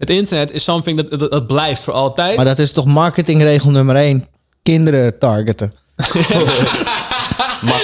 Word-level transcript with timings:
Het 0.00 0.10
internet 0.10 0.50
is 0.50 0.64
something 0.64 0.96
dat, 1.08 1.20
dat, 1.20 1.30
dat 1.30 1.46
blijft 1.46 1.82
voor 1.82 1.92
altijd. 1.94 2.36
Maar 2.36 2.44
dat 2.44 2.58
is 2.58 2.72
toch 2.72 2.84
marketingregel 2.84 3.70
nummer 3.70 3.96
één. 3.96 4.26
Kinderen 4.62 5.18
targeten. 5.18 5.72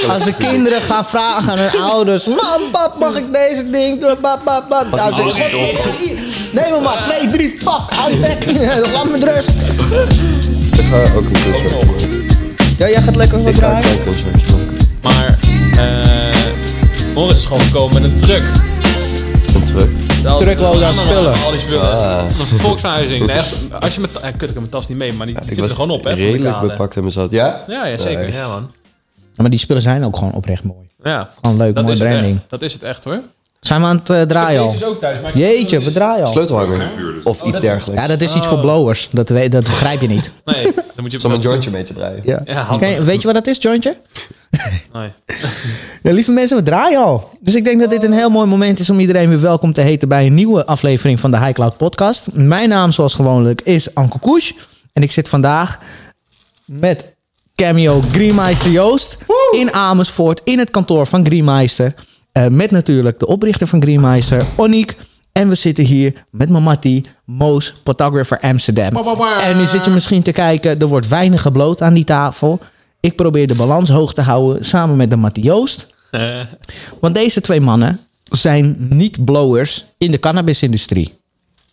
Als 0.08 0.24
de 0.24 0.34
kinderen 0.38 0.82
gaan 0.82 1.04
vragen 1.04 1.52
aan 1.52 1.58
hun 1.58 1.80
ouders... 1.80 2.26
Mam, 2.26 2.71
pap, 2.72 2.98
mag 2.98 3.14
ik 3.16 3.32
deze 3.32 3.71
ding? 3.71 4.00
Pap, 4.21 4.40
pap, 4.44 4.68
pap. 4.68 4.90
Nou, 4.90 5.32
zeg, 5.32 5.52
"God. 5.52 6.14
Neem 6.52 6.82
maar. 6.82 7.02
Twee, 7.02 7.29
drie, 7.30 7.50
fuck. 7.50 7.80
Hou 7.88 8.21
weg. 8.21 8.37
Laat 8.93 9.05
me 9.05 9.11
met 9.11 9.25
rust. 9.25 9.51
Ik 10.79 10.85
ga 10.85 11.14
ook 11.14 11.25
een 11.25 11.51
maken. 11.87 12.27
Ja, 12.79 12.89
jij 12.89 13.03
gaat 13.03 13.17
lekker 13.17 13.43
wat 13.43 13.48
Ik 13.53 13.59
ga 13.59 13.75
een 13.75 13.80
draaien. 13.80 14.03
kunstwerkje 14.05 14.46
maken. 14.57 14.77
Maar 15.03 15.39
eh 15.77 17.14
Morris 17.14 17.37
is 17.37 17.45
gewoon 17.45 17.61
gekomen 17.61 18.03
met 18.03 18.11
een 18.11 18.19
truck. 18.19 18.45
Een 19.55 19.64
truck. 19.64 19.89
Truckload 20.34 20.74
aan 20.74 20.82
allemaal- 20.82 21.04
spullen. 21.06 21.32
Al 21.45 21.50
die 21.50 21.61
spullen. 21.61 21.98
Ah. 21.98 22.24
Een 22.38 22.46
volksverhuizing. 22.46 23.27
Nee, 23.27 23.36
echt, 23.36 23.56
als 23.80 23.95
je 23.95 24.00
met, 24.00 24.10
eh, 24.16 24.23
kut, 24.23 24.32
ik 24.34 24.41
heb 24.41 24.55
mijn 24.55 24.68
tas 24.68 24.88
niet 24.88 24.98
mee, 24.98 25.12
maar 25.12 25.27
die, 25.27 25.37
zit 25.48 25.59
er 25.59 25.68
gewoon 25.68 25.91
op, 25.91 26.05
hè? 26.05 26.10
van 26.10 26.18
de 26.18 26.24
redelijk 26.24 26.55
kade. 26.55 26.66
bepakt 26.66 26.95
in 26.96 27.01
mijn 27.02 27.12
zat. 27.12 27.30
Ja? 27.30 27.64
Ja, 27.66 27.87
ja, 27.87 27.98
zeker. 27.98 28.24
Nice. 28.24 28.38
Ja, 28.38 28.48
man. 28.48 28.70
Ja, 29.15 29.42
maar 29.42 29.51
die 29.51 29.59
spullen 29.60 29.82
zijn 29.82 30.04
ook 30.04 30.16
gewoon 30.16 30.32
oprecht 30.32 30.62
mooi. 30.65 30.87
Ja. 31.02 31.28
Gewoon 31.42 31.56
leuk, 31.56 31.74
Dat 31.74 31.84
mooi 31.84 31.95
is 31.96 32.01
het 32.01 32.09
branding. 32.10 32.34
echt. 32.37 32.45
Dat 32.51 32.62
is 32.62 32.73
het 32.73 32.82
echt, 32.82 33.04
hoor. 33.04 33.20
Zijn 33.66 33.80
we 33.80 33.87
aan 33.87 33.97
het 33.97 34.11
eh, 34.11 34.23
draaien 34.23 34.61
al? 34.61 34.66
Deze 34.66 34.84
is 34.84 34.84
ook 34.84 35.01
thuis. 35.01 35.20
Maar 35.20 35.38
Jeetje, 35.38 35.83
we 35.83 35.93
draaien 35.93 36.24
al. 36.24 36.33
Sleutelhanger. 36.33 36.91
Of 37.23 37.43
iets 37.43 37.61
dergelijks. 37.61 38.02
Ja, 38.02 38.09
dat 38.09 38.20
is 38.20 38.34
iets 38.34 38.47
voor 38.47 38.61
blowers. 38.61 39.09
Dat, 39.11 39.29
weet, 39.29 39.52
dat 39.52 39.65
begrijp 39.65 40.01
je 40.01 40.09
niet. 40.09 40.33
Nee, 40.45 40.65
dan 40.65 40.84
moet 40.97 41.12
je... 41.12 41.24
Om 41.27 41.33
een 41.33 41.41
jointje 41.41 41.71
mee 41.71 41.83
te 41.83 41.95
draaien. 41.95 42.21
Ja. 42.24 42.43
Ja, 42.45 42.79
weet 43.05 43.21
je 43.21 43.27
wat 43.27 43.34
dat 43.34 43.47
is, 43.47 43.57
jointje? 43.60 43.97
Nee. 44.93 45.12
Ja, 46.02 46.12
lieve 46.12 46.30
mensen, 46.30 46.57
we 46.57 46.62
draaien 46.62 47.01
al. 47.01 47.30
Dus 47.41 47.55
ik 47.55 47.65
denk 47.65 47.80
dat 47.80 47.91
dit 47.91 48.05
een 48.05 48.12
heel 48.12 48.30
mooi 48.30 48.47
moment 48.47 48.79
is 48.79 48.91
om 48.91 49.01
iedereen 49.01 49.29
weer 49.29 49.41
welkom 49.41 49.73
te 49.73 49.80
heten 49.80 50.09
bij 50.09 50.27
een 50.27 50.35
nieuwe 50.35 50.66
aflevering 50.66 51.21
van 51.21 51.30
de 51.30 51.38
High 51.38 51.52
Cloud 51.52 51.77
Podcast. 51.77 52.27
Mijn 52.33 52.69
naam, 52.69 52.93
zoals 52.93 53.15
gewoonlijk, 53.15 53.60
is 53.60 53.95
Anke 53.95 54.19
Koes. 54.19 54.55
En 54.93 55.02
ik 55.02 55.12
zit 55.12 55.29
vandaag 55.29 55.79
met 56.65 57.15
cameo 57.55 58.01
Greenmeister 58.12 58.71
Joost 58.71 59.18
in 59.51 59.73
Amersfoort 59.73 60.40
in 60.45 60.59
het 60.59 60.71
kantoor 60.71 61.07
van 61.07 61.27
Greenmeister. 61.27 61.95
Eh, 62.37 62.46
met 62.46 62.70
natuurlijk 62.70 63.18
de 63.18 63.26
oprichter 63.26 63.66
van 63.66 63.82
Greenmeister, 63.82 64.44
Oniek. 64.56 64.97
En 65.32 65.48
we 65.48 65.54
zitten 65.54 65.84
hier 65.84 66.25
met 66.31 66.48
Mamati, 66.48 67.03
Moos, 67.25 67.72
photographer 67.84 68.41
Amsterdam. 68.41 68.97
En 69.41 69.56
nu 69.56 69.66
zit 69.66 69.84
je 69.84 69.91
misschien 69.91 70.22
te 70.22 70.32
kijken, 70.32 70.81
er 70.81 70.87
wordt 70.87 71.09
weinig 71.09 71.43
gebloot 71.43 71.82
aan 71.82 71.94
die 71.94 72.04
tafel. 72.04 72.59
Ik 73.00 73.16
probeer 73.16 73.47
de 73.47 73.54
balans 73.54 73.91
hoog 73.91 74.15
te 74.15 74.20
houden 74.20 74.65
samen 74.65 74.97
met 74.97 75.10
de 75.10 75.16
Mattie 75.16 75.43
Joost. 75.44 75.87
Eh, 76.10 76.41
Want 77.00 77.15
deze 77.15 77.41
twee 77.41 77.60
mannen 77.60 78.00
zijn 78.25 78.76
niet 78.91 79.25
blowers 79.25 79.84
in 79.98 80.10
de 80.10 80.19
cannabisindustrie. 80.19 81.15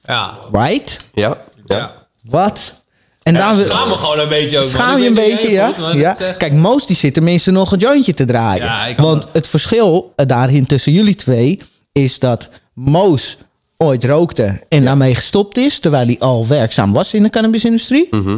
ja. 0.04 0.34
Right? 0.52 1.00
Ja. 1.14 1.28
Ja. 1.66 1.78
Ja. 1.78 1.92
Wat? 2.22 2.82
En 3.24 3.34
Ja, 3.34 3.56
daar 3.56 3.66
schaam 3.66 3.88
me 3.90 3.96
gewoon 3.96 4.20
een 4.20 4.30
beetje 4.30 4.58
ook. 4.58 4.64
man. 4.64 4.72
Schaam 4.72 5.00
je 5.02 5.08
een 5.08 5.14
beetje, 5.14 5.52
ja? 5.52 5.74
ja? 5.94 6.16
Kijk, 6.38 6.54
Moos 6.54 6.88
die 6.88 6.96
zit 6.96 7.14
tenminste 7.14 7.52
nog 7.52 7.72
een 7.72 7.80
jointje 7.80 8.14
te 8.14 8.26
draaien. 8.26 8.64
Ja, 8.66 8.86
ik 8.86 8.96
kan 8.96 9.06
Want 9.06 9.22
dat. 9.22 9.34
het 9.34 9.48
verschil 9.48 10.14
daarin 10.16 10.66
tussen 10.66 10.92
jullie 10.92 11.16
twee 11.16 11.60
is 11.92 12.20
dat 12.20 12.50
Moos 12.74 13.38
ooit 13.78 14.04
rookte 14.04 14.62
en 14.70 14.84
daarmee 14.84 15.16
gestopt 15.16 15.58
is, 15.58 15.80
terwijl 15.80 16.06
hij 16.06 16.16
al 16.20 16.48
werkzaam 16.48 16.94
was 16.94 17.14
in 17.14 17.24
de 17.24 17.30
cannabisindustrie. 17.30 18.08
Mhm. 18.12 18.38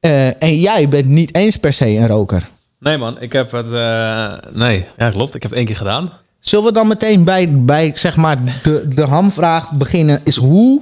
Eh, 0.00 0.42
en 0.42 0.60
jij 0.60 0.88
bent 0.88 1.06
niet 1.06 1.34
eens 1.34 1.56
per 1.56 1.72
se 1.72 1.86
een 1.86 2.06
roker. 2.06 2.48
Nee, 2.80 2.98
man. 2.98 3.20
Ik 3.20 3.32
heb 3.32 3.52
het... 3.52 3.72
eh, 3.72 4.32
nee. 4.52 4.84
Ja, 4.96 5.10
klopt. 5.10 5.34
Ik 5.34 5.42
heb 5.42 5.50
het 5.50 5.58
één 5.60 5.66
keer 5.68 5.76
gedaan. 5.76 6.10
Zullen 6.40 6.64
we 6.64 6.72
dan 6.72 6.86
meteen 6.86 7.24
bij, 7.24 7.50
bij 7.50 7.92
zeg 7.94 8.16
maar 8.16 8.38
de, 8.62 8.88
de 8.88 9.02
hamvraag 9.04 9.70
beginnen? 9.72 10.20
Is 10.24 10.36
hoe, 10.36 10.80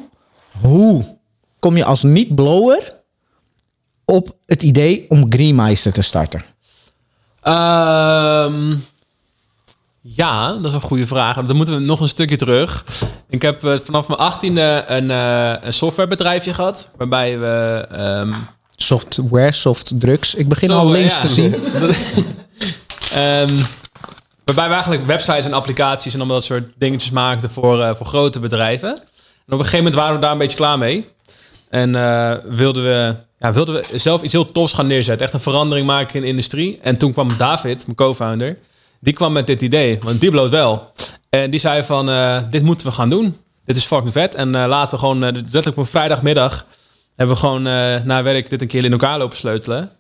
hoe 0.61 1.05
kom 1.59 1.77
je 1.77 1.85
als 1.85 2.03
niet-blower 2.03 2.93
op 4.13 4.37
het 4.47 4.63
idee 4.63 5.05
om 5.09 5.27
Greenmeister 5.29 5.93
te 5.93 6.03
starten? 6.03 6.43
Ehm, 7.43 8.75
ja, 10.01 10.53
dat 10.53 10.65
is 10.65 10.73
een 10.73 10.81
goede 10.81 11.07
vraag. 11.07 11.47
Dan 11.47 11.57
moeten 11.57 11.75
we 11.75 11.81
nog 11.81 12.01
een 12.01 12.09
stukje 12.09 12.37
terug. 12.37 12.85
Ik 13.29 13.43
heb 13.43 13.65
eh, 13.65 13.75
vanaf 13.85 14.09
mijn 14.09 14.21
achttiende 14.21 14.85
een, 14.87 15.11
eh, 15.11 15.55
een 15.61 15.73
softwarebedrijfje 15.73 16.55
gehad. 16.55 16.89
Waarbij 16.97 17.39
we... 17.39 17.87
ehm, 17.91 18.33
Software, 18.77 19.53
soft 19.53 19.93
drugs. 20.01 20.35
Ik 20.35 20.49
begin 20.49 20.71
al 20.71 20.91
links 20.91 21.15
ja. 21.15 21.21
te 21.21 21.29
zien. 21.29 21.55
Ehm, 23.15 23.57
waarbij 24.45 24.67
we 24.67 24.73
eigenlijk 24.73 25.07
websites 25.07 25.45
en 25.45 25.53
applicaties 25.53 26.13
en 26.13 26.19
allemaal 26.19 26.37
dat 26.37 26.47
soort 26.47 26.73
dingetjes 26.79 27.11
maakten 27.11 27.51
voor, 27.51 27.83
eh, 27.83 27.95
voor 27.95 28.07
grote 28.07 28.39
bedrijven. 28.39 28.89
En 28.89 29.53
op 29.55 29.59
een 29.59 29.59
gegeven 29.59 29.79
moment 29.79 29.95
waren 29.95 30.15
we 30.15 30.21
daar 30.21 30.33
een 30.33 30.39
beetje 30.39 30.57
klaar 30.57 30.79
mee. 30.79 31.09
En 31.73 31.95
eh, 31.95 32.33
wilden, 32.45 32.83
we, 32.83 33.15
ja, 33.39 33.53
wilden 33.53 33.75
we 33.75 33.99
zelf 33.99 34.23
iets 34.23 34.33
heel 34.33 34.53
tofs 34.53 34.73
gaan 34.73 34.87
neerzetten. 34.87 35.25
Echt 35.25 35.35
een 35.35 35.41
verandering 35.41 35.87
maken 35.87 36.15
in 36.15 36.21
de 36.21 36.27
industrie. 36.27 36.79
En 36.83 36.97
toen 36.97 37.13
kwam 37.13 37.29
David, 37.39 37.87
mijn 37.87 37.97
co-founder, 37.97 38.59
die 39.01 39.13
kwam 39.13 39.33
met 39.33 39.47
dit 39.47 39.63
idee. 39.63 39.99
Want 40.01 40.21
die 40.21 40.31
bloot 40.31 40.51
wel. 40.51 40.93
En 41.31 41.51
die 41.51 41.61
zei 41.61 41.83
van, 41.83 42.11
eh, 42.11 42.39
dit 42.51 42.63
moeten 42.63 42.87
we 42.87 42.93
gaan 42.93 43.11
doen. 43.11 43.37
Dit 43.65 43.77
is 43.77 43.85
fucking 43.85 44.13
vet. 44.13 44.35
En 44.35 44.55
eh, 44.55 44.65
laten 44.67 44.95
we 44.95 44.99
gewoon, 44.99 45.19
letterlijk 45.19 45.67
op 45.67 45.77
een 45.77 45.87
vrijdagmiddag... 45.87 46.67
hebben 47.17 47.35
we 47.35 47.41
gewoon 47.41 47.63
na 48.07 48.23
werk 48.23 48.51
dit 48.51 48.63
een 48.63 48.69
keer 48.69 48.85
in 48.85 48.93
elkaar 48.93 49.19
lopen 49.19 49.37
sleutelen. 49.37 49.91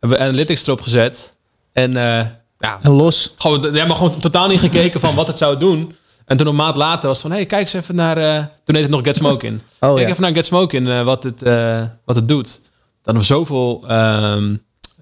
Hebben 0.00 0.18
we 0.18 0.24
analytics 0.24 0.66
erop 0.66 0.80
gezet. 0.80 1.36
En 1.72 1.92
ja, 1.92 2.78
En 2.82 2.90
los. 2.90 3.34
gewoon, 3.36 3.74
ja, 3.74 3.86
maar 3.86 3.96
gewoon 3.96 4.18
totaal 4.20 4.48
niet 4.48 4.60
gekeken 4.60 5.00
van 5.00 5.14
wat 5.14 5.26
het 5.26 5.38
zou 5.38 5.58
doen. 5.58 5.94
En 6.30 6.36
toen 6.36 6.46
een 6.46 6.54
maand 6.56 6.76
later 6.76 7.08
was 7.08 7.18
het 7.18 7.26
van, 7.26 7.36
hey, 7.36 7.46
kijk 7.46 7.62
eens 7.62 7.72
even 7.72 7.94
naar... 7.94 8.16
eh, 8.16 8.34
toen 8.64 8.74
heette 8.74 8.80
het 8.80 8.90
nog 8.90 9.00
Get 9.04 9.16
Smoke 9.16 9.46
In. 9.46 9.60
Oh, 9.80 9.94
kijk 9.94 10.06
ja. 10.06 10.10
even 10.10 10.22
naar 10.22 10.32
Get 10.34 10.46
Smoke 10.46 10.76
In, 10.76 10.88
eh, 10.88 11.02
wat, 11.02 11.22
het, 11.22 11.42
eh, 11.42 11.82
wat 12.04 12.16
het 12.16 12.28
doet. 12.28 12.46
Dan 12.62 12.62
hebben 13.02 13.22
we 13.22 13.28
zoveel 13.28 13.84
ehm, 13.88 14.54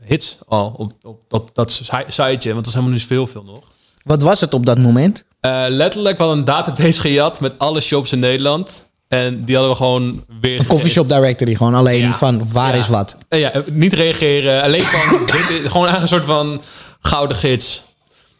hits 0.04 0.36
al 0.46 0.74
op, 0.76 0.92
op 1.02 1.20
dat, 1.28 1.50
dat 1.52 1.72
si- 1.72 1.82
siteje. 2.08 2.38
Want 2.52 2.54
dat 2.54 2.66
is 2.66 2.72
helemaal 2.72 2.92
niet 2.92 3.00
zoveel 3.00 3.26
veel 3.26 3.42
nog. 3.44 3.60
Wat 4.04 4.22
was 4.22 4.40
het 4.40 4.54
op 4.54 4.66
dat 4.66 4.78
moment? 4.78 5.24
Letterlijk, 5.68 6.16
we 6.16 6.22
hadden 6.22 6.38
een 6.38 6.44
database 6.44 7.00
gejat 7.00 7.40
met 7.40 7.58
alle 7.58 7.80
shops 7.80 8.12
in 8.12 8.18
Nederland. 8.18 8.86
En 9.08 9.44
die 9.44 9.54
hadden 9.54 9.72
we 9.72 9.78
gewoon 9.78 10.24
weer... 10.40 10.66
Coffeeshop 10.66 11.08
directory, 11.08 11.54
gewoon 11.54 11.74
alleen 11.74 12.00
Ja. 12.00 12.14
van 12.14 12.52
waar 12.52 12.74
Ja. 12.74 12.80
is 12.80 12.88
wat. 12.88 13.16
Ja, 13.28 13.52
niet 13.70 13.92
reageren. 13.92 14.62
Alleen 14.62 14.80
van, 14.82 15.26
dit 15.26 15.36
gewoon 15.70 15.86
eigenlijk 15.88 16.00
een 16.00 16.08
soort 16.08 16.24
van 16.24 16.60
gouden 17.00 17.36
gids. 17.36 17.82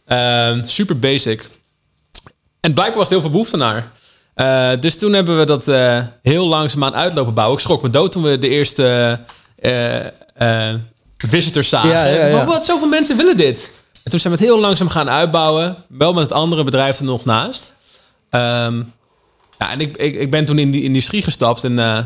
Ehm, 0.07 0.63
super 0.65 0.99
basic. 0.99 1.49
En 2.69 2.75
blijkbaar 2.75 2.99
was 2.99 3.07
er 3.07 3.13
heel 3.13 3.23
veel 3.23 3.31
behoefte 3.31 3.57
naar. 3.57 3.91
Eh, 4.35 4.81
dus 4.81 4.99
toen 4.99 5.13
hebben 5.13 5.39
we 5.39 5.45
dat 5.45 5.69
eh, 5.69 6.05
heel 6.23 6.47
langzaamaan 6.47 6.95
uitlopen 6.95 7.35
bouwen. 7.35 7.57
Ik 7.57 7.63
schrok 7.63 7.83
me 7.83 7.91
dood 7.91 8.13
toen 8.13 8.23
we 8.23 8.39
de 8.39 8.49
eerste 8.49 9.19
eh, 9.59 10.07
eh, 10.07 10.75
visitors 11.19 11.69
zagen. 11.69 11.91
Ja, 11.91 12.05
ja, 12.05 12.27
ja. 12.27 12.37
Van, 12.37 12.47
Wat, 12.47 12.65
zoveel 12.65 12.89
mensen 12.89 13.17
willen 13.17 13.37
dit. 13.37 13.73
En 14.05 14.11
toen 14.11 14.21
zijn 14.21 14.33
we 14.33 14.39
het 14.39 14.49
heel 14.49 14.61
langzaam 14.61 14.89
gaan 14.89 15.11
uitbouwen. 15.11 15.77
Wel 15.87 16.13
met 16.13 16.23
het 16.23 16.33
andere 16.33 16.65
bedrijf 16.65 16.99
er 16.99 17.05
nog 17.05 17.25
naast. 17.25 17.75
Ehm, 18.31 18.77
ja, 19.59 19.71
en 19.71 19.81
ik, 19.81 19.97
ik, 19.97 20.15
ik 20.15 20.31
ben 20.31 20.45
toen 20.45 20.59
in 20.59 20.71
die 20.71 20.83
industrie 20.83 21.23
gestapt 21.23 21.65
en 21.65 21.79
eh, 21.79 21.99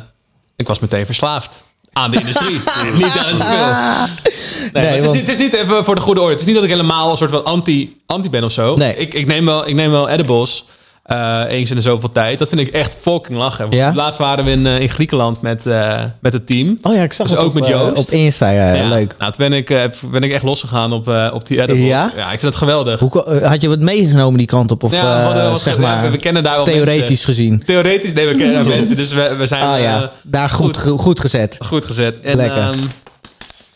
ik 0.56 0.68
was 0.68 0.78
meteen 0.78 1.06
verslaafd. 1.06 1.62
Aan 1.92 2.10
de 2.10 2.18
industrie. 2.18 2.60
niet 3.02 3.18
aan 3.18 3.34
het 3.34 3.38
speel. 3.38 4.41
Nee, 4.72 4.84
het, 4.86 5.04
is 5.04 5.10
niet, 5.10 5.20
het 5.20 5.30
is 5.30 5.38
niet 5.38 5.52
even 5.54 5.84
voor 5.84 5.94
de 5.94 6.00
goede 6.00 6.20
orde. 6.20 6.32
Het 6.32 6.40
is 6.40 6.46
niet 6.46 6.54
dat 6.54 6.64
ik 6.64 6.70
helemaal 6.70 7.10
een 7.10 7.16
soort 7.16 7.30
van 7.30 7.44
anti, 7.44 7.96
anti 8.06 8.30
ben 8.30 8.44
of 8.44 8.52
zo. 8.52 8.74
Nee. 8.76 8.96
Ik, 8.96 9.14
ik, 9.14 9.26
neem 9.26 9.44
wel, 9.44 9.68
ik 9.68 9.74
neem 9.74 9.90
wel 9.90 10.08
edibles. 10.08 10.64
eh, 11.02 11.40
eens 11.48 11.70
in 11.70 11.76
de 11.76 11.82
zoveel 11.82 12.12
tijd. 12.12 12.38
Dat 12.38 12.48
vind 12.48 12.60
ik 12.60 12.68
echt 12.68 12.96
fucking 13.00 13.38
lachen. 13.38 13.66
Ja? 13.70 13.92
Laatst 13.94 14.18
waren 14.18 14.44
we 14.44 14.50
in, 14.50 14.66
eh, 14.66 14.80
in 14.80 14.88
Griekenland 14.88 15.40
met, 15.42 15.66
eh, 15.66 16.00
met 16.20 16.32
het 16.32 16.46
team. 16.46 16.78
Oh 16.82 16.94
ja, 16.94 17.02
ik 17.02 17.12
zag 17.12 17.26
Dus 17.26 17.36
het 17.36 17.44
ook 17.44 17.54
op, 17.54 17.60
met 17.60 17.66
Joost? 17.66 17.96
op 17.98 18.08
Insta. 18.08 18.50
Ja, 18.50 18.72
Ja. 18.74 18.88
leuk. 18.88 19.14
Nou, 19.18 19.32
toen 19.32 19.48
ben 19.48 19.58
ik, 19.58 19.66
ben 20.10 20.22
ik 20.22 20.32
echt 20.32 20.42
losgegaan 20.42 20.92
op, 20.92 21.12
op 21.32 21.46
die 21.46 21.60
edibles. 21.62 21.86
Ja? 21.86 22.04
ik 22.06 22.28
vind 22.28 22.42
het 22.42 22.54
geweldig. 22.54 23.00
Hoe, 23.00 23.40
had 23.42 23.62
je 23.62 23.68
wat 23.68 23.80
meegenomen 23.80 24.38
die 24.38 24.46
kant 24.46 24.70
op? 24.70 24.82
Of 24.82 24.92
Ja, 24.92 25.32
we 25.44 25.50
wat 25.50 25.60
zeg 25.60 25.74
ja, 25.74 25.80
maar 25.80 26.10
we 26.10 26.16
kennen 26.18 26.42
daar 26.42 26.56
wel 26.56 26.64
theoretisch 26.64 27.08
mensen. 27.08 27.24
gezien? 27.26 27.62
Theoretisch, 27.66 28.12
nee, 28.12 28.26
we 28.26 28.34
kennen 28.34 28.54
daar 28.54 28.74
mensen. 28.76 28.96
Dus 28.96 29.12
we, 29.12 29.34
we 29.38 29.46
zijn 29.46 29.62
Ah 29.62 29.80
ja, 29.80 30.10
daar 30.22 30.50
goed, 30.50 30.80
goed. 30.80 31.00
goed 31.00 31.20
gezet. 31.20 31.56
goed 31.64 31.84
gezet. 31.84 32.20
En, 32.20 32.36
Lekker. 32.36 32.58
ehm, 32.58 32.78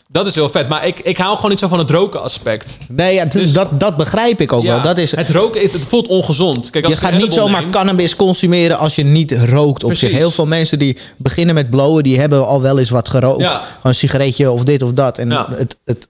dat 0.07 0.27
is 0.27 0.35
heel 0.35 0.49
vet. 0.49 0.67
Maar 0.69 0.87
ik, 0.87 0.99
ik 0.99 1.17
hou 1.17 1.35
gewoon 1.35 1.49
niet 1.51 1.59
zo 1.59 1.67
van 1.67 1.79
het 1.79 1.89
roken 1.89 2.21
aspect. 2.21 2.77
Nee, 2.89 3.13
ja, 3.13 3.25
Dus- 3.25 3.53
dat, 3.53 3.79
dat 3.79 3.97
begrijp 3.97 4.41
ik 4.41 4.53
ook 4.53 4.63
Ja, 4.63 4.73
wel. 4.73 4.81
Dat 4.83 4.97
is, 4.97 5.15
Het 5.15 5.29
roken, 5.29 5.61
het, 5.61 5.73
het 5.73 5.85
voelt 5.85 6.07
ongezond. 6.07 6.69
Kijk, 6.69 6.85
als 6.85 6.93
je 6.93 6.99
gaat 6.99 7.13
niet 7.17 7.33
zomaar 7.33 7.69
cannabis 7.69 8.15
consumeren 8.15 8.77
als 8.77 8.95
je 8.95 9.03
niet 9.03 9.31
rookt 9.31 9.83
op 9.83 9.89
Precies. 9.89 10.09
zich. 10.09 10.17
Heel 10.17 10.31
veel 10.31 10.45
mensen 10.45 10.79
die 10.79 10.97
beginnen 11.17 11.55
met 11.55 11.69
blowen, 11.69 12.03
die 12.03 12.19
hebben 12.19 12.47
al 12.47 12.61
wel 12.61 12.79
eens 12.79 12.89
wat 12.89 13.09
gerookt. 13.09 13.41
Ja. 13.41 13.63
Een 13.83 13.95
sigaretje 13.95 14.51
of 14.51 14.63
dit 14.63 14.81
of 14.83 14.91
dat. 14.91 15.17
En 15.17 15.31
het, 15.31 15.77
het, 15.85 16.07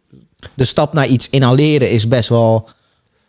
de 0.53 0.65
stap 0.65 0.93
naar 0.93 1.07
iets 1.07 1.29
inhaleren 1.29 1.89
is 1.89 2.07
best 2.07 2.29
wel, 2.29 2.69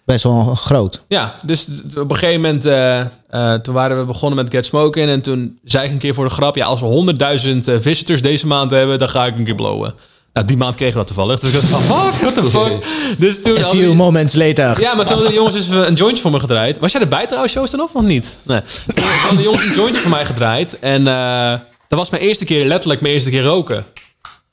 best 0.04 0.22
wel 0.22 0.54
groot. 0.54 1.00
Ja, 1.08 1.34
dus 1.42 1.66
op 1.98 2.10
een 2.10 2.16
gegeven 2.16 2.40
moment, 2.40 2.66
eh, 2.66 3.00
eh, 3.00 3.54
toen 3.60 3.74
waren 3.74 3.98
we 3.98 4.04
begonnen 4.04 4.44
met 4.44 4.52
Get 4.54 4.66
Smoking. 4.66 5.08
En 5.08 5.20
toen 5.20 5.58
zei 5.64 5.84
ik 5.86 5.90
een 5.92 5.98
keer 5.98 6.14
voor 6.14 6.24
de 6.24 6.30
grap, 6.30 6.56
ja, 6.56 6.66
als 6.66 6.80
we 6.80 6.86
100.000 6.86 7.68
eh, 7.68 7.74
visitors 7.80 8.22
deze 8.22 8.46
maand 8.46 8.70
hebben, 8.70 8.98
dan 8.98 9.08
ga 9.08 9.26
ik 9.26 9.36
een 9.36 9.44
keer 9.44 9.54
blowen. 9.54 9.94
Nou, 10.38 10.50
die 10.50 10.56
maand 10.58 10.74
kregen 10.74 10.92
we 10.92 10.98
dat 10.98 11.06
toevallig. 11.06 11.40
Dus 11.40 11.54
ik 11.54 11.60
dacht 11.60 11.84
van, 11.84 11.96
fuck, 12.12 12.20
what 12.20 12.34
the 12.34 12.50
fuck? 12.58 12.86
Dus 13.18 13.42
toen... 13.42 13.58
A 13.58 13.68
few 13.68 13.72
die- 13.72 13.94
moments 13.94 14.34
later. 14.34 14.80
ja, 14.80 14.94
maar 14.94 15.04
toen 15.04 15.14
hadden 15.14 15.26
de 15.28 15.34
jongens 15.34 15.54
dus 15.54 15.68
een 15.68 15.94
jointje 15.94 16.22
voor 16.22 16.30
me 16.30 16.40
gedraaid. 16.40 16.78
Was 16.78 16.92
jij 16.92 17.00
erbij 17.00 17.26
trouwens, 17.26 17.52
Joost, 17.52 17.70
dan 17.70 17.80
of 17.80 17.94
nog 17.94 18.02
niet? 18.02 18.36
Nee. 18.42 18.60
Toen 18.94 19.04
hadden 19.04 19.36
de 19.36 19.42
jongens 19.44 19.64
een 19.64 19.74
jointje 19.74 20.00
voor 20.02 20.10
mij 20.10 20.24
gedraaid. 20.24 20.78
En 20.78 21.06
eh, 21.06 21.50
dat 21.88 21.98
was 21.98 22.10
mijn 22.10 22.22
eerste 22.22 22.44
keer, 22.44 22.66
letterlijk 22.66 23.00
mijn 23.00 23.14
eerste 23.14 23.30
keer 23.30 23.42
roken. 23.42 23.84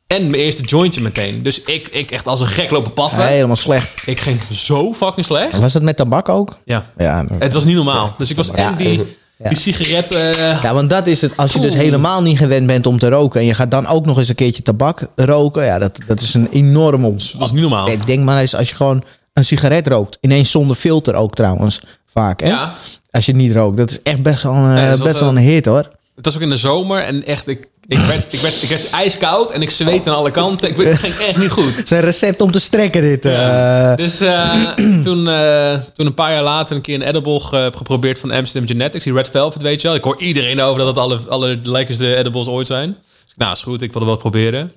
En 0.08 0.30
mijn 0.30 0.44
eerste 0.44 0.64
jointje 0.64 1.02
meteen. 1.02 1.44
Dus 1.44 1.62
ik, 1.62 1.88
ik 1.88 2.12
echt 2.12 2.28
als 2.28 2.42
een 2.42 2.48
gek 2.48 2.72
lopen 2.72 2.94
paffen. 2.94 3.28
Helemaal 3.28 3.56
slecht. 3.56 3.94
Ik 4.06 4.20
ging 4.20 4.40
zo 4.52 4.94
fucking 4.94 5.26
slecht. 5.26 5.58
Was 5.60 5.74
dat 5.74 5.82
met 5.82 5.98
tabak 5.98 6.30
ook? 6.30 6.56
Ja. 6.66 6.86
Ja, 6.98 7.26
Het 7.40 7.54
was 7.54 7.64
niet 7.64 7.76
normaal. 7.76 8.16
Dus 8.18 8.30
ik 8.30 8.36
was 8.36 8.48
Ja. 8.48 8.54
en 8.56 8.76
die, 8.76 9.18
die 9.38 9.58
sigaretten... 9.58 10.34
eh, 10.38 10.64
Ja, 10.64 10.74
want 10.74 10.90
dat 10.90 11.08
is 11.08 11.22
het. 11.22 11.38
Als 11.38 11.54
je 11.54 11.60
dus 11.60 11.74
helemaal 11.74 12.22
niet 12.22 12.38
gewend 12.38 12.68
bent 12.68 12.88
om 12.88 13.00
te 13.00 13.10
roken... 13.10 13.40
en 13.40 13.46
je 13.46 13.54
gaat 13.54 13.72
dan 13.72 13.88
ook 13.88 14.06
nog 14.06 14.18
eens 14.18 14.30
een 14.30 14.36
keertje 14.36 14.64
tabak 14.64 15.08
roken... 15.16 15.66
ja, 15.66 15.80
dat, 15.80 16.00
dat 16.08 16.22
is 16.22 16.34
een 16.34 16.48
enorme... 16.52 17.12
dat 17.12 17.34
was 17.38 17.52
niet 17.52 17.62
normaal. 17.62 17.90
Ik 17.90 18.08
denk 18.08 18.24
maar 18.24 18.40
eens 18.40 18.56
als 18.56 18.70
je 18.70 18.76
gewoon 18.76 19.04
een 19.34 19.46
sigaret 19.46 19.88
rookt... 19.88 20.18
ineens 20.22 20.52
zonder 20.52 20.76
filter 20.76 21.16
ook 21.16 21.36
trouwens, 21.36 21.82
vaak. 22.08 22.40
Hè? 22.42 22.48
Ja. 22.48 22.74
Als 23.12 23.26
je 23.26 23.36
niet 23.36 23.54
rookt. 23.54 23.78
Dat 23.78 23.92
is 23.92 24.02
echt 24.02 24.22
best 24.22 24.44
wel 24.44 24.54
een, 24.54 24.74
Nee, 24.74 24.90
eh, 24.92 25.02
best 25.02 25.20
wel 25.20 25.30
een 25.30 25.38
hit, 25.38 25.66
hoor. 25.66 25.90
Het 26.16 26.26
was 26.26 26.36
ook 26.36 26.42
in 26.42 26.50
de 26.50 26.58
zomer 26.58 27.02
en 27.02 27.26
echt... 27.26 27.48
Ik, 27.48 27.68
ik, 27.88 27.98
werd, 27.98 28.34
ik, 28.34 28.40
werd, 28.40 28.64
ik 28.64 28.70
werd 28.70 28.90
ijskoud 28.90 29.52
en 29.52 29.62
ik 29.62 29.70
zweet 29.70 30.08
aan 30.08 30.16
alle 30.16 30.32
kanten. 30.32 30.70
Ik, 30.70 30.78
het 30.78 31.00
ging 31.00 31.14
echt 31.14 31.38
niet 31.38 31.50
goed. 31.52 31.76
Het 31.76 31.86
is 31.86 31.90
een 31.90 32.00
recept 32.00 32.42
om 32.42 32.52
te 32.52 32.60
strekken, 32.60 33.02
dit. 33.02 33.24
Ja. 33.24 33.92
eh. 33.92 33.98
Dus 33.98 34.20
eh, 34.20 34.68
toen, 35.06 35.28
eh, 35.28 35.80
toen 35.94 36.06
een 36.06 36.14
paar 36.14 36.32
jaar 36.32 36.44
later 36.44 36.76
een 36.76 36.82
keer 36.82 36.96
een 36.96 37.08
edible 37.08 37.42
heb 37.58 37.76
geprobeerd 37.76 38.20
van 38.20 38.32
Amsterdam 38.32 38.70
Genetics, 38.70 39.04
die 39.04 39.14
Red 39.14 39.30
Velvet, 39.30 39.62
weet 39.62 39.82
je 39.82 39.88
wel. 39.88 39.98
Ik 39.98 40.04
hoor 40.04 40.20
iedereen 40.20 40.62
over 40.62 40.80
dat 40.80 40.88
het 40.88 40.98
alle, 40.98 41.20
alle 41.30 41.60
lekkerste 41.64 42.16
edibles 42.16 42.48
ooit 42.48 42.68
zijn. 42.68 42.90
Dus 42.90 43.32
ik, 43.32 43.38
nou, 43.38 43.52
is 43.52 43.62
goed, 43.62 43.82
ik 43.82 43.92
wilde 43.92 44.08
wel 44.08 44.18
proberen. 44.18 44.74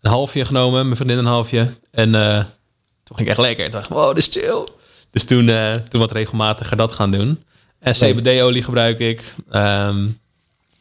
Een 0.00 0.10
halfje 0.10 0.44
genomen, 0.44 0.84
mijn 0.84 0.96
vriendin 0.96 1.18
een 1.18 1.24
halfje. 1.24 1.66
En 1.90 2.10
toen 3.04 3.16
ging 3.16 3.20
ik 3.20 3.28
echt 3.28 3.38
lekker. 3.38 3.64
Toen 3.64 3.72
dacht 3.72 3.90
ik, 3.90 3.96
wow, 3.96 4.14
dit 4.14 4.26
is 4.26 4.40
chill. 4.42 4.66
Dus 5.10 5.24
toen, 5.24 5.50
toen 5.88 6.00
wat 6.00 6.12
regelmatiger 6.12 6.76
dat 6.76 6.92
gaan 6.92 7.10
doen. 7.10 7.42
En 7.80 7.92
CBD-olie 7.92 8.62
gebruik 8.62 8.98
ik. 8.98 9.34
Ehm, 9.50 10.04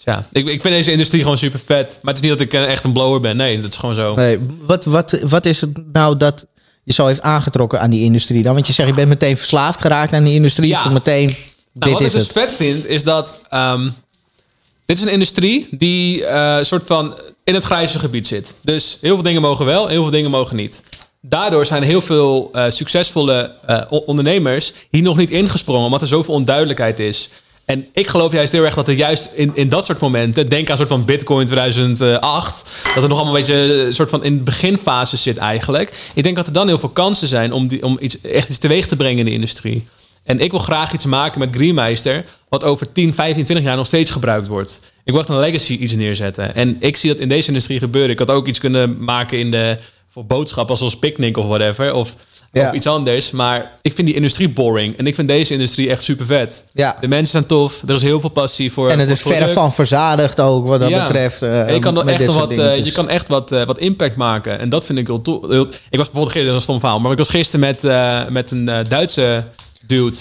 tja, 0.04 0.28
ik, 0.32 0.48
ik 0.48 0.62
vind 0.62 0.74
deze 0.74 0.92
industrie 0.92 1.22
gewoon 1.22 1.38
super 1.38 1.60
vet. 1.66 2.00
Maar 2.02 2.14
het 2.14 2.24
is 2.24 2.30
niet 2.30 2.40
dat 2.40 2.48
ik 2.48 2.54
echt 2.68 2.84
een 2.84 2.92
blower 2.94 3.22
ben. 3.22 3.38
Nee, 3.38 3.62
dat 3.62 3.70
is 3.72 3.78
gewoon 3.78 3.96
zo. 3.96 4.16
Nee, 4.16 4.40
wat, 4.62 4.86
wat, 4.86 5.20
wat 5.24 5.46
is 5.46 5.62
het 5.62 5.94
nou 5.94 6.18
dat 6.18 6.46
je 6.84 6.94
zo 6.94 7.06
heeft 7.06 7.22
aangetrokken 7.22 7.80
aan 7.82 7.90
die 7.90 8.04
industrie 8.04 8.44
dan? 8.44 8.54
Want 8.54 8.68
je 8.68 8.74
zegt, 8.74 8.90
je 8.90 8.96
bent 8.96 9.10
meteen 9.10 9.38
verslaafd 9.38 9.82
geraakt 9.82 10.14
aan 10.14 10.24
die 10.24 10.34
industrie. 10.34 10.68
Ja. 10.68 10.90
Meteen, 10.90 11.28
Nou, 11.28 11.36
dit 11.74 11.92
wat 11.92 12.02
is 12.02 12.08
ik 12.08 12.14
dus 12.14 12.24
het. 12.24 12.32
vet 12.32 12.54
vind, 12.54 12.88
is 12.88 13.04
dat 13.04 13.42
ehm, 13.50 13.90
dit 14.86 14.98
is 14.98 15.02
een 15.04 15.12
industrie 15.12 15.68
die 15.72 16.26
eh 16.26 16.58
soort 16.62 16.84
van 16.86 17.18
in 17.44 17.54
het 17.54 17.64
grijze 17.64 18.00
gebied 18.00 18.28
zit. 18.28 18.56
Dus 18.62 18.98
heel 19.02 19.14
veel 19.14 19.24
dingen 19.24 19.42
mogen 19.42 19.66
wel, 19.66 19.88
heel 19.88 20.02
veel 20.02 20.12
dingen 20.12 20.32
mogen 20.32 20.56
niet. 20.56 20.84
Daardoor 21.22 21.66
zijn 21.66 21.84
heel 21.84 22.02
veel 22.02 22.50
eh, 22.54 22.66
succesvolle 22.70 23.52
eh, 23.66 23.82
ondernemers 23.90 24.74
hier 24.92 25.02
nog 25.02 25.18
niet 25.18 25.30
ingesprongen, 25.30 25.86
omdat 25.86 26.02
er 26.02 26.08
zoveel 26.08 26.34
onduidelijkheid 26.34 27.00
is. 27.00 27.30
En 27.72 27.88
ik 27.94 28.08
geloof 28.08 28.32
juist 28.32 28.52
heel 28.52 28.64
erg 28.64 28.76
dat 28.76 28.88
er 28.88 28.94
juist 28.94 29.30
in, 29.34 29.52
in 29.54 29.70
dat 29.70 29.86
soort 29.86 30.00
momenten, 30.00 30.50
denk 30.50 30.70
aan 30.70 30.78
soort 30.78 30.90
van 30.90 31.06
Bitcoin 31.06 31.46
2008, 31.46 32.72
dat 32.94 33.04
er 33.04 33.10
nog 33.10 33.18
allemaal 33.18 33.36
een 33.36 33.42
beetje 33.42 33.86
een 33.86 33.94
soort 33.94 34.10
van 34.10 34.24
in 34.24 34.38
de 34.38 34.44
beginfase 34.44 35.18
zit 35.18 35.38
eigenlijk. 35.38 36.10
Ik 36.14 36.24
denk 36.24 36.36
dat 36.36 36.48
er 36.48 36.54
dan 36.54 36.68
heel 36.68 36.80
veel 36.80 36.90
kansen 36.90 37.28
zijn 37.28 37.52
om, 37.52 37.68
die, 37.68 37.84
om 37.84 37.98
iets, 38.00 38.22
echt 38.22 38.50
iets 38.50 38.58
teweeg 38.58 38.88
te 38.88 38.96
brengen 38.96 39.20
in 39.20 39.26
de 39.26 39.32
industrie. 39.32 39.84
En 40.24 40.40
ik 40.40 40.52
wil 40.52 40.60
graag 40.60 40.94
iets 40.94 41.06
maken 41.06 41.40
met 41.40 41.56
Greenmeister, 41.56 42.26
wat 42.50 42.64
over 42.64 42.92
10, 42.92 43.14
15, 43.14 43.44
20 43.44 43.66
jaar 43.66 43.76
nog 43.76 43.88
steeds 43.88 44.12
gebruikt 44.12 44.48
wordt. 44.48 44.80
Ik 45.04 45.12
wil 45.12 45.22
echt 45.22 45.30
een 45.30 45.40
legacy 45.40 45.74
iets 45.74 45.96
neerzetten. 45.96 46.56
En 46.56 46.76
ik 46.80 46.98
zie 46.98 47.10
dat 47.10 47.20
in 47.20 47.28
deze 47.28 47.48
industrie 47.48 47.80
gebeuren. 47.80 48.12
Ik 48.12 48.20
had 48.20 48.30
ook 48.30 48.48
iets 48.48 48.60
kunnen 48.60 49.04
maken 49.04 49.40
in 49.40 49.52
de, 49.52 49.78
voor 50.10 50.26
boodschappen, 50.26 50.78
zoals 50.78 51.00
Picnic 51.00 51.38
of 51.38 51.46
whatever. 51.46 51.94
Of, 51.94 52.16
Ja. 52.52 52.68
of 52.68 52.74
iets 52.74 52.88
anders. 52.88 53.32
Maar 53.32 53.72
ik 53.82 53.94
vind 53.94 54.08
die 54.08 54.16
industrie 54.16 54.50
boring. 54.50 54.98
En 54.98 55.08
ik 55.08 55.16
vind 55.16 55.28
deze 55.28 55.54
industrie 55.54 55.90
echt 55.90 56.04
super 56.04 56.26
vet. 56.26 56.66
Ja. 56.74 56.98
De 57.00 57.08
mensen 57.08 57.28
zijn 57.32 57.46
tof. 57.46 57.82
Er 57.88 57.96
is 57.96 58.02
heel 58.02 58.20
veel 58.20 58.30
passie 58.30 58.72
voor. 58.72 58.90
En 58.90 59.00
het 59.00 59.20
voor 59.20 59.32
is 59.32 59.38
verre 59.38 59.54
van 59.54 59.74
verzadigd 59.74 60.40
ook 60.40 60.68
wat 60.68 60.80
dat 60.80 60.90
Ja. 60.90 61.04
betreft. 61.06 61.42
eh, 61.42 61.68
En 61.68 61.74
je 61.74 61.80
kan, 61.80 62.10
echt 62.10 62.26
wat, 62.26 62.58
eh, 62.58 62.76
je 62.86 62.92
kan 62.92 63.10
echt 63.10 63.28
wat, 63.28 63.52
eh, 63.52 63.64
wat 63.66 63.78
impact 63.78 64.16
maken. 64.16 64.60
En 64.60 64.70
dat 64.70 64.86
vind 64.86 64.98
ik 65.00 65.08
heel 65.08 65.22
tof. 65.22 65.44
Ik 65.44 65.50
was 65.50 65.70
bijvoorbeeld 65.90 66.32
gisteren, 66.32 66.56
een 66.56 66.62
stom 66.62 66.80
verhaal, 66.80 67.00
maar 67.00 67.12
ik 67.12 67.18
was 67.18 67.30
gisteren 67.30 67.60
met, 67.60 67.84
eh, 67.84 68.20
met 68.30 68.52
een 68.52 68.70
eh, 68.70 68.80
Duitse 68.88 69.44
dude 69.86 70.18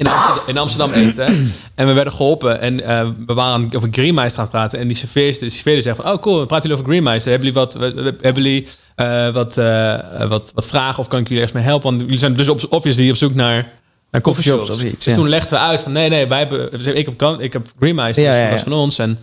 in 0.00 0.06
Amsterdam, 0.06 0.42
in 0.46 0.58
Amsterdam 0.58 0.92
eten. 0.92 1.52
En 1.74 1.86
we 1.86 1.92
werden 1.92 2.12
geholpen. 2.12 2.60
En 2.60 2.84
eh, 2.84 3.08
we 3.26 3.34
waren 3.34 3.74
over 3.76 3.88
Greenmeister 3.90 4.38
aan 4.38 4.44
het 4.44 4.54
praten. 4.54 4.78
En 4.78 4.86
die 4.86 4.96
serveerster, 4.96 5.46
die 5.46 5.56
serveerder 5.56 5.82
zegt 5.82 5.96
van... 5.96 6.12
Oh 6.12 6.22
cool, 6.22 6.40
we 6.40 6.46
praten 6.46 6.68
jullie 6.68 6.82
over 6.82 6.92
Greenmeister. 6.92 7.30
Hebben 7.30 7.48
jullie 7.48 7.60
wat, 7.62 7.94
hebben 8.20 8.42
jullie, 8.42 8.68
eh, 8.94 9.28
wat, 9.28 9.56
eh, 9.56 10.28
wat, 10.28 10.52
wat 10.54 10.66
vragen? 10.66 10.98
Of 10.98 11.08
kan 11.08 11.18
ik 11.18 11.28
jullie 11.28 11.42
ergens 11.42 11.58
mee 11.58 11.68
helpen? 11.68 11.88
Want 11.90 12.00
jullie 12.00 12.18
zijn 12.18 12.34
dus 12.34 12.48
op, 12.48 12.66
obviously 12.68 13.10
op 13.10 13.16
zoek 13.16 13.34
naar... 13.34 13.72
Naar 14.10 14.20
coffeeshops. 14.20 14.70
Of 14.70 14.82
iets, 14.82 15.04
dus 15.04 15.14
toen 15.14 15.28
legden 15.28 15.50
we 15.50 15.58
uit 15.58 15.80
van 15.80 15.92
nee, 15.92 16.08
nee, 16.08 16.26
wij 16.26 16.38
hebben, 16.38 16.96
ik 16.96 17.06
heb, 17.06 17.40
ik 17.40 17.52
heb 17.52 17.72
Greenmeister, 17.78 18.24
Ja, 18.24 18.30
dus 18.30 18.40
ja, 18.40 18.48
dat 18.48 18.56
is 18.56 18.62
van 18.62 18.72
ons. 18.72 18.98
En 18.98 19.18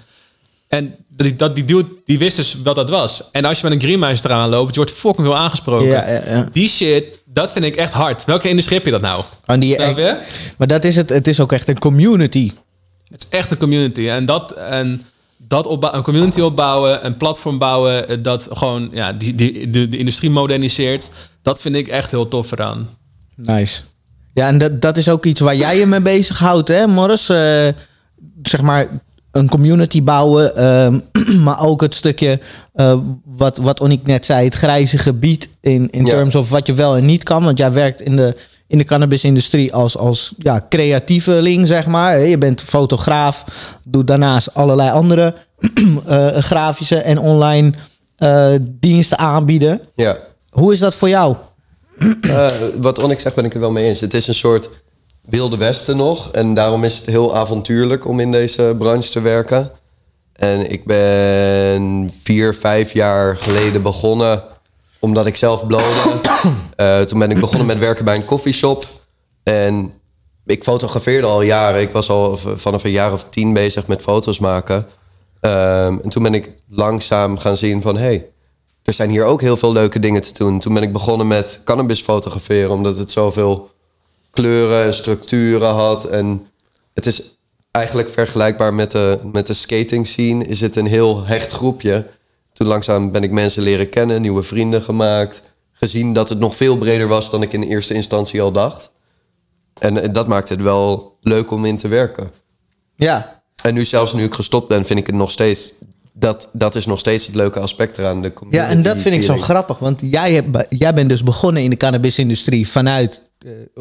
en 0.67 0.95
die, 1.07 1.35
dat, 1.35 1.55
die 1.55 1.65
dude, 1.65 1.87
die 2.05 2.19
wist 2.19 2.35
dus 2.35 2.61
wat 2.63 2.75
dat 2.75 2.89
was. 2.89 3.23
En 3.31 3.45
als 3.45 3.59
je 3.59 3.63
met 3.63 3.73
een 3.73 3.87
Greenmeister 3.87 4.31
eraan 4.31 4.49
loopt, 4.49 4.69
je 4.69 4.75
wordt 4.75 4.91
fucking 4.91 5.27
veel 5.27 5.37
aangesproken. 5.37 6.49
Die 6.51 6.69
shit, 6.69 7.16
dat 7.37 7.51
vind 7.51 7.65
ik 7.65 7.75
echt 7.75 7.93
hard. 7.93 8.25
Welke 8.25 8.49
industrie 8.49 8.77
heb 8.77 8.85
je 8.85 8.91
dat 8.91 9.01
nou? 9.01 9.23
Aan 9.45 9.59
die, 9.59 9.69
je? 9.69 10.19
maar 10.57 10.67
dat 10.67 10.83
is 10.83 10.95
het. 10.95 11.09
Het 11.09 11.27
is 11.27 11.39
ook 11.39 11.51
echt 11.51 11.67
een 11.67 11.79
community. 11.79 12.51
Het 13.09 13.21
is 13.21 13.37
echt 13.37 13.51
een 13.51 13.57
community. 13.57 14.07
En 14.07 14.25
dat, 14.25 14.51
en 14.51 15.05
dat 15.37 15.65
opbouw, 15.65 15.93
een 15.93 16.01
community 16.01 16.41
opbouwen, 16.41 17.05
een 17.05 17.17
platform 17.17 17.57
bouwen, 17.57 18.09
eh, 18.09 18.17
dat 18.21 18.47
gewoon 18.51 18.89
ja, 18.91 19.13
die, 19.13 19.35
die, 19.35 19.69
de, 19.69 19.89
de 19.89 19.97
industrie 19.97 20.29
moderniseert. 20.29 21.09
Dat 21.41 21.61
vind 21.61 21.75
ik 21.75 21.87
echt 21.87 22.11
heel 22.11 22.27
tof 22.27 22.51
eraan. 22.51 22.89
Nice. 23.35 23.81
Ja, 24.33 24.47
en 24.47 24.57
dat, 24.57 24.81
dat 24.81 24.97
is 24.97 25.09
ook 25.09 25.25
iets 25.25 25.39
waar 25.39 25.55
jij 25.55 25.77
je 25.77 25.85
mee 25.85 26.01
bezighoudt, 26.01 26.67
hè, 26.67 26.87
Morris? 26.87 27.29
Eh, 27.29 27.67
zeg 28.41 28.61
maar 28.61 28.87
een 29.37 29.49
community 29.49 30.03
bouwen, 30.03 30.55
ehm, 30.55 30.99
maar 31.45 31.61
ook 31.65 31.81
het 31.81 31.95
stukje 31.95 32.39
eh, 32.73 32.97
wat, 33.25 33.57
wat 33.57 33.79
Onik 33.81 34.05
net 34.05 34.25
zei, 34.25 34.45
het 34.45 34.55
grijze 34.55 34.97
gebied 34.97 35.49
in, 35.61 35.89
in 35.91 36.05
Ja. 36.05 36.11
terms 36.11 36.35
of 36.35 36.49
wat 36.49 36.67
je 36.67 36.73
wel 36.73 36.95
en 36.97 37.05
niet 37.05 37.23
kan. 37.23 37.43
Want 37.43 37.57
jij 37.57 37.71
werkt 37.71 38.01
in 38.01 38.15
de, 38.15 38.35
in 38.67 38.77
de 38.77 38.83
cannabisindustrie 38.83 39.73
als, 39.73 39.97
als 39.97 40.33
ja, 40.37 40.65
creatieveling, 40.69 41.67
zeg 41.67 41.85
maar. 41.87 42.19
Je 42.19 42.37
bent 42.37 42.61
fotograaf, 42.61 43.43
doet 43.83 44.07
daarnaast 44.07 44.53
allerlei 44.53 44.91
andere 44.91 45.33
eh, 46.05 46.27
grafische 46.27 46.95
en 46.97 47.19
online 47.19 47.71
eh, 48.17 48.49
diensten 48.79 49.17
aanbieden. 49.17 49.81
Ja. 49.95 50.17
Hoe 50.49 50.73
is 50.73 50.79
dat 50.79 50.95
voor 50.95 51.09
jou? 51.09 51.35
Wat 52.77 52.99
Onyx 52.99 53.23
zegt 53.23 53.35
ben 53.35 53.45
ik 53.45 53.53
er 53.53 53.59
wel 53.59 53.71
mee 53.71 53.85
eens. 53.85 54.01
Het 54.01 54.13
is 54.13 54.27
een 54.27 54.33
soort 54.33 54.69
wilde 55.29 55.57
westen 55.57 55.97
nog. 55.97 56.31
En 56.31 56.53
daarom 56.53 56.83
is 56.83 56.97
het 56.97 57.05
heel 57.05 57.35
avontuurlijk 57.35 58.07
om 58.07 58.19
in 58.19 58.31
deze 58.31 58.75
branche 58.77 59.09
te 59.09 59.21
werken. 59.21 59.71
En 60.33 60.71
ik 60.71 60.85
ben 60.85 62.11
vier, 62.23 62.55
vijf 62.55 62.93
jaar 62.93 63.37
geleden 63.37 63.81
begonnen 63.81 64.43
omdat 64.99 65.25
ik 65.25 65.35
zelf 65.35 65.67
blode. 65.67 65.83
Eh, 66.75 67.01
toen 67.01 67.19
ben 67.19 67.31
ik 67.31 67.39
begonnen 67.39 67.65
met 67.65 67.79
werken 67.79 68.05
bij 68.05 68.15
een 68.15 68.25
koffieshop. 68.25 68.83
En 69.43 69.93
ik 70.45 70.63
fotografeerde 70.63 71.27
al 71.27 71.41
jaren. 71.41 71.81
Ik 71.81 71.91
was 71.91 72.09
al 72.09 72.37
vanaf 72.37 72.83
een 72.83 72.91
jaar 72.91 73.13
of 73.13 73.29
tien 73.29 73.53
bezig 73.53 73.87
met 73.87 74.01
foto's 74.01 74.39
maken. 74.39 74.87
Ehm, 75.39 75.97
en 76.03 76.09
toen 76.09 76.23
ben 76.23 76.33
ik 76.33 76.49
langzaam 76.69 77.37
gaan 77.37 77.57
zien 77.57 77.81
van... 77.81 77.97
hey, 77.97 78.25
er 78.83 78.93
zijn 78.93 79.09
hier 79.09 79.23
ook 79.23 79.41
heel 79.41 79.57
veel 79.57 79.71
leuke 79.71 79.99
dingen 79.99 80.21
te 80.21 80.33
doen. 80.33 80.59
Toen 80.59 80.73
ben 80.73 80.83
ik 80.83 80.93
begonnen 80.93 81.27
met 81.27 81.61
cannabis 81.63 82.01
fotograferen... 82.01 82.71
omdat 82.71 82.97
het 82.97 83.11
zoveel 83.11 83.69
kleuren 84.37 84.83
en 84.83 84.93
structuren 84.93 85.69
had. 85.69 86.05
En 86.05 86.47
het 86.93 87.05
is 87.05 87.37
eigenlijk 87.71 88.09
vergelijkbaar 88.09 88.73
met 88.73 88.91
de, 88.91 89.19
met 89.31 89.47
de 89.47 89.53
skating 89.53 90.07
scene... 90.07 90.45
is 90.45 90.61
het 90.61 90.75
een 90.75 90.85
heel 90.85 91.25
hecht 91.25 91.51
groepje. 91.51 92.05
Toen 92.53 92.67
langzaam 92.67 93.11
ben 93.11 93.23
ik 93.23 93.31
mensen 93.31 93.63
leren 93.63 93.89
kennen, 93.89 94.21
nieuwe 94.21 94.43
vrienden 94.43 94.81
gemaakt... 94.81 95.41
gezien 95.71 96.13
dat 96.13 96.29
het 96.29 96.39
nog 96.39 96.55
veel 96.55 96.77
breder 96.77 97.07
was 97.07 97.29
dan 97.29 97.41
ik 97.41 97.53
in 97.53 97.63
eerste 97.63 97.93
instantie 97.93 98.41
al 98.41 98.51
dacht. 98.51 98.91
En, 99.79 100.01
en 100.03 100.11
dat 100.11 100.27
maakt 100.27 100.49
het 100.49 100.61
wel 100.61 101.17
leuk 101.21 101.51
om 101.51 101.65
in 101.65 101.77
te 101.77 101.87
werken. 101.87 102.31
Ja, 102.95 103.41
En 103.63 103.73
nu 103.73 103.85
zelfs 103.85 104.13
nu 104.13 104.23
ik 104.23 104.33
gestopt 104.33 104.67
ben, 104.67 104.85
vind 104.85 104.99
ik 104.99 105.07
het 105.07 105.15
nog 105.15 105.31
steeds... 105.31 105.73
Dat, 106.13 106.49
dat 106.53 106.75
is 106.75 106.85
nog 106.85 106.99
steeds 106.99 107.25
het 107.25 107.35
leuke 107.35 107.59
aspect 107.59 107.97
eraan. 107.97 108.21
De 108.21 108.33
Ja, 108.49 108.67
en 108.67 108.81
dat 108.81 108.99
vind 108.99 109.15
ik 109.15 109.23
zo 109.23 109.37
grappig. 109.37 109.79
Want 109.79 109.99
jij, 110.03 110.33
hebt, 110.33 110.65
jij 110.69 110.93
bent 110.93 111.09
dus 111.09 111.23
begonnen 111.23 111.63
in 111.63 111.69
de 111.69 111.77
cannabisindustrie 111.77 112.67
vanuit 112.67 113.21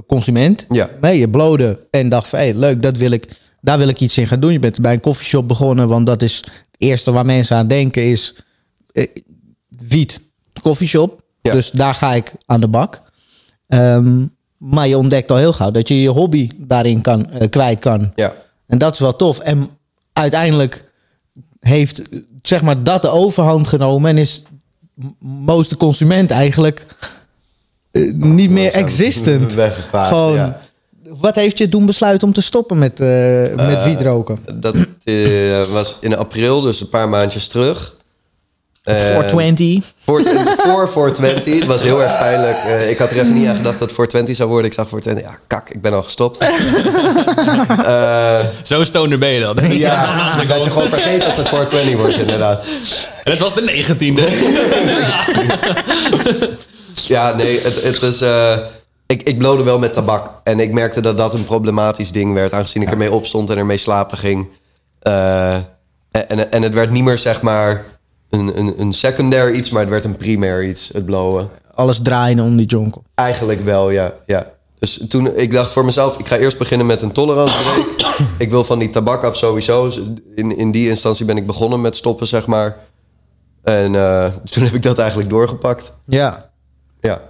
consument. 0.06 0.66
Ja. 0.68 0.90
Nee, 1.00 1.18
je 1.18 1.30
blode 1.30 1.86
en 1.90 2.08
dacht 2.08 2.28
van, 2.28 2.38
hey, 2.38 2.54
leuk, 2.54 2.82
dat 2.82 2.96
wil 2.96 3.10
ik, 3.10 3.28
daar 3.60 3.78
wil 3.78 3.88
ik 3.88 4.00
iets 4.00 4.18
in 4.18 4.26
gaan 4.26 4.40
doen. 4.40 4.52
Je 4.52 4.58
bent 4.58 4.80
bij 4.80 4.92
een 4.92 5.00
koffieshop 5.00 5.48
begonnen, 5.48 5.88
want 5.88 6.06
dat 6.06 6.22
is 6.22 6.36
het 6.36 6.76
eerste 6.78 7.12
waar 7.12 7.24
mensen 7.24 7.56
aan 7.56 7.68
denken 7.68 8.04
is 8.04 8.34
eh, 8.92 9.06
wiet, 9.68 10.20
koffieshop. 10.62 11.22
Ja. 11.42 11.52
Dus 11.52 11.70
daar 11.70 11.94
ga 11.94 12.14
ik 12.14 12.32
aan 12.46 12.60
de 12.60 12.68
bak. 12.68 13.00
Ehm, 13.66 14.26
maar 14.56 14.88
je 14.88 14.98
ontdekt 14.98 15.30
al 15.30 15.36
heel 15.36 15.52
gauw 15.52 15.70
dat 15.70 15.88
je 15.88 16.00
je 16.00 16.08
hobby 16.08 16.48
daarin 16.56 17.00
kan, 17.00 17.30
eh, 17.30 17.48
kwijt 17.50 17.80
kan. 17.80 18.12
Ja. 18.14 18.32
En 18.66 18.78
dat 18.78 18.92
is 18.92 19.00
wel 19.00 19.16
tof. 19.16 19.38
En 19.38 19.68
uiteindelijk 20.12 20.84
heeft 21.60 22.02
zeg 22.42 22.62
maar 22.62 22.82
dat 22.82 23.02
de 23.02 23.08
overhand 23.08 23.68
genomen 23.68 24.10
en 24.10 24.18
is 24.18 24.42
most 25.18 25.70
de 25.70 25.76
consument 25.76 26.30
eigenlijk 26.30 26.86
eh, 27.96 28.12
niet 28.14 28.50
meer 28.50 28.72
existent. 28.72 29.54
weggevaagd, 29.64 30.08
Gewoon, 30.08 30.34
ja. 30.34 30.60
Wat 31.20 31.34
heeft 31.34 31.58
je 31.58 31.66
doen 31.68 31.86
besluiten 31.86 32.28
om 32.28 32.34
te 32.34 32.40
stoppen 32.40 32.78
met, 32.78 33.00
eh 33.00 33.54
met 33.54 33.84
wietroken? 33.84 34.38
Dat 34.54 34.88
eh, 35.04 35.64
was 35.64 35.96
in 36.00 36.16
april, 36.16 36.60
dus 36.60 36.80
een 36.80 36.88
paar 36.88 37.08
maandjes 37.08 37.48
terug. 37.48 37.94
En 38.82 39.00
420. 39.00 39.84
Voor, 40.04 40.22
voor 40.64 40.88
420. 40.88 41.54
Het 41.54 41.66
was 41.66 41.82
heel 41.82 42.02
erg 42.02 42.18
pijnlijk. 42.18 42.56
Eh, 42.58 42.90
ik 42.90 42.98
had 42.98 43.10
er 43.10 43.16
even 43.18 43.34
niet 43.34 43.48
aan 43.48 43.56
gedacht 43.56 43.78
dat 43.78 43.88
het 43.88 43.96
420 43.96 44.36
zou 44.36 44.48
worden. 44.48 44.66
Ik 44.66 44.76
zag 44.76 44.88
420. 44.88 45.32
Ja, 45.32 45.38
kak, 45.46 45.70
ik 45.70 45.82
ben 45.82 45.92
al 45.92 46.02
gestopt. 46.02 46.38
Eh, 47.86 48.38
Zo 48.62 48.84
stoner 48.84 49.18
ben 49.18 49.28
je 49.28 49.40
dan. 49.40 49.56
ja, 49.70 50.44
dat 50.44 50.64
je 50.64 50.70
gewoon 50.70 50.88
vergeet 50.88 51.20
dat 51.20 51.36
het 51.36 51.48
420 51.48 51.96
wordt, 51.96 52.18
inderdaad. 52.18 52.62
En 53.24 53.30
het 53.30 53.38
was 53.38 53.54
de 53.54 53.62
negentiende. 53.62 54.22
Ja, 57.06 57.34
nee, 57.34 57.60
het, 57.60 57.82
het 57.82 58.02
is... 58.02 58.20
eh, 58.20 58.56
ik, 59.06 59.22
ik 59.22 59.38
blode 59.38 59.62
wel 59.62 59.78
met 59.78 59.92
tabak. 59.92 60.30
En 60.44 60.60
ik 60.60 60.72
merkte 60.72 61.00
dat 61.00 61.16
dat 61.16 61.34
een 61.34 61.44
problematisch 61.44 62.12
ding 62.12 62.34
werd. 62.34 62.52
Aangezien 62.52 62.82
ik 62.82 62.90
ermee 62.90 63.12
opstond 63.12 63.50
en 63.50 63.58
ermee 63.58 63.76
slapen 63.76 64.18
ging. 64.18 64.48
Eh, 64.98 65.54
en, 66.10 66.52
en 66.52 66.62
het 66.62 66.74
werd 66.74 66.90
niet 66.90 67.04
meer, 67.04 67.18
zeg 67.18 67.42
maar... 67.42 67.84
Een, 68.30 68.58
een, 68.58 68.74
een 68.80 68.92
secundair 68.92 69.52
iets, 69.52 69.70
maar 69.70 69.80
het 69.80 69.90
werd 69.90 70.04
een 70.04 70.16
primair 70.16 70.64
iets, 70.64 70.90
het 70.92 71.04
blowen. 71.04 71.48
Alles 71.74 71.98
draaien 72.02 72.40
om 72.40 72.56
die 72.56 72.66
jonkel. 72.66 73.02
Eigenlijk 73.14 73.64
wel, 73.64 73.90
ja. 73.90 74.14
ja. 74.26 74.52
Dus 74.78 75.04
toen, 75.08 75.36
ik 75.36 75.52
dacht 75.52 75.70
voor 75.70 75.84
mezelf, 75.84 76.18
ik 76.18 76.26
ga 76.28 76.36
eerst 76.36 76.58
beginnen 76.58 76.86
met 76.86 77.02
een 77.02 77.12
tolerantiebreak. 77.12 78.18
ik 78.38 78.50
wil 78.50 78.64
van 78.64 78.78
die 78.78 78.90
tabak 78.90 79.22
af 79.24 79.36
sowieso. 79.36 79.84
Dus 79.84 80.00
In, 80.34 80.56
in 80.56 80.70
die 80.70 80.88
instantie 80.88 81.24
ben 81.24 81.36
ik 81.36 81.46
begonnen 81.46 81.80
met 81.80 81.96
stoppen, 81.96 82.26
zeg 82.26 82.46
maar. 82.46 82.76
En 83.62 83.94
eh, 83.94 84.26
toen 84.50 84.64
heb 84.64 84.72
ik 84.72 84.82
dat 84.82 84.98
eigenlijk 84.98 85.30
doorgepakt. 85.30 85.92
Ja. 86.04 86.45
Ja. 87.00 87.20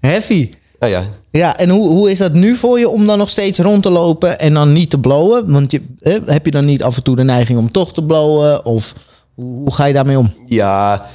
Heavy. 0.00 0.50
Nou 0.78 0.92
ja, 0.92 1.04
Ja, 1.30 1.58
en 1.58 1.68
hoe, 1.68 1.88
hoe 1.88 2.10
is 2.10 2.18
dat 2.18 2.32
nu 2.32 2.56
voor 2.56 2.78
je 2.78 2.88
om 2.88 3.06
dan 3.06 3.18
nog 3.18 3.30
steeds 3.30 3.58
rond 3.58 3.82
te 3.82 3.90
lopen 3.90 4.38
en 4.38 4.54
dan 4.54 4.72
niet 4.72 4.90
te 4.90 4.98
blowen? 4.98 5.52
Want 5.52 5.70
je, 5.70 5.82
heb 6.24 6.44
je 6.44 6.50
dan 6.50 6.64
niet 6.64 6.82
af 6.82 6.96
en 6.96 7.02
toe 7.02 7.16
de 7.16 7.24
neiging 7.24 7.58
om 7.58 7.72
toch 7.72 7.92
te 7.92 8.04
blowen? 8.04 8.64
Of 8.64 8.92
hoe, 9.34 9.58
hoe 9.58 9.74
ga 9.74 9.84
je 9.84 9.92
daarmee 9.92 10.18
om? 10.18 10.34
ja 10.46 11.06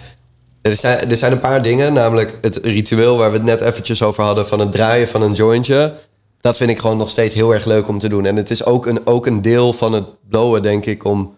er, 0.62 0.76
zijn, 0.76 1.10
er 1.10 1.16
zijn 1.16 1.32
een 1.32 1.40
paar 1.40 1.62
dingen. 1.62 1.94
Namelijk 1.94 2.38
het 2.42 2.56
ritueel 2.56 3.18
waar 3.18 3.32
we 3.32 3.38
het 3.38 3.46
net 3.46 3.62
eventjes 3.62 4.02
over 4.02 4.24
hadden... 4.24 4.48
van 4.48 4.60
het 4.60 4.72
draaien 4.72 5.08
van 5.08 5.22
een 5.22 5.34
jointje. 5.34 5.94
Dat 6.42 6.58
vind 6.58 6.70
ik 6.70 6.80
gewoon 6.80 6.98
nog 6.98 7.10
steeds 7.10 7.34
heel 7.34 7.54
erg 7.54 7.66
leuk 7.66 7.88
om 7.88 8.00
te 8.00 8.10
doen. 8.10 8.26
En 8.26 8.36
het 8.36 8.50
is 8.50 8.66
ook 8.66 8.86
een, 8.86 9.08
ook 9.08 9.26
een 9.26 9.42
deel 9.42 9.74
van 9.74 9.94
het 9.94 10.06
blowen, 10.30 10.62
denk 10.62 10.86
ik... 10.86 11.06
om 11.06 11.38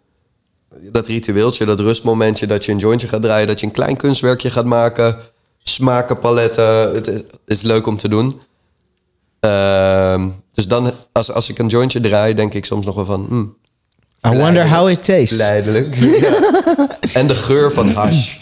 dat 0.91 1.07
ritueeltje, 1.07 1.65
dat 1.65 1.79
rustmomentje... 1.79 2.47
dat 2.47 2.65
je 2.65 2.71
een 2.71 2.77
jointje 2.77 3.07
gaat 3.07 3.21
draaien, 3.21 3.47
dat 3.47 3.59
je 3.59 3.65
een 3.65 3.71
klein 3.71 3.95
kunstwerkje 3.95 4.49
gaat 4.49 4.65
maken... 4.65 5.17
smakenpaletten, 5.71 6.93
het 6.93 7.25
is, 7.45 7.61
leuk 7.61 7.87
om 7.87 7.97
te 7.97 8.07
doen. 8.07 8.41
Ehm, 9.39 10.27
dus 10.53 10.67
dan, 10.67 10.91
als, 11.11 11.31
als 11.31 11.49
ik 11.49 11.59
een 11.59 11.67
jointje 11.67 11.99
draai, 11.99 12.33
denk 12.33 12.53
ik 12.53 12.65
soms 12.65 12.85
nog 12.85 12.95
wel 12.95 13.05
van... 13.05 13.25
hmm, 13.29 13.55
I 14.27 14.29
wonder 14.37 14.69
how 14.69 14.89
it 14.89 15.03
tastes. 15.03 15.31
Leidelijk. 15.31 15.95
Ja. 16.21 16.87
En 17.13 17.27
de 17.27 17.35
geur 17.35 17.71
van 17.71 17.89
hash. 17.89 18.35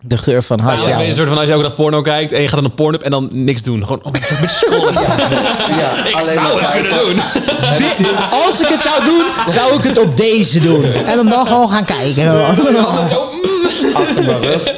De 0.00 0.18
geur 0.18 0.42
van 0.42 0.58
hash. 0.60 0.82
Ja, 0.82 0.88
Ja, 0.88 1.06
een 1.06 1.14
soort 1.14 1.28
van 1.28 1.38
als 1.38 1.46
je 1.46 1.54
ook 1.54 1.62
naar 1.62 1.72
porno 1.72 2.02
kijkt 2.02 2.32
en 2.32 2.40
je 2.40 2.48
gaat 2.48 2.60
naar 2.60 2.70
een 2.70 2.74
porno 2.74 2.98
en 2.98 3.10
dan 3.10 3.28
niks 3.32 3.62
doen. 3.62 3.82
Gewoon 3.82 3.98
oh, 3.98 4.04
een 4.04 4.12
beetje 4.12 4.48
scrollen. 4.48 4.92
Ja, 4.92 6.06
Ik 6.06 6.14
alleen 6.14 6.34
zou 6.34 6.54
maar 6.54 6.62
het 6.62 6.70
kunnen 6.70 6.92
kijken. 6.92 8.04
doen. 8.04 8.16
Als 8.46 8.60
ik 8.60 8.66
het 8.66 8.80
zou 8.80 9.04
doen, 9.04 9.52
zou 9.54 9.74
ik 9.74 9.82
het 9.82 9.98
op 9.98 10.16
deze 10.16 10.60
doen. 10.60 10.84
En 10.84 11.18
hem 11.18 11.28
dan 11.28 11.46
gewoon 11.46 11.68
gaan 11.68 11.84
kijken. 11.84 12.46
Anders 12.86 13.10
zo, 13.10 13.28
mm. 13.32 13.66
Achter 14.06 14.24
mijn 14.24 14.40
rug. 14.42 14.64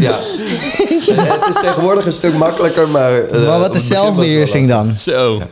Ja. 0.00 0.18
Het 1.12 1.48
is 1.48 1.60
tegenwoordig 1.60 2.06
een 2.06 2.12
stuk 2.12 2.34
makkelijker, 2.34 2.88
maar... 2.88 3.12
eh, 3.22 3.46
Maar 3.46 3.58
wat 3.58 3.74
is 3.74 3.86
zelfbeheersing 3.86 4.68
dan? 4.68 4.96
Zo. 4.96 5.42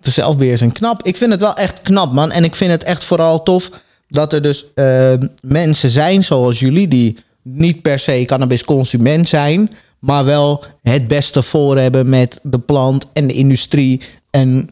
De 0.00 0.10
zelfbeheersing. 0.10 0.72
Knap. 0.72 1.02
Ik 1.02 1.16
vind 1.16 1.30
het 1.32 1.40
wel 1.40 1.54
echt 1.54 1.82
knap, 1.82 2.12
man. 2.12 2.30
En 2.30 2.44
ik 2.44 2.56
vind 2.56 2.70
het 2.70 2.84
echt 2.84 3.04
vooral 3.04 3.42
tof 3.42 3.70
dat 4.08 4.32
er 4.32 4.42
dus 4.42 4.64
eh, 4.74 5.12
mensen 5.40 5.90
zijn 5.90 6.24
zoals 6.24 6.60
jullie... 6.60 6.88
die 6.88 7.18
niet 7.42 7.82
per 7.82 7.98
se 7.98 8.22
cannabisconsument 8.26 9.28
zijn... 9.28 9.70
maar 9.98 10.24
wel 10.24 10.64
het 10.82 11.08
beste 11.08 11.42
voor 11.42 11.78
hebben 11.78 12.08
met 12.08 12.40
de 12.42 12.58
plant 12.58 13.06
en 13.12 13.26
de 13.26 13.34
industrie. 13.34 14.00
En 14.30 14.70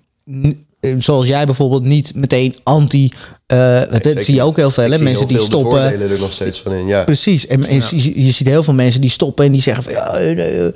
zoals 0.99 1.27
jij 1.27 1.47
bijvoorbeeld 1.47 1.85
niet 1.85 2.15
meteen 2.15 2.57
anti... 2.63 3.13
eh 3.47 3.81
dat 3.91 4.25
zie 4.25 4.35
je 4.35 4.43
ook 4.43 4.57
heel 4.57 4.71
veel, 4.71 4.85
Ik 4.85 4.91
hè? 4.91 4.97
zie 4.97 5.05
Mensen 5.05 5.29
heel 5.29 5.37
die 5.37 5.47
stoppen... 5.47 6.01
er 6.11 6.21
nog 6.21 6.33
steeds 6.33 6.61
van 6.61 6.73
in, 6.73 6.87
ja. 6.87 7.05
Precies. 7.05 7.47
En, 7.47 7.65
en 7.65 7.83
je, 7.91 8.25
je 8.25 8.31
ziet 8.31 8.47
heel 8.47 8.63
veel 8.63 8.75
mensen 8.75 9.01
die 9.01 9.11
stoppen 9.11 9.45
en 9.45 9.53
die 9.53 9.63
zeggen 9.63 9.85
van 9.85 9.93
ja, 9.93 10.15
eh, 10.15 10.67
eh, 10.67 10.75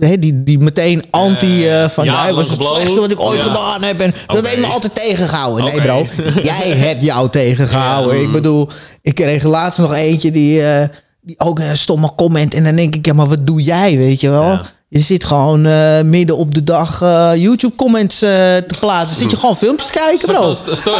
hè, 0.00 0.18
die, 0.18 0.42
die 0.42 0.58
meteen 0.58 1.04
anti 1.10 1.68
eh, 1.68 1.88
van 1.88 2.04
ja, 2.04 2.26
het 2.26 2.34
was 2.34 2.50
het 2.50 2.62
slechtste 2.62 3.00
wat 3.00 3.10
ik 3.10 3.20
ooit 3.20 3.38
Ja. 3.38 3.44
gedaan 3.44 3.82
heb 3.82 4.00
en 4.00 4.14
dat 4.26 4.46
heeft 4.46 4.60
me 4.60 4.72
altijd 4.72 4.94
tegengehouden. 4.94 5.64
Nee 5.64 5.80
bro, 5.80 6.06
jij 6.42 6.70
hebt 6.70 7.02
jou 7.04 7.30
tegengehouden. 7.30 8.16
Ja. 8.16 8.22
Ik 8.22 8.32
bedoel, 8.32 8.68
ik 9.02 9.14
kreeg 9.14 9.42
laatst 9.42 9.78
nog 9.80 9.94
eentje 9.94 10.30
die, 10.30 10.62
eh, 10.62 10.88
die 11.20 11.40
ook 11.40 11.58
een 11.58 11.76
stomme 11.76 12.12
comment 12.16 12.54
en 12.54 12.64
dan 12.64 12.76
denk 12.76 12.94
ik 12.94 13.06
ja, 13.06 13.12
maar 13.12 13.28
wat 13.28 13.46
doe 13.46 13.62
jij, 13.62 13.96
weet 13.96 14.20
je 14.20 14.30
wel? 14.30 14.60
Ja. 14.88 14.98
Je 14.98 15.04
zit 15.04 15.24
gewoon 15.24 15.66
eh, 15.66 16.00
midden 16.02 16.36
op 16.36 16.54
de 16.54 16.64
dag 16.64 17.02
eh, 17.02 17.30
YouTube 17.36 17.74
comments 17.74 18.22
eh, 18.22 18.30
te 18.56 18.74
plaatsen. 18.80 19.18
Zit 19.18 19.30
je 19.30 19.36
gewoon 19.36 19.56
filmpjes 19.56 19.86
te 19.86 19.92
kijken, 19.92 20.28
bro. 20.34 20.54
Sto- 20.54 20.96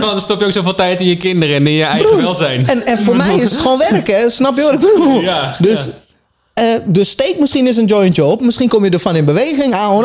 van, 0.00 0.20
stop 0.20 0.40
je 0.40 0.46
ook 0.46 0.52
zoveel 0.52 0.74
tijd 0.74 1.00
in 1.00 1.06
je 1.06 1.16
kinderen 1.16 1.54
en 1.56 1.66
in 1.66 1.72
je 1.72 1.84
eigen 1.84 2.08
Broer, 2.08 2.22
welzijn. 2.22 2.66
En, 2.68 2.86
en 2.86 2.98
voor 2.98 3.16
mij 3.16 3.36
is 3.36 3.50
het 3.50 3.60
gewoon 3.60 3.78
werken, 3.78 4.14
hè? 4.16 4.30
snap 4.30 4.56
je 4.56 4.62
wat 4.62 4.72
ik 4.72 4.78
bedoel? 4.80 5.20
Ja, 5.20 5.56
dus, 5.58 5.88
dus 6.84 7.10
steek 7.10 7.36
misschien 7.38 7.66
eens 7.66 7.76
een 7.76 7.86
jointje 7.86 8.24
op. 8.24 8.40
Misschien 8.40 8.68
kom 8.68 8.84
je 8.84 8.90
ervan 8.90 9.16
in 9.16 9.24
beweging, 9.24 9.74
aan. 9.74 10.02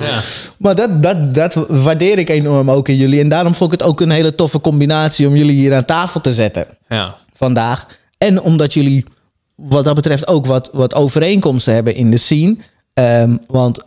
Ja. 0.00 0.20
Maar 0.56 0.74
dat, 0.74 1.02
dat, 1.02 1.34
dat 1.34 1.54
waardeer 1.68 2.18
ik 2.18 2.28
enorm 2.30 2.70
ook 2.70 2.88
in 2.88 2.96
jullie. 2.96 3.20
En 3.20 3.28
daarom 3.28 3.54
vond 3.54 3.72
ik 3.72 3.78
het 3.78 3.88
ook 3.88 4.00
een 4.00 4.10
hele 4.10 4.34
toffe 4.34 4.60
combinatie 4.60 5.26
om 5.26 5.36
jullie 5.36 5.54
hier 5.54 5.74
aan 5.74 5.84
tafel 5.84 6.20
te 6.20 6.34
zetten 6.34 6.66
Ja. 6.88 7.14
vandaag. 7.36 7.86
En 8.18 8.40
omdat 8.42 8.74
jullie 8.74 9.04
wat 9.60 9.84
dat 9.84 9.94
betreft 9.94 10.26
ook 10.26 10.46
wat, 10.46 10.70
wat 10.72 10.94
overeenkomsten 10.94 11.74
hebben 11.74 11.94
in 11.94 12.10
de 12.10 12.16
scene. 12.16 12.56
Ehm, 12.94 13.36
want 13.46 13.84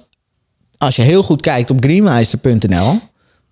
als 0.78 0.96
je 0.96 1.02
heel 1.02 1.24
goed 1.24 1.42
kijkt 1.42 1.70
op 1.70 1.84
greenmeister.nl... 1.84 3.00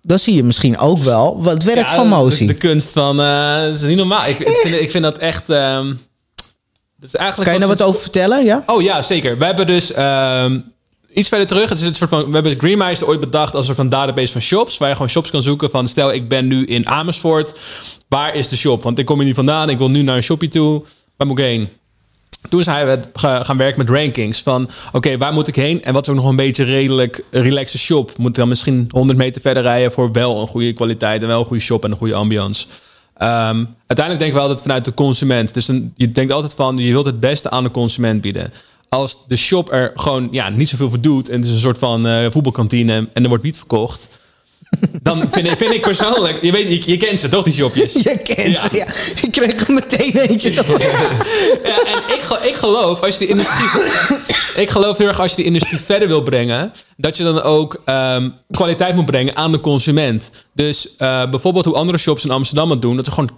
dan 0.02 0.18
zie 0.18 0.34
je 0.34 0.42
misschien 0.42 0.78
ook 0.78 0.98
wel 0.98 1.42
wat 1.42 1.62
werk 1.62 1.86
Ja, 1.88 1.94
van 1.94 2.08
de- 2.08 2.14
Mozi. 2.14 2.46
De, 2.46 2.54
kunst 2.54 2.92
van... 2.92 3.20
eh 3.20 3.62
dat 3.62 3.72
is 3.74 3.82
niet 3.82 3.96
normaal. 3.96 4.26
Ik, 4.26 4.38
ik, 4.38 4.56
vind, 4.56 4.80
ik 4.80 4.90
vind 4.90 5.04
dat 5.04 5.18
echt... 5.18 5.50
ehm, 5.50 5.86
dat 6.96 7.08
is 7.08 7.14
eigenlijk 7.14 7.50
Kan 7.50 7.52
je 7.60 7.66
daar 7.66 7.68
was 7.68 7.78
wat 7.78 7.78
het- 7.78 7.86
over 7.86 8.00
vertellen? 8.00 8.44
Ja? 8.44 8.62
Oh 8.66 8.82
ja, 8.82 9.02
zeker. 9.02 9.38
We 9.38 9.44
hebben 9.44 9.66
dus 9.66 9.92
ehm, 9.92 10.58
iets 11.14 11.28
verder 11.28 11.46
terug. 11.46 11.68
Het 11.68 11.78
is 11.80 11.86
een 11.86 11.94
soort 11.94 12.10
van, 12.10 12.26
we 12.26 12.32
hebben 12.32 12.58
Greenmeister 12.58 13.08
ooit 13.08 13.20
bedacht 13.20 13.54
als 13.54 13.68
een 13.68 13.74
soort 13.74 13.76
van 13.76 13.88
database 13.88 14.32
van 14.32 14.40
shops. 14.40 14.78
Waar 14.78 14.88
je 14.88 14.94
gewoon 14.94 15.10
shops 15.10 15.30
kan 15.30 15.42
zoeken 15.42 15.70
van 15.70 15.88
stel 15.88 16.12
ik 16.12 16.28
ben 16.28 16.46
nu 16.46 16.64
in 16.64 16.88
Amersfoort. 16.88 17.54
Waar 18.08 18.34
is 18.34 18.48
de 18.48 18.56
shop? 18.56 18.82
Want 18.82 18.98
ik 18.98 19.06
kom 19.06 19.16
hier 19.16 19.26
niet 19.26 19.34
vandaan. 19.34 19.68
Ik 19.70 19.78
wil 19.78 19.90
nu 19.90 20.02
naar 20.02 20.16
een 20.16 20.22
shoppie 20.22 20.48
toe. 20.48 20.82
Waar 21.16 21.26
moet 21.26 21.38
ik 21.38 21.44
heen? 21.44 21.68
Toen 22.48 22.62
zijn 22.62 22.86
we 22.86 23.00
ga- 23.14 23.44
gaan 23.44 23.56
werken 23.56 23.78
met 23.78 23.96
rankings 23.96 24.42
van... 24.42 24.68
oké, 24.92 25.18
waar 25.18 25.32
moet 25.32 25.48
ik 25.48 25.56
heen? 25.56 25.84
En 25.84 25.92
wat 25.92 26.02
is 26.02 26.08
ook 26.08 26.16
nog 26.16 26.28
een 26.28 26.36
beetje 26.36 26.64
redelijk 26.64 27.24
relaxe 27.30 27.78
shop? 27.78 28.12
Moet 28.16 28.28
ik 28.28 28.34
dan 28.34 28.48
misschien 28.48 28.88
100 28.90 29.18
meter 29.18 29.40
verder 29.40 29.62
rijden... 29.62 29.92
voor 29.92 30.12
wel 30.12 30.40
een 30.40 30.46
goede 30.46 30.72
kwaliteit 30.72 31.22
en 31.22 31.28
wel 31.28 31.40
een 31.40 31.46
goede 31.46 31.62
shop 31.62 31.84
en 31.84 31.90
een 31.90 31.96
goede 31.96 32.14
ambiance? 32.14 32.66
Ehm, 33.16 33.64
uiteindelijk 33.86 34.18
denk 34.18 34.26
ik 34.26 34.32
wel 34.32 34.42
altijd 34.42 34.62
vanuit 34.62 34.84
de 34.84 34.94
consument. 34.94 35.54
Dus 35.54 35.66
dan, 35.66 35.92
je 35.96 36.12
denkt 36.12 36.32
altijd 36.32 36.54
van, 36.54 36.76
je 36.76 36.92
wilt 36.92 37.06
het 37.06 37.20
beste 37.20 37.50
aan 37.50 37.62
de 37.62 37.70
consument 37.70 38.20
bieden. 38.20 38.52
Als 38.88 39.18
de 39.28 39.36
shop 39.36 39.72
er 39.72 39.92
gewoon 39.94 40.28
ja, 40.30 40.48
niet 40.48 40.68
zoveel 40.68 40.88
voor 40.90 41.00
doet... 41.00 41.28
en 41.28 41.36
het 41.36 41.44
is 41.44 41.52
een 41.52 41.58
soort 41.58 41.78
van 41.78 42.06
eh, 42.06 42.30
voetbalkantine 42.30 43.08
en 43.12 43.22
er 43.22 43.28
wordt 43.28 43.44
wiet 43.44 43.56
verkocht... 43.56 44.08
dan 45.02 45.28
vind 45.30 45.46
ik, 45.46 45.56
vind 45.56 45.72
ik 45.72 45.80
persoonlijk... 45.80 46.42
Je, 46.42 46.52
weet, 46.52 46.84
je, 46.84 46.90
je 46.90 46.96
kent 46.96 47.20
ze 47.20 47.28
toch, 47.28 47.44
die 47.44 47.52
shopjes? 47.52 47.92
Je 47.92 48.18
kent 48.22 48.58
ze, 48.58 48.68
ja. 48.72 48.86
Ik 49.22 49.32
kreeg 49.32 49.66
er 49.66 49.72
meteen 49.72 50.16
eentje 50.16 50.52
zo. 50.52 50.62
Ja, 51.62 51.84
en 51.84 52.14
ik, 52.14 52.38
ik 52.42 52.54
geloof 52.54 53.02
als 53.02 53.18
je 53.18 53.26
de 53.26 53.30
industrie. 53.30 53.68
ik 54.62 54.70
geloof 54.70 54.98
heel 54.98 55.06
erg 55.06 55.20
als 55.20 55.30
je 55.30 55.36
de 55.36 55.44
industrie 55.44 55.80
verder 55.80 56.08
wil 56.08 56.22
brengen. 56.22 56.72
dat 56.96 57.16
je 57.16 57.22
dan 57.22 57.42
ook 57.42 57.80
ehm, 57.84 58.30
kwaliteit 58.50 58.94
moet 58.94 59.06
brengen 59.06 59.36
aan 59.36 59.52
de 59.52 59.60
consument. 59.60 60.30
Dus 60.54 60.96
eh, 60.96 61.30
bijvoorbeeld 61.30 61.64
hoe 61.64 61.74
andere 61.74 61.98
shops 61.98 62.24
in 62.24 62.30
Amsterdam 62.30 62.70
het 62.70 62.82
doen. 62.82 62.96
dat 62.96 63.06
er 63.06 63.12
gewoon 63.12 63.30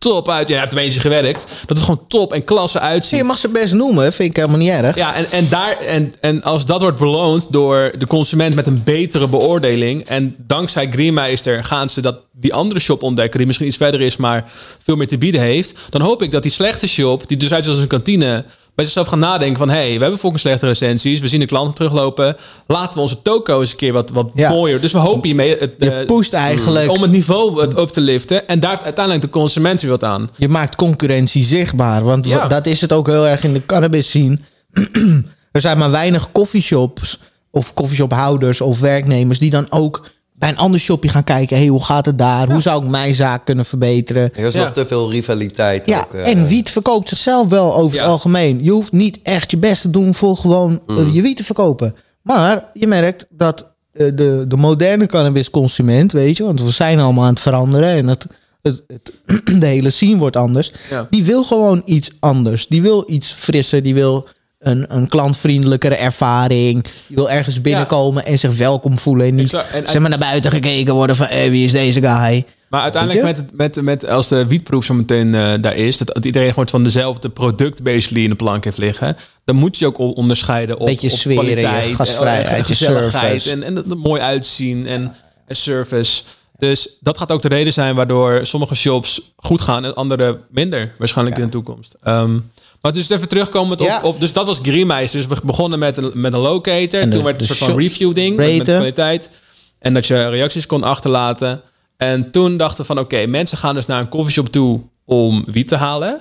top 0.00 0.28
uit. 0.28 0.48
Ja, 0.48 0.54
je 0.54 0.60
hebt 0.60 0.72
er 0.72 0.78
eentje 0.78 1.00
gewerkt. 1.00 1.46
Dat 1.66 1.76
het 1.76 1.86
gewoon 1.86 2.06
top 2.08 2.32
en 2.32 2.44
klasse 2.44 2.80
uitziet. 2.80 3.18
Je 3.18 3.24
mag 3.24 3.38
ze 3.38 3.48
best 3.48 3.74
noemen, 3.74 4.12
vind 4.12 4.30
ik 4.30 4.36
helemaal 4.36 4.58
niet 4.58 4.68
erg. 4.68 4.96
Ja, 4.96 5.14
en, 5.14 5.30
en, 5.30 5.48
daar, 5.48 5.76
en, 5.76 6.12
en 6.20 6.42
als 6.42 6.66
dat 6.66 6.80
wordt 6.80 6.98
beloond 6.98 7.46
door 7.52 7.92
de 7.98 8.06
consument 8.06 8.54
met 8.54 8.66
een 8.66 8.82
betere 8.84 9.28
beoordeling. 9.28 10.04
En 10.04 10.34
dankzij 10.46 10.88
Greenmeister 10.90 11.64
gaan 11.64 11.88
ze 11.88 12.00
dat, 12.00 12.16
die 12.32 12.54
andere 12.54 12.80
shop 12.80 13.02
ontdekken, 13.02 13.38
die 13.38 13.46
misschien 13.46 13.68
iets 13.68 13.76
verder 13.76 14.00
is, 14.00 14.16
maar 14.16 14.50
veel 14.82 14.96
meer 14.96 15.08
te 15.08 15.18
bieden 15.18 15.40
heeft. 15.40 15.74
Dan 15.90 16.00
hoop 16.00 16.22
ik 16.22 16.30
dat 16.30 16.42
die 16.42 16.52
slechte 16.52 16.88
shop, 16.88 17.28
die 17.28 17.36
dus 17.36 17.52
uitziet 17.52 17.72
als 17.72 17.82
een 17.82 17.88
kantine, 17.88 18.44
bij 18.80 18.88
zichzelf 18.88 19.08
gaan 19.08 19.18
nadenken 19.30 19.58
van... 19.58 19.68
hé, 19.68 19.74
hey, 19.76 19.94
we 19.94 20.00
hebben 20.00 20.18
fucking 20.18 20.40
slechte 20.40 20.66
recensies. 20.66 21.20
We 21.20 21.28
zien 21.28 21.40
de 21.40 21.46
klanten 21.46 21.74
teruglopen. 21.74 22.36
Laten 22.66 22.94
we 22.94 23.00
onze 23.00 23.22
toko 23.22 23.60
eens 23.60 23.70
een 23.70 23.76
keer 23.76 23.92
wat, 23.92 24.10
wat 24.10 24.30
Ja. 24.34 24.50
mooier. 24.50 24.80
Dus 24.80 24.92
we 24.92 24.98
hopen 24.98 25.24
hiermee 25.26 25.56
het, 25.58 25.72
Je 25.78 25.90
eh, 25.92 26.06
pusht 26.06 26.32
eigenlijk, 26.32 26.90
om 26.90 27.02
het 27.02 27.10
niveau 27.10 27.74
op 27.76 27.90
te 27.92 28.00
liften. 28.00 28.48
En 28.48 28.60
daar 28.60 28.70
heeft 28.70 28.82
uiteindelijk 28.82 29.24
de 29.24 29.30
consument 29.30 29.80
weer 29.80 29.90
wat 29.90 30.04
aan. 30.04 30.30
je 30.36 30.48
maakt 30.48 30.76
concurrentie 30.76 31.44
zichtbaar. 31.44 32.04
Want 32.04 32.26
Ja. 32.26 32.46
dat 32.46 32.66
is 32.66 32.80
het 32.80 32.92
ook 32.92 33.06
heel 33.06 33.26
erg 33.28 33.44
in 33.44 33.52
de 33.52 33.66
cannabis 33.66 34.08
scene. 34.08 34.38
er 35.52 35.60
zijn 35.60 35.78
maar 35.78 35.90
weinig 35.90 36.32
coffeeshops 36.32 37.18
of 37.50 37.74
coffeeshophouders 37.74 38.60
of 38.60 38.80
werknemers 38.80 39.38
die 39.38 39.50
dan 39.50 39.66
ook 39.70 40.06
bij 40.40 40.48
een 40.48 40.56
ander 40.56 40.80
shopje 40.80 41.08
gaan 41.08 41.24
kijken. 41.24 41.56
Hey, 41.56 41.66
hoe 41.66 41.84
gaat 41.84 42.06
het 42.06 42.18
daar? 42.18 42.50
Hoe 42.52 42.60
zou 42.60 42.84
ik 42.84 42.90
mijn 42.90 43.14
zaak 43.14 43.44
kunnen 43.44 43.64
verbeteren? 43.64 44.30
Er 44.34 44.44
is 44.46 44.52
Ja. 44.54 44.62
nog 44.62 44.72
te 44.72 44.86
veel 44.86 45.10
rivaliteit. 45.10 45.86
Ja, 45.86 46.00
ook, 46.00 46.14
eh. 46.14 46.26
en 46.26 46.46
wiet 46.46 46.70
verkoopt 46.70 47.08
zichzelf 47.08 47.48
wel 47.48 47.76
over 47.76 47.96
Ja. 47.96 48.02
het 48.02 48.10
algemeen. 48.12 48.64
Je 48.64 48.70
hoeft 48.70 48.92
niet 48.92 49.18
echt 49.22 49.50
je 49.50 49.58
best 49.58 49.82
te 49.82 49.90
doen 49.90 50.14
voor 50.14 50.36
gewoon 50.36 50.80
eh, 50.88 51.14
je 51.14 51.22
wiet 51.22 51.36
te 51.36 51.44
verkopen. 51.44 51.94
Maar 52.22 52.64
je 52.74 52.86
merkt 52.86 53.26
dat 53.30 53.68
eh, 53.92 54.06
de, 54.14 54.44
de 54.48 54.56
moderne 54.56 55.06
cannabisconsument, 55.06 56.12
weet 56.12 56.36
je, 56.36 56.42
want 56.44 56.62
we 56.62 56.70
zijn 56.70 57.00
allemaal 57.00 57.24
aan 57.24 57.30
het 57.30 57.40
veranderen 57.40 57.88
en 57.88 58.06
het, 58.08 58.26
het, 58.62 58.82
het, 58.86 59.12
de 59.60 59.66
hele 59.66 59.90
scene 59.90 60.16
wordt 60.18 60.36
anders. 60.36 60.72
Ja. 60.90 61.06
Die 61.10 61.24
wil 61.24 61.44
gewoon 61.44 61.82
iets 61.84 62.10
anders. 62.20 62.66
Die 62.66 62.82
wil 62.82 63.04
iets 63.06 63.32
frisser. 63.32 63.82
Die 63.82 63.94
wil 63.94 64.28
een, 64.60 64.84
een 64.88 65.08
klantvriendelijkere 65.08 65.94
ervaring. 65.94 66.82
Die 66.82 67.16
wil 67.16 67.30
ergens 67.30 67.60
binnenkomen 67.60 68.24
en 68.24 68.38
zich 68.38 68.56
welkom 68.56 68.98
voelen. 68.98 69.26
En 69.26 69.34
niet 69.34 69.44
Exact. 69.44 69.70
En- 69.74 69.88
zeg 69.88 70.00
maar 70.00 70.10
naar 70.10 70.18
buiten 70.18 70.50
gekeken 70.50 70.94
worden 70.94 71.16
van 71.16 71.26
hey, 71.26 71.50
wie 71.50 71.64
is 71.64 71.72
deze 71.72 72.00
guy? 72.00 72.44
Maar 72.68 72.82
uiteindelijk 72.82 73.22
met, 73.22 73.44
met, 73.52 73.82
met, 73.82 74.08
als 74.08 74.28
de 74.28 74.46
wietproef 74.46 74.84
zo 74.84 74.94
meteen 74.94 75.34
eh, 75.34 75.52
daar 75.60 75.76
is... 75.76 75.98
Dat, 75.98 76.06
dat 76.14 76.24
iedereen 76.24 76.48
gewoon 76.48 76.68
van 76.68 76.84
dezelfde 76.84 77.28
product 77.28 77.82
basically 77.82 78.22
in 78.22 78.30
de 78.30 78.36
plank 78.36 78.64
heeft 78.64 78.78
liggen... 78.78 79.16
dan 79.44 79.56
moet 79.56 79.78
je 79.78 79.86
ook 79.86 79.98
onderscheiden 79.98 80.78
op, 80.78 80.86
Beetje 80.86 81.10
op 81.10 81.16
sfeer, 81.18 81.32
je 81.32 81.38
kwaliteit. 81.38 81.84
en- 81.88 81.94
gastvrijheid, 81.94 82.46
en 82.46 82.56
je 82.56 82.64
gezelligheid 82.64 83.42
service. 83.42 83.50
En, 83.50 83.62
en 83.62 83.76
het 83.76 83.90
er 83.90 83.96
mooi 83.98 84.20
uitzien 84.20 84.86
en, 84.86 85.14
en 85.46 85.56
service. 85.56 86.22
Dus 86.58 86.88
dat 87.00 87.18
gaat 87.18 87.30
ook 87.30 87.42
de 87.42 87.48
reden 87.48 87.72
zijn 87.72 87.94
waardoor 87.94 88.46
sommige 88.46 88.74
shops 88.74 89.20
goed 89.36 89.60
gaan... 89.60 89.84
en 89.84 89.94
andere 89.94 90.40
minder 90.50 90.94
waarschijnlijk 90.98 91.36
in 91.38 91.44
de 91.44 91.50
toekomst. 91.50 91.96
Ehm, 92.02 92.38
maar 92.80 92.92
dus 92.92 93.08
even 93.10 93.28
terugkomend 93.28 93.80
op, 93.80 93.86
Ja. 93.86 94.00
op... 94.02 94.20
Dus 94.20 94.32
dat 94.32 94.46
was 94.46 94.58
Greenmeister. 94.62 95.20
Dus 95.20 95.28
we 95.28 95.36
begonnen 95.46 95.78
met 95.78 95.96
een, 95.96 96.10
met 96.14 96.32
een 96.32 96.40
locator. 96.40 97.00
En 97.00 97.10
de- 97.10 97.14
toen 97.16 97.24
werd 97.24 97.40
het 97.40 97.50
een 97.50 97.56
soort 97.56 97.70
van 97.70 97.80
review 97.80 98.14
ding 98.14 98.36
met, 98.36 98.62
kwaliteit. 98.62 99.30
En 99.78 99.94
dat 99.94 100.06
je 100.06 100.28
reacties 100.28 100.66
kon 100.66 100.82
achterlaten. 100.82 101.62
En 101.96 102.30
toen 102.30 102.56
dachten 102.56 102.80
we 102.80 102.84
van 102.84 102.98
oké, 102.98 103.26
mensen 103.26 103.58
gaan 103.58 103.74
dus 103.74 103.86
naar 103.86 104.00
een 104.00 104.08
coffeeshop 104.08 104.48
toe 104.48 104.80
om 105.04 105.44
wiet 105.46 105.68
te 105.68 105.76
halen. 105.76 106.20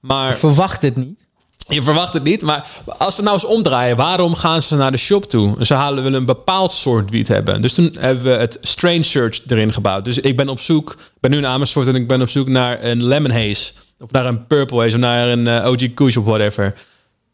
Maar 0.00 0.34
Verwacht 0.36 0.82
het 0.82 0.96
niet. 0.96 1.24
je 1.68 1.82
verwacht 1.82 2.12
het 2.12 2.22
niet. 2.22 2.42
Maar 2.42 2.66
als 2.98 3.16
we 3.16 3.22
nou 3.22 3.34
eens 3.34 3.44
omdraaien, 3.44 3.96
waarom 3.96 4.34
gaan 4.34 4.62
ze 4.62 4.76
naar 4.76 4.90
de 4.90 4.96
shop 4.96 5.24
toe? 5.24 5.56
Ze 5.64 5.74
halen 5.74 6.02
willen 6.02 6.18
een 6.18 6.26
bepaald 6.26 6.72
soort 6.72 7.10
wiet 7.10 7.28
hebben. 7.28 7.62
Dus 7.62 7.74
toen 7.74 7.96
hebben 7.98 8.24
we 8.24 8.30
het 8.30 8.58
Strange 8.60 9.02
Search 9.02 9.40
erin 9.48 9.72
gebouwd. 9.72 10.04
Dus 10.04 10.18
ik 10.18 10.36
ben 10.36 10.48
op 10.48 10.60
zoek, 10.60 10.90
ik 10.92 11.20
ben 11.20 11.30
nu 11.30 11.36
in 11.36 11.46
Amersfoort 11.46 11.86
en 11.86 11.94
ik 11.94 12.08
ben 12.08 12.22
op 12.22 12.28
zoek 12.28 12.48
naar 12.48 12.84
een 12.84 13.04
Lemon 13.04 13.30
Haze. 13.30 13.72
Of 13.98 14.10
naar 14.10 14.26
een 14.26 14.46
Purple 14.46 14.78
Haze 14.78 14.94
of 14.94 15.00
naar 15.00 15.28
een 15.28 15.46
eh, 15.46 15.70
OG 15.70 15.94
Kush 15.94 16.16
of 16.16 16.24
whatever. 16.24 16.74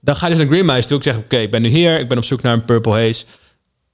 Dan 0.00 0.16
ga 0.16 0.26
je 0.26 0.34
dus 0.34 0.42
naar 0.42 0.52
Greenmeister 0.52 0.88
toe. 0.88 0.98
Ik 0.98 1.04
zeg, 1.04 1.24
oké, 1.24 1.36
ik 1.36 1.50
ben 1.50 1.62
nu 1.62 1.68
hier. 1.68 2.00
Ik 2.00 2.08
ben 2.08 2.18
op 2.18 2.24
zoek 2.24 2.42
naar 2.42 2.52
een 2.52 2.64
Purple 2.64 2.92
Haze. 2.92 3.24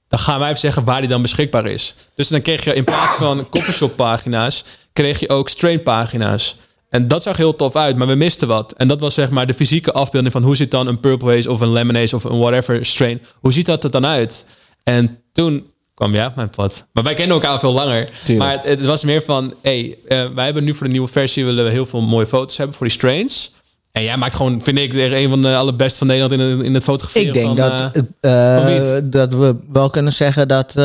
Dan 0.07 0.19
gaan 0.19 0.39
wij 0.39 0.47
even 0.47 0.59
zeggen 0.59 0.83
waar 0.83 0.99
die 0.99 1.09
dan 1.09 1.21
beschikbaar 1.21 1.65
is. 1.65 1.95
Dus 2.15 2.27
dan 2.27 2.41
kreeg 2.41 2.63
je 2.63 2.73
in 2.73 2.83
plaats 2.83 3.15
van 3.15 3.49
coffeeshop 3.49 3.95
pagina's, 3.95 4.63
kreeg 4.93 5.19
je 5.19 5.29
ook 5.29 5.49
strain 5.49 5.83
pagina's. 5.83 6.55
En 6.89 7.07
dat 7.07 7.23
zag 7.23 7.37
heel 7.37 7.55
tof 7.55 7.75
uit, 7.75 7.95
maar 7.95 8.07
we 8.07 8.15
misten 8.15 8.47
wat. 8.47 8.73
En 8.73 8.87
dat 8.87 8.99
was 8.99 9.13
zeg 9.13 9.29
maar 9.29 9.47
de 9.47 9.53
fysieke 9.53 9.91
afbeelding 9.91 10.33
van 10.33 10.43
hoe 10.43 10.55
ziet 10.55 10.71
dan 10.71 10.87
een 10.87 10.99
Purple 10.99 11.33
Haze 11.33 11.51
of 11.51 11.61
een 11.61 11.71
Lemon 11.71 11.95
Haze 11.95 12.15
of 12.15 12.23
een 12.23 12.39
whatever 12.39 12.85
strain. 12.85 13.21
Hoe 13.39 13.53
ziet 13.53 13.65
dat 13.65 13.83
er 13.83 13.91
dan 13.91 14.05
uit? 14.05 14.45
En 14.83 15.19
toen 15.31 15.71
kwam 15.97 16.13
jij 16.13 16.25
op 16.25 16.35
mijn 16.35 16.49
pad. 16.49 16.85
Maar 16.91 17.03
wij 17.03 17.13
kennen 17.13 17.35
elkaar 17.35 17.51
al 17.51 17.59
veel 17.59 17.73
langer. 17.73 18.09
Tuurlijk. 18.23 18.49
Maar 18.49 18.63
het, 18.63 18.79
het 18.79 18.85
was 18.85 19.03
meer 19.03 19.21
van, 19.21 19.53
hey, 19.61 19.97
eh, 20.07 20.25
wij 20.35 20.45
hebben 20.45 20.63
nu 20.63 20.73
voor 20.73 20.85
de 20.85 20.91
nieuwe 20.91 21.07
versie 21.07 21.45
willen 21.45 21.63
we 21.63 21.71
heel 21.71 21.85
veel 21.85 22.01
mooie 22.01 22.27
foto's 22.27 22.57
hebben 22.57 22.75
voor 22.75 22.87
die 22.87 22.95
strains. 22.95 23.51
En 23.91 24.03
jij 24.03 24.17
maakt 24.17 24.35
gewoon, 24.35 24.61
vind 24.63 24.77
ik, 24.77 24.93
een 24.93 25.29
van 25.29 25.41
de 25.41 25.55
allerbeste 25.55 25.97
van 25.97 26.07
Nederland 26.07 26.33
in 26.33 26.39
het, 26.39 26.65
in 26.65 26.73
het 26.73 26.83
fotograferen 26.83 27.27
Ik 27.27 27.33
denk 27.33 27.47
van, 27.47 27.55
dat, 27.55 27.91
eh, 28.19 28.97
eh, 28.97 29.03
dat 29.03 29.33
we 29.33 29.55
wel 29.71 29.89
kunnen 29.89 30.13
zeggen 30.13 30.47
dat 30.47 30.75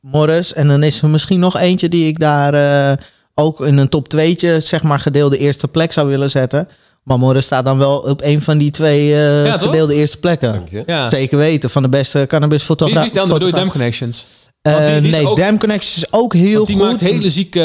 Morris... 0.00 0.52
en 0.52 0.68
dan 0.68 0.82
is 0.82 1.02
er 1.02 1.08
misschien 1.08 1.40
nog 1.40 1.56
eentje 1.56 1.88
die 1.88 2.06
ik 2.06 2.18
daar 2.18 2.98
ook 3.34 3.60
in 3.60 3.76
een 3.76 3.88
top 3.88 4.14
2'tje... 4.16 4.56
zeg 4.56 4.82
maar 4.82 4.98
gedeelde 4.98 5.38
eerste 5.38 5.68
plek 5.68 5.92
zou 5.92 6.08
willen 6.08 6.30
zetten. 6.30 6.68
Maar 7.04 7.18
Morris 7.18 7.44
staat 7.44 7.64
dan 7.64 7.78
wel 7.78 7.98
op 7.98 8.22
een 8.22 8.42
van 8.42 8.58
die 8.58 8.70
twee 8.70 9.14
eh, 9.14 9.44
Ja, 9.46 9.52
toch? 9.56 9.66
gedeelde 9.68 9.94
eerste 9.94 10.18
plekken. 10.18 10.52
Dank 10.52 10.68
je. 10.68 10.82
ja. 10.86 11.10
Zeker 11.10 11.38
weten, 11.38 11.70
van 11.70 11.82
de 11.82 11.88
beste 11.88 12.24
cannabisfotografen. 12.28 13.02
wie 13.02 13.10
is 13.12 13.16
dan 13.18 13.28
bedoel 13.32 13.48
je 13.48 13.54
Dam 13.54 13.70
Connections? 13.70 14.26
Eh, 14.62 14.86
die- 14.92 15.00
die 15.00 15.10
nee, 15.10 15.28
ook- 15.28 15.36
Dam 15.36 15.58
Connections 15.58 15.96
is 16.04 16.12
ook 16.12 16.34
heel 16.34 16.54
Want 16.54 16.66
die 16.66 16.76
goed. 16.76 16.86
maakt 16.86 17.00
hele 17.00 17.30
zieke 17.30 17.60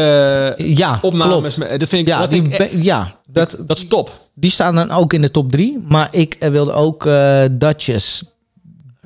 ja, 0.57 0.99
opnames. 1.01 1.55
klopt. 1.55 1.69
met- 1.69 1.79
Dat 1.79 1.89
vind 1.89 2.01
ik, 2.01 2.07
Ja, 2.07 2.19
dat 2.19 2.29
die, 2.29 2.49
echt- 2.57 2.71
ja 2.83 3.15
dat, 3.25 3.57
dat 3.65 3.77
is 3.77 3.87
top. 3.87 4.29
die 4.33 4.51
staan 4.51 4.75
dan 4.75 4.91
ook 4.91 5.13
in 5.13 5.21
de 5.21 5.31
top 5.31 5.51
3. 5.51 5.77
Maar 5.87 6.07
ik 6.11 6.33
eh, 6.39 6.49
wilde 6.49 6.71
ook 6.71 7.05
eh 7.05 7.41
Dutchess. 7.51 8.23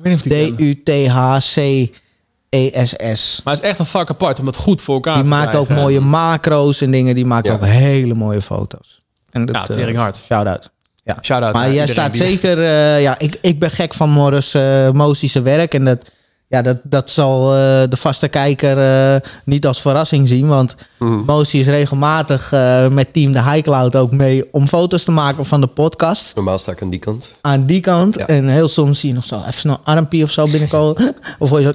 Die 0.02 0.20
ken. 0.20 0.56
D-U-T-H-C-E-S-S. 0.56 3.40
Maar 3.44 3.54
het 3.54 3.62
is 3.62 3.68
echt 3.70 3.78
een 3.78 3.86
vak 3.86 4.10
apart 4.10 4.38
om 4.38 4.44
dat 4.44 4.56
goed 4.56 4.82
voor 4.82 4.94
elkaar 4.94 5.14
Die 5.14 5.22
te 5.22 5.28
maakt 5.28 5.54
ook 5.54 5.68
mooie 5.68 6.00
macro's 6.00 6.80
en 6.80 6.90
dingen. 6.90 7.14
Die 7.14 7.24
maakt 7.24 7.46
Ja. 7.46 7.52
ook 7.52 7.64
hele 7.64 8.14
mooie 8.14 8.42
foto's. 8.42 9.02
En 9.34 9.46
dat, 9.46 9.54
Ja, 9.54 9.60
eh, 9.66 9.76
tering 9.76 9.98
hard. 9.98 10.16
Shout-out. 10.16 10.70
Ja. 11.04 11.16
Shout-out 11.20 11.52
Maar 11.52 11.72
jij 11.72 11.86
staat 11.86 12.16
zeker... 12.16 12.58
eh, 12.58 13.02
ja, 13.02 13.18
ik, 13.18 13.38
ik 13.40 13.58
ben 13.58 13.70
gek 13.70 13.94
van 13.94 14.10
Morris 14.10 14.54
uh, 14.54 14.90
Mosie's 14.90 15.32
werk. 15.32 15.74
En 15.74 15.84
dat, 15.84 15.98
ja, 16.54 16.62
dat, 16.62 16.78
dat 16.82 17.10
zal 17.10 17.54
eh, 17.54 17.58
de 17.88 17.96
vaste 17.96 18.28
kijker 18.28 18.78
eh, 19.14 19.20
niet 19.44 19.66
als 19.66 19.80
verrassing 19.80 20.28
zien. 20.28 20.46
Want. 20.48 20.76
Mosie 20.98 21.60
is 21.60 21.66
regelmatig 21.66 22.52
eh, 22.52 22.88
met 22.88 23.12
Team 23.12 23.32
de 23.32 23.42
High 23.42 23.62
Cloud 23.62 23.96
ook 23.96 24.12
mee... 24.12 24.48
om 24.52 24.68
foto's 24.68 25.04
te 25.04 25.10
maken 25.10 25.44
van 25.44 25.60
de 25.60 25.66
podcast. 25.66 26.34
Normaal 26.34 26.58
sta 26.58 26.72
ik 26.72 26.82
aan 26.82 26.90
die 26.90 26.98
kant. 26.98 27.34
Aan 27.40 27.66
die 27.66 27.80
kant. 27.80 28.14
Ja. 28.18 28.26
En 28.26 28.48
heel 28.48 28.68
soms 28.68 28.98
zie 28.98 29.08
je 29.08 29.14
nog 29.14 29.26
zo 29.26 29.38
even 29.40 29.52
snel 29.52 29.78
armpje 29.84 30.22
of 30.22 30.30
zo 30.30 30.44
binnenkomen. 30.44 31.16
of 31.38 31.50
hoor 31.50 31.60
je 31.60 31.64
zo... 31.66 31.72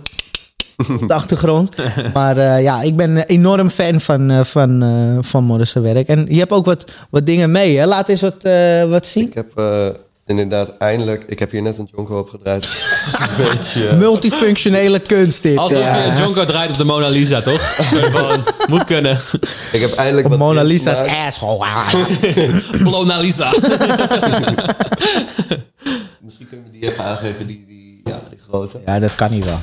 op 1.01 1.07
de 1.07 1.13
achtergrond. 1.13 1.75
Maar 2.13 2.37
eh, 2.37 2.61
ja, 2.63 2.81
ik 2.81 2.95
ben 2.95 3.09
een 3.09 3.23
enorm 3.23 3.69
fan 3.69 4.01
van, 4.01 4.29
eh, 4.29 4.43
van, 4.43 4.83
eh, 4.83 5.17
van 5.21 5.65
werk. 5.73 6.07
En 6.07 6.25
je 6.29 6.39
hebt 6.39 6.51
ook 6.51 6.65
wat, 6.65 6.91
wat 7.09 7.25
dingen 7.25 7.51
mee, 7.51 7.77
hè? 7.77 7.85
Laat 7.85 8.09
eens 8.09 8.21
wat, 8.21 8.43
eh, 8.43 8.83
wat 8.83 9.05
zien. 9.05 9.27
Ik 9.27 9.33
heb 9.33 9.57
eh, 9.57 9.87
inderdaad 10.25 10.77
eindelijk... 10.77 11.23
Ik 11.27 11.39
heb 11.39 11.51
hier 11.51 11.61
net 11.61 11.77
een 11.77 11.89
jonko 11.95 12.19
opgedraaid. 12.19 12.63
Het 12.69 13.07
is 13.07 13.19
een 13.19 13.49
beetje... 13.49 13.95
Multifunctionele 13.95 14.99
kunst 14.99 15.43
dit. 15.43 15.57
Alsof 15.57 15.79
je 15.79 16.21
Jonko 16.23 16.45
draait 16.45 16.69
op 16.69 16.77
de 16.77 16.83
Mona 16.83 17.07
Lisa, 17.07 17.41
toch? 17.41 17.77
Moet 18.69 18.83
kunnen. 18.83 19.19
ik 19.71 19.81
heb 19.81 19.93
eindelijk 19.93 20.27
wat 20.27 20.37
Mona 20.37 20.61
Lisa's 20.61 20.99
gemaakt. 20.99 21.27
asshole. 21.27 21.65
Mona 22.83 23.17
Lisa. 23.19 23.51
Misschien 26.21 26.47
kunnen 26.49 26.65
we 26.71 26.79
die 26.79 26.89
even 26.91 27.03
aangeven, 27.03 27.47
die, 27.47 27.65
die, 27.67 28.01
ja, 28.03 28.19
die 28.29 28.39
grote. 28.49 28.79
Ja, 28.85 28.99
dat 28.99 29.15
kan 29.15 29.31
niet 29.31 29.45
wel. 29.45 29.59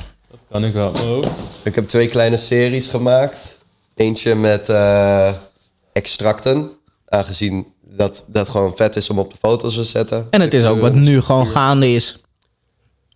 Kan 0.51 0.63
ik 0.63 0.73
wel. 0.73 0.91
Oh. 0.91 1.23
Ik 1.63 1.75
heb 1.75 1.87
twee 1.87 2.07
kleine 2.07 2.37
series 2.37 2.87
gemaakt. 2.87 3.57
Eentje 3.95 4.35
met 4.35 4.69
eh, 4.69 5.29
extracten. 5.93 6.69
Aangezien 7.09 7.67
dat, 7.81 8.23
dat 8.27 8.49
gewoon 8.49 8.75
vet 8.75 8.95
is 8.95 9.09
om 9.09 9.19
op 9.19 9.31
de 9.31 9.37
foto's 9.39 9.75
te 9.75 9.83
zetten. 9.83 10.27
En 10.29 10.41
het 10.41 10.53
is 10.53 10.65
ook 10.65 10.81
wat 10.81 10.93
nu 10.93 11.21
gewoon 11.21 11.47
gaande 11.47 11.93
is. 11.93 12.17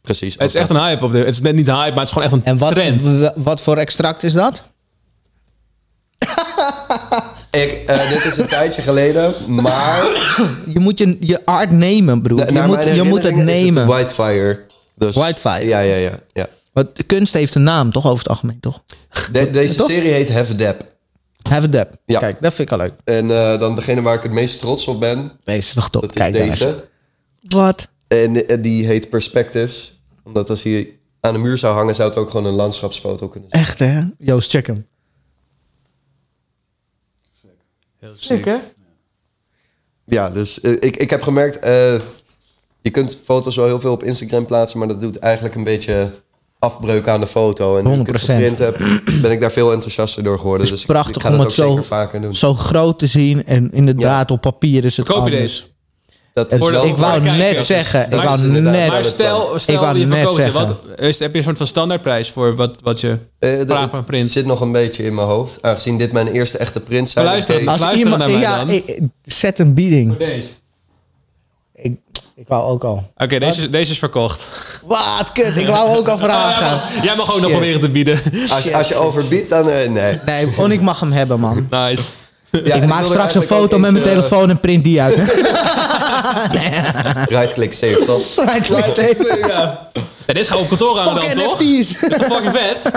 Precies. 0.01 0.33
Het 0.33 0.49
is 0.49 0.55
echt 0.55 0.69
een 0.69 0.79
hype 0.79 1.03
op 1.03 1.11
dit. 1.11 1.25
Het 1.25 1.33
is 1.33 1.41
net 1.41 1.55
niet 1.55 1.67
hype, 1.67 1.89
maar 1.89 2.05
het 2.05 2.07
is 2.07 2.11
gewoon 2.11 2.23
echt 2.23 2.33
een 2.33 2.43
En 2.43 2.57
wat, 2.57 2.71
trend. 2.71 3.31
wat 3.35 3.61
voor 3.61 3.77
extract 3.77 4.23
is 4.23 4.33
dat? 4.33 4.63
Ik, 7.51 7.83
eh, 7.85 8.09
dit 8.09 8.25
is 8.25 8.37
een 8.37 8.47
tijdje 8.47 8.81
geleden, 8.81 9.33
maar... 9.47 10.01
Je 10.67 10.79
moet 10.79 10.97
je, 10.97 11.17
je 11.19 11.45
art 11.45 11.71
nemen, 11.71 12.21
broer. 12.21 12.53
Je 12.53 12.61
moet, 12.61 12.83
je 12.83 13.03
moet 13.03 13.23
het 13.23 13.35
nemen. 13.35 13.87
Whitefire. 13.87 14.59
Dus, 14.95 15.15
Whitefire. 15.15 15.65
Ja, 15.65 15.79
ja, 15.79 15.95
ja. 15.95 16.19
ja. 16.33 16.47
Want 16.71 16.95
de 16.95 17.03
kunst 17.03 17.33
heeft 17.33 17.55
een 17.55 17.63
naam, 17.63 17.91
toch? 17.91 18.05
Over 18.05 18.17
het 18.17 18.27
algemeen, 18.27 18.59
toch? 18.59 18.83
De- 19.31 19.49
deze 19.49 19.75
Toch? 19.75 19.87
serie 19.89 20.11
heet 20.11 20.29
Have 20.31 20.53
a 20.53 20.55
Dab. 20.55 20.89
Have 21.49 21.63
a 21.63 21.67
dab. 21.67 21.95
Ja. 22.05 22.19
Kijk, 22.19 22.41
dat 22.41 22.53
vind 22.53 22.71
ik 22.71 22.73
al 22.79 22.83
leuk. 22.83 22.93
En 23.03 23.31
eh, 23.31 23.59
dan 23.59 23.75
degene 23.75 24.01
waar 24.01 24.15
ik 24.15 24.23
het 24.23 24.31
meest 24.31 24.59
trots 24.59 24.87
op 24.87 24.99
ben, 24.99 25.31
Deze 25.43 25.57
is 25.57 25.73
toch 25.73 25.89
top. 25.89 26.01
dat 26.01 26.15
is 26.15 26.21
Kijk 26.21 26.33
daar 26.33 26.41
eens. 26.41 26.57
deze. 26.59 26.87
Wat? 27.41 27.87
En 28.07 28.47
eh, 28.47 28.61
die 28.63 28.85
heet 28.85 29.09
Perspectives. 29.09 30.01
Omdat 30.23 30.49
als 30.49 30.63
hij 30.63 30.99
aan 31.19 31.33
de 31.33 31.39
muur 31.39 31.57
zou 31.57 31.75
hangen, 31.75 31.95
zou 31.95 32.09
het 32.09 32.17
ook 32.17 32.29
gewoon 32.29 32.45
een 32.45 32.53
landschapsfoto 32.53 33.27
kunnen 33.29 33.49
zijn. 33.49 33.63
Echt, 33.63 33.79
hè? 33.79 34.01
Joost, 34.17 34.49
check 34.49 34.67
hem. 34.67 34.87
Sick, 38.15 38.45
hè? 38.45 38.57
Ja, 40.05 40.29
dus 40.29 40.61
eh, 40.61 40.71
ik, 40.71 40.97
ik 40.97 41.09
heb 41.09 41.21
gemerkt, 41.21 41.59
eh, 41.59 42.01
je 42.81 42.89
kunt 42.91 43.17
foto's 43.23 43.55
wel 43.55 43.65
heel 43.65 43.79
veel 43.79 43.91
op 43.91 44.03
Instagram 44.03 44.45
plaatsen, 44.45 44.79
maar 44.79 44.87
dat 44.87 45.01
doet 45.01 45.17
eigenlijk 45.19 45.55
een 45.55 45.63
beetje 45.63 46.11
afbreuk 46.61 47.07
aan 47.07 47.19
de 47.19 47.27
foto. 47.27 47.77
En 47.77 47.83
nu 47.87 47.99
ik 47.99 48.07
het 48.07 48.21
100%. 48.21 48.23
geprint 48.25 48.57
heb, 48.57 48.77
ben 49.21 49.31
ik 49.31 49.39
daar 49.39 49.51
veel 49.51 49.71
enthousiaster 49.71 50.23
door 50.23 50.37
geworden. 50.39 50.65
Het 50.65 50.73
is 50.75 50.79
dus 50.81 50.89
ik- 50.89 50.95
prachtig 50.95 51.15
ik, 51.15 51.21
ga 51.21 51.29
om 51.29 51.37
dat 51.37 51.45
het 51.45 51.59
ook 51.59 51.65
zo, 51.65 51.69
zeker 51.71 51.83
vaker 51.87 52.21
doen. 52.21 52.35
zo 52.35 52.53
groot 52.53 52.99
te 52.99 53.07
zien. 53.07 53.45
En 53.45 53.71
inderdaad, 53.71 54.31
op 54.31 54.41
papier 54.41 54.85
is 54.85 54.97
het 54.97 55.05
Koop 55.05 55.15
je 55.15 55.21
anders. 55.21 55.41
deze? 55.41 55.69
Dat 56.33 56.53
ik 56.53 56.59
wou 56.97 57.21
net 57.21 57.37
kijkers. 57.37 57.65
zeggen, 57.67 58.05
ik 58.05 58.21
wou 58.21 58.41
net... 58.47 58.87
Maar 58.89 58.99
stel, 59.03 59.53
Ik 59.55 59.59
stel 59.59 59.79
wou 59.79 59.97
je 59.97 60.05
net 60.05 60.17
verkoopt 60.17 60.37
het. 60.43 60.53
zeggen. 60.53 60.77
Wat, 60.87 60.99
is, 60.99 61.19
heb 61.19 61.31
je 61.31 61.37
een 61.37 61.43
soort 61.43 61.57
van 61.57 61.67
standaardprijs 61.67 62.29
voor 62.29 62.55
wat, 62.55 62.75
wat 62.83 62.99
je... 62.99 63.17
Eh, 63.39 63.57
dat- 63.57 63.67
Vraag 63.67 63.89
van 63.89 63.99
een 63.99 64.05
print. 64.05 64.29
zit 64.31 64.45
nog 64.45 64.61
een 64.61 64.71
beetje 64.71 65.03
in 65.03 65.15
mijn 65.15 65.27
hoofd. 65.27 65.61
Aangezien 65.61 65.97
dit 65.97 66.11
mijn 66.11 66.27
eerste 66.27 66.57
echte 66.57 66.79
print 66.79 67.09
zijn. 67.09 67.25
Luister, 67.25 67.61
ik 67.61 67.67
als- 67.67 67.93
iemand... 67.95 68.17
naar 68.17 68.29
mij 68.31 68.39
Ja, 68.39 68.57
dan. 68.57 68.69
ik- 68.69 68.99
zet 69.21 69.59
een 69.59 69.73
bieding. 69.73 70.17
Deze. 70.17 70.49
Ik, 71.75 71.99
ik 72.35 72.47
wou 72.47 72.63
ook 72.71 72.83
al. 72.83 73.11
Oké, 73.17 73.39
deze, 73.39 73.69
deze 73.69 73.91
is 73.91 73.99
verkocht. 73.99 74.49
Wat 74.83 75.31
kut, 75.33 75.57
ik 75.57 75.67
wou 75.67 75.97
ook 75.97 76.07
al 76.07 76.17
vragen. 76.27 76.79
Jij 77.03 77.15
mag 77.15 77.33
ook 77.33 77.41
nog 77.41 77.49
proberen 77.51 77.79
te 77.81 77.89
bieden. 77.89 78.19
als, 78.51 78.63
je- 78.63 78.75
als 78.77 78.87
je 78.87 78.95
overbiedt, 78.95 79.49
dan 79.49 79.69
eh, 79.69 79.89
nee. 79.89 80.19
Nee, 80.25 80.47
On, 80.57 80.71
ik 80.71 80.81
mag 80.81 80.99
hem 80.99 81.11
hebben, 81.11 81.39
man. 81.39 81.67
Nice. 81.69 82.03
Ja, 82.63 82.75
ik 82.75 82.85
maak 82.85 83.05
straks 83.05 83.35
een 83.35 83.41
foto 83.41 83.79
met 83.79 83.91
mijn 83.91 84.03
eentje, 84.03 84.09
telefoon 84.09 84.49
en 84.49 84.59
print 84.59 84.83
die 84.83 85.01
uit. 85.01 85.15
eh, 86.53 87.23
Right-click 87.25 87.73
save, 87.73 88.03
toch? 88.05 88.21
Right 88.35 88.65
click 88.65 88.85
save. 88.87 89.45
Ja, 89.47 89.89
dit 90.25 90.37
is 90.37 90.47
gewoon 90.47 90.61
op 90.63 90.69
kantoor 90.69 90.99
aan 90.99 91.05
dan, 91.15 91.15
toch? 91.15 91.59
NFT's. 91.59 91.99
Dat 91.99 92.19
is 92.19 92.25
fucking 92.25 92.51
vet. 92.51 92.91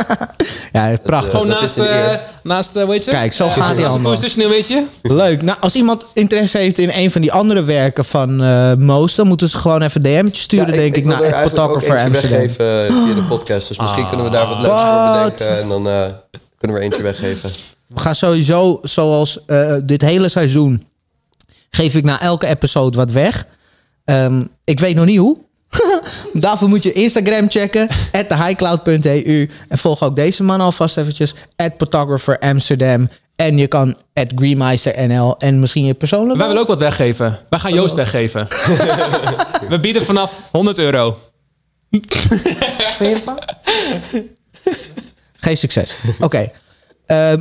Ja, 0.73 0.97
prachtig. 1.03 1.31
Gewoon 1.31 1.49
dat 1.49 1.61
naast, 1.61 1.79
eh 1.79 2.15
naast 2.43 2.77
eh, 2.77 2.87
weet 2.87 3.05
je? 3.05 3.11
Kijk, 3.11 3.33
zo 3.33 3.49
gaat 3.49 3.77
die 3.77 3.87
allemaal. 3.87 4.13
PlayStation, 4.13 4.51
weet 4.51 4.69
je? 4.69 4.85
Leuk. 5.03 5.43
Nou, 5.43 5.59
als 5.61 5.75
iemand 5.75 6.07
interesse 6.15 6.59
heeft 6.59 6.79
in 6.79 6.91
een 6.95 7.11
van 7.11 7.21
die 7.21 7.33
andere 7.33 7.63
werken 7.63 8.05
van 8.05 8.43
eh 8.43 8.75
Moos, 8.75 9.15
dan 9.15 9.27
moeten 9.27 9.49
ze 9.49 9.59
gewoon 9.59 9.83
even 9.83 10.03
DM'tje 10.03 10.43
sturen, 10.43 10.67
Ja, 10.67 10.73
denk 10.77 10.97
ik, 10.97 11.05
wil 11.05 11.13
naar 11.17 11.23
er 11.23 11.35
ook 11.35 11.49
Photographer 11.51 12.01
Amsterdam. 12.01 12.31
weggeven 12.31 12.87
eh, 12.87 12.95
via 13.05 13.15
de 13.15 13.25
podcast. 13.29 13.69
Dus 13.69 13.79
misschien 13.79 14.09
kunnen 14.09 14.27
we 14.27 14.33
daar 14.33 14.49
wat 14.49 14.59
leuks 14.59 14.75
voor 14.75 15.13
bedenken. 15.23 15.59
En 15.63 15.69
dan 15.69 15.89
eh, 15.89 16.07
kunnen 16.59 16.77
we 16.77 16.83
er 16.83 16.83
eentje 16.83 17.03
weggeven. 17.03 17.51
We 17.87 18.01
gaan 18.01 18.15
sowieso, 18.15 18.79
zoals 18.83 19.45
eh, 19.47 19.75
dit 19.83 20.01
hele 20.01 20.29
seizoen, 20.29 20.87
geef 21.71 21.95
ik 21.95 22.05
na 22.05 22.21
elke 22.21 22.47
episode 22.47 22.97
wat 22.97 23.11
weg. 23.13 23.45
Ehm, 24.05 24.45
ik 24.65 24.81
weet 24.81 24.95
nog 24.97 25.05
niet 25.05 25.19
hoe. 25.19 25.39
Daarvoor 26.33 26.69
moet 26.69 26.83
je 26.83 26.93
Instagram 26.93 27.51
checken, 27.51 27.89
at 28.13 28.29
thehighcloud.eu. 28.29 29.49
En 29.69 29.79
volg 29.79 30.03
ook 30.03 30.17
deze 30.17 30.43
man 30.43 30.61
alvast 30.61 30.97
eventjes, 30.97 31.35
at 31.57 31.73
photographer 31.79 32.39
Amsterdam. 32.39 33.09
En 33.37 33.59
je 33.59 33.67
kan 33.67 33.97
at 34.13 34.33
greenmeister.nl 34.35 35.39
en 35.39 35.61
misschien 35.61 35.85
je 35.85 35.95
persoonlijk. 35.95 36.39
Wij 36.39 36.47
willen 36.47 36.63
ook 36.63 36.69
wat 36.69 36.79
weggeven. 36.79 37.39
Wij 37.49 37.59
gaan 37.59 37.75
Joost 37.75 37.95
weggeven. 37.95 38.49
We 39.69 39.79
bieden 39.81 40.03
vanaf 40.03 40.33
100 40.51 40.79
euro. 40.79 41.19
Vind 41.91 42.13
je 42.99 43.07
ervan? 43.15 43.39
Geen 45.37 45.57
succes. 45.57 45.97
Oké. 46.21 46.51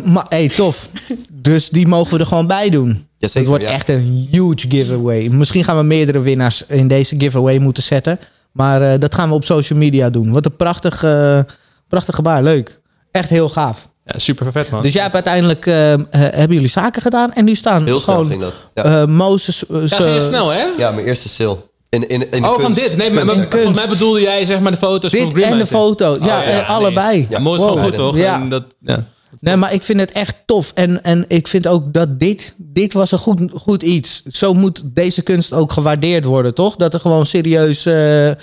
Maar 0.06 0.26
hey, 0.30 0.47
tof. 0.49 0.89
Dus 1.32 1.69
die 1.69 1.88
mogen 1.88 2.13
we 2.13 2.19
er 2.19 2.26
gewoon 2.26 2.47
bij 2.47 2.69
doen. 2.69 3.08
Jazeker, 3.17 3.39
Het 3.39 3.49
wordt 3.49 3.63
ja. 3.63 3.69
echt 3.69 3.89
een 3.89 4.28
huge 4.32 4.65
giveaway. 4.69 5.28
Misschien 5.28 5.63
gaan 5.63 5.78
we 5.78 5.84
meerdere 5.84 6.19
winnaars 6.21 6.63
in 6.67 6.88
deze 6.88 7.15
giveaway 7.17 7.58
moeten 7.58 7.84
zetten. 7.84 8.19
Maar 8.52 8.82
eh, 8.82 8.99
dat 8.99 9.15
gaan 9.15 9.30
we 9.30 9.36
op 9.36 9.45
social 9.45 9.80
media 9.80 10.10
doen. 10.10 10.32
Wat 10.32 10.45
een 10.45 10.56
prachtig, 10.56 11.04
eh, 11.04 11.39
prachtig 11.88 12.15
gebaar. 12.15 12.43
Leuk. 12.43 12.80
Echt 13.12 13.30
heel 13.30 13.49
gaaf. 13.49 13.89
Ja, 14.06 14.19
super 14.19 14.52
vet, 14.52 14.69
man. 14.69 14.82
Dus 14.82 14.93
jij 14.93 15.02
hebt 15.02 15.13
uiteindelijk... 15.13 15.65
eh, 15.65 15.93
eh, 15.93 15.99
hebben 16.12 16.54
jullie 16.54 16.69
zaken 16.69 17.02
gedaan? 17.02 17.34
En 17.34 17.45
nu 17.45 17.56
staan 17.56 17.84
Heel 17.86 17.99
snel 17.99 18.15
gewoon... 18.15 18.30
ging 18.30 18.41
dat. 18.41 18.54
Ja, 18.73 18.84
eh, 19.02 19.06
Mozes... 19.08 19.67
eh, 19.67 19.78
ja, 19.88 19.95
ging 19.95 20.13
je 20.15 20.23
snel, 20.23 20.49
hè? 20.49 20.63
ja 20.78 20.91
mijn 20.91 21.06
eerste 21.06 21.30
sale. 21.30 21.58
In, 21.89 22.08
in, 22.10 22.32
in 22.32 22.41
de 22.41 22.47
Oh, 22.47 22.60
van 22.60 22.71
dit. 22.73 22.97
Nee, 22.97 23.10
maar, 23.12 23.19
kunst- 23.23 23.38
maar, 23.38 23.47
kunst. 23.47 23.63
volgens 23.65 23.86
mij 23.86 23.93
bedoelde 23.93 24.21
jij 24.21 24.45
zeg 24.45 24.60
maar 24.60 24.71
de 24.71 24.78
foto's 24.78 25.12
van 25.15 25.30
dit 25.30 25.43
en 25.43 25.58
de 25.58 25.65
foto. 25.65 26.17
Ja, 26.21 26.38
Oh, 26.38 26.47
eh, 26.47 26.54
nee. 26.54 26.62
allebei. 26.62 27.26
Ja, 27.30 27.39
mooi 27.39 27.56
is 27.56 27.62
gewoon 27.62 27.78
Wow. 27.78 27.88
goed, 27.88 27.95
toch? 27.95 28.17
Ja. 28.17 28.41
En 28.41 28.49
dat, 28.49 28.63
ja. 28.80 29.04
Nee, 29.39 29.56
maar 29.56 29.74
ik 29.74 29.84
vind 29.84 30.00
het 30.00 30.12
echt 30.12 30.36
tof. 30.46 30.72
En, 30.76 31.04
en 31.04 31.26
ik 31.28 31.48
vind 31.48 31.67
ook 31.67 31.93
dat 31.93 32.19
dit, 32.19 32.56
dit 32.58 32.93
was 32.93 33.12
een 33.12 33.19
goed, 33.19 33.52
goed 33.54 33.84
iets. 33.84 34.24
Zo 34.24 34.54
moet 34.54 34.84
deze 34.86 35.22
kunst 35.22 35.54
ook 35.54 35.72
gewaardeerd 35.72 36.26
worden, 36.26 36.54
toch? 36.54 36.76
Dat 36.76 36.93
er 36.93 37.00
gewoon 37.00 37.26
serieus 37.26 37.86
eh, 37.86 38.30
eh, 38.30 38.36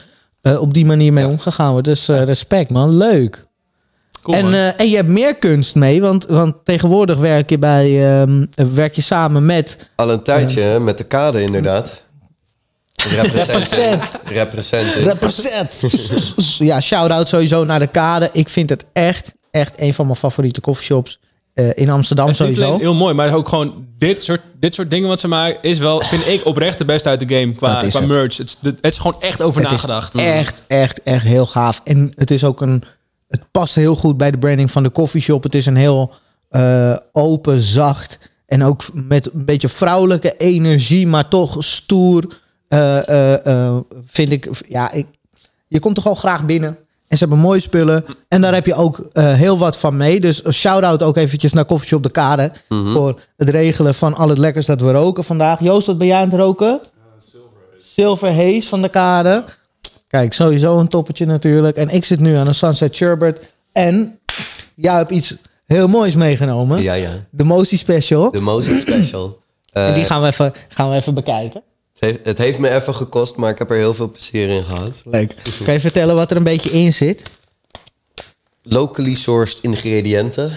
op 0.58 0.74
die 0.74 0.86
manier 0.86 1.12
mee 1.12 1.26
omgegaan 1.26 1.70
wordt. 1.72 1.86
Dus 1.86 2.08
eh, 2.08 2.22
respect, 2.22 2.70
man. 2.70 2.96
Leuk. 2.96 3.48
Cool, 4.22 4.36
en, 4.36 4.44
man. 4.44 4.54
en 4.54 4.90
je 4.90 4.96
hebt 4.96 5.08
meer 5.08 5.34
kunst 5.34 5.74
mee, 5.74 6.00
want, 6.00 6.26
want 6.26 6.54
tegenwoordig 6.64 7.16
werk 7.16 7.50
je, 7.50 7.58
bij, 7.58 8.20
ehm, 8.20 8.46
werk 8.74 8.94
je 8.94 9.02
samen 9.02 9.46
met... 9.46 9.90
Al 9.96 10.10
een 10.10 10.22
tijdje 10.22 10.78
met 10.80 10.98
de 10.98 11.04
kade 11.04 11.42
inderdaad. 11.42 12.02
Represent. 13.08 14.10
Represent. 14.24 14.94
Represent. 14.94 15.80
ja, 16.70 16.80
shout-out 16.80 17.28
sowieso 17.28 17.64
naar 17.64 17.78
de 17.78 17.86
kade. 17.86 18.28
Ik 18.32 18.48
vind 18.48 18.70
het 18.70 18.84
echt, 18.92 19.34
echt 19.50 19.80
een 19.80 19.94
van 19.94 20.06
mijn 20.06 20.18
favoriete 20.18 20.60
coffeeshops 20.60 21.18
eh, 21.54 21.70
in 21.74 21.88
Amsterdam 21.90 22.26
Het 22.26 22.36
sowieso. 22.36 22.78
heel 22.78 22.94
mooi, 22.94 23.14
maar 23.14 23.34
ook 23.34 23.48
gewoon 23.48 23.86
dit 23.96 24.22
soort, 24.22 24.40
dit 24.60 24.74
soort 24.74 24.90
dingen 24.90 25.08
wat 25.08 25.20
ze 25.20 25.28
maken 25.28 25.62
is 25.62 25.78
wel, 25.78 26.00
vind 26.00 26.26
ik, 26.26 26.44
oprecht 26.46 26.78
de 26.78 26.84
beste 26.84 27.08
uit 27.08 27.28
de 27.28 27.34
game 27.40 27.52
qua, 27.52 27.76
qua 27.76 27.98
het. 27.98 28.06
merch. 28.06 28.36
Het 28.36 28.46
is, 28.46 28.56
het 28.62 28.92
is 28.92 28.98
gewoon 28.98 29.22
echt 29.22 29.42
over 29.42 29.60
Het 29.62 29.70
nagedacht. 29.70 30.14
is 30.14 30.22
echt, 30.22 30.62
echt, 30.66 31.02
echt 31.02 31.24
heel 31.24 31.46
gaaf. 31.46 31.80
En 31.84 32.12
het 32.14 32.30
is 32.30 32.44
ook 32.44 32.60
een. 32.60 32.84
Het 33.28 33.42
past 33.50 33.74
heel 33.74 33.96
goed 33.96 34.16
bij 34.16 34.30
de 34.30 34.38
branding 34.38 34.70
van 34.70 34.82
de 34.82 34.92
coffeeshop. 34.92 35.42
Het 35.42 35.54
is 35.54 35.66
een 35.66 35.76
heel 35.76 36.12
eh, 36.48 36.96
open, 37.12 37.60
zacht. 37.60 38.18
En 38.46 38.64
ook 38.64 38.82
met 38.94 39.32
een 39.34 39.44
beetje 39.44 39.68
vrouwelijke 39.68 40.34
energie, 40.36 41.06
maar 41.06 41.28
toch 41.28 41.56
stoer. 41.64 42.38
eh, 42.68 43.76
vind 44.04 44.30
ik. 44.30 44.48
Ja, 44.68 44.90
ik, 44.92 45.06
je 45.68 45.78
komt 45.80 45.96
er 45.96 46.02
gewoon 46.02 46.16
graag 46.16 46.44
binnen. 46.44 46.76
En 47.10 47.16
ze 47.16 47.24
hebben 47.24 47.38
mooie 47.38 47.60
spullen. 47.60 48.04
En 48.28 48.40
daar 48.40 48.54
heb 48.54 48.66
je 48.66 48.74
ook 48.74 49.08
eh, 49.12 49.32
heel 49.32 49.58
wat 49.58 49.78
van 49.78 49.96
mee. 49.96 50.20
Dus 50.20 50.44
een 50.44 50.52
shout-out 50.52 51.02
ook 51.02 51.16
eventjes 51.16 51.52
naar 51.52 51.66
Coffeeshop 51.66 52.02
de 52.02 52.10
Kade. 52.10 52.52
Voor 52.68 53.20
het 53.36 53.48
regelen 53.48 53.94
van 53.94 54.14
al 54.14 54.28
het 54.28 54.38
lekkers 54.38 54.66
dat 54.66 54.80
we 54.80 54.92
roken 54.92 55.24
vandaag. 55.24 55.60
Joost, 55.60 55.86
wat 55.86 55.98
ben 55.98 56.06
jij 56.06 56.16
aan 56.16 56.30
het 56.30 56.40
roken? 56.40 56.80
Silver 57.78 58.34
Haze 58.34 58.68
van 58.68 58.82
de 58.82 58.88
Kade. 58.88 59.44
Kijk, 60.08 60.32
sowieso 60.32 60.78
een 60.78 60.88
toppetje 60.88 61.26
natuurlijk. 61.26 61.76
En 61.76 61.88
ik 61.88 62.04
zit 62.04 62.20
nu 62.20 62.36
aan 62.36 62.46
een 62.46 62.54
Sunset 62.54 62.94
Sherbet. 62.94 63.52
En 63.72 64.18
jij 64.74 64.94
hebt 64.94 65.10
iets 65.10 65.36
heel 65.66 65.88
moois 65.88 66.14
meegenomen. 66.14 66.82
Ja, 66.82 66.94
ja. 66.94 67.10
De 67.30 67.44
Mosi 67.44 67.76
Special. 67.76 68.30
De 68.30 68.40
Moses 68.40 68.80
Special. 68.80 69.38
Eh, 69.70 69.86
en 69.88 69.94
die 69.94 70.04
gaan 70.04 70.20
we, 70.20 70.26
even, 70.26 70.52
gaan 70.68 70.90
we 70.90 70.96
even 70.96 71.14
bekijken. 71.14 71.62
Het, 72.00 72.10
heeft, 72.10 72.18
het 72.22 72.38
heeft 72.38 72.58
me 72.58 72.70
even 72.70 72.94
gekost, 72.94 73.36
maar 73.36 73.50
ik 73.50 73.58
heb 73.58 73.70
er 73.70 73.76
heel 73.76 73.94
veel 73.94 74.10
plezier 74.10 74.48
in 74.48 74.62
gehad. 74.62 75.02
Leuk. 75.04 75.34
Kan 75.64 75.74
je 75.74 75.80
vertellen 75.80 76.14
wat 76.14 76.30
er 76.30 76.36
een 76.36 76.42
beetje 76.42 76.70
in 76.70 76.92
zit? 76.92 77.22
Locally 78.62 79.14
sourced 79.14 79.58
ingrediënten. 79.62 80.50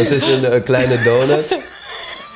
het 0.00 0.10
is 0.10 0.26
een, 0.26 0.54
een 0.54 0.62
kleine 0.62 1.02
donut. 1.02 1.70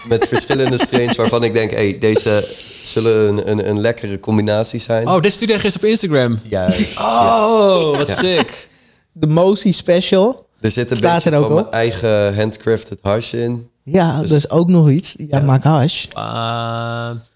Met 0.08 0.26
verschillende 0.26 0.78
strains 0.78 1.16
waarvan 1.16 1.44
ik 1.44 1.52
denk... 1.52 1.70
Hey, 1.70 1.98
deze 1.98 2.48
zullen 2.84 3.28
een, 3.28 3.50
een, 3.50 3.68
een 3.68 3.80
lekkere 3.80 4.20
combinatie 4.20 4.80
zijn. 4.80 5.08
Oh, 5.08 5.20
dit 5.20 5.32
stuurde 5.32 5.52
je 5.52 5.60
gisteren 5.60 5.88
op 5.88 5.94
Instagram. 5.94 6.40
Juist. 6.48 6.98
Oh, 6.98 7.96
wat 7.96 8.08
sick. 8.08 8.68
De 9.12 9.26
Mosi 9.26 9.72
Special. 9.72 10.46
Er 10.60 10.70
zit 10.70 10.90
een 10.90 10.96
Staat 10.96 11.14
beetje 11.14 11.30
er 11.30 11.36
ook 11.36 11.46
van 11.46 11.54
mijn 11.54 11.70
eigen 11.70 12.36
handcrafted 12.36 12.98
hash 13.02 13.32
in. 13.32 13.70
Ja, 13.88 14.20
Dus- 14.20 14.28
dat 14.28 14.38
is 14.38 14.50
ook 14.50 14.68
nog 14.68 14.90
iets. 14.90 15.14
Ja, 15.28 15.40
maak 15.40 15.62
hash. 15.62 16.06
Wat? 16.12 17.30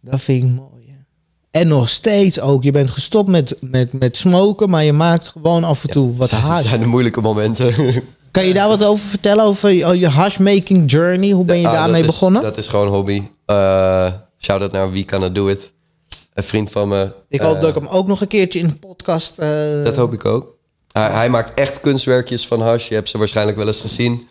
Dat 0.00 0.20
vind 0.20 0.44
ik 0.44 0.50
mooi. 0.50 0.84
hè. 0.88 0.94
En 1.60 1.68
nog 1.68 1.88
steeds 1.88 2.40
ook. 2.40 2.62
Je 2.62 2.70
bent 2.70 2.90
gestopt 2.90 3.28
met, 3.28 3.56
met, 3.60 3.92
met 3.92 4.16
smoken, 4.16 4.70
maar 4.70 4.84
je 4.84 4.92
maakt 4.92 5.28
gewoon 5.28 5.64
af 5.64 5.82
en 5.84 5.90
toe 5.90 6.16
wat 6.16 6.30
Dat 6.30 6.40
hash. 6.40 6.68
zijn 6.68 6.80
de 6.80 6.86
moeilijke 6.86 7.20
momenten. 7.20 7.74
Kan 8.30 8.44
je 8.46 8.52
daar 8.54 8.68
wat 8.68 8.84
over 8.84 9.04
vertellen? 9.08 9.44
Over 9.44 9.70
je, 9.70 9.98
je 9.98 10.08
hashmaking 10.08 10.90
journey? 10.90 11.30
Hoe 11.30 11.44
ben 11.44 11.60
je 11.60 11.66
Ah, 11.66 11.72
daarmee 11.72 12.00
dat 12.00 12.10
is- 12.10 12.16
begonnen? 12.18 12.42
Dat 12.42 12.58
is 12.58 12.68
gewoon 12.68 12.88
hobby. 12.88 13.22
Uh, 13.46 14.12
Shout-out 14.38 14.72
naar 14.72 14.90
Wie 14.90 15.04
Can 15.04 15.24
It 15.24 15.34
Do 15.34 15.46
It. 15.46 15.72
Een 16.34 16.42
vriend 16.42 16.70
van 16.70 16.88
me. 16.88 17.12
ik 17.28 17.40
hoop 17.40 17.54
eh, 17.54 17.60
dat 17.60 17.76
ik 17.76 17.82
hem 17.82 17.90
ook 17.92 18.06
nog 18.06 18.20
een 18.20 18.26
keertje 18.28 18.58
in 18.58 18.66
de 18.66 18.74
podcast... 18.76 19.38
eh, 19.38 19.84
Dat 19.84 19.96
hoop 19.96 20.12
ik 20.12 20.24
ook. 20.24 20.54
Hij, 20.92 21.10
hij 21.10 21.28
maakt 21.28 21.54
echt 21.54 21.80
kunstwerkjes 21.80 22.46
van 22.46 22.60
hash. 22.62 22.88
Je 22.88 22.94
hebt 22.94 23.08
ze 23.08 23.18
waarschijnlijk 23.18 23.56
wel 23.56 23.66
eens 23.66 23.80
gezien. 23.80 24.28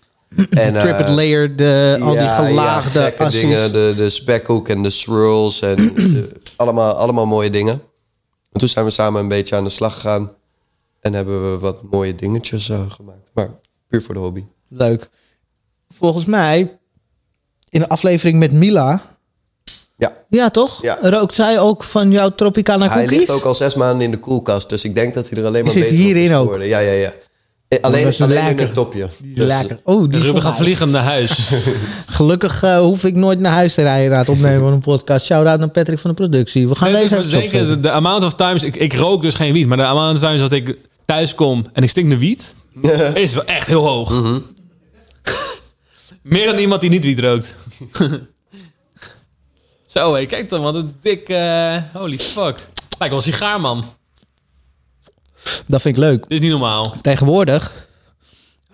En, 0.50 0.76
eh, 0.76 1.16
layer, 1.16 1.56
de, 1.56 1.98
al 2.02 2.12
die 2.18 2.30
gelaagde 2.30 3.00
ja, 3.00 3.06
gekke 3.06 3.24
assies. 3.24 3.42
dingen. 3.42 3.72
De, 3.72 3.94
de 3.98 4.10
spekhoek 4.10 4.68
en 4.70 4.84
de 4.84 4.90
swirls. 4.90 5.62
En 5.62 5.76
de- 5.96 6.32
allemaal, 6.56 6.94
allemaal 6.94 7.26
mooie 7.26 7.50
dingen. 7.50 7.82
En 8.52 8.60
toen 8.60 8.68
zijn 8.68 8.86
we 8.86 8.92
samen 8.92 9.22
een 9.22 9.28
beetje 9.28 9.56
aan 9.56 9.64
de 9.64 9.70
slag 9.70 9.94
gegaan. 9.94 10.32
En 11.02 11.14
hebben 11.14 11.52
we 11.52 11.58
wat 11.58 11.84
mooie 11.92 12.16
dingetjes 12.16 12.70
eh, 12.70 12.92
gemaakt. 12.92 13.30
Maar 13.34 13.50
puur 13.88 14.02
voor 14.02 14.14
de 14.14 14.20
hobby. 14.20 14.44
Leuk. 14.68 15.10
Volgens 15.98 16.26
mij, 16.26 16.80
in 17.70 17.80
de 17.80 17.90
aflevering 17.90 18.38
met 18.40 18.52
Mila... 18.52 19.02
Ja. 19.96 20.14
Ja, 20.28 20.50
toch? 20.50 20.82
Ja. 20.82 20.98
Rookt 21.02 21.36
zij 21.36 21.60
ook 21.60 21.84
van 21.84 22.12
jouw 22.12 22.30
Tropicana 22.30 22.88
Hij 22.88 22.98
cookies? 23.02 23.18
ligt 23.18 23.32
ook 23.32 23.44
al 23.44 23.56
zes 23.56 23.76
maanden 23.76 24.02
in 24.06 24.12
de 24.12 24.18
koelkast. 24.20 24.70
Dus 24.70 24.84
ik 24.84 24.96
denk 24.96 25.14
dat 25.14 25.30
hij 25.30 25.40
er 25.40 25.46
alleen 25.46 25.64
maar 25.64 25.72
zit 25.74 25.82
beter 25.84 25.98
hierin 25.98 26.38
op 26.38 26.50
is 26.50 26.56
ook. 26.56 26.64
Ja, 26.64 26.80
ja, 26.80 26.92
ja. 26.92 27.14
Eh, 27.70 27.80
Alleen, 27.82 28.14
alleen 28.20 28.38
in 28.38 28.44
lekker. 28.44 28.66
het 28.66 28.74
topje. 28.74 29.08
Die 29.22 29.30
is 29.32 29.36
Dus, 29.36 29.48
lekker. 29.48 29.80
Oh, 29.84 30.10
die 30.10 30.20
is 30.20 30.26
Ruben 30.26 30.42
gaat 30.42 30.56
vliegen 30.56 30.90
naar 30.90 31.04
huis. 31.04 31.50
Gelukkig 32.08 32.64
eh, 32.64 32.78
hoef 32.80 33.04
ik 33.04 33.16
nooit 33.16 33.40
naar 33.40 33.52
huis 33.52 33.74
te 33.74 33.82
rijden 33.82 34.12
na 34.12 34.18
het 34.18 34.30
opnemen 34.30 34.60
van 34.60 34.74
een 34.74 34.80
podcast. 34.80 35.26
Shout-out 35.26 35.60
naar 35.60 35.70
Patrick 35.70 36.00
van 36.00 36.10
de 36.10 36.16
productie. 36.16 36.68
We 36.68 36.76
gaan 36.76 36.92
Nee, 36.92 37.02
deze 37.02 37.16
dus 37.16 37.26
even 37.34 37.40
denken, 37.52 37.68
de, 37.68 37.80
de 37.80 37.92
amount 37.92 38.24
of 38.24 38.34
times... 38.34 38.64
Ik, 38.64 38.76
ik 38.76 38.94
rook 38.94 39.22
dus 39.22 39.34
geen 39.34 39.54
wiet, 39.54 39.68
maar 39.68 39.78
de 39.78 39.84
amount 39.84 40.18
of 40.18 40.24
times 40.24 40.40
dat 40.40 40.52
ik 40.52 40.78
thuis 41.06 41.36
kom 41.36 41.66
en 41.74 41.84
ik 41.84 41.90
stink 41.90 42.08
naar 42.08 42.18
wiet... 42.18 42.54
is 43.14 43.34
wel 43.34 43.46
echt 43.46 43.68
heel 43.68 43.88
hoog. 43.88 44.10
Mhm. 44.12 44.40
Meer 46.22 46.46
dan 46.46 46.58
iemand 46.58 46.82
die 46.82 46.90
niet 46.90 47.04
wiet 47.04 47.20
rookt. 47.20 47.56
Zo, 49.86 50.14
hé, 50.16 50.26
kijk 50.26 50.50
dan, 50.50 50.62
wat 50.62 50.76
een 50.76 50.96
dik... 51.02 51.30
eh, 51.30 51.76
holy 51.94 52.18
fuck. 52.20 52.68
Lijkt 53.00 53.16
wel 53.16 53.16
een 53.16 53.22
sigaar, 53.22 53.62
man. 53.62 53.86
Dat 55.68 55.82
vind 55.82 55.98
ik 55.98 56.04
leuk. 56.04 56.22
Dit 56.22 56.32
is 56.32 56.40
niet 56.40 56.52
normaal. 56.52 56.96
Tegenwoordig 57.02 57.88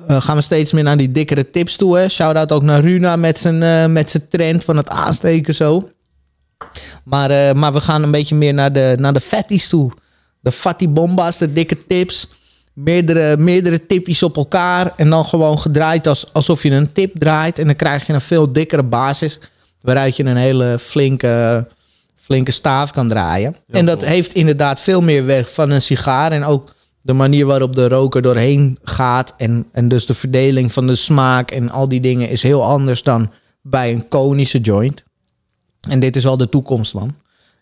eh, 0.08 0.21
gaan 0.21 0.36
we 0.36 0.41
steeds 0.41 0.71
meer 0.71 0.84
naar 0.84 0.97
die 0.97 1.12
dikkere 1.12 1.49
tips 1.49 1.75
toe. 1.75 1.97
Hè? 1.97 2.10
Shout-out 2.10 2.51
ook 2.51 2.63
naar 2.63 2.82
Runa 2.82 3.15
met 3.15 3.39
zijn, 3.39 3.63
eh, 3.63 3.86
met 3.86 4.10
zijn 4.10 4.28
trend 4.30 4.63
van 4.63 4.78
het 4.78 4.89
aansteken 4.89 5.56
zo. 5.56 5.89
Maar, 7.04 7.30
eh, 7.30 7.54
maar 7.54 7.73
we 7.73 7.82
gaan 7.82 8.04
een 8.04 8.12
beetje 8.12 8.36
meer 8.36 8.54
naar 8.54 8.73
de, 8.73 8.95
naar 8.99 9.13
de 9.13 9.21
fatties 9.21 9.67
toe. 9.67 9.91
De 10.39 10.51
fatty 10.51 10.89
bombas, 10.89 11.38
de 11.38 11.54
dikke 11.54 11.88
tips. 11.88 12.28
Meerdere, 12.73 13.38
meerdere 13.38 13.86
tipjes 13.86 14.23
op 14.23 14.38
elkaar. 14.38 14.93
En 14.95 15.10
dan 15.10 15.25
gewoon 15.25 15.60
gedraaid 15.60 16.08
als, 16.08 16.34
alsof 16.34 16.63
je 16.63 16.71
een 16.71 16.91
tip 16.91 17.19
draait. 17.19 17.60
En 17.60 17.65
dan 17.65 17.75
krijg 17.75 18.08
je 18.08 18.13
een 18.13 18.21
veel 18.21 18.54
dikkere 18.54 18.84
basis. 18.84 19.39
Waaruit 19.82 20.15
je 20.15 20.25
een 20.25 20.38
hele 20.38 20.80
flinke, 20.80 21.67
flinke 22.25 22.51
staaf 22.51 22.91
kan 22.91 23.07
draaien. 23.07 23.55
en 23.69 23.85
dat 23.85 23.97
cool. 23.99 24.09
heeft 24.09 24.33
inderdaad 24.33 24.81
veel 24.81 25.01
meer 25.01 25.25
weg 25.25 25.53
van 25.53 25.69
een 25.69 25.81
sigaar. 25.81 26.31
En 26.31 26.43
ook 26.43 26.73
de 27.01 27.13
manier 27.13 27.45
waarop 27.45 27.73
de 27.73 27.88
roker 27.88 28.21
doorheen 28.21 28.77
gaat. 28.83 29.33
En, 29.38 29.67
en 29.71 29.88
dus 29.88 30.05
de 30.05 30.13
verdeling 30.13 30.73
van 30.73 30.88
de 30.88 30.95
smaak 30.95 31.51
en 31.51 31.69
al 31.69 31.89
die 31.89 31.99
dingen 31.99 32.29
is 32.29 32.43
heel 32.43 32.63
anders 32.63 33.03
dan 33.03 33.31
bij 33.61 33.91
een 33.93 34.07
konische 34.07 34.59
joint. 34.59 35.03
En 35.89 35.99
dit 35.99 36.15
is 36.15 36.25
al 36.25 36.38
de 36.38 36.49
toekomst, 36.49 36.93
man. 36.93 37.15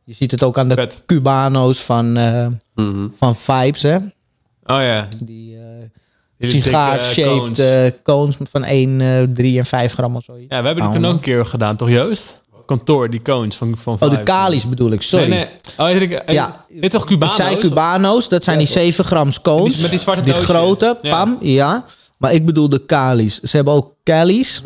Je 0.03 0.13
ziet 0.13 0.31
het 0.31 0.43
ook 0.43 0.57
aan 0.57 0.69
de 0.69 0.75
Vet. 0.75 1.01
Cubano's 1.05 1.81
van, 1.81 2.17
eh, 2.17 2.47
Mhm. 2.75 3.07
van 3.15 3.35
Vibes, 3.35 3.81
hè? 3.81 3.95
Oh 3.95 4.01
ja. 4.81 5.07
Die 5.23 5.57
eh 5.57 6.49
sigaar-shaped 6.49 7.37
cones. 7.39 7.59
eh, 7.59 7.91
cones 8.03 8.35
van 8.49 8.63
1, 8.65 9.01
eh 9.01 9.23
3 9.33 9.57
en 9.57 9.65
5 9.65 9.93
gram 9.93 10.15
of 10.15 10.23
zoiets. 10.23 10.53
Ja, 10.55 10.59
we 10.61 10.65
hebben 10.67 10.85
Oh, 10.85 10.91
toen 10.91 11.05
ook 11.05 11.13
een 11.13 11.19
keer 11.19 11.45
gedaan, 11.45 11.75
toch 11.75 11.89
Joost? 11.89 12.41
Kantoor, 12.65 13.09
die 13.09 13.21
cones 13.21 13.55
van, 13.55 13.75
van 13.81 13.97
Oh, 13.99 14.09
de. 14.09 14.23
Kali's 14.23 14.69
bedoel 14.69 14.91
ik, 14.91 15.01
sorry. 15.01 15.27
Nee, 15.27 15.47
nee. 15.77 15.95
Oh, 15.95 16.01
ik, 16.01 16.23
Ja. 16.31 16.65
Heet 16.81 16.91
toch 16.91 17.05
Cubano's? 17.05 17.37
Ik 17.37 17.43
zei 17.43 17.57
Cubano's, 17.57 18.29
dat 18.29 18.43
zijn 18.43 18.57
die 18.57 18.67
7 18.67 19.05
grams 19.05 19.41
cones. 19.41 19.71
Die- 19.73 19.81
met 19.81 19.89
die 19.89 19.99
zwarte 19.99 20.21
Die 20.23 20.33
doosje. 20.33 20.45
grote, 20.47 20.97
pam, 21.01 21.37
ja. 21.41 21.85
Maar 22.17 22.33
ik 22.33 22.45
bedoel 22.45 22.69
de 22.69 22.85
Kali's. 22.85 23.39
Ze 23.39 23.55
hebben 23.55 23.73
ook 23.73 23.93
Cali's. 24.03 24.61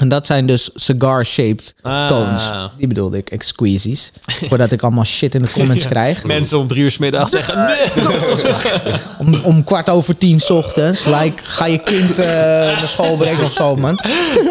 En 0.00 0.08
dat 0.08 0.26
zijn 0.26 0.46
dus 0.46 0.70
cigar-shaped 0.74 1.74
Hm? 1.82 1.88
Ah. 1.88 2.08
cones. 2.08 2.42
Die 2.76 2.86
bedoelde 2.86 3.16
ik, 3.16 3.28
exquisies. 3.30 4.12
Voordat 4.48 4.72
ik 4.72 4.82
allemaal 4.82 5.04
shit 5.04 5.34
in 5.34 5.42
de 5.42 5.50
comments 5.50 5.86
krijg. 5.94 6.24
Mensen 6.24 6.58
om 6.58 6.66
drie 6.66 6.82
uur 6.82 6.90
's 6.90 6.98
middags 6.98 7.30
zeggen... 7.30 7.64
Nee. 7.66 8.94
Om, 9.18 9.34
om 9.44 9.64
kwart 9.64 9.90
over 9.90 10.18
tien 10.18 10.40
's 10.40 10.50
ochtends. 10.50 11.04
Like, 11.04 11.42
ga 11.42 11.66
je 11.66 11.78
kind 11.78 12.18
eh, 12.18 12.26
naar 12.26 12.88
school 12.88 13.16
brengen 13.16 13.44
of 13.44 13.52
zo, 13.52 13.76
man. 13.76 13.98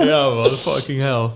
ja, 0.06 0.30
man. 0.30 0.50
Fucking 0.50 1.02
hell. 1.02 1.30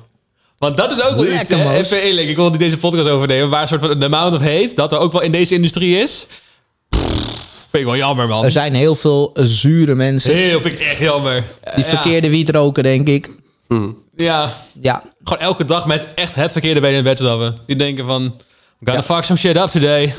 Want 0.62 0.78
dat 0.78 0.92
is 0.92 1.02
ook 1.02 1.16
wel 1.16 1.26
iets, 1.26 1.36
Lekker, 1.50 1.58
hè, 1.70 1.78
even 1.78 2.02
eerlijk. 2.02 2.28
Ik 2.30 2.36
wil 2.36 2.50
niet 2.50 2.60
deze 2.60 2.78
podcast 2.78 3.08
overnemen, 3.08 3.50
waar 3.50 3.62
een 3.62 3.68
soort 3.68 3.82
van 3.82 4.00
de 4.00 4.06
amount 4.06 4.34
of 4.36 4.42
hate, 4.42 4.72
dat 4.76 4.92
er 4.92 4.98
ook 4.98 5.12
wel 5.12 5.22
in 5.22 5.32
deze 5.32 5.54
industrie 5.54 5.98
is. 5.98 6.28
Pff, 6.90 7.68
vind 7.70 7.74
ik 7.74 7.86
wel 7.86 7.96
jammer, 7.96 8.28
man. 8.28 8.44
Er 8.44 8.52
zijn 8.52 8.74
heel 8.74 8.96
veel 8.96 9.32
zure 9.34 9.96
mensen 9.96 10.36
Heel, 10.36 10.62
vind 10.62 10.74
ik 10.74 10.80
echt 10.80 11.00
jammer. 11.00 11.44
die 11.76 11.84
Ja. 11.84 11.90
verkeerde 11.90 12.30
wiet 12.30 12.50
roken, 12.50 12.84
denk 12.84 13.08
ik. 13.08 13.30
Ja, 14.16 14.54
Ja, 14.82 15.04
gewoon 15.24 15.44
elke 15.44 15.66
dag 15.66 15.86
met 15.86 16.06
echt 16.16 16.36
het 16.36 16.52
verkeerde 16.52 16.80
been 16.80 16.94
in 16.94 17.04
bed 17.04 17.18
stappen. 17.18 17.56
Die 17.66 17.76
denken 17.76 18.06
van, 18.06 18.24
I'm 18.24 18.34
gonna 18.84 19.00
Ja. 19.00 19.04
fuck 19.16 19.24
some 19.24 19.40
shit 19.40 19.58
up 19.58 19.68
today. 19.68 20.14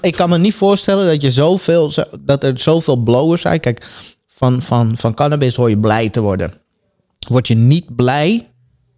ik 0.00 0.12
kan 0.16 0.28
me 0.28 0.38
niet 0.38 0.54
voorstellen 0.54 1.06
dat, 1.06 1.22
je 1.22 1.30
zoveel, 1.30 1.90
zo- 1.90 2.04
dat 2.20 2.44
er 2.44 2.58
zoveel 2.58 2.96
blowers 2.96 3.40
zijn. 3.42 3.60
Kijk, 3.60 3.86
van, 4.36 4.62
van, 4.62 4.94
van 4.98 5.14
cannabis 5.14 5.54
hoor 5.54 5.68
je 5.70 5.78
blij 5.78 6.08
te 6.08 6.20
worden. 6.20 6.54
Word 7.28 7.48
je 7.48 7.54
niet 7.54 7.96
blij 7.96 8.50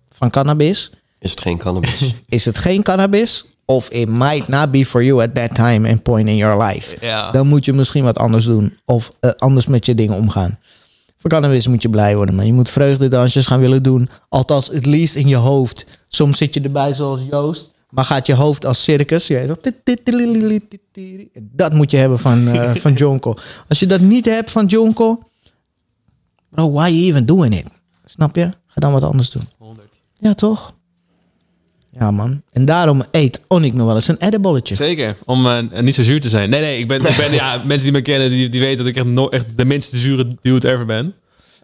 van 0.08 0.30
cannabis, 0.30 0.90
Is 1.18 1.30
het 1.30 1.40
geen 1.40 1.58
cannabis? 1.58 2.14
is 2.28 2.44
het 2.44 2.58
geen 2.58 2.82
cannabis. 2.82 3.44
Of 3.64 3.88
it 3.88 4.08
might 4.08 4.48
not 4.48 4.70
be 4.70 4.86
for 4.86 5.04
you 5.04 5.22
at 5.22 5.34
that 5.34 5.54
time 5.54 5.88
and 5.88 6.02
point 6.02 6.28
in 6.28 6.36
your 6.36 6.64
life. 6.64 6.96
Ja. 7.00 7.30
Dan 7.30 7.46
moet 7.46 7.64
je 7.64 7.72
misschien 7.72 8.04
wat 8.04 8.18
anders 8.18 8.44
doen. 8.44 8.78
Of 8.84 9.12
eh, 9.20 9.30
anders 9.38 9.66
met 9.66 9.86
je 9.86 9.94
dingen 9.94 10.16
omgaan. 10.16 10.58
Voor 11.16 11.30
cannabis 11.30 11.66
moet 11.66 11.82
je 11.82 11.90
blij 11.90 12.16
worden. 12.16 12.34
Maar 12.34 12.46
je 12.46 12.52
moet 12.52 12.70
vreugdedansjes 12.70 13.46
gaan 13.46 13.60
willen 13.60 13.82
doen. 13.82 14.08
Althans, 14.28 14.68
het 14.68 14.86
least 14.86 15.14
in 15.14 15.28
je 15.28 15.36
hoofd. 15.36 15.86
Soms 16.08 16.38
zit 16.38 16.54
je 16.54 16.60
erbij 16.60 16.94
zoals 16.94 17.20
Joost. 17.30 17.70
Maar 17.90 18.04
gaat 18.04 18.26
je 18.26 18.34
hoofd 18.34 18.66
als 18.66 18.82
circus. 18.82 19.26
Je 19.26 19.56
Dat 21.40 21.72
moet 21.72 21.90
je 21.90 21.96
hebben 21.96 22.18
van, 22.18 22.48
eh 22.48 22.74
van 22.84 22.92
Jonko. 22.92 23.34
Als 23.68 23.78
je 23.78 23.86
dat 23.86 24.00
niet 24.00 24.24
hebt 24.24 24.50
van 24.50 24.66
Jonko. 24.66 25.18
Bro, 26.50 26.70
why 26.70 26.88
you 26.88 27.04
even 27.04 27.26
doing 27.26 27.58
it? 27.58 27.66
Snap 28.10 28.36
je? 28.36 28.42
Ga 28.44 28.80
dan 28.80 28.92
wat 28.92 29.04
anders 29.04 29.30
doen. 29.30 29.42
100. 29.58 29.88
Ja, 30.16 30.34
toch? 30.34 30.74
Ja, 31.90 32.10
man. 32.10 32.42
En 32.52 32.64
daarom 32.64 33.02
eet 33.10 33.40
Onik 33.48 33.74
nog 33.74 33.86
wel 33.86 33.94
eens 33.94 34.08
een 34.08 34.16
edibletje. 34.18 34.74
Zeker, 34.74 35.16
om 35.24 35.46
eh, 35.46 35.80
niet 35.80 35.94
zo 35.94 36.02
zuur 36.02 36.20
te 36.20 36.28
zijn. 36.28 36.50
Nee, 36.50 36.60
nee, 36.60 36.78
ik 36.78 36.88
ben, 36.88 37.06
ik 37.06 37.16
ben 37.16 37.32
ja, 37.32 37.56
mensen 37.64 37.84
die 37.84 37.92
me 37.92 38.02
kennen, 38.02 38.30
die, 38.30 38.48
die 38.48 38.60
weten 38.60 38.78
dat 38.78 38.86
ik 38.86 38.96
echt, 38.96 39.06
no, 39.06 39.28
echt 39.28 39.44
de 39.56 39.64
minste 39.64 39.96
zure 39.98 40.36
dude 40.40 40.68
ever 40.72 40.86
ben. 40.86 41.14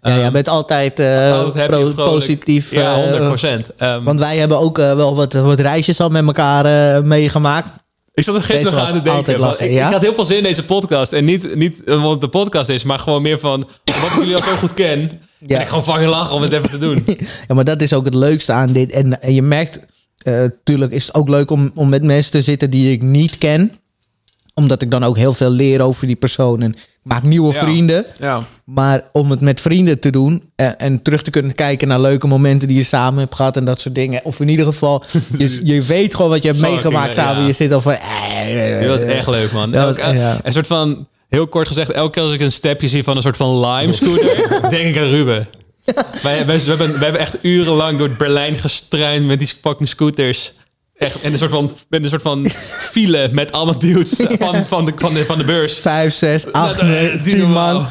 Ja, 0.02 0.16
jij 0.16 0.30
bent 0.30 0.48
altijd, 0.48 0.98
eh, 1.00 1.32
Altijd 1.32 1.54
happy, 1.54 1.68
pro- 1.70 1.90
vrolijk. 1.90 2.10
positief. 2.12 2.70
Ja, 2.72 2.94
eh, 2.94 3.00
100 3.02 3.22
procent. 3.26 3.70
Ehm, 3.76 4.02
want 4.04 4.18
wij 4.18 4.36
hebben 4.36 4.58
ook 4.58 4.78
eh, 4.78 4.94
wel 4.94 5.14
wat, 5.16 5.32
wat 5.32 5.60
reisjes 5.60 6.00
al 6.00 6.08
met 6.08 6.26
elkaar 6.26 6.94
eh, 6.96 7.02
meegemaakt. 7.02 7.68
ik 8.14 8.24
zat 8.24 8.34
er 8.34 8.42
gisteren 8.42 8.74
nog 8.74 8.86
aan 8.86 8.92
te 8.92 9.02
denken. 9.02 9.38
lachen, 9.38 9.64
ik, 9.66 9.72
ja? 9.72 9.86
ik 9.86 9.92
had 9.92 10.02
heel 10.02 10.14
veel 10.14 10.24
zin 10.24 10.36
in 10.36 10.42
deze 10.42 10.64
podcast. 10.64 11.12
En 11.12 11.24
niet, 11.24 11.54
niet 11.54 11.84
eh, 11.84 12.02
wat 12.02 12.20
de 12.20 12.28
podcast 12.28 12.68
is, 12.68 12.84
maar 12.84 12.98
gewoon 12.98 13.22
meer 13.22 13.38
van 13.38 13.60
wat 13.84 13.94
ik 13.94 14.12
jullie 14.18 14.34
al 14.36 14.42
zo 14.42 14.54
goed 14.56 14.74
ken. 14.74 15.20
Ja. 15.46 15.56
En 15.56 15.62
ik 15.62 15.68
gewoon 15.68 15.84
fucking 15.84 16.08
lachen 16.10 16.34
om 16.34 16.42
het 16.42 16.52
even 16.52 16.70
te 16.70 16.78
doen. 16.78 17.04
Ja, 17.48 17.54
maar 17.54 17.64
dat 17.64 17.82
is 17.82 17.92
ook 17.92 18.04
het 18.04 18.14
leukste 18.14 18.52
aan 18.52 18.72
dit. 18.72 18.92
En, 18.92 19.22
en 19.22 19.34
je 19.34 19.42
merkt, 19.42 19.80
eh 20.22 20.34
tuurlijk 20.64 20.92
is 20.92 21.06
het 21.06 21.14
ook 21.14 21.28
leuk 21.28 21.50
om, 21.50 21.70
om 21.74 21.88
met 21.88 22.02
mensen 22.02 22.30
te 22.30 22.42
zitten 22.42 22.70
die 22.70 22.92
ik 22.92 23.02
niet 23.02 23.38
ken. 23.38 23.72
Omdat 24.54 24.82
ik 24.82 24.90
dan 24.90 25.04
ook 25.04 25.16
heel 25.16 25.32
veel 25.34 25.50
leer 25.50 25.80
over 25.80 26.06
die 26.06 26.16
persoon. 26.16 26.62
En 26.62 26.72
ik 26.72 26.78
maak 27.02 27.22
nieuwe 27.22 27.52
Ja. 27.54 27.60
vrienden. 27.60 28.04
Ja. 28.18 28.44
Maar 28.64 29.02
om 29.12 29.30
het 29.30 29.40
met 29.40 29.60
vrienden 29.60 29.98
te 29.98 30.10
doen 30.10 30.50
en, 30.56 30.78
en 30.78 31.02
terug 31.02 31.22
te 31.22 31.30
kunnen 31.30 31.54
kijken 31.54 31.88
naar 31.88 32.00
leuke 32.00 32.26
momenten 32.26 32.68
die 32.68 32.76
je 32.76 32.82
samen 32.84 33.18
hebt 33.20 33.34
gehad 33.34 33.56
en 33.56 33.64
dat 33.64 33.80
soort 33.80 33.94
dingen. 33.94 34.20
Of 34.24 34.40
in 34.40 34.48
ieder 34.48 34.64
geval, 34.66 35.04
je, 35.38 35.60
je 35.64 35.82
weet 35.82 36.14
gewoon 36.14 36.30
wat 36.30 36.42
je 36.42 36.48
hebt 36.48 36.60
meegemaakt 36.60 37.14
samen. 37.14 37.46
Je 37.46 37.52
zit 37.52 37.72
al 37.72 37.80
van. 37.80 37.92
eh, 37.92 38.78
Die 38.78 38.88
was 38.88 39.00
echt 39.00 39.26
leuk, 39.26 39.52
man. 39.52 39.70
Dat 39.70 39.96
was-. 39.96 40.06
Een 40.42 40.52
soort 40.52 40.66
van, 40.66 41.06
heel 41.36 41.46
kort 41.46 41.66
gezegd, 41.66 41.90
elke 41.90 42.12
keer 42.12 42.22
als 42.22 42.32
ik 42.32 42.40
een 42.40 42.52
stepje 42.52 42.88
zie 42.88 43.04
van 43.04 43.16
een 43.16 43.22
soort 43.22 43.36
van 43.36 43.66
lime 43.66 43.92
scooter, 43.92 44.48
denk 44.70 44.94
ik 44.94 45.02
aan 45.02 45.08
Ruben. 45.08 45.48
Wij, 46.22 46.46
wij, 46.46 46.58
we, 46.60 46.68
hebben, 46.68 46.92
we 46.92 47.04
hebben 47.04 47.20
echt 47.20 47.36
urenlang 47.42 47.98
door 47.98 48.10
Berlijn 48.10 48.58
gestruind 48.58 49.26
met 49.26 49.38
die 49.38 49.52
fucking 49.62 49.88
scooters. 49.88 50.52
Echt, 50.96 51.20
en 51.20 51.32
een 51.32 51.38
soort 51.38 51.50
van, 51.50 51.72
een 51.90 52.08
soort 52.08 52.22
van 52.22 52.50
file 52.90 53.28
met 53.32 53.52
allemaal 53.52 53.78
dudes 53.78 54.14
van, 54.38 54.66
van, 54.66 54.84
de, 54.84 54.92
van, 54.96 55.14
de, 55.14 55.24
van 55.24 55.38
de 55.38 55.44
beurs. 55.44 55.74
Vijf, 55.74 56.14
zes, 56.14 56.52
acht, 56.52 56.78
eh, 56.78 56.86
negen, 56.86 57.22
tien 57.22 57.38
normaal. 57.38 57.74
man. 57.74 57.88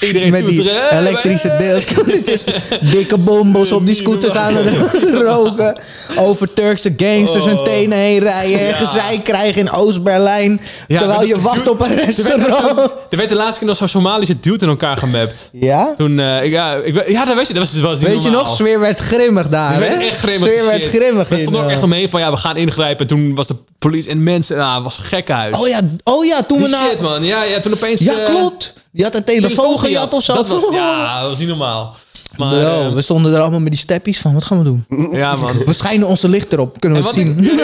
Iedereen 0.00 0.30
Met 0.30 0.46
die 0.46 0.54
toeteren. 0.56 0.90
Eh, 0.90 0.98
elektrische 0.98 1.48
eh, 1.48 1.58
deelscooters. 1.58 2.44
Dikke 2.92 3.18
bombos 3.18 3.72
op 3.72 3.86
die 3.86 3.94
scooters 3.94 4.34
aan 4.34 4.54
het 4.54 5.12
roken. 5.22 5.78
Over 6.16 6.52
Turkse 6.54 6.94
gangsters 6.96 7.44
hun 7.44 7.64
tenen 7.64 7.98
heen 7.98 8.20
rijden. 8.20 8.60
En 8.60 8.72
Oh. 8.74 8.80
Gezeik 8.80 9.24
krijgen 9.24 9.60
in 9.60 9.70
Oost-Berlijn. 9.70 10.60
Terwijl 10.88 11.18
dat 11.18 11.28
je 11.28 11.40
wacht 11.40 11.68
op 11.68 11.80
een 11.80 11.90
Er 11.90 11.96
werd, 11.96 12.06
restaurant. 12.06 12.78
er 13.10 13.16
werd 13.18 13.28
de 13.28 13.34
laatste 13.34 13.58
keer 13.58 13.68
nog 13.68 13.76
zo'n 13.76 13.88
Somalische 13.88 14.40
dude 14.40 14.64
in 14.64 14.68
elkaar 14.68 14.96
gemapt. 14.96 15.48
Ja? 15.52 15.94
Toen, 15.96 16.18
eh, 16.18 16.50
ja, 16.50 16.74
ik, 16.74 17.08
ja, 17.08 17.24
dat 17.24 17.36
weet 17.36 17.46
je, 17.46 17.54
dat 17.54 17.62
was, 17.72 17.80
was 17.80 17.98
niet 17.98 18.08
Weet 18.08 18.22
je 18.22 18.30
nog? 18.30 18.54
Sfeer 18.54 18.80
werd 18.80 18.98
grimmig 19.00 19.48
daar, 19.48 19.72
hè? 19.72 19.78
werd 19.78 20.02
echt 20.02 20.18
grimmig. 20.18 20.48
Sfeer 20.48 20.66
werd 20.66 20.86
grimmig 20.86 21.28
We 21.28 21.34
in, 21.34 21.40
stonden 21.40 21.62
ook 21.62 21.70
echt 21.70 21.82
omheen 21.82 22.08
van 22.10 22.20
ja, 22.20 22.30
we 22.30 22.36
gaan 22.36 22.56
ingrijpen. 22.56 23.00
En 23.00 23.16
toen 23.16 23.34
was 23.34 23.46
de 23.46 23.56
politie 23.78 24.10
en 24.10 24.22
mensen, 24.22 24.56
nou, 24.56 24.74
het 24.74 24.84
was 24.84 24.98
een 24.98 25.04
gekkenhuis. 25.04 25.56
Oh 25.58 25.68
ja, 25.68 25.80
oh 26.04 26.24
ja, 26.24 26.42
toen 26.42 26.62
we 26.62 26.68
naar... 26.68 26.88
shit, 26.88 27.00
man. 27.00 27.24
Ja, 27.24 27.42
ja, 27.42 27.60
toen 27.60 27.72
opeens... 27.74 28.00
Ja, 28.00 28.24
klopt. 28.24 28.72
Die 28.94 29.04
had 29.04 29.14
een 29.14 29.24
telefoon 29.24 29.78
gejat 29.78 30.12
of 30.12 30.22
zo. 30.22 30.34
Dat 30.34 30.48
was, 30.48 30.66
ja, 30.72 31.20
dat 31.20 31.28
was 31.30 31.38
niet 31.38 31.48
normaal. 31.48 31.96
Maar, 32.36 32.48
Bro, 32.58 32.80
eh, 32.80 32.92
we 32.92 33.02
stonden 33.02 33.34
er 33.34 33.40
allemaal 33.40 33.60
met 33.60 33.70
die 33.70 33.80
steppies 33.80 34.18
van. 34.18 34.34
Wat 34.34 34.44
gaan 34.44 34.58
we 34.58 34.64
doen? 34.64 34.84
ja, 35.12 35.36
man. 35.36 35.64
We 35.66 35.72
schijnen 35.72 36.08
onze 36.08 36.28
licht 36.28 36.52
erop. 36.52 36.80
Kunnen 36.80 37.02
we 37.02 37.08
En 37.08 37.26
het 37.26 37.36
zien? 37.38 37.50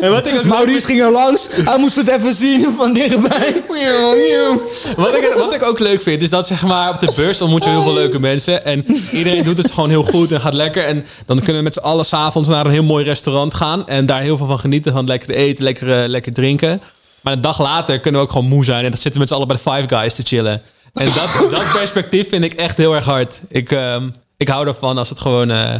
En 0.00 0.10
wat 0.10 0.26
ik 0.26 0.38
ook 0.38 0.44
Maurice 0.44 0.86
ging 0.86 1.00
er 1.00 1.10
langs. 1.10 1.48
Hij 1.50 1.78
moest 1.78 1.96
het 1.96 2.08
even 2.08 2.34
zien 2.34 2.74
van 2.76 2.92
dichtbij. 2.92 3.62
Wat 4.96 5.14
ik, 5.14 5.32
wat 5.36 5.52
ik 5.54 5.62
ook 5.62 5.78
leuk 5.78 6.02
vind, 6.02 6.22
is 6.22 6.30
dat 6.30 6.46
zeg 6.46 6.62
maar 6.62 6.88
op 6.90 7.00
de 7.00 7.12
beurs 7.16 7.40
ontmoet 7.40 7.64
je 7.64 7.70
heel 7.70 7.82
veel 7.82 7.92
leuke 7.92 8.20
mensen. 8.20 8.64
En 8.64 8.84
iedereen 9.12 9.42
doet 9.42 9.58
het 9.58 9.72
gewoon 9.72 9.90
heel 9.90 10.02
goed 10.02 10.32
en 10.32 10.40
gaat 10.40 10.54
lekker. 10.54 10.84
En 10.84 11.04
dan 11.26 11.36
kunnen 11.36 11.56
we 11.56 11.62
met 11.62 11.74
z'n 11.74 11.80
allen 11.80 12.04
s'avonds 12.04 12.48
naar 12.48 12.66
een 12.66 12.72
heel 12.72 12.82
mooi 12.82 13.04
restaurant 13.04 13.54
gaan. 13.54 13.88
En 13.88 14.06
daar 14.06 14.20
heel 14.20 14.36
veel 14.36 14.46
van 14.46 14.58
genieten. 14.58 14.92
Van 14.92 15.06
lekker 15.06 15.30
eten, 15.30 15.64
lekker, 15.64 16.02
eh, 16.02 16.08
lekker 16.08 16.32
drinken. 16.32 16.80
Maar 17.22 17.32
een 17.32 17.40
dag 17.40 17.60
later 17.60 18.00
kunnen 18.00 18.20
we 18.20 18.26
ook 18.26 18.32
gewoon 18.32 18.48
moe 18.48 18.64
zijn. 18.64 18.84
En 18.84 18.90
dan 18.90 19.00
zitten 19.00 19.12
we 19.12 19.18
met 19.18 19.28
z'n 19.28 19.34
allen 19.34 19.46
bij 19.48 19.56
de 19.56 19.70
Five 19.70 19.96
Guys 19.96 20.14
te 20.14 20.22
chillen. 20.24 20.62
En 20.94 21.06
dat, 21.06 21.46
dat 21.58 21.72
perspectief 21.72 22.28
vind 22.28 22.44
ik 22.44 22.54
echt 22.54 22.76
heel 22.76 22.94
erg 22.94 23.04
hard. 23.04 23.40
Ik, 23.48 23.70
ehm, 23.72 24.08
ik 24.36 24.48
hou 24.48 24.66
ervan 24.66 24.98
als 24.98 25.08
het 25.08 25.20
gewoon... 25.20 25.50
eh, 25.50 25.74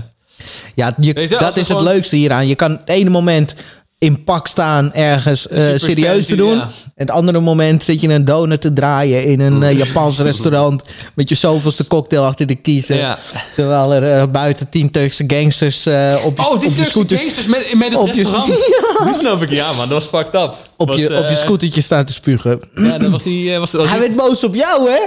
Ja, 0.75 0.95
je, 1.01 1.21
je, 1.21 1.29
dat 1.29 1.57
is 1.57 1.69
het 1.69 1.81
leukste 1.81 2.17
hieraan. 2.17 2.47
Je 2.47 2.55
kan 2.55 2.71
het 2.71 2.89
ene 2.89 3.11
moment 3.11 3.55
in 4.03 4.25
pak 4.25 4.47
staan 4.47 4.93
ergens 4.93 5.49
eh, 5.49 5.65
serieus 5.77 6.27
te 6.27 6.37
doen. 6.37 6.57
ja. 6.57 6.63
En 6.63 6.69
het 6.95 7.11
andere 7.11 7.41
moment 7.41 7.83
zit 7.83 8.01
je 8.01 8.09
een 8.09 8.25
donut 8.25 8.61
te 8.61 8.73
draaien 8.73 9.25
in 9.25 9.41
een 9.41 9.63
eh, 9.63 9.77
Japans 9.79 10.19
restaurant 10.19 10.83
met 11.15 11.29
je 11.29 11.35
zoveelste 11.35 11.87
cocktail 11.87 12.25
achter 12.25 12.47
de 12.47 12.55
kiezen. 12.55 12.97
Ja. 12.97 13.19
Terwijl 13.55 13.93
er 13.95 14.05
eh, 14.05 14.23
buiten 14.33 14.69
tien 14.69 14.91
Turkse 14.91 15.25
gangsters 15.27 15.87
op 16.25 16.37
je, 16.39 16.43
Oh, 16.43 16.49
die 16.49 16.55
op 16.55 16.63
je 16.63 16.69
Turkse 16.75 16.85
scooters 16.91 17.21
gangsters 17.21 17.47
met, 17.47 17.75
met 17.75 17.89
het 17.91 17.99
Op 17.99 18.07
je- 18.07 18.13
restaurant. 18.15 18.47
Die 19.05 19.15
snap 19.19 19.43
ik, 19.43 19.51
ja 19.51 19.67
man, 19.73 19.89
dat 19.89 19.89
was 19.89 20.07
fucked 20.23 20.35
up. 20.43 20.55
op 20.77 20.89
Was, 20.89 20.99
je, 20.99 21.19
op 21.19 21.29
je 21.29 21.37
scootertje 21.37 21.81
staan 21.81 22.05
te 22.05 22.13
spugen. 22.13 22.61
Ja, 22.75 22.99
dat 22.99 23.11
was 23.11 23.23
eh, 23.25 23.59
was, 23.59 23.73
was 23.73 23.89
Hij 23.89 23.99
werd 23.99 24.17
boos 24.17 24.45
op 24.45 24.55
jou, 24.55 24.91
hè? 24.91 24.99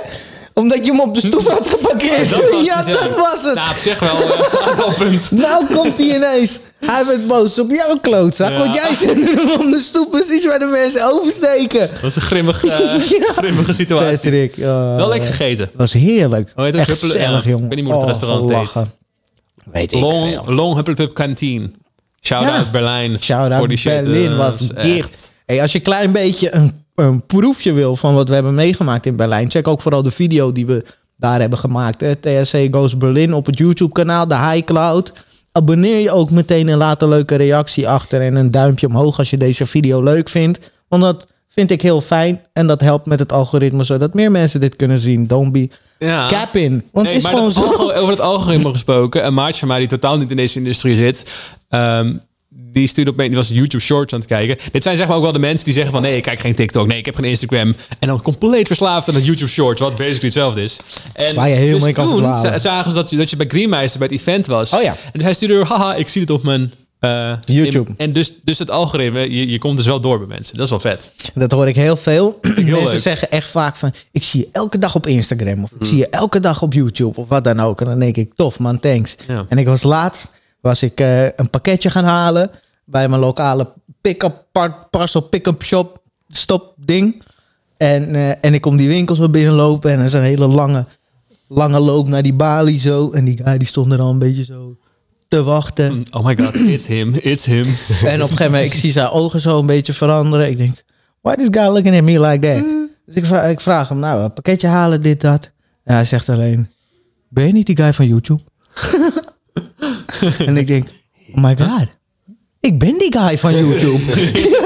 Omdat 0.55 0.85
je 0.85 0.91
hem 0.91 0.99
op 1.01 1.13
de 1.13 1.19
stoep 1.19 1.47
had 1.47 1.69
geparkeerd. 1.69 2.29
Dat 2.29 2.49
was 2.51 2.65
ja, 2.65 2.83
dat 2.83 3.15
was 3.15 3.43
het. 3.43 3.55
Nou, 3.55 3.69
op 3.69 3.75
zich 3.75 3.99
wel 3.99 4.21
eh. 4.21 5.21
Nou 5.49 5.65
komt 5.73 5.97
hij 5.97 6.15
ineens. 6.15 6.59
Hij 6.85 7.05
werd 7.05 7.27
boos 7.27 7.59
op 7.59 7.71
jou, 7.71 7.99
klootzak. 8.01 8.49
Ja. 8.51 8.57
Want 8.57 8.73
jij 8.75 8.95
zit 8.95 9.17
op 9.59 9.61
de 9.61 9.79
stoep 9.79 10.11
precies 10.11 10.45
waar 10.45 10.59
de 10.59 10.65
mensen 10.65 11.11
oversteken. 11.11 11.89
Dat 11.91 12.01
was 12.01 12.15
een 12.15 12.21
grimmig, 12.21 12.63
eh, 12.65 12.79
Ja. 13.19 13.33
grimmige 13.35 13.73
situatie. 13.73 14.17
Patrick. 14.17 14.55
oh, 14.57 14.95
Wel 14.95 15.07
lekker 15.07 15.27
gegeten. 15.29 15.69
was 15.73 15.93
heerlijk. 15.93 16.51
Echt 16.55 16.89
gezellig, 16.99 17.43
jongen. 17.45 17.63
ik 17.63 17.69
weet 17.69 17.75
niet 17.75 17.83
meer 17.87 17.93
hoe 17.93 17.93
het 17.93 18.01
Oh, 18.03 18.07
restaurant 18.07 18.41
heet. 18.41 18.67
gelachen. 18.67 18.91
Weet 19.71 19.91
ik 19.93 19.99
Long, 19.99 20.27
veel. 20.43 20.53
long 20.53 20.75
Hupplepup 20.75 21.13
Kantine. 21.13 21.71
Shout-out 22.21 22.65
Ja. 22.65 22.71
Berlijn. 22.71 23.17
Shout-out. 23.21 23.67
Berlin 23.83 24.31
Eh, 24.31 24.37
was 24.37 24.57
dat 24.67 24.83
dicht. 24.83 25.31
Hey, 25.45 25.61
als 25.61 25.71
je 25.71 25.77
een 25.77 25.83
klein 25.83 26.11
beetje 26.11 26.53
een, 26.55 26.84
een 26.95 27.25
proefje 27.25 27.73
wil 27.73 27.95
van 27.95 28.15
wat 28.15 28.27
we 28.27 28.33
hebben 28.33 28.55
meegemaakt 28.55 29.05
in 29.05 29.15
Berlijn... 29.15 29.51
check 29.51 29.67
ook 29.67 29.81
vooral 29.81 30.01
de 30.03 30.11
video 30.11 30.51
die 30.51 30.65
we 30.65 30.85
daar 31.17 31.39
hebben 31.39 31.59
gemaakt. 31.59 32.01
Hè? 32.01 32.15
TSC 32.15 32.57
Goes 32.71 32.97
Berlin 32.97 33.33
op 33.33 33.45
het 33.45 33.57
YouTube-kanaal, 33.57 34.27
de 34.27 34.37
High 34.37 34.63
Cloud. 34.65 35.13
Abonneer 35.51 35.99
je 35.99 36.11
ook 36.11 36.29
meteen 36.31 36.69
en 36.69 36.77
laat 36.77 37.01
een 37.01 37.09
leuke 37.09 37.35
reactie 37.35 37.89
achter... 37.89 38.21
en 38.21 38.35
een 38.35 38.51
duimpje 38.51 38.87
omhoog 38.87 39.17
als 39.17 39.29
je 39.29 39.37
deze 39.37 39.65
video 39.65 40.03
leuk 40.03 40.29
vindt. 40.29 40.71
Want 40.87 41.03
dat 41.03 41.27
vind 41.47 41.71
ik 41.71 41.81
heel 41.81 42.01
fijn 42.01 42.41
en 42.53 42.67
dat 42.67 42.81
helpt 42.81 43.05
met 43.05 43.19
het 43.19 43.31
algoritme... 43.31 43.83
zodat 43.83 44.13
meer 44.13 44.31
mensen 44.31 44.59
dit 44.59 44.75
kunnen 44.75 44.99
zien. 44.99 45.27
Don't 45.27 45.51
be 45.51 45.69
Ja. 45.99 46.27
cap 46.27 46.55
in. 46.55 46.83
Want 46.91 47.05
Nee, 47.05 47.15
het 47.15 47.15
is 47.15 47.23
maar 47.23 47.33
gewoon 47.33 47.51
zo... 47.51 47.91
over 47.91 48.09
het 48.09 48.19
algoritme 48.21 48.69
gesproken. 48.69 49.25
Een 49.25 49.33
maatje 49.33 49.59
van 49.59 49.67
mij 49.67 49.79
die 49.79 49.87
totaal 49.87 50.17
niet 50.17 50.31
in 50.31 50.37
deze 50.37 50.57
industrie 50.57 50.95
zit. 50.95 51.49
ehm, 51.69 52.13
die 52.57 52.87
stuurde 52.87 53.11
op 53.11 53.17
me, 53.17 53.27
die 53.27 53.35
was 53.35 53.47
YouTube 53.47 53.83
Shorts 53.83 54.13
aan 54.13 54.19
het 54.19 54.27
kijken. 54.27 54.57
Dit 54.71 54.83
zijn 54.83 54.97
zeg 54.97 55.07
maar 55.07 55.15
ook 55.15 55.23
wel 55.23 55.31
de 55.31 55.39
mensen 55.39 55.65
die 55.65 55.73
zeggen 55.73 55.91
van... 55.91 56.01
nee, 56.01 56.15
ik 56.15 56.23
kijk 56.23 56.39
geen 56.39 56.55
TikTok, 56.55 56.87
nee, 56.87 56.97
ik 56.97 57.05
heb 57.05 57.15
geen 57.15 57.25
Instagram. 57.25 57.75
En 57.99 58.07
dan 58.07 58.21
compleet 58.21 58.67
verslaafd 58.67 59.09
aan 59.09 59.15
het 59.15 59.25
YouTube 59.25 59.51
Shorts, 59.51 59.81
wat 59.81 59.89
basically 59.95 60.19
hetzelfde 60.21 60.63
is. 60.63 60.79
En 61.13 61.35
Waar 61.35 61.49
je 61.49 61.55
helemaal 61.55 61.79
dus 61.79 61.93
kan 61.93 62.07
toen 62.07 62.59
zagen 62.59 62.91
ze 62.91 62.97
dat, 62.97 63.09
je- 63.09 63.17
dat 63.17 63.29
je 63.29 63.35
bij 63.35 63.47
Greenmeister 63.47 63.99
bij 63.99 64.07
het 64.11 64.19
event 64.19 64.45
was. 64.47 64.73
Oh 64.73 64.81
ja. 64.81 64.91
En 64.91 65.11
dus 65.13 65.23
hij 65.23 65.33
stuurde, 65.33 65.65
haha, 65.65 65.95
ik 65.95 66.07
zie 66.07 66.21
het 66.21 66.29
op 66.29 66.43
mijn... 66.43 66.73
eh, 66.99 67.33
YouTube. 67.45 67.89
in- 67.89 67.97
en 67.97 68.13
dus, 68.13 68.33
dus 68.43 68.59
het 68.59 68.69
algoritme, 68.69 69.19
je, 69.31 69.49
je 69.49 69.57
komt 69.57 69.77
dus 69.77 69.85
wel 69.85 69.99
door 69.99 70.17
bij 70.17 70.27
mensen. 70.27 70.55
Dat 70.55 70.63
is 70.63 70.69
wel 70.69 70.79
vet. 70.79 71.11
Dat 71.33 71.51
hoor 71.51 71.67
ik 71.67 71.75
heel 71.75 71.95
veel. 71.95 72.39
Mensen 72.41 72.65
leuk. 72.83 72.99
zeggen 72.99 73.31
echt 73.31 73.49
vaak 73.49 73.75
van... 73.75 73.93
ik 74.11 74.23
zie 74.23 74.39
je 74.39 74.47
elke 74.51 74.79
dag 74.79 74.95
op 74.95 75.07
Instagram... 75.07 75.63
of 75.63 75.71
ik 75.79 75.85
zie 75.85 75.97
je 75.97 76.09
elke 76.09 76.39
dag 76.39 76.61
op 76.61 76.73
YouTube... 76.73 77.19
of 77.19 77.29
wat 77.29 77.43
dan 77.43 77.59
ook. 77.59 77.79
En 77.81 77.85
dan 77.85 77.99
denk 77.99 78.17
ik, 78.17 78.31
tof 78.35 78.59
man, 78.59 78.79
thanks. 78.79 79.15
Ja. 79.27 79.45
En 79.49 79.57
ik 79.57 79.65
was 79.65 79.83
laatst... 79.83 80.33
was 80.65 80.83
ik 80.83 80.99
eh, 80.99 81.23
een 81.23 81.49
pakketje 81.49 81.89
gaan 81.89 82.03
halen... 82.03 82.51
bij 82.85 83.09
mijn 83.09 83.21
lokale 83.21 83.73
pick-up 84.01 84.45
par- 84.51 84.87
parcel 84.89 85.21
pick-up 85.21 85.63
shop 85.63 86.01
stop 86.27 86.73
ding. 86.77 87.23
En, 87.77 88.15
eh, 88.15 88.43
en 88.45 88.53
ik 88.53 88.61
kom 88.61 88.77
die 88.77 88.87
winkel 88.87 89.15
zo 89.15 89.29
binnenlopen... 89.29 89.91
en 89.91 89.99
er 89.99 90.05
is 90.05 90.13
een 90.13 90.21
hele 90.21 90.47
lange, 90.47 90.85
lange 91.47 91.79
loop 91.79 92.07
naar 92.07 92.21
die 92.23 92.33
balie 92.33 92.79
zo. 92.79 93.11
En 93.11 93.25
die 93.25 93.37
guy 93.43 93.57
die 93.57 93.67
stond 93.67 93.91
er 93.91 93.99
al 93.99 94.09
een 94.09 94.19
beetje 94.19 94.43
zo 94.43 94.77
te 95.27 95.43
wachten. 95.43 96.05
Oh 96.11 96.25
my 96.25 96.37
god, 96.37 96.55
it's 96.75 96.87
him, 96.87 97.13
it's 97.13 97.45
him. 97.45 97.65
En 98.05 98.23
op 98.23 98.29
een 98.29 98.37
gegeven 98.37 98.51
moment, 98.51 98.73
ik 98.73 98.79
zie 98.79 98.91
zijn 98.91 99.09
ogen 99.09 99.39
zo 99.39 99.59
een 99.59 99.65
beetje 99.65 99.93
veranderen. 99.93 100.49
Ik 100.49 100.57
denk, 100.57 100.83
why 101.21 101.35
this 101.35 101.47
guy 101.51 101.67
looking 101.67 101.97
at 101.97 102.03
me 102.03 102.19
like 102.19 102.47
that? 102.47 102.63
Dus 103.05 103.15
ik 103.15 103.25
vraag, 103.25 103.49
ik 103.49 103.59
vraag 103.59 103.89
hem, 103.89 103.99
nou, 103.99 104.21
een 104.21 104.33
pakketje 104.33 104.67
halen, 104.67 105.01
dit, 105.01 105.21
dat. 105.21 105.51
En 105.83 105.95
hij 105.95 106.05
zegt 106.05 106.29
alleen, 106.29 106.69
ben 107.29 107.47
je 107.47 107.53
niet 107.53 107.65
die 107.65 107.77
guy 107.77 107.93
van 107.93 108.07
YouTube? 108.07 108.41
en 110.47 110.57
ik 110.57 110.67
denk, 110.67 110.87
oh 111.35 111.43
my 111.43 111.57
god. 111.57 111.87
Ik 112.59 112.79
ben 112.79 112.97
die 112.97 113.17
guy 113.17 113.37
van 113.37 113.53
YouTube. 113.55 113.99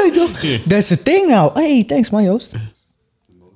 That's 0.69 0.87
the 0.87 1.03
thing 1.03 1.29
now. 1.29 1.55
Hey, 1.55 1.83
thanks 1.87 2.09
man, 2.09 2.23
Joost. 2.23 2.51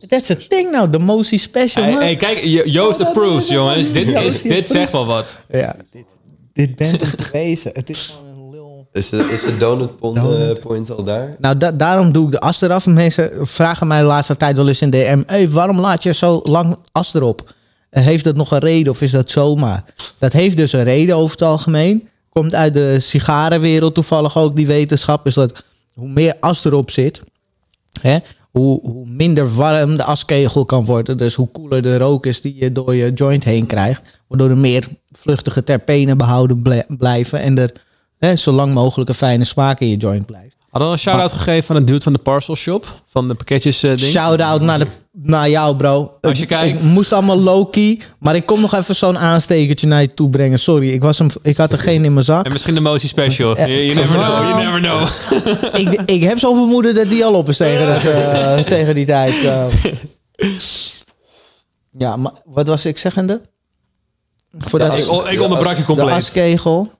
That's 0.07 0.27
the 0.27 0.47
thing 0.47 0.71
now. 0.71 0.91
The 0.91 0.99
most 0.99 1.39
special, 1.39 1.83
Hey, 1.83 1.91
man. 1.93 2.01
hey, 2.01 2.15
kijk, 2.15 2.43
Jo- 2.43 2.63
Joost 2.65 2.99
approves, 3.01 3.47
jongens. 3.47 3.91
Dit, 3.91 4.05
Joost 4.07 4.25
is, 4.25 4.41
dit 4.41 4.69
zegt 4.69 4.91
wel 4.91 5.05
wat. 5.05 5.39
Ja, 5.51 5.75
dit, 5.91 6.05
dit 6.53 6.75
bent 6.75 6.99
dus 6.99 7.15
bewezen. 7.15 7.71
Het 7.73 7.89
is 7.89 8.13
gewoon 8.17 8.37
een 8.37 8.49
lul. 8.49 8.87
Is 8.91 9.09
de, 9.09 9.17
is 9.31 9.41
de 9.41 9.57
donut 9.57 9.89
eh, 10.01 10.61
point 10.61 10.91
al 10.91 11.03
daar? 11.03 11.35
Nou, 11.39 11.57
da- 11.57 11.71
daarom 11.71 12.11
doe 12.11 12.25
ik 12.25 12.31
de 12.31 12.39
as 12.39 12.61
eraf. 12.61 12.85
Mensen 12.85 13.47
vragen 13.47 13.87
mij 13.87 13.99
de 13.99 14.05
laatste 14.05 14.37
tijd 14.37 14.55
wel 14.57 14.67
eens 14.67 14.81
in 14.81 14.89
DM... 14.89 15.23
Hey, 15.25 15.49
waarom 15.49 15.79
laat 15.79 16.03
je 16.03 16.13
zo 16.13 16.39
lang 16.43 16.77
as 16.91 17.13
erop? 17.13 17.53
Heeft 17.99 18.23
dat 18.23 18.35
nog 18.35 18.51
een 18.51 18.59
reden 18.59 18.91
of 18.91 19.01
is 19.01 19.11
dat 19.11 19.31
zomaar? 19.31 19.83
Dat 20.17 20.33
heeft 20.33 20.57
dus 20.57 20.73
een 20.73 20.83
reden 20.83 21.15
over 21.15 21.31
het 21.31 21.41
algemeen. 21.41 22.07
Komt 22.29 22.55
uit 22.55 22.73
de 22.73 22.99
sigarenwereld 22.99 23.93
toevallig 23.93 24.37
ook, 24.37 24.55
die 24.55 24.67
wetenschap. 24.67 25.25
Is 25.25 25.33
dat 25.33 25.63
hoe 25.93 26.09
meer 26.09 26.35
as 26.39 26.65
erop 26.65 26.91
zit... 26.91 27.21
Hè, 28.01 28.17
hoe, 28.51 28.79
hoe 28.81 29.05
minder 29.07 29.55
warm 29.55 29.97
de 29.97 30.03
askegel 30.03 30.65
kan 30.65 30.85
worden. 30.85 31.17
Dus 31.17 31.35
hoe 31.35 31.51
koeler 31.51 31.81
de 31.81 31.97
rook 31.97 32.25
is 32.25 32.41
die 32.41 32.55
je 32.55 32.71
door 32.71 32.95
je 32.95 33.13
joint 33.13 33.43
heen 33.43 33.65
krijgt. 33.65 34.21
Waardoor 34.27 34.49
er 34.49 34.57
meer 34.57 34.87
vluchtige 35.11 35.63
terpenen 35.63 36.17
behouden 36.17 36.85
blijven. 36.87 37.39
En 37.39 37.57
er 37.57 37.71
hè, 38.17 38.35
zo 38.35 38.51
lang 38.51 38.73
mogelijk 38.73 39.09
een 39.09 39.15
fijne 39.15 39.43
smaak 39.43 39.79
in 39.79 39.89
je 39.89 39.97
joint 39.97 40.25
blijft. 40.25 40.55
Hadden 40.73 40.91
we 40.91 40.97
een 40.97 41.03
shout-out 41.03 41.31
gegeven 41.31 41.63
van 41.63 41.75
een 41.75 41.85
dude 41.85 42.01
van 42.03 42.13
de 42.13 42.19
parcel 42.19 42.55
shop? 42.55 43.01
Van 43.09 43.27
de 43.27 43.33
pakketjes 43.33 43.83
eh 43.83 43.89
ding? 43.89 44.11
Shout-out 44.11 44.61
naar, 44.61 44.79
de, 44.79 44.87
naar 45.11 45.49
jou, 45.49 45.75
bro. 45.75 46.11
Als 46.21 46.37
je 46.37 46.41
Ik- 46.43 46.47
kijkt. 46.49 46.77
Ik 46.77 46.83
moest 46.83 47.13
allemaal 47.13 47.39
low-key. 47.39 47.99
Maar 48.19 48.35
ik 48.35 48.45
kom 48.45 48.61
nog 48.61 48.73
even 48.73 48.95
zo'n 48.95 49.17
aanstekertje 49.17 49.87
naar 49.87 50.01
je 50.01 50.13
toe 50.13 50.29
brengen. 50.29 50.59
Sorry, 50.59 50.89
ik, 50.91 51.01
was 51.01 51.17
hem, 51.17 51.27
ik 51.41 51.57
had 51.57 51.73
er 51.73 51.79
geen 51.79 52.05
in 52.05 52.13
mijn 52.13 52.25
zak. 52.25 52.45
En 52.45 52.51
misschien 52.51 52.73
de 52.73 52.79
Motie 52.79 53.09
Special. 53.09 53.57
Ja. 53.57 53.67
You, 53.67 53.81
you 53.83 53.93
never 53.95 54.15
know, 54.17 54.27
you 54.49 54.55
never 54.63 54.79
know. 54.81 55.07
ik, 55.93 56.01
ik 56.09 56.23
heb 56.23 56.39
zo'n 56.39 56.55
vermoeden 56.55 56.93
dat 56.95 57.09
die 57.09 57.25
al 57.25 57.33
op 57.33 57.49
is 57.49 57.57
tegen, 57.57 57.87
dat, 57.87 58.05
eh, 58.13 58.57
tegen 58.75 58.95
die 58.95 59.05
tijd. 59.05 59.43
eh. 59.45 59.65
Ja, 61.97 62.15
maar 62.17 62.31
wat 62.45 62.67
was 62.67 62.85
ik 62.85 62.97
zeggende? 62.97 63.41
Voordat 64.57 64.93
Ik, 64.97 65.05
ik 65.31 65.41
onderbrak 65.41 65.71
je 65.73 65.79
de 65.79 65.85
compleet. 65.85 66.09
askegel. 66.09 66.91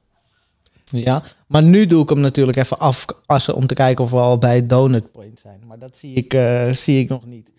Ja, 0.92 1.24
maar 1.48 1.64
nu 1.64 1.86
doe 1.86 2.04
ik 2.04 2.10
hem 2.10 2.20
natuurlijk 2.20 2.58
even 2.58 2.80
afassen 2.80 3.56
om 3.56 3.68
te 3.68 3.74
kijken 3.74 4.04
of 4.04 4.12
we 4.12 4.18
al 4.18 4.38
bij 4.38 4.68
donut 4.68 5.12
point 5.12 5.40
zijn. 5.40 5.60
Maar 5.68 5.80
dat 5.80 5.98
zie 5.98 6.14
ik, 6.14 6.34
eh, 6.34 6.72
zie 6.74 7.00
ik 7.00 7.10
nog 7.10 7.26
niet. 7.26 7.52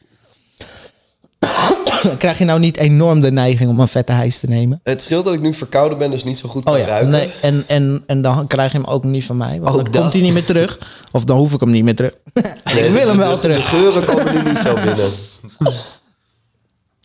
Krijg 2.18 2.38
je 2.38 2.44
nou 2.44 2.60
niet 2.60 2.76
enorm 2.76 3.20
de 3.20 3.30
neiging 3.32 3.70
om 3.70 3.80
een 3.80 3.88
vette 3.88 4.12
hijs 4.12 4.40
te 4.40 4.46
nemen? 4.46 4.80
Het 4.82 5.02
scheelt 5.02 5.24
dat 5.24 5.34
ik 5.34 5.40
nu 5.40 5.54
verkouden 5.54 5.98
ben, 5.98 6.10
dus 6.10 6.24
niet 6.24 6.38
zo 6.38 6.48
goed 6.48 6.64
kan 6.64 6.72
Oh 6.72 6.78
ja, 6.78 6.86
ruiken. 6.86 7.10
nee, 7.10 7.30
en, 7.42 7.64
en, 7.66 8.02
en 8.06 8.22
dan 8.22 8.46
krijg 8.46 8.72
je 8.72 8.78
hem 8.78 8.86
ook 8.86 9.04
niet 9.04 9.24
van 9.24 9.36
mij. 9.36 9.60
Want 9.60 9.76
Ook 9.78 9.82
dan 9.84 9.92
dat. 9.92 10.00
komt 10.00 10.12
hij 10.12 10.22
niet 10.22 10.32
meer 10.32 10.44
terug. 10.44 10.78
Of 11.12 11.24
dan 11.24 11.36
hoef 11.38 11.52
ik 11.52 11.60
hem 11.60 11.70
niet 11.70 11.84
meer 11.84 11.94
terug. 11.96 12.12
ik 12.84 12.90
wil 12.90 13.08
hem 13.08 13.16
wel 13.16 13.34
de, 13.34 13.40
terug. 13.40 13.56
De 13.56 13.62
geuren 13.62 14.04
komen 14.04 14.34
nu 14.34 14.42
niet 14.50 14.58
zo 14.58 14.74
binnen. 14.74 15.10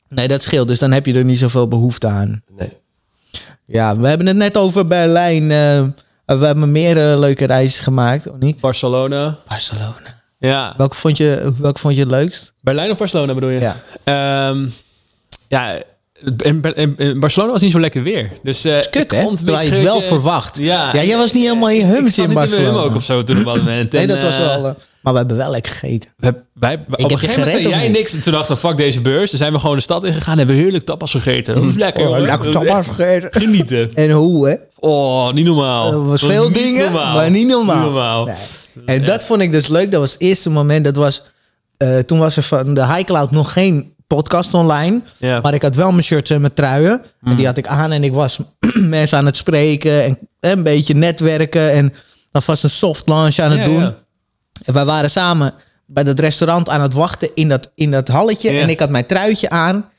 Nee, 0.09 0.27
dat 0.27 0.43
scheelt. 0.43 0.67
Dus 0.67 0.79
dan 0.79 0.91
heb 0.91 1.05
je 1.05 1.13
er 1.13 1.25
niet 1.25 1.39
zoveel 1.39 1.67
behoefte 1.67 2.07
aan. 2.07 2.43
Nee. 2.57 2.77
Ja, 3.65 3.97
we 3.97 4.07
hebben 4.07 4.27
het 4.27 4.35
net 4.35 4.57
over 4.57 4.85
Berlijn. 4.87 5.51
eh, 5.51 5.83
we 6.37 6.45
hebben 6.45 6.71
meer 6.71 7.11
eh, 7.11 7.19
leuke 7.19 7.45
reizen 7.45 7.83
gemaakt, 7.83 8.29
Oniek. 8.29 8.59
Barcelona. 8.59 9.37
Barcelona. 9.47 10.21
Ja. 10.37 10.73
Welke 10.77 10.95
vond 10.95 11.17
je, 11.17 11.53
welke 11.57 11.79
vond 11.79 11.93
je 11.93 11.99
het 11.99 12.09
leukst? 12.09 12.53
Berlijn 12.61 12.91
of 12.91 12.97
Barcelona 12.97 13.33
bedoel 13.33 13.49
je? 13.49 13.59
Ja. 13.59 13.75
Ehm, 14.03 14.67
ja, 15.47 15.81
in, 16.37 17.19
Barcelona 17.19 17.51
was 17.51 17.61
niet 17.61 17.71
zo 17.71 17.79
lekker 17.79 18.03
weer. 18.03 18.31
Dus 18.43 18.65
eh 18.65 18.79
Kut, 18.91 18.95
ik 19.03 19.11
hè? 19.11 19.21
vond 19.21 19.39
het 19.45 19.61
je 19.61 19.81
wel 19.81 20.01
verwacht. 20.01 20.57
Ja. 20.57 20.89
Ja, 20.93 21.03
jij 21.03 21.17
was 21.17 21.31
niet 21.31 21.43
helemaal 21.43 21.69
in 21.69 21.75
je 21.75 21.81
Ik 21.83 21.87
hummetje 21.93 22.21
in 22.21 22.27
niet 22.27 22.37
Barcelona. 22.37 22.67
hum 22.69 22.77
ook 22.77 22.95
of 22.95 23.03
zo 23.03 23.23
toen 23.23 23.37
op 23.37 23.43
dat 23.45 23.57
moment. 23.57 23.91
Nee, 23.91 24.01
En, 24.01 24.07
dat 24.07 24.21
was 24.21 24.33
eh, 24.35 24.39
wel... 24.45 24.65
eh, 24.67 24.73
maar 25.01 25.13
we 25.13 25.19
hebben 25.19 25.37
wel 25.37 25.49
lekker 25.51 25.71
gegeten. 25.71 26.09
We, 26.17 26.35
wij, 26.53 26.73
op 26.75 26.81
heb 26.89 27.11
een 27.11 27.17
gegeven 27.19 27.39
moment 27.41 27.61
zei 27.61 27.69
jij 27.73 27.87
niet? 27.87 27.97
niks. 27.97 28.23
Toen 28.23 28.33
dachten 28.33 28.53
we, 28.55 28.59
fuck 28.61 28.77
deze 28.77 29.01
beurs. 29.01 29.29
Toen 29.29 29.39
zijn 29.39 29.53
we 29.53 29.59
gewoon 29.59 29.75
de 29.75 29.81
stad 29.81 30.03
ingegaan 30.03 30.31
en 30.31 30.37
hebben 30.37 30.55
we 30.55 30.61
heerlijk 30.61 30.85
tapas 30.85 31.11
gegeten. 31.11 31.53
Dat 31.55 31.63
was 31.63 31.75
lekker. 31.75 32.07
Oh, 32.09 32.19
lekker 32.19 32.51
tapas 32.51 32.85
gegeten. 32.87 33.29
Genieten. 33.41 33.91
En 33.93 34.11
hoe, 34.11 34.47
hè? 34.49 34.55
Oh, 34.79 35.31
niet 35.33 35.45
normaal. 35.45 35.91
Er 35.91 36.05
was 36.05 36.21
Dat 36.21 36.29
veel 36.29 36.47
niet 36.49 36.57
dingen, 36.57 36.83
normaal. 36.91 37.15
maar 37.15 37.29
niet 37.31 37.47
normaal. 37.47 37.75
Niet 37.75 37.83
normaal. 37.85 38.25
Nee. 38.25 38.35
En 38.85 39.05
dat 39.05 39.23
vond 39.23 39.41
ik 39.41 39.51
dus 39.51 39.67
leuk. 39.67 39.91
Dat 39.91 39.99
was 39.99 40.11
het 40.13 40.21
eerste 40.21 40.49
moment. 40.49 40.83
Dat 40.83 40.95
was, 40.95 41.23
eh, 41.77 41.97
toen 41.97 42.19
was 42.19 42.37
er 42.37 42.43
van 42.43 42.73
de 42.73 42.85
High 42.85 43.03
Cloud 43.03 43.31
nog 43.31 43.53
geen 43.53 43.93
podcast 44.15 44.53
online. 44.53 45.01
Mm. 45.19 45.39
Maar 45.41 45.53
ik 45.53 45.61
had 45.61 45.75
wel 45.75 45.91
mijn 45.91 46.03
shirts 46.03 46.29
en 46.29 46.41
mijn 46.41 46.53
truien. 46.53 47.01
En 47.23 47.35
die 47.35 47.45
had 47.45 47.57
ik 47.57 47.67
aan 47.67 47.91
en 47.91 48.03
ik 48.03 48.13
was 48.13 48.39
mensen 48.97 49.17
aan 49.17 49.25
het 49.25 49.37
spreken. 49.37 50.03
En 50.03 50.19
een 50.39 50.63
beetje 50.63 50.93
netwerken. 50.93 51.71
En 51.71 51.93
alvast 52.31 52.63
een 52.63 52.69
soft 52.69 53.07
launch 53.09 53.39
aan 53.39 53.51
het 53.51 53.59
Ja, 53.59 53.65
doen. 53.65 53.81
ja. 53.81 53.95
En 54.65 54.73
wij 54.73 54.85
waren 54.85 55.09
samen 55.09 55.53
bij 55.85 56.03
dat 56.03 56.19
restaurant 56.19 56.69
aan 56.69 56.81
het 56.81 56.93
wachten 56.93 57.29
in 57.33 57.49
dat, 57.49 57.71
in 57.75 57.91
dat 57.91 58.07
halletje. 58.07 58.51
Ja. 58.51 58.61
En 58.61 58.69
ik 58.69 58.79
had 58.79 58.89
mijn 58.89 59.05
truitje 59.05 59.49
aan. 59.49 59.89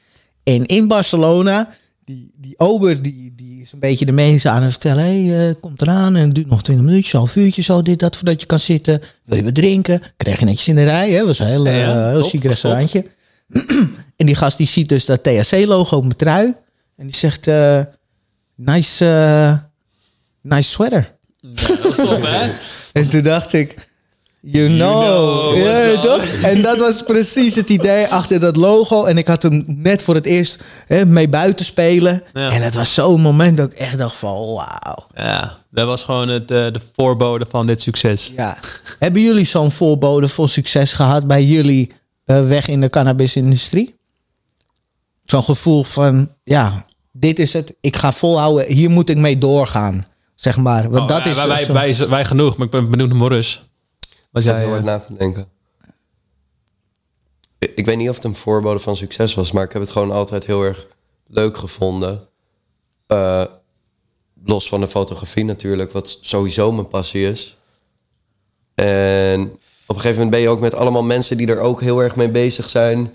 En 0.42 0.66
in 0.66 0.88
Barcelona, 0.88 1.68
die, 2.04 2.32
die 2.36 2.58
ober 2.58 3.02
die, 3.02 3.32
die 3.36 3.60
is 3.60 3.72
een 3.72 3.80
beetje 3.80 4.06
de 4.06 4.12
mensen 4.12 4.50
aan 4.50 4.62
het 4.62 4.70
vertellen. 4.70 5.04
Hé, 5.04 5.26
hey, 5.26 5.48
eh, 5.48 5.54
komt 5.60 5.82
eraan 5.82 6.16
en 6.16 6.24
het 6.24 6.34
duurt 6.34 6.50
nog 6.50 6.62
20 6.62 6.86
minuutjes, 6.86 7.12
half 7.12 7.36
uurtje, 7.36 7.62
zo 7.62 7.82
dit, 7.82 7.98
dat, 7.98 8.16
voordat 8.16 8.40
je 8.40 8.46
kan 8.46 8.60
zitten. 8.60 9.00
Wil 9.24 9.36
je 9.36 9.44
wat 9.44 9.54
drinken? 9.54 10.00
Krijg 10.16 10.38
je 10.38 10.44
netjes 10.44 10.68
in 10.68 10.74
de 10.74 10.84
rij, 10.84 11.10
hè? 11.10 11.26
was 11.26 11.38
een 11.38 11.46
heel, 11.46 11.66
eh, 11.66 12.08
heel 12.08 12.22
chic 12.22 12.52
top. 12.52 13.04
en 14.16 14.26
die 14.26 14.34
gast 14.34 14.56
die 14.56 14.66
ziet 14.66 14.88
dus 14.88 15.04
dat 15.04 15.22
THC-logo 15.22 15.96
op 15.96 16.02
mijn 16.02 16.16
trui. 16.16 16.54
En 16.96 17.06
die 17.06 17.16
zegt, 17.16 17.46
eh, 17.46 17.80
nice, 18.54 19.06
eh, 19.06 19.56
nice 20.40 20.70
sweater. 20.70 21.14
Dat 21.40 21.84
is 21.84 21.96
top, 21.96 22.22
hè? 22.22 22.50
En 22.92 23.10
toen 23.10 23.22
dacht 23.22 23.52
ik, 23.52 23.88
you 24.40 24.68
know. 24.68 25.52
know 25.52 25.56
Ja, 25.56 26.00
toch? 26.00 26.22
En 26.42 26.62
dat 26.62 26.78
was 26.78 27.02
precies 27.02 27.54
het 27.54 27.68
idee 27.68 28.06
achter 28.06 28.40
dat 28.40 28.56
logo. 28.56 29.04
En 29.04 29.18
ik 29.18 29.26
had 29.26 29.42
hem 29.42 29.64
net 29.66 30.02
voor 30.02 30.14
het 30.14 30.26
eerst 30.26 30.62
hè, 30.86 31.06
mee 31.06 31.28
buiten 31.28 31.64
spelen. 31.64 32.22
Ja. 32.32 32.50
En 32.50 32.62
het 32.62 32.74
was 32.74 32.94
zo'n 32.94 33.20
moment 33.20 33.56
dat 33.56 33.72
ik 33.72 33.78
echt 33.78 33.98
dacht 33.98 34.16
van, 34.16 34.34
wauw. 34.34 35.06
Ja, 35.14 35.58
dat 35.70 35.86
was 35.86 36.04
gewoon 36.04 36.28
het, 36.28 36.50
eh, 36.50 36.72
de 36.72 36.80
voorbode 36.94 37.46
van 37.48 37.66
dit 37.66 37.82
succes. 37.82 38.32
Ja. 38.36 38.58
Hebben 38.98 39.22
jullie 39.22 39.44
zo'n 39.44 39.70
voorbode 39.70 40.28
voor 40.28 40.48
succes 40.48 40.92
gehad 40.92 41.26
bij 41.26 41.44
jullie 41.44 41.92
weg 42.34 42.68
in 42.68 42.80
de 42.80 42.90
cannabisindustrie? 42.90 43.94
Zo'n 45.24 45.42
gevoel 45.42 45.82
van, 45.84 46.34
ja, 46.44 46.86
dit 47.12 47.38
is 47.38 47.52
het. 47.52 47.74
Ik 47.80 47.96
ga 47.96 48.12
volhouden. 48.12 48.66
Hier 48.72 48.90
moet 48.90 49.08
ik 49.10 49.18
mee 49.18 49.36
doorgaan. 49.36 50.06
Zeg 50.34 50.56
maar. 50.56 50.90
Want 50.90 51.02
Oh, 51.02 51.08
dat 51.08 51.24
ja, 51.24 51.30
is 51.30 51.36
wij, 51.36 51.46
wij, 51.46 51.92
zo- 51.92 52.02
wij, 52.02 52.08
wij 52.08 52.24
genoeg, 52.24 52.56
maar 52.56 52.66
ik 52.66 52.72
ben 52.72 52.90
benieuwd 52.90 53.08
naar 53.08 53.16
Morris. 53.18 53.62
Wat 54.30 54.44
jij, 54.44 54.72
eh, 54.76 54.82
na 54.82 54.98
te 54.98 55.14
denken. 55.16 55.48
Ik, 57.58 57.72
ik 57.74 57.86
weet 57.86 57.96
niet 57.96 58.08
of 58.08 58.14
het 58.14 58.24
een 58.24 58.34
voorbode 58.34 58.78
van 58.78 58.96
succes 58.96 59.34
was, 59.34 59.52
maar 59.52 59.64
ik 59.64 59.72
heb 59.72 59.82
het 59.82 59.90
gewoon 59.90 60.10
altijd 60.10 60.46
heel 60.46 60.62
erg 60.62 60.86
leuk 61.26 61.56
gevonden. 61.56 62.28
Eh, 63.06 63.44
los 64.44 64.68
van 64.68 64.80
de 64.80 64.88
fotografie 64.88 65.44
natuurlijk, 65.44 65.92
wat 65.92 66.18
sowieso 66.20 66.72
mijn 66.72 66.88
passie 66.88 67.28
is. 67.30 67.56
En 68.74 69.58
op 69.90 69.96
een 69.96 70.02
gegeven 70.02 70.22
moment 70.22 70.30
ben 70.30 70.40
je 70.40 70.48
ook 70.48 70.60
met 70.60 70.74
allemaal 70.74 71.02
mensen 71.02 71.36
die 71.36 71.46
er 71.46 71.60
ook 71.60 71.80
heel 71.80 71.98
erg 71.98 72.16
mee 72.16 72.30
bezig 72.30 72.70
zijn. 72.70 73.10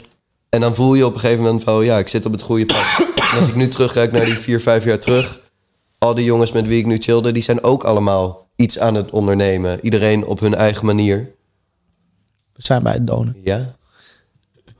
En 0.50 0.62
dan 0.62 0.76
voel 0.76 0.94
je 0.94 1.06
op 1.06 1.14
een 1.14 1.20
gegeven 1.20 1.44
moment 1.44 1.64
wel, 1.64 1.82
ja, 1.82 1.98
ik 1.98 2.08
zit 2.08 2.26
op 2.26 2.32
het 2.32 2.42
goede 2.42 2.66
pad. 2.66 3.08
En 3.32 3.40
als 3.40 3.48
ik 3.50 3.56
nu 3.56 3.68
terugkijk 3.68 4.12
naar 4.12 4.26
die 4.26 4.34
vier, 4.34 4.62
vijf 4.62 4.84
jaar 4.84 5.00
terug, 5.00 5.42
al 5.98 6.14
die 6.14 6.26
jongens 6.26 6.52
met 6.52 6.68
wie 6.68 6.80
ik 6.80 6.86
nu 6.86 6.98
chillde, 6.98 7.32
die 7.32 7.44
zijn 7.44 7.64
ook 7.64 7.84
allemaal 7.84 8.48
iets 8.56 8.80
aan 8.80 8.96
het 8.96 9.10
ondernemen. 9.10 9.80
Iedereen 9.82 10.26
op 10.26 10.40
hun 10.40 10.56
eigen 10.56 10.86
manier. 10.86 11.32
We 12.54 12.62
zijn 12.62 12.84
bij 12.84 12.94
het 12.94 13.08
donut. 13.08 13.36
Ja? 13.44 13.76
We 14.54 14.74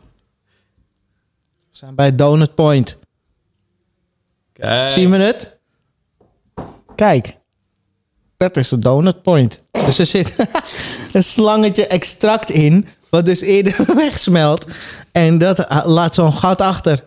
zijn 1.72 1.96
bij 1.96 2.06
het 2.06 2.18
donut 2.18 2.56
point. 2.56 2.98
kijk. 4.54 4.92
Zie 4.92 5.08
je 5.08 5.16
het? 5.16 5.58
Kijk. 6.96 7.35
Dat 8.38 8.58
is 8.58 8.70
de 8.70 8.80
donut 8.80 9.22
point. 9.22 9.62
Dus 9.86 10.00
er 10.00 10.06
zit 10.06 10.36
een 11.14 11.24
slangetje 11.24 11.88
extract 11.88 12.50
in, 12.50 12.88
wat 13.10 13.26
dus 13.26 13.42
eerder 13.42 13.76
wegsmelt. 13.96 14.66
En 15.12 15.38
dat 15.38 15.60
eh, 15.60 15.82
laat 15.86 16.16
zo'n 16.16 16.34
gat 16.34 16.62
achter. 16.62 17.04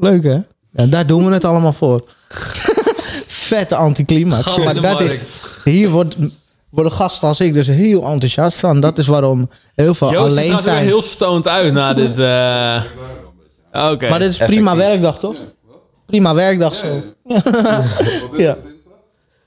Leuk 0.00 0.22
hè? 0.24 0.38
Ja, 0.72 0.86
daar 0.86 1.06
doen 1.06 1.26
we 1.26 1.32
het 1.32 1.44
allemaal 1.44 1.72
voor. 1.72 2.08
Vette 3.26 3.76
anticlimax. 3.76 4.56
Maar 4.56 4.80
dat 4.80 5.00
is, 5.00 5.24
hier 5.64 5.88
wordt, 5.90 6.16
worden 6.70 6.92
gasten 6.92 7.28
als 7.28 7.40
ik 7.40 7.52
dus 7.52 7.66
heel 7.66 8.04
enthousiast 8.04 8.60
van. 8.60 8.80
Dat 8.80 8.98
is 8.98 9.06
waarom 9.06 9.50
heel 9.74 9.94
veel 9.94 10.10
Joost 10.12 10.30
alleen 10.30 10.52
er 10.52 10.58
zijn. 10.58 10.84
heel 10.84 11.02
stoned 11.02 11.48
uit 11.48 11.72
na 11.72 11.94
dit. 11.94 12.18
eh, 12.18 12.82
Oké. 13.92 14.08
Maar 14.08 14.18
dit 14.18 14.30
is 14.30 14.36
prima 14.36 14.70
Effectief. 14.72 14.86
werkdag, 14.88 15.18
toch? 15.18 15.36
Prima 16.06 16.34
werkdag 16.34 16.74
zo. 16.74 17.02
Ja. 18.36 18.56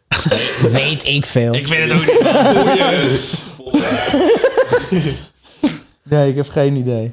Weet 0.72 1.06
ik 1.06 1.26
veel. 1.26 1.54
Ik 1.54 1.68
vind 1.68 1.92
het 1.92 2.00
ook 2.00 2.06
niet. 2.06 3.46
Nee, 6.10 6.30
ik 6.30 6.36
heb 6.36 6.50
geen 6.50 6.76
idee. 6.76 7.12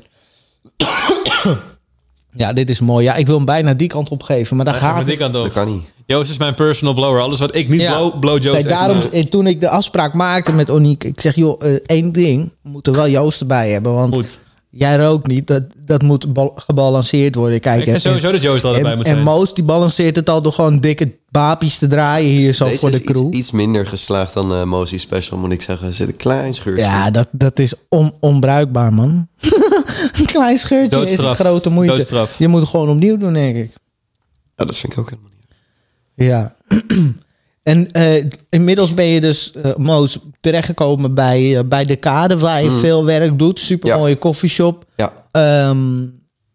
ja, 2.42 2.52
dit 2.52 2.70
is 2.70 2.80
mooi. 2.80 3.04
Ja, 3.04 3.14
ik 3.14 3.26
wil 3.26 3.36
hem 3.36 3.44
bijna 3.44 3.74
die 3.74 3.88
kant 3.88 4.08
opgeven, 4.08 4.56
maar 4.56 4.64
daar 4.64 4.74
gaat 4.74 5.06
die 5.06 5.16
kant 5.16 5.32
Dat 5.32 5.46
op. 5.46 5.52
kan 5.52 5.68
niet. 5.72 5.92
Joost 6.06 6.30
is 6.30 6.36
mijn 6.38 6.54
personal 6.54 6.94
blower. 6.94 7.20
Alles 7.22 7.38
wat 7.38 7.54
ik 7.54 7.68
niet 7.68 7.80
Ja. 7.80 7.96
blow, 7.96 8.18
blow 8.18 8.42
Joost. 8.42 8.58
Echt 8.58 8.68
daarom, 8.68 8.98
eh, 9.12 9.24
toen 9.24 9.46
ik 9.46 9.60
de 9.60 9.68
afspraak 9.68 10.14
maakte 10.14 10.52
met 10.52 10.70
Oniek, 10.70 11.04
ik 11.04 11.20
zeg, 11.20 11.34
joh, 11.34 11.62
eh, 11.64 11.74
één 11.86 12.12
ding, 12.12 12.52
we 12.62 12.68
moeten 12.68 12.92
wel 12.92 13.08
Joost 13.08 13.40
erbij 13.40 13.70
hebben, 13.70 13.92
want 13.94 14.38
jij 14.70 14.96
rookt 14.96 15.26
niet, 15.26 15.46
dat, 15.46 15.62
dat 15.76 16.02
moet 16.02 16.32
bal- 16.32 16.52
gebalanceerd 16.56 17.34
worden. 17.34 17.60
Kijk, 17.60 17.80
Ik 17.86 17.86
en- 17.94 18.00
sowieso 18.00 18.32
dat 18.32 18.42
Joost 18.42 18.60
er 18.60 18.66
altijd 18.66 18.82
bij 18.82 18.92
en, 18.92 18.98
moet 18.98 19.06
en 19.06 19.12
zijn. 19.12 19.24
Moos 19.24 19.54
die 19.54 19.64
balanceert 19.64 20.16
het 20.16 20.30
al 20.30 20.42
door 20.42 20.52
gewoon 20.52 20.80
dikke 20.80 21.12
bapies 21.34 21.78
te 21.78 21.86
draaien 21.86 22.30
hier 22.30 22.52
zo 22.52 22.64
Deze 22.64 22.78
voor 22.78 22.90
de 22.90 22.96
is 22.96 23.02
iets- 23.02 23.12
crew. 23.12 23.34
Iets, 23.34 23.50
minder 23.50 23.86
geslaagd 23.86 24.34
dan 24.34 24.52
eh 24.54 24.62
Mozi 24.64 24.98
Special, 24.98 25.38
moet 25.38 25.52
ik 25.52 25.62
zeggen. 25.62 25.86
Er 25.86 25.94
zit 25.94 26.08
een 26.08 26.16
klein 26.16 26.54
scheurtje. 26.54 26.84
Ja, 26.84 27.10
dat, 27.10 27.28
dat 27.32 27.58
is 27.58 27.74
on, 27.88 28.12
onbruikbaar, 28.20 28.92
man. 28.92 29.28
een 30.18 30.26
klein 30.26 30.58
scheurtje 30.58 31.10
is 31.10 31.18
een 31.24 31.34
grote 31.34 31.70
moeite. 31.70 31.94
Doodstraf. 31.94 32.38
Je 32.38 32.48
moet 32.48 32.60
het 32.60 32.68
gewoon 32.68 32.88
opnieuw 32.88 33.16
doen, 33.16 33.32
denk 33.32 33.56
ik. 33.56 33.72
Ja, 34.56 34.64
dat 34.64 34.76
vind 34.76 34.92
ik 34.92 34.98
ook 34.98 35.10
helemaal 35.10 35.30
niet. 35.36 35.46
Ja. 36.28 36.56
en 37.72 37.92
eh, 37.92 38.24
inmiddels 38.48 38.94
ben 38.94 39.04
je 39.06 39.20
dus, 39.20 39.52
eh 39.52 39.74
Moos, 39.76 40.18
terechtgekomen 40.40 41.14
bij, 41.14 41.66
bij 41.66 41.84
de 41.84 41.96
Kade, 41.96 42.38
waar 42.38 42.62
je 42.64 42.70
veel 42.70 43.04
werk 43.04 43.38
doet. 43.38 43.60
Super 43.60 43.96
mooie 43.98 44.16
koffieshop. 44.16 44.84
Ja, 44.96 45.12
Ehm, 45.30 46.06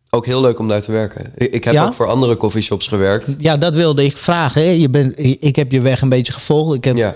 ook 0.09 0.25
heel 0.25 0.41
leuk 0.41 0.59
om 0.59 0.67
daar 0.67 0.81
te 0.81 0.91
werken. 0.91 1.31
Ik, 1.35 1.63
heb 1.63 1.73
Ja? 1.73 1.85
ook 1.85 1.93
voor 1.93 2.07
andere 2.07 2.37
coffeeshops 2.37 2.87
gewerkt. 2.87 3.35
ja, 3.37 3.57
dat 3.57 3.73
wilde 3.75 4.03
ik 4.03 4.17
vragen. 4.17 4.61
Hè. 4.61 4.69
Je 4.69 4.89
bent, 4.89 5.13
ik 5.39 5.55
heb 5.55 5.71
je 5.71 5.81
weg 5.81 6.01
een 6.01 6.09
beetje 6.09 6.33
gevolgd. 6.33 6.75
Ik 6.75 6.83
heb, 6.83 6.97
Ja, 6.97 7.15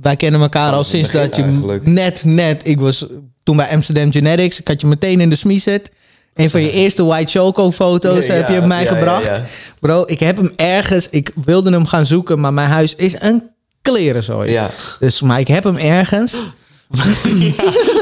Wij 0.00 0.16
kennen 0.16 0.40
elkaar 0.40 0.72
al 0.72 0.78
het 0.78 0.86
sinds 0.86 1.10
dat 1.10 1.36
je 1.36 1.42
eigenlijk. 1.42 1.86
net, 1.86 2.24
net... 2.24 2.60
Ik 2.64 2.80
was 2.80 3.06
toen 3.42 3.56
bij 3.56 3.68
Amsterdam 3.70 4.12
Genetics. 4.12 4.60
Ik 4.60 4.68
had 4.68 4.80
je 4.80 4.86
meteen 4.86 5.20
in 5.20 5.30
de 5.30 5.36
smie 5.36 5.60
zet. 5.60 5.90
Een 6.34 6.50
van 6.50 6.60
je 6.62 6.70
eerste 6.70 7.04
White 7.04 7.30
Choco 7.38 7.72
foto's 7.72 8.26
Ja, 8.26 8.32
heb 8.34 8.48
je 8.48 8.60
mij 8.60 8.86
gebracht. 8.86 9.40
Bro, 9.80 10.02
ik 10.06 10.20
heb 10.20 10.36
hem 10.36 10.50
ergens... 10.56 11.08
Ik 11.10 11.30
wilde 11.44 11.70
hem 11.70 11.86
gaan 11.86 12.06
zoeken, 12.06 12.40
maar 12.40 12.52
mijn 12.52 12.68
huis 12.68 12.94
is 12.94 13.14
een 13.20 13.42
klerenzooi. 13.82 14.50
ja. 14.50 14.70
Dus, 15.00 15.20
maar 15.22 15.40
ik 15.40 15.48
heb 15.48 15.64
hem 15.64 15.76
ergens. 15.76 16.42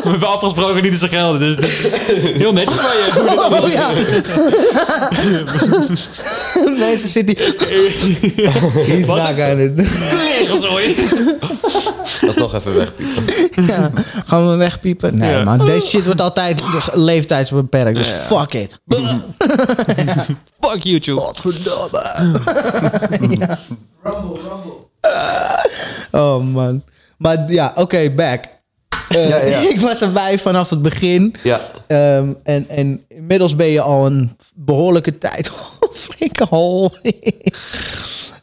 We 0.05 0.09
hebben 0.11 0.29
afgesproken 0.29 0.83
niet 0.83 0.93
te 0.93 0.99
zeggen 0.99 1.19
gelden. 1.19 1.41
Dus 1.41 1.57
is 1.57 1.91
heel 2.39 2.53
netjes 2.53 2.77
van 2.77 2.91
je. 2.97 3.31
Allemaal 3.37 3.63
Oh 3.63 3.69
ja. 3.71 3.91
Mensen 6.79 7.09
zitten 7.09 7.37
hier... 7.39 7.93
He's 8.87 9.07
Was 9.07 9.19
not 9.19 9.29
het? 9.29 9.39
gonna- 9.49 9.83
Klerenzooi. 10.11 10.97
Alsnog 12.27 12.55
even 12.55 12.75
wegpiepen. 12.77 13.25
Ja, 13.67 13.91
gaan 14.27 14.51
we 14.51 14.57
wegpiepen? 14.57 15.17
Nee, 15.17 15.31
Ja. 15.31 15.45
man. 15.45 15.65
Deze 15.67 15.87
shit 15.87 16.05
wordt 16.05 16.21
altijd 16.21 16.63
leeftijdsbeperkt. 16.93 17.97
Dus 17.97 18.09
Ja. 18.09 18.15
fuck 18.15 18.55
it. 18.55 18.79
Fuck 20.61 20.83
YouTube. 20.83 21.21
Godverdomme. 21.21 22.35
ja. 23.39 23.59
Oh 26.11 26.43
man. 26.53 26.83
Maar 27.19 27.45
ja, 27.53 27.73
oké, 27.75 28.11
back. 28.11 28.45
Eh, 29.15 29.29
Ja, 29.29 29.45
ja. 29.45 29.59
Ik 29.75 29.81
was 29.81 30.01
erbij 30.03 30.39
vanaf 30.39 30.71
het 30.71 30.83
begin. 30.83 31.35
Ja, 31.43 31.61
Ehm, 31.87 32.33
en, 32.43 32.69
en 32.69 33.05
inmiddels 33.09 33.57
ben 33.57 33.67
je 33.67 33.81
al 33.81 34.07
een 34.07 34.37
behoorlijke 34.55 35.19
tijd. 35.19 35.51
Flikke 35.93 36.47
hol. 36.49 36.91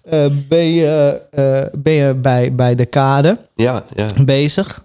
Eh, 0.04 0.26
ben, 0.48 0.66
je, 0.66 1.22
eh, 1.32 1.80
ben 1.82 1.94
je 1.94 2.14
bij, 2.14 2.56
bij 2.56 2.76
de 2.76 2.86
kade 2.86 3.38
ja, 3.56 3.84
ja. 3.96 4.08
bezig. 4.26 4.84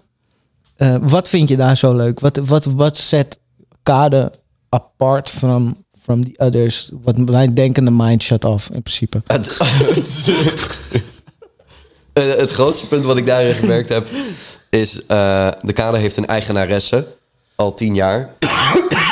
Wat 1.01 1.29
vind 1.29 1.49
je 1.49 1.57
daar 1.57 1.77
zo 1.77 1.95
leuk? 1.95 2.19
Wat, 2.19 2.37
wat, 2.37 2.65
wat 2.65 2.97
zet 2.97 3.39
kade 3.83 4.31
apart 4.69 5.29
from, 5.29 5.85
from 6.01 6.23
the 6.23 6.33
others? 6.45 6.89
Wat 7.01 7.17
mijn 7.17 7.53
denkende 7.53 7.91
mind 7.91 8.23
shut 8.23 8.45
off 8.45 8.69
in 8.69 8.81
principe. 8.81 9.21
Het, 9.33 9.57
het, 12.13 12.39
het 12.39 12.51
grootste 12.51 12.87
punt 12.87 13.03
wat 13.05 13.17
ik 13.17 13.25
daarin 13.25 13.53
gemerkt 13.53 13.89
heb, 13.89 14.07
is 14.81 15.05
eh, 15.05 15.49
de 15.61 15.73
kade 15.73 15.97
heeft 15.97 16.17
een 16.17 16.25
eigenaresse. 16.27 17.07
Al 17.55 17.73
tien 17.73 17.95
jaar. 17.95 18.29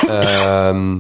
Ehm, 0.07 0.97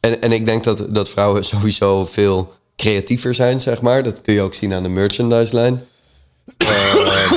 en, 0.00 0.20
en 0.20 0.32
ik 0.32 0.46
denk 0.46 0.64
dat, 0.64 0.84
dat 0.94 1.08
vrouwen 1.08 1.44
sowieso 1.54 2.06
veel 2.06 2.52
creatiever 2.76 3.34
zijn, 3.34 3.60
zeg 3.60 3.80
maar. 3.80 4.02
Dat 4.02 4.20
kun 4.20 4.34
je 4.34 4.40
ook 4.42 4.54
zien 4.54 4.72
aan 4.74 4.82
de 4.82 4.88
merchandise-lijn. 4.88 5.84
Ehm, 6.56 7.34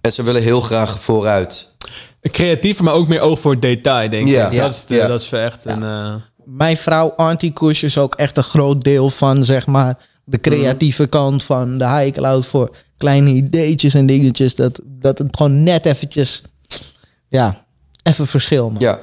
en 0.00 0.12
ze 0.12 0.22
willen 0.22 0.42
heel 0.42 0.60
graag 0.60 1.00
vooruit. 1.00 1.74
Creatiever, 2.22 2.84
maar 2.84 2.94
ook 2.94 3.08
meer 3.08 3.20
oog 3.20 3.40
voor 3.40 3.60
detail, 3.60 4.10
denk 4.10 4.28
Ja. 4.28 4.46
ik. 4.46 4.52
Ja. 4.52 4.62
Dat 4.62 4.72
is, 4.74 4.84
de, 4.86 4.94
Ja. 4.94 5.06
dat 5.06 5.20
is 5.20 5.32
echt 5.32 5.64
een... 5.64 5.82
eh, 5.82 6.14
Mijn 6.44 6.76
vrouw 6.76 7.12
Auntie 7.16 7.52
Kush 7.52 7.82
is 7.82 7.98
ook 7.98 8.14
echt 8.14 8.36
een 8.36 8.42
groot 8.44 8.80
deel 8.82 9.10
van 9.10 9.44
zeg 9.44 9.66
maar 9.66 9.98
de 10.28 10.40
creatieve 10.40 11.06
kant 11.06 11.44
van 11.44 11.78
de 11.78 11.88
high 11.88 12.12
cloud 12.12 12.46
voor 12.46 12.76
kleine 12.96 13.30
ideetjes 13.30 13.94
en 13.94 14.06
dingetjes. 14.06 14.54
Dat, 14.54 14.80
dat 14.84 15.18
het 15.18 15.36
gewoon 15.36 15.62
net 15.62 15.86
eventjes, 15.86 16.42
ja, 17.28 17.66
even 18.02 18.26
verschil 18.26 18.68
maakt. 18.70 18.82
Ja. 18.82 18.98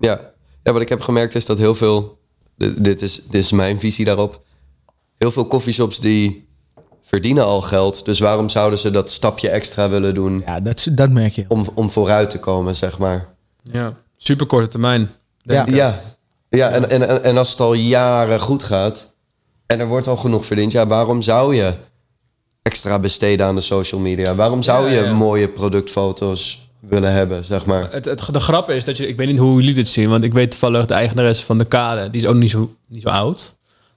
Ja. 0.00 0.20
ja, 0.62 0.72
wat 0.72 0.82
ik 0.82 0.88
heb 0.88 1.00
gemerkt 1.00 1.34
is 1.34 1.46
dat 1.46 1.58
heel 1.58 1.74
veel 1.74 2.18
dit, 2.56 3.02
is, 3.02 3.14
dit 3.30 3.42
is 3.42 3.52
mijn 3.52 3.80
visie 3.80 4.04
daarop. 4.04 4.42
Heel 5.16 5.30
veel 5.30 5.46
coffeeshops 5.46 6.00
die 6.00 6.48
verdienen 7.02 7.44
al 7.44 7.60
geld. 7.60 8.04
Dus 8.04 8.18
waarom 8.18 8.48
zouden 8.48 8.78
ze 8.78 8.90
dat 8.90 9.10
stapje 9.10 9.48
extra 9.50 9.88
willen 9.88 10.14
doen 10.14 10.42
Ja, 10.46 10.60
dat, 10.60 10.88
dat 10.90 11.10
merk 11.10 11.34
je. 11.34 11.44
om, 11.48 11.68
om 11.74 11.90
vooruit 11.90 12.30
te 12.30 12.38
komen, 12.38 12.76
zeg 12.76 12.98
maar? 12.98 13.28
Ja, 13.62 13.96
super 14.16 14.46
korte 14.46 14.68
termijn. 14.68 15.10
Ja. 15.42 15.66
Ja, 15.68 16.00
ja 16.48 16.70
en, 16.70 16.90
en, 16.90 17.08
en- 17.08 17.24
en 17.24 17.36
als 17.36 17.50
het 17.50 17.60
al 17.60 17.74
jaren 17.74 18.40
goed 18.40 18.62
gaat 18.62 19.14
en 19.68 19.80
er 19.80 19.86
wordt 19.86 20.06
al 20.06 20.16
genoeg 20.16 20.46
verdiend, 20.46 20.72
ja, 20.72 20.86
waarom 20.86 21.22
zou 21.22 21.54
je 21.54 21.72
extra 22.62 22.98
besteden 22.98 23.46
aan 23.46 23.54
de 23.54 23.60
social 23.60 24.00
media? 24.00 24.34
Waarom 24.34 24.62
zou 24.62 24.90
je 24.90 25.10
mooie 25.10 25.48
productfoto's 25.48 26.68
willen 26.80 27.12
hebben, 27.12 27.44
zeg 27.44 27.64
maar? 27.64 27.88
Het, 27.92 28.04
het, 28.04 28.28
de 28.32 28.40
grap 28.40 28.70
is 28.70 28.84
dat 28.84 28.96
je, 28.96 29.08
ik 29.08 29.16
weet 29.16 29.26
niet 29.26 29.38
hoe 29.38 29.60
jullie 29.60 29.74
dit 29.74 29.88
zien, 29.88 30.08
want 30.08 30.24
ik 30.24 30.32
weet 30.32 30.50
toevallig 30.50 30.86
de 30.86 30.94
eigenaresse 30.94 31.46
van 31.46 31.58
de 31.58 31.64
kade, 31.64 32.10
die 32.10 32.20
is 32.20 32.26
ook 32.26 32.34
niet 32.34 32.50
zo, 32.50 32.74
niet 32.86 33.02
zo 33.02 33.08
oud. 33.08 33.56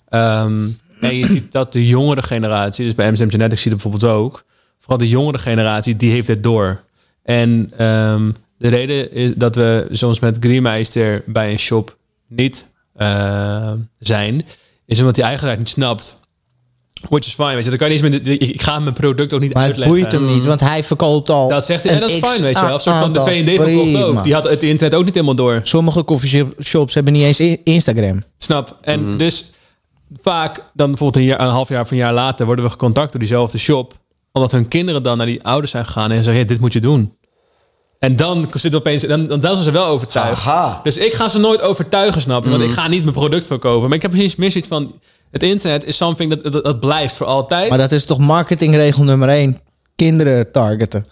Ehm, 0.10 0.68
en 1.00 1.16
je 1.16 1.26
ziet 1.26 1.52
dat 1.52 1.74
de 1.74 1.88
jongere 1.88 2.24
generatie, 2.24 2.86
dus 2.86 2.96
bij 2.96 3.12
MSM 3.12 3.30
Genetics 3.30 3.62
zie 3.62 3.72
je 3.72 3.78
dat 3.78 3.84
bijvoorbeeld 3.84 4.24
ook, 4.24 4.44
vooral 4.80 4.98
de 4.98 5.10
jongere 5.10 5.38
generatie, 5.38 5.96
die 5.96 6.12
heeft 6.12 6.28
het 6.28 6.44
door. 6.44 6.82
En 7.24 7.72
ehm, 7.78 8.32
de 8.58 8.68
reden 8.68 9.12
is 9.12 9.32
dat 9.36 9.56
we 9.56 9.88
soms 9.92 10.20
met 10.20 10.38
Greenmeister 10.40 11.24
bij 11.26 11.52
een 11.52 11.60
shop 11.60 11.98
niet 12.28 12.66
eh, 12.94 13.72
zijn, 14.00 14.46
is 14.92 15.00
omdat 15.00 15.16
die 15.16 15.24
eigenaar 15.24 15.52
het 15.52 15.60
niet 15.60 15.70
snapt. 15.70 16.20
Which 17.10 17.26
is 17.26 17.34
fine, 17.34 17.54
weet 17.54 17.64
je. 17.64 17.70
Dan 17.70 17.80
kan 17.80 17.92
je 17.92 18.02
niet 18.02 18.14
eens 18.14 18.26
met, 18.26 18.42
ik 18.42 18.62
ga 18.62 18.80
mijn 18.80 18.94
product 18.94 19.34
ook 19.34 19.39
niet 19.39 19.54
Maar 19.54 19.68
het 19.68 19.72
uitleggen. 19.72 20.00
boeit 20.00 20.12
hem 20.12 20.34
niet, 20.34 20.46
want 20.46 20.60
hij 20.60 20.84
verkoopt 20.84 21.30
al. 21.30 21.50
Dat 21.50 21.66
zegt 21.66 21.84
hij, 21.84 21.94
en 21.94 22.00
dat 22.00 22.10
is 22.10 22.18
fijn, 22.18 22.42
weet 22.42 22.60
je 22.60 22.66
wel. 22.66 22.74
Een 22.74 22.80
soort 22.80 22.98
van 22.98 23.14
de. 23.14 23.24
V&D 23.24 23.50
verkocht 23.62 24.04
ook. 24.04 24.24
Die 24.24 24.34
had 24.34 24.44
het 24.44 24.64
internet 24.64 25.00
ook 25.00 25.06
niet 25.06 25.14
helemaal 25.14 25.36
door. 25.36 25.60
Sommige 25.64 26.04
coffeeshops 26.04 26.94
hebben 26.94 27.14
niet 27.14 27.24
eens 27.24 27.58
Instagram. 27.64 28.24
Snap. 28.38 28.78
En 28.82 29.18
dus 29.18 29.52
vaak, 30.22 30.64
dan 30.74 30.88
bijvoorbeeld 30.88 31.16
een, 31.16 31.30
jaar, 31.30 31.42
een 31.42 31.48
half 31.54 31.70
jaar 31.70 31.82
of 31.82 31.92
een 31.92 31.98
jaar 31.98 32.14
later, 32.14 32.46
worden 32.46 32.66
we 32.66 32.72
gecontact 32.72 33.12
door 33.12 33.20
diezelfde 33.20 33.58
shop. 33.58 33.94
Omdat 34.32 34.52
hun 34.52 34.68
kinderen 34.68 35.04
dan 35.04 35.18
naar 35.18 35.26
die 35.26 35.44
ouders 35.44 35.72
zijn 35.72 35.86
gegaan 35.86 36.12
en 36.12 36.16
zeggen, 36.16 36.34
hey, 36.34 36.46
dit 36.46 36.60
moet 36.60 36.74
je 36.74 36.82
doen. 36.82 37.14
En 38.02 38.16
dan 38.16 38.49
zit 38.54 38.76
opeens, 38.76 39.04
dan, 39.04 39.28
dan, 39.28 39.39
dan 39.39 39.54
zijn 39.54 39.64
ze 39.64 39.72
wel 39.72 39.86
overtuigd. 39.86 40.32
Aha. 40.41 40.80
Dus 40.84 40.97
ik 40.97 41.14
ga 41.14 41.28
ze 41.28 41.39
nooit 41.39 41.62
overtuigen, 41.62 42.22
snap 42.22 42.43
je? 42.43 42.49
Want 42.49 42.64
ik 42.64 42.72
ga 42.72 42.88
niet 42.88 43.02
mijn 43.02 43.16
product 43.16 43.47
verkopen. 43.47 43.88
Maar 43.88 43.95
ik 43.97 44.02
heb 44.02 44.12
precies 44.12 44.36
meer 44.36 44.52
zoiets 44.52 44.70
van, 44.70 44.99
het 45.32 45.43
internet 45.43 45.84
is 45.84 45.97
something 45.97 46.34
dat, 46.41 46.54
dat, 46.54 46.64
dat 46.64 46.80
blijft 46.80 47.16
voor 47.16 47.28
altijd. 47.28 47.70
Maar 47.70 47.78
dat 47.78 47.91
is 47.91 48.06
toch 48.06 48.18
marketingregel 48.18 49.04
nummer 49.04 49.30
één. 49.30 49.60
Kinderen 49.95 50.52
targeten. 50.52 51.06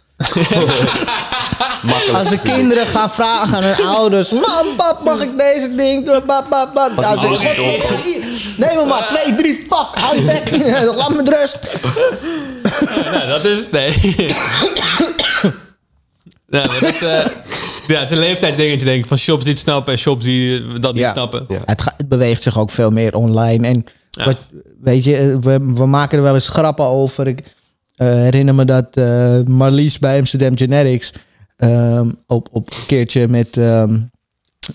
Als 2.13 2.29
de 2.29 2.39
kinderen 2.43 2.87
gaan 2.87 3.09
vragen 3.09 3.57
aan 3.57 3.63
hun 3.63 3.85
ouders... 3.85 4.31
Mam, 4.31 4.75
pap, 4.77 5.03
mag 5.03 5.21
ik 5.21 5.37
deze 5.37 5.75
ding? 5.75 6.05
doen? 6.05 6.25
Pap, 6.25 6.45
pap, 6.49 6.73
pap. 6.73 6.95
Nou, 6.95 7.37
zeg, 7.37 7.57
niet 7.57 7.83
"God, 7.83 7.89
nee, 7.89 8.01
hier. 8.01 8.23
Neem 8.57 8.87
maar. 8.87 9.07
Twee, 9.07 9.35
drie, 9.35 9.55
fuck. 9.55 9.87
Hou 9.91 10.15
je 10.15 10.21
bek. 10.21 10.51
Laat 10.97 11.09
me 11.09 11.23
rust. 11.23 11.59
Ja, 13.11 13.25
dat 13.25 13.45
is 13.45 13.69
nee. 13.71 13.95
ja, 16.49 16.65
maar 16.65 16.79
dat, 16.79 17.01
eh, 17.01 17.25
ja, 17.87 17.99
het 17.99 18.03
is 18.03 18.11
een 18.11 18.17
leeftijdsdingetje, 18.17 18.85
denk 18.85 18.99
ik. 19.01 19.07
Van 19.07 19.17
shops 19.17 19.43
die 19.43 19.53
het 19.53 19.61
snappen 19.61 19.93
en 19.93 19.99
shops 19.99 20.23
die 20.23 20.79
dat 20.79 20.93
niet 20.93 21.01
Ja. 21.03 21.11
snappen. 21.11 21.45
Ja. 21.47 21.59
Het, 21.65 21.81
ga- 21.81 21.93
het 21.97 22.09
beweegt 22.09 22.43
zich 22.43 22.57
ook 22.59 22.69
veel 22.71 22.89
meer 22.89 23.15
online. 23.15 23.67
En 23.67 23.83
Ja. 24.11 24.25
wat, 24.25 24.37
weet 24.81 25.03
je, 25.03 25.15
eh, 25.15 25.35
we, 25.37 25.73
we 25.75 25.85
maken 25.85 26.17
er 26.17 26.23
wel 26.23 26.33
eens 26.33 26.49
grappen 26.49 26.85
over. 26.85 27.27
Ik 27.27 27.55
eh, 27.95 28.07
herinner 28.07 28.55
me 28.55 28.65
dat 28.65 28.85
eh, 28.95 29.39
Marlies 29.45 29.99
bij 29.99 30.19
Amsterdam 30.19 30.57
Genetics... 30.57 31.13
ehm, 31.55 32.09
op, 32.27 32.47
op 32.51 32.69
een 32.71 32.85
keertje 32.87 33.27
met 33.27 33.57
ehm 33.57 33.99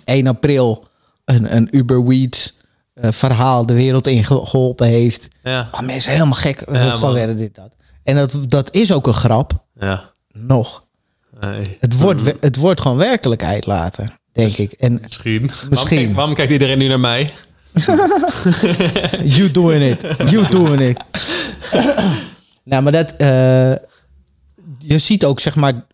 1 0.04 0.26
april... 0.26 0.84
een, 1.24 1.56
een 1.56 1.68
Uber 1.70 2.06
Weeds 2.06 2.56
eh, 2.94 3.10
verhaal 3.12 3.66
de 3.66 3.72
wereld 3.74 4.06
in 4.06 4.24
ge- 4.24 4.46
geholpen 4.46 4.86
heeft. 4.86 5.28
Ja. 5.42 5.68
Oh, 5.72 5.80
mensen 5.80 6.12
helemaal 6.12 6.32
gek 6.34 6.60
eh, 6.60 6.74
Ja, 6.84 6.90
van 6.90 7.00
man. 7.00 7.12
werden 7.12 7.36
dit 7.36 7.54
dat. 7.54 7.74
En 8.02 8.16
dat, 8.16 8.36
dat 8.48 8.74
is 8.74 8.92
ook 8.92 9.06
een 9.06 9.14
grap. 9.14 9.52
ja. 9.80 10.12
Nog. 10.32 10.83
Nee. 11.40 11.76
Het 11.80 11.98
wordt, 11.98 12.22
we- 12.22 12.36
het 12.40 12.56
wordt 12.56 12.80
gewoon 12.80 12.96
werkelijkheid 12.96 13.66
later, 13.66 14.16
denk 14.32 14.56
ik. 14.56 14.72
En 14.72 15.00
Misschien. 15.02 15.40
Misschien. 15.42 15.68
Waarom, 15.70 15.88
kijkt- 15.88 16.14
waarom 16.14 16.34
kijkt 16.34 16.52
iedereen 16.52 16.78
nu 16.78 16.88
naar 16.88 17.00
mij? 17.00 17.32
You 19.36 19.50
doing 19.50 19.82
it. 19.82 20.30
You 20.30 20.48
doing 20.50 20.80
it. 20.80 20.98
nou, 22.64 22.82
maar 22.82 22.92
dat... 22.92 23.14
eh, 23.16 23.72
je 24.78 24.98
ziet 24.98 25.24
ook, 25.24 25.40
zeg 25.40 25.54
maar... 25.54 25.84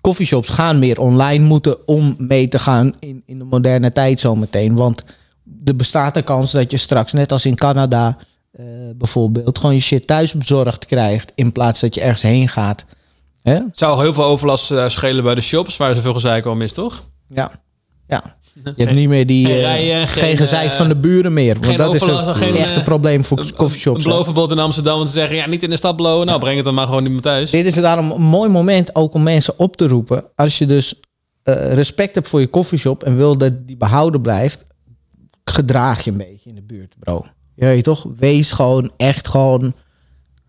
Coffeeshops 0.00 0.48
gaan 0.48 0.78
meer 0.78 1.00
online 1.00 1.44
moeten 1.44 1.86
om 1.86 2.14
mee 2.18 2.48
te 2.48 2.58
gaan 2.58 2.94
in, 2.98 3.22
in 3.26 3.38
de 3.38 3.44
moderne 3.44 3.92
tijd 3.92 4.20
zometeen. 4.20 4.74
Want 4.74 5.04
er 5.64 5.76
bestaat 5.76 6.14
de 6.14 6.22
kans 6.22 6.50
dat 6.52 6.70
je 6.70 6.76
straks, 6.76 7.12
net 7.12 7.32
als 7.32 7.46
in 7.46 7.54
Canada 7.54 8.16
eh, 8.52 8.64
bijvoorbeeld... 8.96 9.58
gewoon 9.58 9.74
je 9.74 9.80
shit 9.80 10.06
thuis 10.06 10.32
bezorgd 10.32 10.86
krijgt 10.86 11.32
in 11.34 11.52
plaats 11.52 11.80
dat 11.80 11.94
je 11.94 12.00
ergens 12.00 12.22
heen 12.22 12.48
gaat. 12.48 12.84
Hè? 13.44 13.54
Het 13.54 13.78
zou 13.78 14.02
heel 14.02 14.14
veel 14.14 14.24
overlast 14.24 14.70
eh, 14.70 14.88
schelen 14.88 15.24
bij 15.24 15.34
de 15.34 15.40
shops 15.40 15.76
waar 15.76 15.94
zoveel 15.94 16.12
gezeik 16.12 16.46
om 16.46 16.62
is, 16.62 16.72
toch? 16.72 17.02
Ja. 17.26 17.50
ja. 18.08 18.36
Je 18.64 18.84
hebt 18.84 18.94
niet 18.94 19.08
meer 19.08 19.26
die... 19.26 19.46
geen 19.46 19.60
rijen, 19.60 20.08
geen, 20.08 20.22
geen, 20.22 20.36
gezeik 20.36 20.70
eh, 20.70 20.76
van 20.76 20.88
de 20.88 20.96
buren 20.96 21.32
meer. 21.32 21.54
Want 21.54 21.66
geen 21.66 21.76
dat 21.76 21.94
is 21.94 22.02
overlast, 22.02 22.28
een, 22.28 22.34
geen, 22.34 22.56
echt 22.56 22.76
een 22.76 22.82
probleem 22.82 23.24
voor 23.24 23.38
Een 23.38 23.54
coffeeshops. 23.54 24.04
hè. 24.04 24.10
belovenbod 24.10 24.50
in 24.50 24.58
Amsterdam 24.58 24.98
om 24.98 25.04
te 25.04 25.10
zeggen, 25.10 25.36
ja, 25.36 25.46
niet 25.46 25.62
in 25.62 25.70
de 25.70 25.76
stad 25.76 25.96
blowen. 25.96 26.26
Nou, 26.26 26.38
breng 26.38 26.56
het 26.56 26.64
dan 26.64 26.74
maar 26.74 26.86
gewoon 26.86 27.02
niet 27.02 27.12
meer 27.12 27.20
thuis. 27.20 27.50
Dit 27.50 27.66
is 27.66 27.74
daarom 27.74 28.10
een 28.10 28.22
mooi 28.22 28.50
moment 28.50 28.94
ook 28.94 29.14
om 29.14 29.22
mensen 29.22 29.58
op 29.58 29.76
te 29.76 29.86
roepen. 29.86 30.24
Als 30.34 30.58
je 30.58 30.66
dus 30.66 31.00
respect 31.72 32.14
hebt 32.14 32.28
voor 32.28 32.40
je 32.40 32.46
koffieshop 32.46 33.02
en 33.02 33.16
wil 33.16 33.38
dat 33.38 33.66
die 33.66 33.76
behouden 33.76 34.20
blijft, 34.20 34.64
gedraag 35.44 36.04
je 36.04 36.10
een 36.10 36.16
beetje 36.16 36.48
in 36.48 36.54
de 36.54 36.62
buurt, 36.62 36.94
bro. 36.98 37.24
Je 37.54 37.66
weet 37.66 37.84
toch? 37.84 38.06
Wees 38.16 38.52
gewoon 38.52 38.92
echt 38.96 39.28
gewoon 39.28 39.74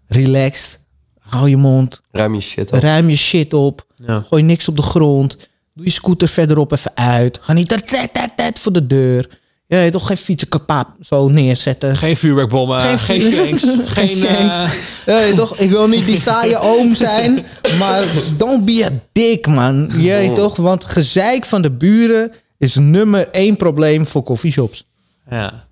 relaxed. 0.07 0.84
Hou 1.25 1.49
je 1.49 1.57
mond. 1.57 2.01
Ruim 2.11 2.33
je 2.35 2.41
shit 2.41 2.71
op. 2.71 2.79
Ruim 2.79 3.09
je 3.09 3.15
shit 3.15 3.53
op. 3.53 3.85
Ja. 4.07 4.21
Gooi 4.29 4.43
niks 4.43 4.67
op 4.67 4.75
de 4.75 4.81
grond. 4.81 5.37
Doe 5.73 5.85
je 5.85 5.91
scooter 5.91 6.27
verderop 6.27 6.71
even 6.71 6.91
uit. 6.95 7.39
Ga 7.41 7.53
niet 7.53 7.67
tet, 7.67 7.87
tet, 7.87 8.13
tet, 8.13 8.31
tet 8.35 8.59
voor 8.59 8.71
de 8.71 8.87
deur. 8.87 9.29
Je 9.67 9.75
weet 9.75 9.91
toch? 9.91 10.07
Geen 10.07 10.17
fietsen 10.17 10.49
kapot 10.49 10.85
zo 11.01 11.27
neerzetten. 11.29 11.95
Geen 11.95 12.17
vuurwerkbommen, 12.17 12.79
geen, 12.81 12.97
geen 12.97 13.21
shanks, 13.21 13.63
geen... 13.97 14.09
shanks. 14.09 14.57
eh, 15.05 15.29
Ja, 15.29 15.35
toch? 15.35 15.57
Ik 15.57 15.69
wil 15.69 15.87
niet 15.87 16.05
die 16.05 16.19
saaie 16.19 16.57
oom 16.59 16.95
zijn, 16.95 17.45
maar 17.79 18.03
don't 18.37 18.65
be 18.65 18.85
a 18.85 18.89
dick, 19.11 19.47
man. 19.47 19.89
Je 19.97 20.09
weet 20.09 20.35
toch? 20.35 20.55
Want 20.55 20.85
gezeik 20.85 21.45
van 21.45 21.61
de 21.61 21.71
buren 21.71 22.31
is 22.57 22.75
nummer 22.75 23.27
één 23.31 23.57
probleem 23.57 24.05
voor 24.07 24.23
coffeeshops. 24.23 24.83
100%. 24.83 24.87
ja. 25.29 25.63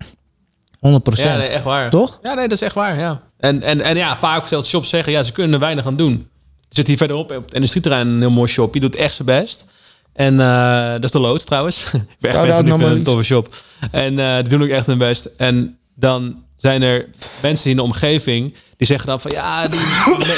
Ja, 0.80 1.36
nee, 1.36 1.46
echt 1.46 1.64
waar. 1.64 1.90
Toch? 1.90 2.18
Ja, 2.22 2.34
nee, 2.34 2.48
dat 2.48 2.56
is 2.56 2.62
echt 2.62 2.74
waar, 2.74 2.98
ja. 2.98 3.20
En, 3.44 3.62
en, 3.62 3.80
en 3.80 3.96
ja, 3.96 4.16
vaak 4.16 4.46
zelfs 4.46 4.68
shops 4.68 4.88
zeggen, 4.88 5.12
ja, 5.12 5.22
ze 5.22 5.32
kunnen 5.32 5.52
er 5.52 5.58
weinig 5.58 5.86
aan 5.86 5.96
doen. 5.96 6.28
Zit 6.68 6.86
hier 6.86 6.96
verderop 6.96 7.30
op 7.30 7.44
het 7.44 7.54
industrieterrein 7.54 8.08
een 8.08 8.20
heel 8.20 8.30
mooi 8.30 8.48
shop. 8.48 8.72
Die 8.72 8.80
doet 8.80 8.96
echt 8.96 9.14
zijn 9.14 9.28
best. 9.28 9.66
En 10.12 10.40
eh, 10.40 10.92
dat 10.92 11.04
is 11.04 11.10
de 11.10 11.18
loods 11.18 11.44
trouwens. 11.44 11.84
ik 11.92 12.00
ben 12.20 12.30
echt 12.30 12.68
van 12.68 12.82
een 12.82 13.02
toffe 13.02 13.22
shop. 13.22 13.54
En 13.90 14.18
eh, 14.18 14.34
die 14.34 14.48
doen 14.48 14.62
ook 14.62 14.68
echt 14.68 14.86
hun 14.86 14.98
best. 14.98 15.28
En 15.36 15.78
dan 15.94 16.42
zijn 16.56 16.82
er 16.82 17.08
mensen 17.42 17.70
in 17.70 17.76
de 17.76 17.82
omgeving 17.82 18.54
die 18.76 18.86
zeggen 18.86 19.06
dan 19.06 19.20
van, 19.20 19.30
ja, 19.30 19.66
die, 19.66 19.80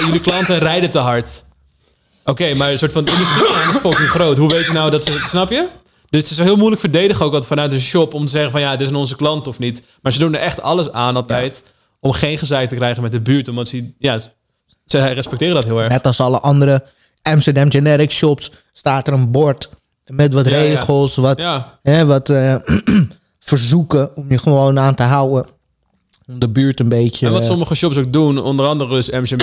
jullie 0.04 0.20
klanten 0.20 0.58
rijden 0.58 0.90
te 0.90 0.98
hard. 0.98 1.44
Oké, 2.24 2.54
maar 2.54 2.70
een 2.72 2.78
soort 2.78 2.92
van 2.92 3.06
industrieterrein 3.06 3.68
is 3.68 3.76
fucking 3.76 4.08
groot. 4.08 4.38
Hoe 4.38 4.48
weet 4.48 4.66
je 4.66 4.72
nou 4.72 4.90
dat 4.90 5.04
ze, 5.04 5.24
snap 5.26 5.50
je? 5.50 5.66
Dus 6.10 6.22
het 6.22 6.30
is 6.30 6.38
heel 6.38 6.56
moeilijk 6.56 6.80
verdedigen 6.80 7.24
ook 7.24 7.32
altijd 7.32 7.50
vanuit 7.50 7.72
een 7.72 7.80
shop 7.80 8.14
om 8.14 8.24
te 8.24 8.30
zeggen 8.30 8.50
van 8.50 8.60
ja, 8.60 8.76
dit 8.76 8.90
is 8.90 8.92
onze 8.92 9.16
klant 9.16 9.46
of 9.46 9.58
niet. 9.58 9.82
Maar 10.02 10.12
ze 10.12 10.18
doen 10.18 10.34
er 10.34 10.40
echt 10.40 10.62
alles 10.62 10.92
aan 10.92 11.16
altijd 11.16 11.62
om 12.06 12.12
geen 12.12 12.38
gezeik 12.38 12.68
te 12.68 12.74
krijgen 12.74 13.02
met 13.02 13.12
de 13.12 13.20
buurt. 13.20 13.48
Omdat 13.48 13.68
ze, 13.68 13.92
ja, 13.98 14.20
ze 14.84 15.06
respecteren 15.06 15.54
dat 15.54 15.64
heel 15.64 15.80
erg. 15.80 15.88
Net 15.88 16.06
als 16.06 16.20
alle 16.20 16.40
andere 16.40 16.84
Amsterdam 17.22 17.70
Generic 17.70 18.10
shops 18.10 18.50
staat 18.72 19.06
er 19.06 19.12
een 19.12 19.30
bord 19.30 19.68
met 20.06 20.32
wat 20.32 20.48
Ja, 20.48 20.56
ja. 20.56 20.62
regels, 20.62 21.16
wat, 21.16 21.40
Ja, 21.40 21.78
hè, 21.82 22.06
wat 22.06 22.28
eh, 22.28 22.56
verzoeken 23.38 24.16
om 24.16 24.30
je 24.30 24.38
gewoon 24.38 24.78
aan 24.78 24.94
te 24.94 25.02
houden. 25.02 25.46
Om 26.26 26.38
de 26.38 26.48
buurt 26.48 26.80
een 26.80 26.88
beetje... 26.88 27.26
en 27.26 27.32
wat 27.32 27.42
eh, 27.42 27.48
sommige 27.48 27.74
shops 27.74 27.96
ook 27.96 28.12
doen, 28.12 28.38
onder 28.38 28.66
andere 28.66 28.94
dus 28.94 29.10
MCM, 29.10 29.36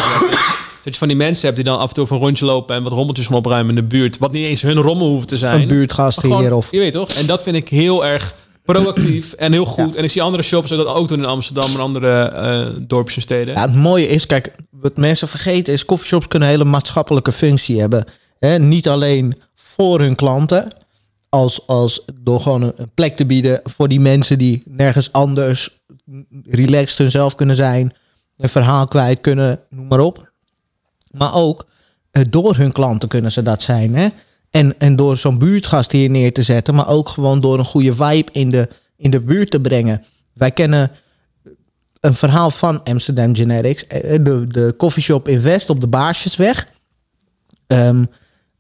dat 0.84 0.94
je 0.94 0.94
van 0.94 1.08
die 1.08 1.18
mensen 1.18 1.44
hebt 1.44 1.56
die 1.56 1.66
dan 1.66 1.80
af 1.80 1.88
en 1.88 1.94
toe 1.94 2.08
een 2.10 2.18
rondje 2.18 2.46
lopen 2.46 2.76
en 2.76 2.84
wat 2.84 2.92
rommeltjes 2.92 3.28
gaan 3.28 3.36
opruimen 3.36 3.76
in 3.76 3.82
de 3.82 3.88
buurt. 3.88 4.18
Wat 4.18 4.32
niet 4.32 4.46
eens 4.46 4.62
hun 4.62 4.78
rommel 4.78 5.08
hoeft 5.08 5.28
te 5.28 5.38
zijn. 5.38 5.62
een 5.62 5.68
buurtgast 5.68 6.22
hier 6.22 6.54
of... 6.54 6.72
Je 6.72 6.80
weet 6.80 6.94
toch? 6.94 7.10
En 7.10 7.26
dat 7.26 7.44
vind 7.44 7.56
ik 7.56 7.70
heel 7.70 8.06
erg 8.06 8.36
proactief 8.64 9.34
en 9.34 9.52
heel 9.52 9.66
goed. 9.66 9.96
En 9.96 10.04
ik 10.04 10.12
zie 10.12 10.22
andere 10.22 10.44
shops 10.44 10.70
dat 10.70 10.86
ook 10.86 11.08
doen 11.08 11.20
in 11.20 11.26
Amsterdam 11.26 11.74
en 11.74 11.80
andere 11.80 12.86
dorpjes 12.88 13.16
en 13.16 13.22
steden. 13.22 13.54
Ja, 13.54 13.62
het 13.62 13.76
mooie 13.76 14.08
is, 14.08 14.26
kijk, 14.26 14.56
wat 14.70 14.98
mensen 14.98 15.28
vergeten 15.28 15.74
is, 15.74 15.86
coffeeshops 15.86 16.28
kunnen 16.28 16.48
een 16.48 16.54
hele 16.54 16.70
maatschappelijke 16.70 17.32
functie 17.32 17.80
hebben. 17.80 18.06
Niet 18.58 18.88
alleen 18.88 19.36
voor 19.56 20.00
hun 20.00 20.16
klanten, 20.16 20.68
als, 21.30 21.68
als 21.68 22.06
door 22.14 22.40
gewoon 22.40 22.62
een, 22.62 22.74
een 22.76 22.92
plek 22.94 23.16
te 23.16 23.26
bieden 23.26 23.60
voor 23.64 23.88
die 23.88 24.00
mensen 24.00 24.38
die 24.38 24.62
nergens 24.66 25.12
anders 25.12 25.82
relaxed 26.46 26.98
hunzelf 26.98 27.36
kunnen 27.36 27.56
zijn, 27.56 27.94
een 28.38 28.50
verhaal 28.50 28.88
kwijt 28.88 29.22
kunnen, 29.22 29.60
noem 29.70 29.88
maar 29.88 30.00
op. 30.00 30.32
Maar 31.12 31.34
ook 31.34 31.66
eh, 32.12 32.24
door 32.30 32.56
hun 32.56 32.72
klanten 32.72 33.10
kunnen 33.10 33.32
ze 33.32 33.42
dat 33.42 33.62
zijn. 33.62 33.96
Hè? 33.96 34.08
En, 34.54 34.80
en 34.80 34.96
door 34.96 35.18
zo'n 35.18 35.38
buurtgast 35.38 35.92
hier 35.92 36.10
neer 36.10 36.34
te 36.34 36.42
zetten, 36.42 36.76
maar 36.76 36.88
ook 36.88 37.10
gewoon 37.10 37.42
door 37.42 37.60
een 37.60 37.66
goede 37.66 37.96
vibe 37.96 38.32
in 38.32 38.50
de 38.50 38.70
in 38.98 39.12
de 39.12 39.20
buurt 39.20 39.52
te 39.52 39.60
brengen. 39.60 40.04
Wij 40.34 40.52
kennen 40.52 40.92
een 42.00 42.14
verhaal 42.14 42.52
van 42.52 42.84
Amsterdam 42.84 43.36
Genetics. 43.36 43.88
Eh, 43.88 44.24
De, 44.24 44.48
de 44.48 44.74
coffeeshop 44.78 45.28
in 45.28 45.42
West 45.42 45.70
op 45.70 45.82
de 45.82 45.88
Baarsjesweg. 45.88 46.68
Ehm, 47.68 48.06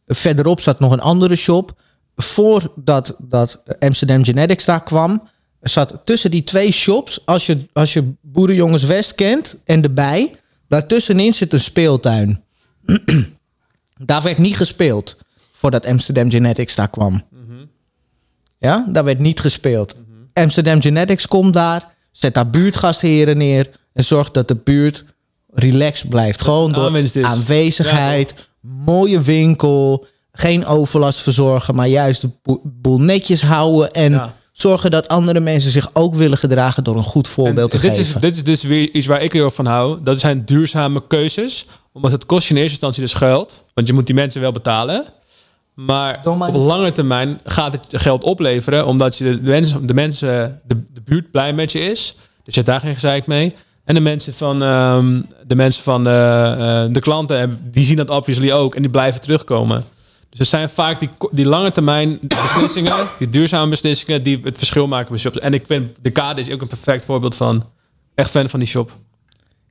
verderop 0.05 0.61
zat 0.61 0.79
nog 0.79 0.91
een 0.91 0.99
andere 0.99 1.35
shop. 1.35 1.81
Voordat 2.15 3.15
dat 3.17 3.63
Amsterdam 3.79 4.23
Genetics 4.23 4.65
daar 4.65 4.83
kwam, 4.83 5.27
zat 5.61 6.01
tussen 6.03 6.31
die 6.31 6.43
twee 6.43 6.71
shops, 6.71 7.25
als 7.25 7.45
je, 7.45 7.65
als 7.73 7.93
je 7.93 8.13
Boerenjongens 8.21 8.83
West 8.83 9.15
kent 9.15 9.57
en 9.63 9.81
de 9.81 9.89
bij, 9.89 10.35
daartussenin 10.67 11.33
zit 11.33 11.53
een 11.53 11.59
speeltuin. 11.59 12.43
daar 14.05 14.21
werd 14.21 14.37
niet 14.37 14.57
gespeeld 14.57 15.17
voordat 15.64 15.86
Amsterdam 15.86 16.32
Genetics 16.32 16.76
daar 16.76 16.89
kwam. 16.89 17.24
Ja, 18.57 18.86
daar 18.89 19.03
werd 19.03 19.20
niet 19.20 19.39
gespeeld. 19.39 19.95
Amsterdam 20.34 20.82
Genetics 20.82 21.28
komt 21.28 21.53
daar, 21.53 21.88
zet 22.11 22.34
daar 22.34 22.49
buurtgastheren 22.49 23.38
neer 23.38 23.70
en 23.93 24.03
zorgt 24.03 24.34
dat 24.34 24.47
de 24.47 24.55
buurt 24.55 25.05
relaxed 25.53 26.09
blijft. 26.09 26.41
Gewoon 26.41 26.72
door 26.72 26.97
is. 26.97 27.16
aanwezigheid, 27.22 28.36
mooie 28.61 29.22
winkel, 29.22 30.05
geen 30.32 30.66
overlast 30.66 31.20
verzorgen, 31.20 31.76
maar 31.76 31.88
juist 31.88 32.22
de 32.22 32.30
boel- 32.82 32.99
netjes 32.99 33.41
houden 33.41 33.91
en 33.91 34.11
Ja. 34.11 34.34
zorgen 34.51 34.91
dat 34.91 35.07
andere 35.07 35.39
mensen 35.39 35.72
zich 35.72 35.89
ook 35.93 36.16
willen 36.16 36.38
gedragen 36.38 36.84
door 36.84 36.97
een 36.97 37.03
goed 37.03 37.28
voorbeeld 37.28 37.72
te 37.72 37.78
dit 37.78 37.95
geven. 37.95 38.16
Is, 38.16 38.22
dit 38.22 38.36
is 38.36 38.43
dus 38.43 38.64
weer 38.64 38.89
iets 38.91 39.07
waar 39.07 39.22
ik 39.22 39.34
heel 39.34 39.45
erg 39.45 39.55
van 39.55 39.66
hou. 39.66 40.03
Dat 40.03 40.20
zijn 40.20 40.45
duurzame 40.45 41.07
keuzes. 41.07 41.66
Omdat 41.93 42.11
het 42.11 42.26
kost 42.26 42.43
je 42.47 42.53
in 42.53 42.59
eerste 42.59 42.72
instantie 42.72 43.01
dus 43.01 43.14
geld. 43.14 43.64
Want 43.74 43.88
je 43.88 43.93
moet 43.93 44.05
die 44.05 44.16
mensen 44.16 44.41
wel 44.41 44.51
betalen. 44.51 45.05
Maar 45.74 46.21
op 46.26 46.55
lange 46.55 46.91
termijn 46.91 47.39
gaat 47.43 47.74
het 47.74 48.01
geld 48.01 48.24
opleveren. 48.24 48.88
Omdat 48.88 49.17
je 49.17 49.24
de 49.24 49.49
mensen, 49.49 49.88
de, 49.88 49.93
mensen 49.93 50.61
de, 50.67 50.84
de 50.93 51.01
buurt 51.01 51.32
blij 51.32 51.53
met 51.53 51.71
je 51.71 51.80
is. 51.80 52.15
Dus 52.43 52.55
je 52.55 52.61
hebt 52.61 52.65
daar 52.65 52.80
geen 52.80 52.93
gezeik 52.93 53.26
mee. 53.26 53.55
En 53.84 53.95
de 53.95 54.01
mensen 54.01 54.34
van, 54.34 54.63
ehm, 54.63 55.21
de, 55.47 55.55
mensen 55.55 55.84
van 55.84 56.07
eh, 56.07 56.84
eh, 56.84 56.93
de 56.93 56.99
klanten, 56.99 57.59
die 57.71 57.84
zien 57.84 57.97
dat 57.97 58.09
obviously 58.09 58.51
ook. 58.51 58.76
En 58.76 58.82
die 58.82 58.91
blijven 58.91 59.21
terugkomen. 59.21 59.86
Dus 60.30 60.39
het 60.39 60.47
zijn 60.47 60.69
vaak 60.69 60.99
die, 60.99 61.09
die 61.32 61.45
lange 61.45 61.71
termijn 61.71 62.19
beslissingen, 62.28 62.93
die 63.19 63.30
duurzame 63.30 63.69
beslissingen, 63.69 64.24
die 64.24 64.39
het 64.43 64.57
verschil 64.57 64.88
maken 64.88 65.09
bij 65.09 65.19
shops. 65.19 65.39
En 65.39 65.53
ik 65.53 65.65
vind 65.65 65.95
de 66.01 66.11
Kade 66.11 66.41
is 66.41 66.51
ook 66.51 66.61
een 66.61 66.67
perfect 66.67 67.05
voorbeeld 67.05 67.36
van. 67.36 67.63
Echt 68.15 68.30
fan 68.30 68.49
van 68.49 68.59
die 68.59 68.67
shop. 68.67 68.91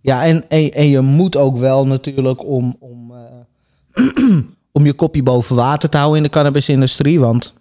Ja, 0.00 0.24
en, 0.24 0.48
en, 0.48 0.72
en 0.72 0.88
je 0.88 1.00
moet 1.00 1.36
ook 1.36 1.58
wel 1.58 1.86
natuurlijk 1.86 2.46
om, 2.46 2.76
om, 2.80 3.12
eh, 3.92 4.34
om 4.72 4.84
je 4.84 4.92
kopje 4.92 5.22
boven 5.22 5.56
water 5.56 5.88
te 5.88 5.96
houden 5.96 6.16
in 6.16 6.22
de 6.22 6.28
cannabisindustrie. 6.30 7.20
Want 7.20 7.52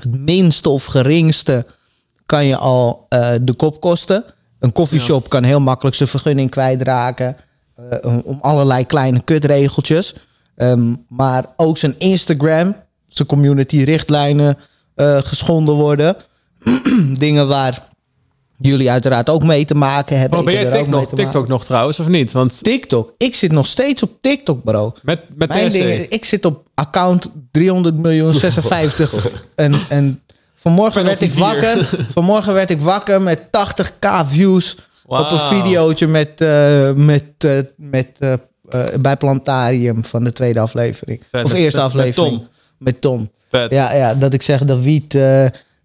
het 0.00 0.18
minste 0.20 0.68
of 0.68 0.84
geringste 0.84 1.66
kan 2.26 2.46
je 2.46 2.56
al 2.56 3.06
eh, 3.08 3.30
de 3.42 3.54
kop 3.54 3.80
kosten. 3.80 4.24
Een 4.58 4.72
koffieshop 4.72 5.28
kan 5.28 5.42
heel 5.42 5.60
makkelijk 5.60 5.96
zijn 5.96 6.08
vergunning 6.08 6.50
kwijtraken. 6.50 7.36
eh, 7.90 8.24
om- 8.24 8.38
allerlei 8.40 8.86
kleine 8.86 9.22
kutregeltjes. 9.24 10.14
Ehm, 10.56 10.94
maar 11.08 11.44
ook 11.56 11.78
zijn 11.78 11.94
Instagram, 11.98 12.76
zijn 13.08 13.28
community 13.28 13.76
richtlijnen 13.82 14.58
eh, 14.94 15.18
geschonden 15.22 15.74
worden. 15.74 16.16
Dingen 17.18 17.48
waar 17.48 17.88
jullie 18.66 18.90
uiteraard 18.90 19.28
ook 19.28 19.42
mee 19.42 19.64
te 19.64 19.74
maken 19.74 20.18
hebben. 20.18 20.38
Oh, 20.38 20.44
ben 20.44 20.54
jij 20.54 20.70
TikTok, 20.70 20.88
maken. 20.88 21.16
TikTok 21.16 21.48
nog 21.48 21.64
trouwens, 21.64 22.00
of 22.00 22.06
niet? 22.06 22.32
Want 22.32 22.64
TikTok. 22.64 23.14
Ik 23.16 23.34
zit 23.34 23.52
nog 23.52 23.66
steeds 23.66 24.02
op 24.02 24.10
TikTok, 24.20 24.64
bro. 24.64 24.94
met, 25.02 25.20
met 25.34 25.48
Mijn 25.48 26.10
ik 26.10 26.24
zit 26.24 26.44
op 26.44 26.66
account 26.74 27.30
300 27.50 27.96
miljoen 27.96 28.32
56. 28.32 29.44
en, 29.54 29.74
en 29.88 30.22
vanmorgen 30.54 31.04
werd 31.04 31.20
ik 31.20 31.32
wakker. 31.32 31.90
Vanmorgen 32.14 32.54
werd 32.54 32.70
ik 32.70 32.80
wakker 32.80 33.22
met 33.22 33.40
80k 33.40 34.26
views 34.26 34.76
op 35.06 35.30
een 35.30 35.38
videootje 35.38 36.06
met, 36.06 36.40
eh, 36.40 36.92
met, 36.92 37.24
eh, 37.38 37.58
met 37.76 38.08
eh, 38.18 38.34
bij 39.00 39.16
Plantarium 39.16 40.04
van 40.04 40.24
de 40.24 40.32
tweede 40.32 40.60
aflevering. 40.60 41.22
Vet. 41.30 41.44
Of 41.44 41.50
Met- 41.50 41.60
eerste 41.60 41.76
met 41.76 41.86
aflevering. 41.86 42.36
Tom. 42.36 42.48
Met 42.78 43.00
Tom. 43.00 43.30
Vet. 43.50 43.70
Ja, 43.70 43.94
ja, 43.94 44.14
dat 44.14 44.32
ik 44.32 44.42
zeg 44.42 44.64
dat 44.64 44.78
wiet 44.78 45.14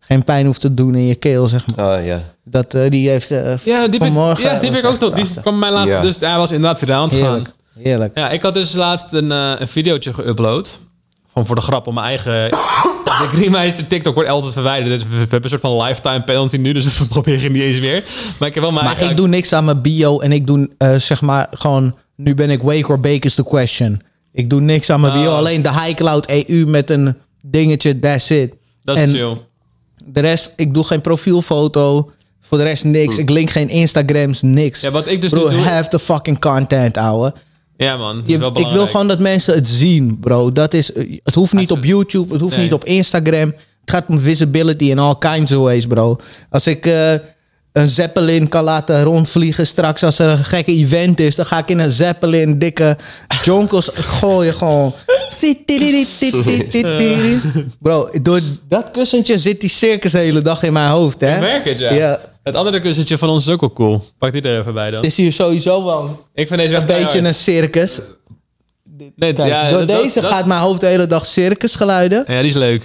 geen 0.07 0.23
pijn 0.23 0.45
hoeft 0.45 0.61
te 0.61 0.73
doen 0.73 0.95
in 0.95 1.05
je 1.05 1.15
keel, 1.15 1.47
zeg 1.47 1.65
maar. 1.75 1.97
Ah, 1.97 2.05
ja. 2.05 2.21
Dat, 2.43 2.73
eh, 2.73 2.89
die 2.89 3.09
heeft 3.09 3.31
eh, 3.31 3.57
Ja, 3.57 3.87
die, 3.87 3.99
ben, 3.99 4.13
vanmorgen... 4.13 4.43
ja, 4.43 4.59
die 4.59 4.69
ben 4.69 4.79
ik 4.79 4.85
ook 4.85 4.99
nog. 4.99 5.11
Die 5.11 5.25
kwam 5.41 5.59
mijn 5.59 5.73
laatste. 5.73 5.93
Ja. 5.95 6.01
Dus 6.01 6.19
hij 6.19 6.37
was 6.37 6.51
inderdaad 6.51 6.79
weer 6.79 6.95
aan 6.95 7.09
het 7.09 7.19
gaan. 7.19 7.45
Heerlijk. 7.79 8.17
Ja, 8.17 8.29
ik 8.29 8.41
had 8.41 8.53
dus 8.53 8.73
laatst 8.73 9.13
een, 9.13 9.31
eh 9.31 9.53
een 9.57 9.67
videootje 9.67 10.13
geüpload. 10.13 10.77
Van 11.31 11.45
voor 11.45 11.55
de 11.55 11.61
grap 11.61 11.87
om 11.87 11.93
mijn 11.93 12.05
eigen... 12.05 12.49
de 13.21 13.27
Greenmeister 13.31 13.87
TikTok 13.87 14.13
wordt 14.15 14.29
altijd 14.29 14.53
verwijderd. 14.53 14.89
Dus 14.89 15.03
we, 15.03 15.09
we 15.09 15.17
hebben 15.17 15.43
een 15.43 15.49
soort 15.49 15.61
van 15.61 15.81
lifetime 15.81 16.23
penalty 16.23 16.57
nu. 16.57 16.73
Dus 16.73 16.97
we 16.97 17.05
proberen 17.15 17.51
niet 17.51 17.61
eens 17.61 17.79
meer. 17.79 18.03
Maar 18.39 18.47
ik 18.47 18.53
heb 18.53 18.63
wel 18.63 18.71
mijn 18.71 18.85
Maar 18.85 18.93
eigen... 18.93 19.09
ik 19.11 19.17
doe 19.17 19.27
niks 19.27 19.53
aan 19.53 19.65
mijn 19.65 19.81
bio 19.81 20.19
en 20.19 20.31
ik 20.31 20.47
doe 20.47 20.69
eh, 20.77 20.95
zeg 20.95 21.21
maar 21.21 21.47
gewoon... 21.51 21.95
Nu 22.15 22.35
ben 22.35 22.49
ik 22.49 22.61
wake 22.61 22.87
or 22.87 22.99
bake 22.99 23.25
is 23.25 23.35
the 23.35 23.43
question. 23.43 24.01
Ik 24.31 24.49
doe 24.49 24.61
niks 24.61 24.89
aan 24.89 25.01
mijn 25.01 25.13
bio. 25.13 25.31
Oh. 25.31 25.37
Alleen 25.37 25.61
de 25.61 25.71
iCloud 25.87 26.29
EU 26.29 26.65
met 26.65 26.89
een 26.89 27.15
dingetje, 27.41 27.99
that's 27.99 28.29
it. 28.29 28.53
Dat 28.83 28.97
is 28.97 29.13
chill. 29.13 29.37
De 30.07 30.19
rest, 30.19 30.53
ik 30.55 30.73
doe 30.73 30.83
geen 30.83 31.01
profielfoto. 31.01 32.11
Voor 32.41 32.57
de 32.57 32.63
rest 32.63 32.83
niks. 32.83 33.17
Ik 33.17 33.29
link 33.29 33.49
geen 33.49 33.69
Instagrams, 33.69 34.41
niks. 34.41 34.81
Ja, 34.81 34.91
wat 34.91 35.07
ik 35.07 35.21
dus 35.21 35.31
bro, 35.31 35.49
doe... 35.49 35.59
have 35.59 35.89
the 35.89 35.99
fucking 35.99 36.39
content, 36.39 36.97
ouwe. 36.97 37.33
Ja 37.77 37.97
man, 37.97 38.23
Je- 38.25 38.51
ik 38.53 38.67
wil 38.67 38.87
gewoon 38.87 39.07
dat 39.07 39.19
mensen 39.19 39.53
het 39.53 39.67
zien, 39.67 40.17
bro. 40.19 40.51
Dat 40.51 40.73
is, 40.73 40.91
het 41.23 41.35
hoeft 41.35 41.53
niet 41.53 41.71
op 41.71 41.83
YouTube, 41.83 42.31
het 42.33 42.41
hoeft 42.41 42.55
Nee. 42.55 42.63
niet 42.63 42.73
op 42.73 42.83
Instagram. 42.85 43.47
Het 43.81 43.95
gaat 43.95 44.05
om 44.07 44.19
visibility 44.19 44.83
in 44.85 44.99
all 44.99 45.15
kinds 45.19 45.51
of 45.51 45.63
ways, 45.63 45.87
bro. 45.87 46.17
Als 46.49 46.67
ik 46.67 46.85
eh, 46.85 47.13
een 47.77 47.89
Zeppelin 47.89 48.49
kan 48.49 48.63
laten 48.63 49.03
rondvliegen 49.03 49.67
straks 49.67 50.03
als 50.03 50.19
er 50.19 50.29
een 50.29 50.43
gekke 50.43 50.71
event 50.71 51.19
is, 51.19 51.35
dan 51.35 51.45
ga 51.45 51.57
ik 51.57 51.69
in 51.69 51.79
een 51.79 51.91
Zeppelin 51.91 52.59
dikke 52.59 52.97
jonkels 53.43 53.89
gooien 53.93 54.53
gewoon. 54.53 54.93
Bro, 57.79 58.09
door 58.21 58.41
dat 58.67 58.91
kussentje 58.91 59.37
zit 59.37 59.61
die 59.61 59.69
circus 59.69 60.11
de 60.11 60.17
hele 60.17 60.41
dag 60.41 60.63
in 60.63 60.73
mijn 60.73 60.89
hoofd, 60.89 61.21
hè? 61.21 61.33
Ik 61.33 61.39
merk 61.39 61.65
het, 61.65 61.79
ja. 61.79 61.93
Ja. 61.93 62.19
Het 62.43 62.55
andere 62.55 62.79
kussentje 62.79 63.17
van 63.17 63.29
ons 63.29 63.45
is 63.47 63.53
ook 63.53 63.61
wel 63.61 63.73
cool. 63.73 64.03
Pak 64.17 64.31
die 64.31 64.41
er 64.41 64.59
even 64.59 64.73
bij 64.73 64.91
dan. 64.91 65.01
Het 65.01 65.11
is 65.11 65.17
hier 65.17 65.31
sowieso 65.31 65.85
wel 65.85 66.25
Ik 66.33 66.47
vind 66.47 66.59
deze 66.59 66.75
een 66.75 66.85
beetje 66.85 67.19
een 67.19 67.33
circus. 67.33 67.99
Nee, 69.15 69.33
Kijk, 69.33 69.47
ja, 69.49 69.69
door 69.69 69.85
dat- 69.85 70.03
deze 70.03 70.21
dat- 70.21 70.31
gaat 70.31 70.45
mijn 70.45 70.61
hoofd 70.61 70.81
de 70.81 70.87
hele 70.87 71.07
dag 71.07 71.25
circusgeluiden. 71.25 72.23
Ja, 72.27 72.39
die 72.39 72.49
is 72.49 72.55
leuk. 72.55 72.81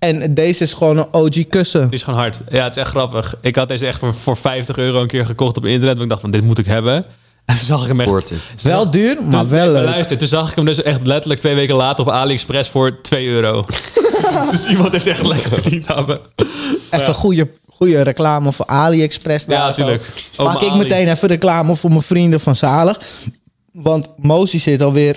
En 0.00 0.34
deze 0.34 0.62
is 0.62 0.72
gewoon 0.72 0.96
een 0.98 1.08
OG 1.12 1.46
kussen. 1.48 1.82
Die 1.82 1.90
is 1.98 2.02
gewoon 2.02 2.18
hard. 2.18 2.40
Ja, 2.50 2.64
het 2.64 2.76
is 2.76 2.82
echt 2.82 2.90
grappig. 2.90 3.36
Ik 3.40 3.56
had 3.56 3.68
deze 3.68 3.86
echt 3.86 3.98
voor, 3.98 4.14
voor 4.14 4.36
50 4.36 4.76
euro 4.76 5.00
een 5.00 5.06
keer 5.06 5.26
gekocht 5.26 5.56
op 5.56 5.64
internet. 5.64 5.88
Want 5.90 6.00
ik 6.02 6.08
dacht 6.08 6.20
van, 6.20 6.30
dit 6.30 6.42
moet 6.42 6.58
ik 6.58 6.66
hebben. 6.66 7.04
En 7.44 7.56
toen 7.56 7.64
zag 7.64 7.82
ik 7.82 7.88
hem 7.88 8.00
echt... 8.00 8.32
Wel 8.62 8.90
duur, 8.90 9.22
maar 9.22 9.40
Toen- 9.40 9.48
wel 9.50 9.72
leuk. 9.72 9.84
Luister, 9.84 10.18
toen 10.18 10.28
zag 10.28 10.50
ik 10.50 10.56
hem 10.56 10.64
dus 10.64 10.82
echt 10.82 11.06
letterlijk 11.06 11.40
twee 11.40 11.54
weken 11.54 11.74
later 11.74 12.06
op 12.06 12.10
AliExpress 12.12 12.70
voor 12.70 13.00
2 13.02 13.26
euro. 13.28 13.64
dus 14.50 14.66
iemand 14.66 14.92
heeft 14.92 15.06
echt 15.06 15.26
lekker 15.26 15.48
verdiend 15.50 15.86
hebben. 15.86 16.18
Even 16.90 17.14
goede, 17.14 17.48
goede 17.68 18.00
reclame 18.02 18.52
voor 18.52 18.66
AliExpress. 18.66 19.44
Ja, 19.48 19.66
natuurlijk. 19.66 20.06
maar 20.36 20.62
ik 20.62 20.68
Ali. 20.68 20.78
meteen 20.78 21.08
even 21.08 21.28
reclame 21.28 21.76
voor 21.76 21.90
mijn 21.90 22.02
vrienden 22.02 22.40
van 22.40 22.56
Zalig. 22.56 23.00
Want 23.72 24.08
Mozi 24.16 24.58
zit 24.58 24.82
alweer 24.82 25.16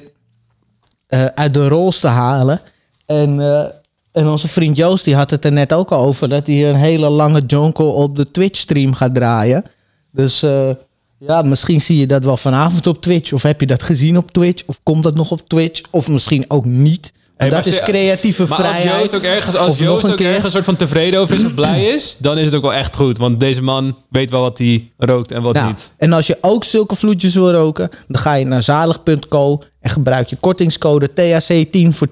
eh 1.07 1.25
uit 1.25 1.53
de 1.53 1.67
rols 1.67 1.99
te 1.99 2.07
halen. 2.07 2.61
En, 3.05 3.39
eh, 3.39 3.65
en 4.13 4.27
onze 4.27 4.47
vriend 4.47 4.77
Joost 4.77 5.05
die 5.05 5.15
had 5.15 5.29
het 5.29 5.45
er 5.45 5.51
net 5.51 5.73
ook 5.73 5.91
al 5.91 6.05
over... 6.05 6.29
dat 6.29 6.47
hij 6.47 6.69
een 6.69 6.75
hele 6.75 7.09
lange 7.09 7.41
jonko 7.47 7.85
op 7.85 8.15
de 8.15 8.31
Twitch-stream 8.31 8.93
gaat 8.93 9.15
draaien. 9.15 9.63
Dus 10.11 10.43
eh, 10.43 10.69
ja, 11.17 11.41
misschien 11.41 11.81
zie 11.81 11.97
je 11.97 12.07
dat 12.07 12.23
wel 12.23 12.37
vanavond 12.37 12.87
op 12.87 13.01
Twitch. 13.01 13.33
Of 13.33 13.43
heb 13.43 13.59
je 13.59 13.67
dat 13.67 13.83
gezien 13.83 14.17
op 14.17 14.31
Twitch? 14.31 14.63
Of 14.65 14.79
komt 14.83 15.03
dat 15.03 15.15
nog 15.15 15.31
op 15.31 15.49
Twitch? 15.49 15.81
Of 15.89 16.07
misschien 16.07 16.45
ook 16.47 16.65
niet. 16.65 17.13
Hey, 17.37 17.49
dat 17.49 17.65
is 17.65 17.79
creatieve 17.81 18.45
Maar 18.47 18.57
vrijheid. 18.57 18.91
als 18.91 18.99
Joost 19.01 19.15
ook 19.15 19.21
ergens, 19.21 19.55
als 19.55 19.77
Joost 19.77 20.11
ook 20.11 20.19
ergens 20.19 20.43
een 20.43 20.51
soort 20.51 20.65
van 20.65 20.75
tevreden 20.75 21.19
over 21.19 21.35
is 21.35 21.45
of 21.45 21.53
blij 21.53 21.85
is, 21.95 22.15
dan 22.19 22.37
is 22.37 22.45
het 22.45 22.55
ook 22.55 22.61
wel 22.61 22.73
echt 22.73 22.95
goed. 22.95 23.17
Want 23.17 23.39
deze 23.39 23.61
man 23.61 23.95
weet 24.09 24.29
wel 24.29 24.41
wat 24.41 24.57
hij 24.57 24.91
rookt 24.97 25.31
en 25.31 25.41
wat 25.41 25.53
Nou, 25.53 25.67
niet. 25.67 25.91
En 25.97 26.13
als 26.13 26.27
je 26.27 26.37
ook 26.41 26.63
zulke 26.63 26.95
vloedjes 26.95 27.33
wil 27.33 27.51
roken, 27.51 27.89
dan 28.07 28.21
ga 28.21 28.33
je 28.33 28.45
naar 28.45 28.63
zalig.co 28.63 29.59
en 29.79 29.89
gebruik 29.89 30.29
je 30.29 30.35
kortingscode 30.35 31.09
THC10 31.09 31.89
voor 31.89 32.07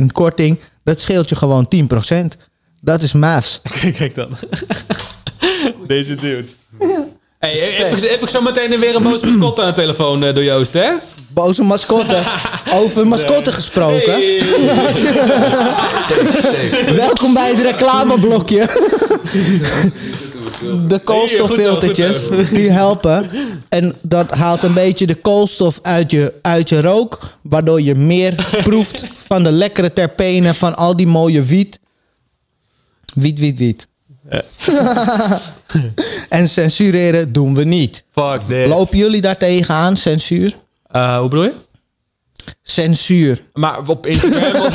10% 0.00 0.04
korting. 0.12 0.58
Dat 0.84 1.00
scheelt 1.00 1.28
je 1.28 1.36
gewoon 1.36 1.68
10%. 1.76 2.14
Dat 2.80 3.02
is 3.02 3.12
MAFs. 3.12 3.60
Kijk, 3.80 3.94
kijk 3.94 4.14
dan. 4.14 4.28
Deze 5.86 6.14
dude. 6.14 6.48
Hey, 7.38 7.52
heb, 7.52 7.96
ik, 7.96 8.10
heb 8.10 8.22
ik 8.22 8.28
zo 8.28 8.40
meteen 8.40 8.80
weer 8.80 8.96
een 8.96 9.02
boze 9.02 9.26
mascotte 9.26 9.62
aan 9.62 9.68
de 9.68 9.74
telefoon 9.74 10.24
eh, 10.24 10.34
door 10.34 10.44
Joost, 10.44 10.72
hè? 10.72 10.92
Boze 11.28 11.62
mascotte. 11.62 12.22
Over 12.80 13.06
mascotte 13.06 13.52
gesproken. 13.52 14.12
Hey. 14.12 14.42
Welkom 16.94 17.34
bij 17.34 17.48
het 17.48 17.60
reclameblokje. 17.62 18.68
De 20.88 20.98
koolstoffiltertjes, 21.04 22.28
die 22.50 22.70
helpen. 22.70 23.30
En 23.68 23.94
dat 24.02 24.30
haalt 24.30 24.62
een 24.62 24.74
beetje 24.74 25.06
de 25.06 25.14
koolstof 25.14 25.78
uit 25.82 26.10
je, 26.10 26.32
uit 26.42 26.68
je 26.68 26.80
rook. 26.80 27.18
Waardoor 27.42 27.80
je 27.80 27.94
meer 27.94 28.34
proeft 28.62 29.04
van 29.16 29.42
de 29.42 29.50
lekkere 29.50 29.92
terpenen 29.92 30.54
van 30.54 30.76
al 30.76 30.96
die 30.96 31.06
mooie 31.06 31.42
wiet. 31.42 31.78
Wiet, 33.14 33.38
wiet, 33.38 33.58
wiet. 33.58 33.86
en 36.28 36.48
censureren 36.48 37.32
doen 37.32 37.54
we 37.54 37.64
niet. 37.64 38.04
Fuck 38.12 38.40
dit. 38.48 38.66
Lopen 38.68 38.98
jullie 38.98 39.20
daar 39.20 39.36
tegenaan, 39.36 39.96
censuur? 39.96 40.56
Eh, 40.90 41.18
hoe 41.18 41.28
bedoel 41.28 41.44
je? 41.44 41.52
Censuur. 42.62 43.40
Maar 43.52 43.78
op 43.86 44.06
Instagram... 44.06 44.62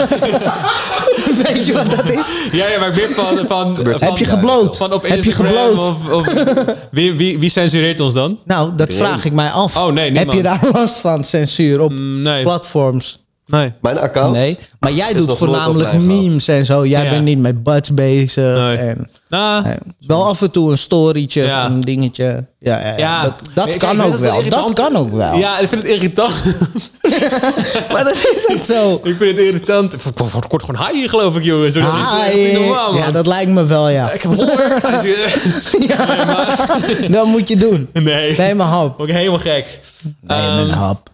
Weet 1.43 1.65
je 1.65 1.73
wat 1.73 1.91
dat 1.91 2.09
is? 2.09 2.41
ja, 2.51 2.67
ja, 2.67 2.79
maar 2.79 2.87
ik 2.87 2.95
ben 2.95 3.09
van... 3.09 3.45
van, 3.47 3.75
van 3.75 3.85
Heb 3.99 4.17
je 4.17 4.25
gebloot? 4.25 4.77
Van 4.77 4.93
op 4.93 5.07
Heb 5.07 5.23
je 5.23 5.31
gebloot? 5.31 5.77
Of, 5.77 6.11
of, 6.11 6.33
wie, 6.91 7.13
wie, 7.13 7.39
wie 7.39 7.49
censureert 7.49 7.99
ons 7.99 8.13
dan? 8.13 8.39
Nou, 8.45 8.75
dat 8.75 8.93
vraag 8.93 9.25
ik 9.25 9.33
mij 9.33 9.49
af. 9.49 9.77
Oh, 9.77 9.87
nee, 9.91 10.03
Heb 10.05 10.13
niemand. 10.13 10.37
je 10.37 10.43
daar 10.43 10.59
last 10.81 10.97
van, 10.97 11.23
censuur 11.23 11.79
op 11.81 11.91
Mm, 11.91 12.21
Nee, 12.21 12.43
platforms? 12.43 13.19
Nee. 13.49 13.73
Mijn 13.81 13.99
account? 13.99 14.33
Nee. 14.35 14.57
Maar 14.79 14.91
jij 14.91 15.13
doet 15.13 15.37
voornamelijk 15.37 15.93
memes 15.93 16.47
en 16.47 16.65
zo. 16.65 16.85
Jij 16.85 17.03
Ja. 17.03 17.09
bent 17.09 17.23
niet 17.23 17.39
met 17.39 17.63
buds 17.63 17.93
bezig. 17.93 18.57
Nee. 18.57 18.77
En, 18.77 19.09
Nou, 19.29 19.65
wel 20.07 20.25
af 20.27 20.41
en 20.41 20.51
toe 20.51 20.71
een 20.71 20.77
storytje, 20.77 21.43
Ja. 21.43 21.65
een 21.65 21.81
dingetje. 21.81 22.47
Ja, 22.59 22.79
ja, 22.79 22.97
ja. 22.97 23.23
dat, 23.23 23.33
dat 23.53 23.77
kan 23.77 24.01
ook 24.01 24.15
wel. 24.15 24.49
Dat 24.49 24.73
kan 24.73 24.95
ook 24.95 25.11
wel. 25.13 25.35
Ja, 25.37 25.59
ik 25.59 25.67
vind 25.69 25.81
het 25.83 25.91
irritant. 25.91 26.33
Maar 27.91 28.03
dat 28.03 28.13
is 28.13 28.47
ook 28.51 28.63
zo. 28.63 28.93
ik 29.03 29.15
vind 29.15 29.37
het 29.37 29.45
irritant. 29.45 29.93
Ik 29.93 29.99
word- 30.03 30.31
word 30.31 30.45
word 30.49 30.63
gewoon 30.63 30.87
high 30.87 31.09
geloof 31.09 31.35
ik, 31.35 31.43
jongens. 31.43 31.73
Normaal, 31.73 32.19
man. 32.69 32.95
ja, 32.97 33.11
dat 33.11 33.27
lijkt 33.27 33.51
me 33.51 33.65
wel, 33.65 33.89
ja. 33.89 34.11
Ik 34.11 34.21
heb 34.21 34.33
honger. 34.35 34.79
Dat 37.11 37.25
moet 37.25 37.47
je 37.47 37.55
doen. 37.57 37.89
nee. 37.93 38.37
Neem 38.37 38.59
een 38.61 38.67
hap. 38.67 39.01
Ik 39.01 39.13
helemaal 39.13 39.39
gek. 39.39 39.79
Neem 40.21 40.37
Ehm, 40.39 40.57
een 40.57 40.69
hap. 40.69 41.09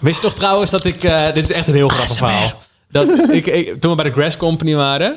Wist 0.00 0.16
je 0.16 0.22
toch 0.22 0.34
trouwens 0.34 0.70
dat 0.70 0.84
ik... 0.84 1.02
eh, 1.02 1.24
dit 1.32 1.50
is 1.50 1.56
echt 1.56 1.68
een 1.68 1.74
heel 1.74 1.88
grappig 1.88 2.16
verhaal. 2.16 2.52
Dat 2.90 3.28
ik, 3.30 3.46
ik, 3.46 3.80
toen 3.80 3.90
we 3.90 3.96
bij 4.02 4.04
de 4.04 4.12
Grass 4.20 4.36
Company 4.36 4.74
waren... 4.74 5.16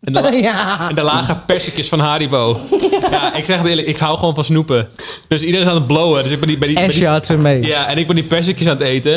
En 0.00 0.12
daar, 0.12 0.34
Ja. 0.40 0.88
en 0.88 0.94
daar 0.94 1.04
lagen 1.04 1.44
persicjes 1.44 1.88
van 1.88 1.98
Haribo. 2.00 2.60
Ja. 3.10 3.34
ik 3.34 3.44
zeg 3.44 3.58
het 3.58 3.66
eerlijk, 3.66 3.86
ik 3.88 3.96
hou 3.96 4.18
gewoon 4.18 4.34
van 4.34 4.44
snoepen. 4.44 4.88
Dus 5.28 5.40
iedereen 5.42 5.66
is 5.66 5.72
aan 5.72 5.78
het 5.78 5.86
blowen. 5.86 6.22
Dus 6.22 6.32
ik 6.32 6.38
ben 6.38 6.48
die, 6.48 6.58
bij 6.58 6.68
die, 6.68 6.76
bij 6.76 6.88
die- 6.88 7.06
had 7.06 7.26
ze 7.26 7.36
mee. 7.38 7.62
Ja, 7.62 7.86
en 7.88 7.98
ik 7.98 8.06
ben 8.06 8.16
die 8.16 8.24
persicjes 8.24 8.66
aan 8.68 8.76
het 8.76 8.86
eten. 8.86 9.14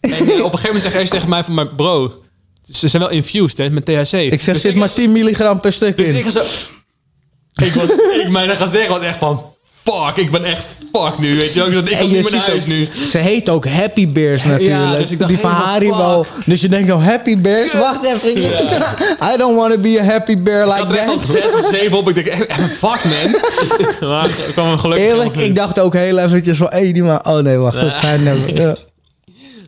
En 0.00 0.10
eh, 0.12 0.18
op 0.20 0.26
een 0.28 0.34
gegeven 0.34 0.66
moment 0.66 0.82
zegt 0.82 0.96
Ash 0.96 1.08
tegen 1.10 1.28
mij 1.28 1.44
van... 1.44 1.54
Maar 1.54 1.66
bro, 1.66 2.22
ze 2.62 2.88
zijn 2.88 3.02
wel 3.02 3.10
infused 3.10 3.58
hè, 3.58 3.70
met 3.70 3.84
THC. 3.84 4.12
Ik 4.12 4.40
zeg, 4.40 4.54
dus 4.54 4.62
zit 4.62 4.64
ik, 4.72 4.74
maar 4.76 4.92
10 4.92 5.12
milligram 5.12 5.60
per 5.60 5.72
stuk 5.72 5.96
Dus 5.96 6.08
in. 6.08 6.16
ik 6.16 6.24
ga 6.24 6.30
zo... 6.30 6.40
Ik, 7.64 7.72
was, 7.72 7.88
ik 8.22 8.28
mijn 8.28 8.68
zeggen 8.68 8.88
was 8.94 9.02
echt 9.02 9.18
van... 9.18 9.51
Fuck, 9.84 10.16
ik 10.16 10.30
ben 10.30 10.44
echt 10.44 10.68
fuck 10.92 11.18
nu, 11.18 11.36
weet 11.36 11.54
je 11.54 11.58
wel. 11.60 11.68
Ik 11.68 11.88
je 11.88 12.04
niet 12.06 12.22
meer 12.22 12.30
naar 12.32 12.40
huis 12.46 12.62
ook- 12.62 12.68
nu. 12.68 12.88
Ze 13.08 13.18
heet 13.18 13.48
ook 13.48 13.66
Happy 13.68 14.08
Bears 14.08 14.44
natuurlijk. 14.44 15.00
dus 15.00 15.10
ik 15.10 15.18
dacht 15.18 15.30
die 15.30 15.40
van 15.40 15.50
Haribo. 15.50 16.26
Dus 16.46 16.60
je 16.60 16.68
denkt, 16.68 16.92
oh, 16.92 17.04
Happy 17.04 17.40
Bears? 17.40 17.72
Wacht 17.72 18.04
even. 18.04 18.42
I 19.32 19.36
don't 19.36 19.56
want 19.56 19.72
to 19.74 19.80
be 19.80 19.98
a 20.00 20.04
happy 20.04 20.42
bear 20.42 20.60
Ik 20.60 20.66
like 20.66 20.78
had 20.78 20.90
er 20.90 20.96
echt 20.96 21.08
al 21.08 21.16
that. 21.16 21.26
zes 21.26 21.52
of 21.52 21.68
zeven 21.70 21.98
op. 21.98 22.08
Ik 22.08 22.14
denk, 22.14 22.52
fuck 22.70 23.00
man. 23.04 23.40
maar 24.10 24.26
ik 24.28 24.34
kwam 24.52 24.66
hem 24.66 24.78
gelukkig 24.78 25.06
Eerlijk, 25.06 25.28
helemaal 25.28 25.48
ik 25.48 25.54
dacht 25.54 25.78
ook 25.78 25.94
heel 25.94 26.18
eventjes 26.18 26.56
van, 26.58 26.66
hé, 26.70 26.92
die 26.92 27.02
man. 27.02 27.26
Oh 27.26 27.38
nee, 27.38 27.56
wacht, 27.56 27.80
dat 27.80 27.98
zijn... 27.98 28.20
ja. 28.54 28.76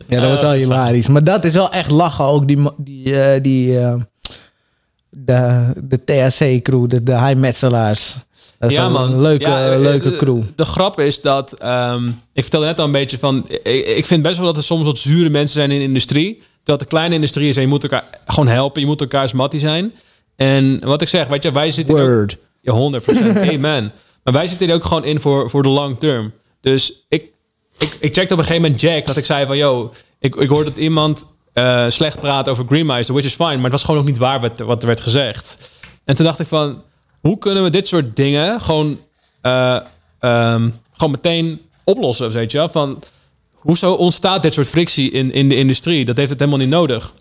Ja, 0.07 0.19
dat 0.19 0.29
was 0.29 0.41
wel 0.41 0.51
hilarisch. 0.51 1.07
Maar 1.07 1.23
dat 1.23 1.45
is 1.45 1.53
wel 1.53 1.71
echt 1.71 1.91
lachen 1.91 2.25
ook, 2.25 2.47
die... 2.47 2.57
die, 2.77 3.21
eh, 3.21 3.41
die 3.41 3.79
eh, 3.79 3.95
de, 5.17 5.71
de 5.83 6.03
THC-crew, 6.03 6.89
de, 6.89 7.03
de 7.03 7.19
high-metselaars. 7.19 8.15
Dat 8.59 8.69
is 8.69 8.75
Ja, 8.75 8.89
man. 8.89 9.11
een 9.11 9.21
leuke, 9.21 9.43
Ja, 9.49 9.71
eh, 9.71 9.79
leuke 9.79 10.15
crew. 10.15 10.41
De, 10.55 10.65
grap 10.65 10.99
is 10.99 11.21
dat... 11.21 11.53
ehm, 11.53 12.07
ik 12.07 12.41
vertelde 12.41 12.65
net 12.65 12.79
al 12.79 12.85
een 12.85 12.91
beetje 12.91 13.17
van... 13.17 13.45
Ik, 13.63 13.85
ik 13.87 14.05
vind 14.05 14.21
best 14.23 14.37
wel 14.37 14.45
dat 14.45 14.57
er 14.57 14.63
soms 14.63 14.85
wat 14.85 14.97
zure 14.97 15.29
mensen 15.29 15.53
zijn 15.55 15.71
in 15.71 15.77
de 15.79 15.83
industrie. 15.85 16.41
Terwijl 16.57 16.77
de 16.77 16.85
kleine 16.85 17.15
industrie 17.15 17.49
is 17.49 17.55
en 17.55 17.61
je 17.61 17.67
moet 17.67 17.83
elkaar 17.83 18.03
gewoon 18.27 18.47
helpen. 18.47 18.81
Je 18.81 18.87
moet 18.87 19.01
elkaars 19.01 19.31
mattie 19.33 19.59
zijn. 19.59 19.91
En 20.35 20.79
wat 20.83 21.01
ik 21.01 21.07
zeg, 21.07 21.27
weet 21.27 21.43
je, 21.43 21.51
wij 21.51 21.71
zitten... 21.71 21.95
ook- 21.95 22.07
Word. 22.07 22.37
Ja, 22.61 22.99
100%. 23.01 23.05
Amen. 23.53 23.91
Maar 24.23 24.33
wij 24.33 24.47
zitten 24.47 24.69
er 24.69 24.75
ook 24.75 24.85
gewoon 24.85 25.05
in 25.05 25.19
voor, 25.19 25.49
voor 25.49 25.63
de 25.63 25.69
long 25.69 25.99
term. 25.99 26.31
Dus 26.61 27.05
ik, 27.09 27.23
ik, 27.79 27.97
ik 27.99 28.13
checkte 28.13 28.33
op 28.33 28.39
een 28.39 28.45
gegeven 28.45 28.61
moment 28.61 28.81
Jack. 28.81 29.05
Dat 29.05 29.17
ik 29.17 29.25
zei 29.25 29.45
van, 29.45 29.57
yo, 29.57 29.91
ik, 30.19 30.35
ik 30.35 30.49
hoorde 30.49 30.69
dat 30.69 30.79
iemand 30.79 31.25
eh, 31.55 31.85
slecht 31.87 32.19
praat 32.19 32.49
over 32.49 32.65
Greenmeister. 32.67 33.15
Which 33.15 33.27
is 33.27 33.35
fine. 33.35 33.55
Maar 33.55 33.63
het 33.63 33.71
was 33.71 33.83
gewoon 33.83 33.99
ook 33.99 34.05
niet 34.05 34.17
waar 34.17 34.39
wat, 34.39 34.59
wat 34.59 34.81
er 34.81 34.87
werd 34.87 34.99
gezegd. 34.99 35.57
En 36.05 36.15
toen 36.15 36.25
dacht 36.25 36.39
ik 36.39 36.47
van, 36.47 36.81
hoe 37.19 37.37
kunnen 37.37 37.63
we 37.63 37.69
dit 37.69 37.87
soort 37.87 38.15
dingen 38.15 38.61
gewoon, 38.61 38.99
eh, 39.41 39.75
ehm, 40.19 40.69
gewoon 40.91 41.11
meteen 41.11 41.61
oplossen? 41.83 42.31
Weet 42.31 42.51
je? 42.51 42.67
Van, 42.71 43.03
hoezo 43.53 43.93
ontstaat 43.93 44.41
dit 44.41 44.53
soort 44.53 44.67
frictie 44.67 45.11
in, 45.11 45.31
in 45.31 45.49
de 45.49 45.55
industrie? 45.55 46.05
Dat 46.05 46.17
heeft 46.17 46.29
het 46.29 46.39
helemaal 46.39 46.59
niet 46.59 46.69
nodig. 46.69 47.13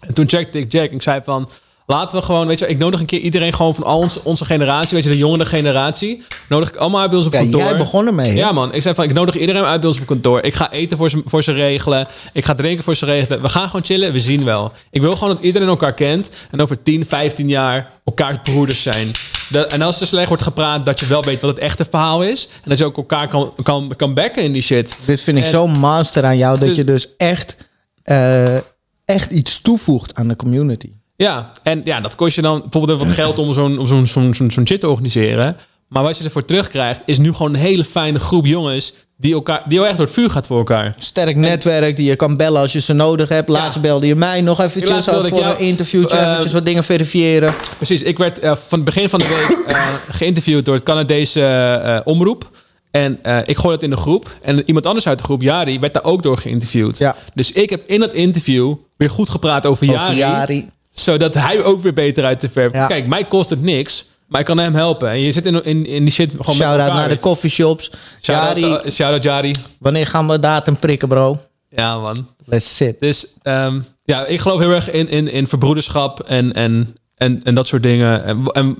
En 0.00 0.14
toen 0.14 0.28
checkte 0.28 0.58
ik 0.58 0.72
Jack 0.72 0.88
en 0.88 0.94
ik 0.94 1.02
zei 1.02 1.20
van... 1.24 1.48
Laten 1.86 2.16
we 2.18 2.22
gewoon, 2.24 2.46
weet 2.46 2.58
je, 2.58 2.66
ik 2.68 2.78
nodig 2.78 3.00
een 3.00 3.06
keer 3.06 3.18
iedereen 3.20 3.54
gewoon 3.54 3.74
van 3.74 3.84
al 3.84 3.98
onze, 3.98 4.20
onze 4.24 4.44
generatie, 4.44 4.94
weet 4.94 5.04
je, 5.04 5.10
de 5.10 5.16
jongere 5.16 5.46
generatie, 5.46 6.22
nodig 6.48 6.68
ik 6.68 6.76
allemaal 6.76 7.00
uit 7.00 7.08
bij 7.08 7.18
ons 7.18 7.26
op 7.26 7.32
Ja, 7.32 7.38
kantoor. 7.38 7.60
jij 7.60 7.76
begon 7.76 8.06
ermee, 8.06 8.30
hè? 8.30 8.36
Ja, 8.36 8.52
man. 8.52 8.74
Ik 8.74 8.82
zei 8.82 8.94
van, 8.94 9.04
ik 9.04 9.12
nodig 9.12 9.36
iedereen 9.36 9.64
uit 9.64 9.80
bij 9.80 9.88
ons 9.88 10.00
op 10.00 10.06
kantoor. 10.06 10.40
Ik 10.42 10.54
ga 10.54 10.70
eten 10.72 10.96
voor 10.96 11.10
ze, 11.10 11.22
voor 11.26 11.42
ze 11.42 11.52
regelen. 11.52 12.06
Ik 12.32 12.44
ga 12.44 12.54
drinken 12.54 12.84
voor 12.84 12.94
ze 12.96 13.04
regelen. 13.04 13.42
We 13.42 13.48
gaan 13.48 13.66
gewoon 13.66 13.84
chillen. 13.84 14.12
We 14.12 14.20
zien 14.20 14.44
wel. 14.44 14.72
Ik 14.90 15.00
wil 15.00 15.16
gewoon 15.16 15.34
dat 15.34 15.44
iedereen 15.44 15.68
elkaar 15.68 15.92
kent 15.94 16.30
en 16.50 16.60
over 16.60 16.82
10, 16.82 17.06
15 17.06 17.48
jaar 17.48 17.90
elkaar 18.04 18.40
broeders 18.40 18.82
zijn. 18.82 19.10
Dat- 19.48 19.72
en 19.72 19.82
als 19.82 20.00
er 20.00 20.06
slecht 20.06 20.28
wordt 20.28 20.42
gepraat, 20.42 20.86
dat 20.86 21.00
je 21.00 21.06
wel 21.06 21.22
weet 21.22 21.40
wat 21.40 21.50
het 21.50 21.58
echte 21.64 21.84
verhaal 21.90 22.22
is. 22.24 22.48
En 22.62 22.68
dat 22.70 22.78
je 22.78 22.84
ook 22.84 22.96
elkaar 22.96 23.28
kan, 23.28 23.52
kan, 23.62 23.92
kan 23.96 24.14
backen 24.14 24.42
in 24.42 24.52
die 24.52 24.62
shit. 24.62 24.96
Dit 25.04 25.20
vind 25.22 25.36
ik 25.36 25.44
En- 25.44 25.50
zo'n 25.50 25.78
master 25.78 26.24
aan 26.24 26.36
jou, 26.36 26.58
dat 26.58 26.68
Dus- 26.68 26.76
je 26.76 26.84
dus 26.84 27.08
echt, 27.16 27.56
eh, 28.02 28.56
echt 29.04 29.30
iets 29.30 29.60
toevoegt 29.60 30.14
aan 30.14 30.28
de 30.28 30.36
community. 30.36 30.90
Ja, 31.16 31.52
en 31.62 31.80
ja, 31.84 32.00
dat 32.00 32.14
kost 32.14 32.36
je 32.36 32.42
dan 32.42 32.60
bijvoorbeeld 32.60 32.98
wat 32.98 33.08
geld 33.22 33.38
om 33.38 33.52
zo'n 33.52 33.78
om 33.78 33.86
zo'n 33.86 34.06
zo'n 34.06 34.34
zo'n 34.34 34.50
zo'n 34.50 34.66
shit 34.66 34.80
te 34.80 34.88
organiseren. 34.88 35.56
Maar 35.88 36.02
wat 36.02 36.18
je 36.18 36.24
ervoor 36.24 36.44
terugkrijgt, 36.44 37.00
is 37.06 37.18
nu 37.18 37.32
gewoon 37.32 37.54
een 37.54 37.60
hele 37.60 37.84
fijne 37.84 38.18
groep 38.20 38.46
jongens 38.46 38.92
die 39.16 39.34
elkaar, 39.34 39.62
die 39.68 39.78
heel 39.78 39.86
echt 39.86 39.96
door 39.96 40.06
het 40.06 40.14
vuur 40.14 40.30
gaat 40.30 40.46
voor 40.46 40.58
elkaar. 40.58 40.94
Sterk 40.98 41.36
netwerk 41.36 41.96
die 41.96 42.08
je 42.08 42.16
kan 42.16 42.36
bellen 42.36 42.60
als 42.60 42.72
je 42.72 42.80
ze 42.80 42.92
nodig 42.92 43.28
hebt. 43.28 43.48
Laatst 43.48 43.80
belde 43.80 44.06
je 44.06 44.14
mij 44.14 44.40
nog 44.40 44.60
eventjes 44.60 45.08
over 45.10 45.28
voor 45.28 45.38
jou. 45.38 45.52
een 45.54 45.58
interviewtje, 45.58 46.16
Eh, 46.16 46.28
eventjes 46.28 46.52
wat 46.52 46.66
dingen 46.66 46.84
verifiëren. 46.84 47.54
Precies, 47.76 48.02
ik 48.02 48.18
werd 48.18 48.38
eh, 48.38 48.56
van 48.68 48.78
het 48.78 48.84
begin 48.84 49.08
van 49.08 49.18
de 49.18 49.46
week 49.48 49.66
eh, 49.76 49.94
geïnterviewd 50.10 50.64
door 50.64 50.74
het 50.74 50.84
Canadese 50.84 52.02
omroep. 52.04 52.50
En 52.90 53.18
ik 53.44 53.56
gooi 53.56 53.74
dat 53.74 53.82
in 53.82 53.90
de 53.90 53.96
groep. 53.96 54.36
En 54.42 54.62
iemand 54.66 54.86
anders 54.86 55.06
uit 55.06 55.18
de 55.18 55.24
groep, 55.24 55.42
Jari, 55.42 55.78
werd 55.78 55.94
daar 55.94 56.04
ook 56.04 56.22
door 56.22 56.38
geïnterviewd. 56.38 56.98
Ja. 56.98 57.16
Dus 57.34 57.52
ik 57.52 57.70
heb 57.70 57.82
in 57.86 58.00
dat 58.00 58.12
interview 58.12 58.74
weer 58.96 59.10
goed 59.10 59.28
gepraat 59.28 59.66
over, 59.66 59.88
Over 59.88 60.14
Jari. 60.14 60.16
Jari. 60.18 60.68
Zodat 60.94 61.34
hij 61.34 61.62
ook 61.62 61.82
weer 61.82 61.92
beter 61.92 62.24
uit 62.24 62.40
de 62.40 62.48
verf. 62.48 62.72
Ja. 62.72 62.86
Kijk, 62.86 63.06
mij 63.06 63.24
kost 63.24 63.50
het 63.50 63.62
niks. 63.62 64.04
Maar 64.26 64.40
ik 64.40 64.46
kan 64.46 64.58
hem 64.58 64.74
helpen. 64.74 65.08
En 65.08 65.20
je 65.20 65.32
zit 65.32 65.46
in, 65.46 65.64
in, 65.64 65.86
in 65.86 66.02
die 66.04 66.12
shit 66.12 66.30
gewoon 66.30 66.46
met 66.46 66.56
Shout-out 66.56 66.80
elkaar. 66.80 66.94
naar 66.96 67.08
de 67.08 67.18
coffeeshops. 67.18 67.90
Shout-out, 68.22 68.56
Jari, 68.58 68.74
eh, 68.74 68.90
shout-out 68.90 69.22
Jari. 69.22 69.54
wanneer 69.78 70.06
gaan 70.06 70.28
we 70.28 70.38
datum 70.38 70.76
prikken, 70.76 71.08
bro? 71.08 71.38
Ja, 71.70 71.98
man. 71.98 72.26
Let's 72.44 72.76
sit. 72.76 73.00
Dus 73.00 73.26
ehm, 73.42 73.80
ja, 74.04 74.26
ik 74.26 74.40
geloof 74.40 74.58
heel 74.58 74.70
erg 74.70 74.90
in, 74.90 75.08
in, 75.08 75.28
in 75.28 75.46
verbroederschap 75.46 76.20
en, 76.20 76.52
en, 76.52 76.96
en, 77.16 77.40
en 77.44 77.54
dat 77.54 77.66
soort 77.66 77.82
dingen. 77.82 78.24
En, 78.24 78.44
en 78.52 78.76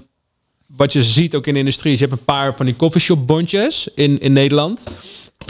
wat 0.66 0.92
je 0.92 1.02
ziet 1.02 1.34
ook 1.34 1.46
in 1.46 1.52
de 1.52 1.58
industrie 1.58 1.92
is, 1.92 1.98
je 1.98 2.06
hebt 2.06 2.18
een 2.18 2.24
paar 2.24 2.54
van 2.54 2.66
die 2.66 2.76
coffeeshop 2.76 3.26
bondjes 3.26 3.88
in, 3.94 4.20
in 4.20 4.32
Nederland. 4.32 4.84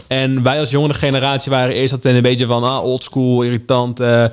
En 0.07 0.43
wij 0.43 0.59
als 0.59 0.71
jongere 0.71 0.95
generatie 0.95 1.51
waren 1.51 1.75
eerst 1.75 1.93
altijd 1.93 2.15
een 2.17 2.23
beetje 2.23 2.47
van 2.47 2.65
ah, 2.65 2.85
old 2.85 3.05
school, 3.05 3.43
irritant. 3.43 4.01
eh. 4.01 4.25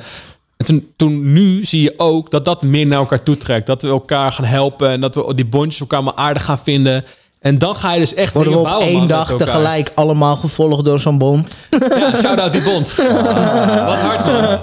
En 0.62 0.68
toen, 0.68 0.94
toen 0.96 1.32
nu 1.32 1.66
zie 1.66 1.82
je 1.82 1.94
ook 1.98 2.32
dat 2.32 2.46
dat 2.46 2.62
meer 2.62 2.88
naar 2.88 3.00
elkaar 3.00 3.24
toe 3.24 3.38
trekt. 3.38 3.66
Dat 3.66 3.82
we 3.82 3.88
elkaar 3.88 4.32
gaan 4.32 4.46
helpen 4.46 4.90
en 4.90 5.02
dat 5.02 5.16
we 5.16 5.36
die 5.36 5.46
bondjes 5.46 5.80
elkaar 5.80 6.04
maar 6.04 6.14
aardig 6.16 6.46
gaan 6.46 6.60
vinden. 6.60 7.06
En 7.40 7.58
dan 7.58 7.76
ga 7.76 7.94
je 7.94 8.00
dus 8.00 8.14
echt 8.14 8.34
Worden 8.34 8.54
we 8.54 8.60
op 8.60 8.66
bouwen, 8.66 8.88
één 8.88 8.98
man, 8.98 9.08
dag 9.08 9.36
tegelijk 9.36 9.92
allemaal 9.96 10.36
gevolgd 10.36 10.86
door 10.86 11.00
zo'n 11.00 11.18
bond? 11.18 11.58
Ja, 12.00 12.16
shout-out 12.16 12.54
die 12.54 12.62
bond. 12.62 12.96
Wat 13.90 14.00
hard, 14.00 14.26
man. 14.26 14.60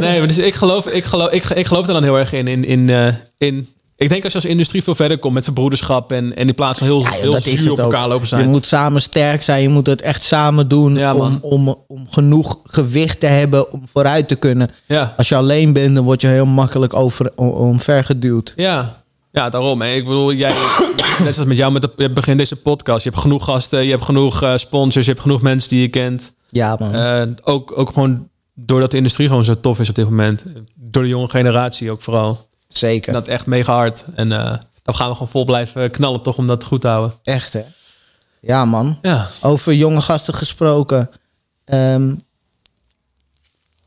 Nee, 0.00 0.18
maar 0.18 0.28
dus 0.28 0.38
ik 0.38 0.54
geloof, 0.54 0.86
ik 0.86 1.04
geloof, 1.04 1.30
ik, 1.30 1.44
ik 1.44 1.66
geloof 1.66 1.86
er 1.86 1.92
dan 1.92 2.02
heel 2.02 2.18
erg 2.18 2.32
in. 2.32 2.48
in, 2.48 2.64
in, 2.64 2.90
eh, 2.90 3.06
in 3.38 3.68
ik 3.96 4.08
denk 4.08 4.24
als 4.24 4.32
je 4.32 4.38
als 4.38 4.48
industrie 4.48 4.82
veel 4.82 4.94
verder 4.94 5.18
komt 5.18 5.34
met 5.34 5.44
verbroederschap 5.44 6.12
en, 6.12 6.36
en 6.36 6.48
in 6.48 6.54
plaats 6.54 6.78
van 6.78 6.86
heel, 6.86 7.00
Ja, 7.02 7.10
heel 7.10 7.38
zuur 7.40 7.52
op 7.52 7.58
het 7.58 7.70
ook. 7.70 7.78
elkaar 7.78 8.08
lopen 8.08 8.20
Je 8.22 8.26
zijn. 8.28 8.48
moet 8.50 8.66
samen 8.66 9.00
sterk 9.00 9.42
zijn. 9.42 9.62
Je 9.62 9.68
moet 9.68 9.86
het 9.86 10.02
echt 10.02 10.22
samen 10.22 10.68
doen 10.68 10.94
Ja, 10.94 11.14
om, 11.14 11.38
om, 11.40 11.76
om 11.88 12.06
genoeg 12.10 12.58
gewicht 12.64 13.20
te 13.20 13.26
hebben 13.26 13.72
om 13.72 13.82
vooruit 13.92 14.28
te 14.28 14.34
kunnen. 14.34 14.70
Ja. 14.86 15.14
Als 15.16 15.28
je 15.28 15.36
alleen 15.36 15.72
bent, 15.72 15.94
dan 15.94 16.04
word 16.04 16.20
je 16.20 16.26
heel 16.26 16.46
makkelijk 16.46 16.94
over, 16.94 17.32
om, 17.34 17.48
omvergeduwd. 17.48 18.52
Ja. 18.56 19.02
ja, 19.32 19.48
daarom. 19.48 19.82
En 19.82 19.94
ik 19.94 20.04
bedoel, 20.04 20.32
jij, 20.32 20.52
net 21.22 21.34
zoals 21.34 21.48
met 21.48 21.56
jou 21.56 21.72
met 21.72 21.82
de, 21.82 21.90
je 21.96 22.10
begin 22.10 22.36
deze 22.36 22.56
podcast. 22.56 23.04
Je 23.04 23.10
hebt 23.10 23.22
genoeg 23.22 23.44
gasten, 23.44 23.84
je 23.84 23.90
hebt 23.90 24.04
genoeg 24.04 24.42
eh, 24.42 24.56
sponsors, 24.56 25.04
je 25.04 25.10
hebt 25.10 25.22
genoeg 25.22 25.42
mensen 25.42 25.70
die 25.70 25.80
je 25.80 25.88
kent. 25.88 26.32
Ja, 26.50 26.76
man. 26.80 26.94
Eh, 26.94 27.22
ook, 27.42 27.78
ook 27.78 27.92
gewoon 27.92 28.28
doordat 28.54 28.90
de 28.90 28.96
industrie 28.96 29.28
gewoon 29.28 29.44
zo 29.44 29.60
tof 29.60 29.80
is 29.80 29.88
op 29.88 29.94
dit 29.94 30.04
moment. 30.04 30.42
Door 30.74 31.02
de 31.02 31.08
jonge 31.08 31.28
generatie 31.28 31.90
ook 31.90 32.02
vooral. 32.02 32.48
Zeker. 32.78 33.08
En 33.08 33.14
dat 33.14 33.28
echt 33.28 33.46
mega 33.46 33.74
hard. 33.74 34.04
En 34.14 34.32
eh, 34.32 34.56
dan 34.82 34.94
gaan 34.94 35.08
we 35.08 35.12
gewoon 35.12 35.28
vol 35.28 35.44
blijven 35.44 35.90
knallen 35.90 36.22
toch 36.22 36.36
om 36.36 36.46
dat 36.46 36.64
goed 36.64 36.80
te 36.80 36.88
houden. 36.88 37.14
Echt, 37.22 37.52
hè? 37.52 37.62
Ja, 38.40 38.64
man. 38.64 38.98
Ja. 39.02 39.28
Over 39.40 39.72
jonge 39.72 40.00
gasten 40.00 40.34
gesproken. 40.34 41.10
Ehm, 41.64 42.14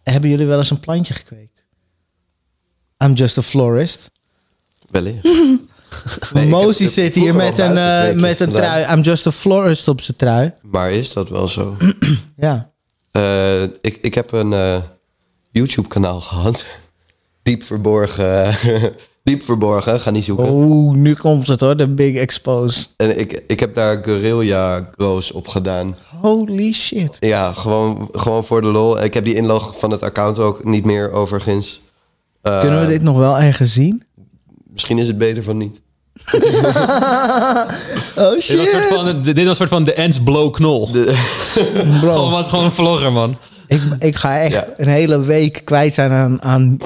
hebben 0.03 0.29
jullie 0.29 0.45
wel 0.45 0.57
eens 0.57 0.69
een 0.69 0.79
plantje 0.79 1.13
gekweekt? 1.13 1.65
I'm 3.03 3.13
just 3.13 3.37
a 3.37 3.41
florist. 3.41 4.11
Wellicht. 4.85 5.23
Nee, 6.33 6.43
heb 6.43 6.51
Mozi 6.51 6.87
zit 6.87 7.15
hier 7.15 7.35
met 7.35 7.59
een, 7.59 7.77
eh, 7.77 8.13
met 8.13 8.39
een 8.39 8.47
gedaan. 8.47 8.61
trui. 8.61 8.93
I'm 8.97 9.01
just 9.01 9.27
a 9.27 9.31
florist 9.31 9.87
op 9.87 10.01
zijn 10.01 10.17
trui. 10.17 10.53
Maar 10.61 10.91
is 10.91 11.13
dat 11.13 11.29
wel 11.29 11.47
zo? 11.47 11.77
Ja. 12.37 12.71
Eh, 13.11 13.63
ik, 13.63 13.97
ik 14.01 14.13
heb 14.13 14.31
een 14.31 14.53
eh, 14.53 14.77
YouTube-kanaal 15.51 16.21
gehad. 16.21 16.65
Diep 17.47 17.63
verborgen. 17.63 18.53
Diep 19.23 19.43
verborgen, 19.43 20.01
ga 20.01 20.09
niet 20.09 20.23
zoeken. 20.25 20.49
Oeh, 20.51 20.95
nu 20.95 21.13
komt 21.13 21.47
het 21.47 21.59
hoor, 21.59 21.77
de 21.77 21.87
big 21.89 22.15
expose. 22.15 22.87
En 22.97 23.19
ik, 23.19 23.43
ik 23.47 23.59
heb 23.59 23.75
daar 23.75 24.03
guerrilla 24.03 24.89
grows 24.97 25.31
op 25.31 25.47
gedaan. 25.47 25.95
Holy 26.21 26.73
shit. 26.73 27.17
Ja, 27.19 27.53
gewoon, 27.53 28.09
gewoon 28.11 28.43
voor 28.45 28.61
de 28.61 28.67
lol. 28.67 29.03
Ik 29.03 29.13
heb 29.13 29.23
die 29.25 29.35
inlog 29.35 29.79
van 29.79 29.91
het 29.91 30.01
account 30.01 30.39
ook 30.39 30.63
niet 30.63 30.85
meer 30.85 31.11
overigens. 31.11 31.81
Eh, 32.41 32.59
Kunnen 32.59 32.81
we 32.81 32.87
dit 32.87 33.01
nog 33.01 33.17
wel 33.17 33.39
ergens 33.39 33.73
zien? 33.73 34.03
Misschien 34.71 34.97
is 34.97 35.07
het 35.07 35.17
beter 35.17 35.43
van 35.43 35.57
niet. 35.57 35.81
Oh 38.15 38.31
Dit 38.31 38.31
was, 38.35 38.35
een 38.35 38.41
soort 38.41 38.67
shit. 38.67 38.87
van, 38.87 39.21
dit 39.21 39.35
was 39.37 39.45
een 39.45 39.55
soort 39.55 39.69
van 39.69 39.83
de 39.83 39.93
Ends 39.93 40.19
Blow 40.23 40.53
knol. 40.53 40.91
De, 40.91 41.03
Gewoon 41.75 41.99
Bro, 41.99 42.29
was 42.29 42.47
gewoon 42.47 42.65
een 42.65 42.71
vlogger, 42.71 43.11
man. 43.11 43.37
ik, 43.67 43.81
ik 43.99 44.15
ga 44.15 44.39
echt 44.39 44.53
Ja. 44.53 44.67
een 44.77 44.87
hele 44.87 45.19
week 45.21 45.61
kwijt 45.63 45.93
zijn 45.93 46.11
aan, 46.11 46.41
aan 46.41 46.77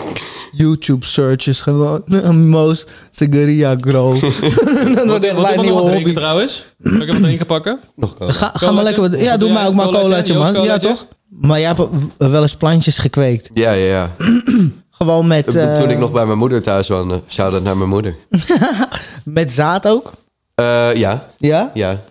YouTube 0.52 1.06
searches. 1.06 1.62
Gewoon 1.62 2.04
Moos 2.50 2.86
Seguria 3.12 3.76
Grow. 3.80 4.22
dat 4.22 5.06
wordt 5.06 5.26
echt 5.26 5.42
mijn 5.42 5.62
nieuwe 5.62 5.80
hobby. 5.82 6.14
trouwens? 6.14 6.64
Zal 6.84 6.94
ik 6.94 7.02
even 7.02 7.14
wat 7.14 7.22
drinken 7.22 7.46
pakken? 7.46 7.80
nog 7.96 8.16
wel. 8.18 8.30
Ga, 8.30 8.52
ga 8.54 8.72
maar 8.72 8.84
lekker... 8.84 9.02
wat- 9.10 9.20
Ja, 9.20 9.38
doe 9.38 9.52
mij 9.54 9.68
ook 9.68 9.74
maar 9.74 9.88
een 9.88 9.94
colaatje, 9.94 10.34
man. 10.34 10.64
Ja, 10.64 10.78
toch? 10.78 11.06
Maar 11.30 11.60
jij 11.60 11.68
hebt 11.68 11.82
wel 12.18 12.42
eens 12.42 12.56
plantjes 12.56 12.98
gekweekt. 12.98 13.50
Ja, 13.54 13.72
ja, 13.72 13.86
ja. 13.86 14.12
Gewoon 14.92 15.28
met, 15.28 15.56
eh, 15.56 15.74
Toen 15.74 15.90
ik 15.90 15.98
nog 15.98 16.12
bij 16.12 16.26
mijn 16.26 16.38
moeder 16.38 16.62
thuis 16.62 16.88
woonde. 16.88 17.22
Shout 17.28 17.54
out 17.54 17.64
naar 17.64 17.78
mijn 17.78 17.90
moeder. 17.90 18.16
met 19.26 19.52
zaad 19.52 19.88
ook. 19.88 20.12
Eh, 20.56 20.94
ja, 20.96 21.28
Ja? 21.38 21.72
ja. 21.74 22.02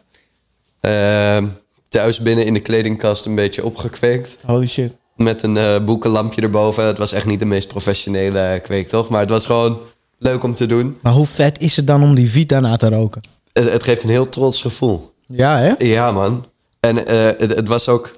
Ehm, 0.80 1.46
thuis 1.88 2.20
binnen 2.20 2.46
in 2.46 2.54
de 2.54 2.60
kledingkast 2.60 3.26
een 3.26 3.34
beetje 3.34 3.64
opgekweekt. 3.64 4.36
Holy 4.46 4.66
shit. 4.66 4.92
Met 5.22 5.42
een 5.42 5.56
eh, 5.56 5.84
boekenlampje 5.84 6.42
erboven. 6.42 6.86
Het 6.86 6.98
was 6.98 7.12
echt 7.12 7.26
niet 7.26 7.38
de 7.38 7.44
meest 7.44 7.68
professionele 7.68 8.60
kweek, 8.62 8.88
toch? 8.88 9.08
Maar 9.08 9.20
het 9.20 9.30
was 9.30 9.46
gewoon 9.46 9.80
leuk 10.18 10.42
om 10.42 10.54
te 10.54 10.66
doen. 10.66 10.98
Maar 11.02 11.12
hoe 11.12 11.26
vet 11.26 11.60
is 11.60 11.76
het 11.76 11.86
dan 11.86 12.02
om 12.02 12.14
die 12.14 12.30
Vita 12.30 12.60
na 12.60 12.76
te 12.76 12.88
roken? 12.88 13.22
Het, 13.52 13.72
het 13.72 13.82
geeft 13.82 14.02
een 14.02 14.10
heel 14.10 14.28
trots 14.28 14.60
gevoel. 14.60 15.12
Ja, 15.26 15.58
hè? 15.58 15.72
Ja, 15.78 16.12
man. 16.12 16.46
En 16.80 17.06
eh, 17.06 17.24
het, 17.24 17.54
het 17.54 17.68
was 17.68 17.88
ook... 17.88 18.12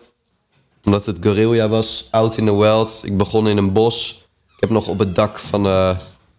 Omdat 0.85 1.07
het 1.07 1.17
guerrilla 1.21 1.69
was, 1.69 2.09
out 2.11 2.37
in 2.37 2.47
the 2.47 2.57
wild. 2.57 3.01
Ik 3.05 3.17
begon 3.17 3.49
in 3.49 3.57
een 3.57 3.73
bos. 3.73 4.25
Ik 4.47 4.61
heb 4.61 4.71
nog 4.71 4.89
op 4.89 4.99
het 4.99 5.15
dak 5.15 5.39
van 5.39 5.67
eh, 5.67 5.97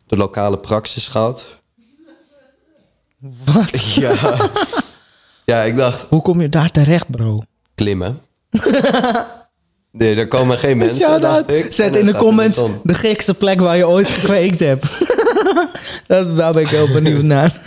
de 0.08 0.18
lokale 0.18 0.58
praxis 0.58 1.08
gehad. 1.08 1.56
Wat? 3.46 3.82
Ja. 3.96 4.16
ja, 5.46 5.62
ik 5.62 5.78
dacht, 5.78 6.06
Hoe 6.10 6.22
kom 6.22 6.42
je 6.42 6.50
daar 6.50 6.72
terecht, 6.72 7.10
bro? 7.12 7.42
klimmen. 7.76 8.20
Nee, 9.98 10.16
er 10.16 10.28
komen 10.28 10.58
geen 10.58 10.78
mensen, 10.78 11.44
Zet 11.70 11.96
in 11.96 12.06
de 12.06 12.16
comments 12.16 12.62
de 12.84 12.94
gekste 12.94 13.34
plek 13.34 13.60
waar 13.60 13.78
je 13.78 13.88
ooit 13.88 14.08
gekweekt 14.08 14.60
hebt. 14.60 14.86
Dat, 16.08 16.38
daar 16.38 16.52
ben 16.52 16.62
ik 16.62 16.68
heel 16.68 16.92
benieuwd 16.92 17.24
naar. 17.24 17.62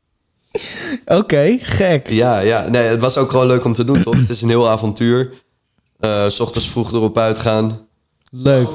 Oké, 1.18 1.58
gek. 1.60 2.10
Ja, 2.10 2.38
ja. 2.38 2.68
Nee, 2.68 2.82
het 2.82 3.00
was 3.00 3.16
ook 3.16 3.30
gewoon 3.30 3.46
leuk 3.46 3.64
om 3.64 3.72
te 3.72 3.84
doen, 3.84 4.02
toch? 4.02 4.16
Het 4.16 4.28
is 4.28 4.42
een 4.42 4.48
heel 4.48 4.68
avontuur. 4.68 5.30
Eh, 6.00 6.28
s 6.28 6.40
ochtends 6.40 6.70
vroeg 6.70 6.92
erop 6.92 7.18
uitgaan. 7.18 7.86
Leuk. 8.30 8.68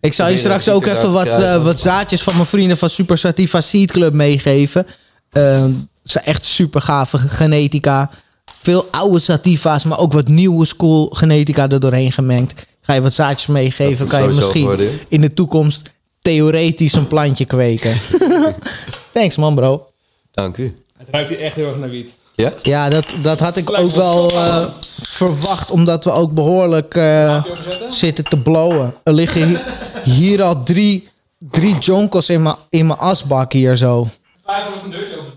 Ik 0.00 0.12
zal 0.12 0.28
je 0.28 0.38
straks 0.38 0.68
ook 0.68 0.86
even 0.86 1.02
daar 1.02 1.10
wat, 1.10 1.26
eh, 1.26 1.64
wat 1.64 1.80
zaadjes 1.80 2.22
van 2.22 2.34
mijn 2.34 2.46
vrienden 2.46 2.76
van 2.76 2.90
Super 2.90 3.18
Sativa 3.18 3.60
Seed 3.60 3.92
Club 3.92 4.14
meegeven. 4.14 4.86
Eh, 5.30 5.64
ze 5.64 5.72
zijn 6.02 6.24
echt 6.24 6.44
super 6.44 6.80
gave 6.80 7.18
genetica. 7.18 8.10
Veel 8.62 8.88
oude 8.90 9.18
sativa's, 9.18 9.84
maar 9.84 9.98
ook 9.98 10.12
wat 10.12 10.28
nieuwe 10.28 10.64
school 10.66 11.08
genetica 11.12 11.68
er 11.68 11.80
doorheen 11.80 12.12
gemengd. 12.12 12.66
Ga 12.80 12.92
je 12.92 13.00
wat 13.02 13.12
zaadjes 13.14 13.46
meegeven, 13.46 14.06
kan 14.06 14.22
je 14.22 14.28
misschien 14.28 14.64
worden. 14.64 14.90
in 15.08 15.20
de 15.20 15.34
toekomst 15.34 15.90
theoretisch 16.22 16.92
een 16.92 17.06
plantje 17.06 17.44
kweken. 17.44 17.96
Thanks 19.12 19.36
man 19.36 19.54
bro. 19.54 19.86
Dank 20.32 20.56
u. 20.56 20.76
Het 20.98 21.08
ruikt 21.10 21.28
hier 21.28 21.40
echt 21.40 21.54
heel 21.56 21.66
erg 21.66 21.76
naar 21.78 21.88
wiet. 21.90 22.14
Ja? 22.34 22.52
Ja, 22.62 22.88
dat, 22.88 23.14
dat 23.22 23.40
had 23.40 23.56
ik 23.56 23.78
ook 23.78 23.90
wel 23.90 24.30
eh, 24.30 24.66
verwacht, 24.96 25.70
omdat 25.70 26.04
we 26.04 26.10
ook 26.10 26.32
behoorlijk 26.32 26.94
eh, 26.94 27.44
zitten 27.90 28.24
te 28.24 28.36
blowen. 28.36 28.94
Er 29.02 29.12
liggen 29.12 29.48
hi- 29.48 29.58
hier 30.12 30.42
al 30.42 30.62
drie, 30.62 31.08
drie 31.38 31.78
jonkels 31.78 32.28
in 32.28 32.42
mijn 32.42 32.56
in 32.70 32.86
mijn 32.86 32.98
asbak 32.98 33.52
hier 33.52 33.76
zo. 33.76 34.08
een 34.46 34.90
deurtje 34.90 35.18
open 35.18 35.32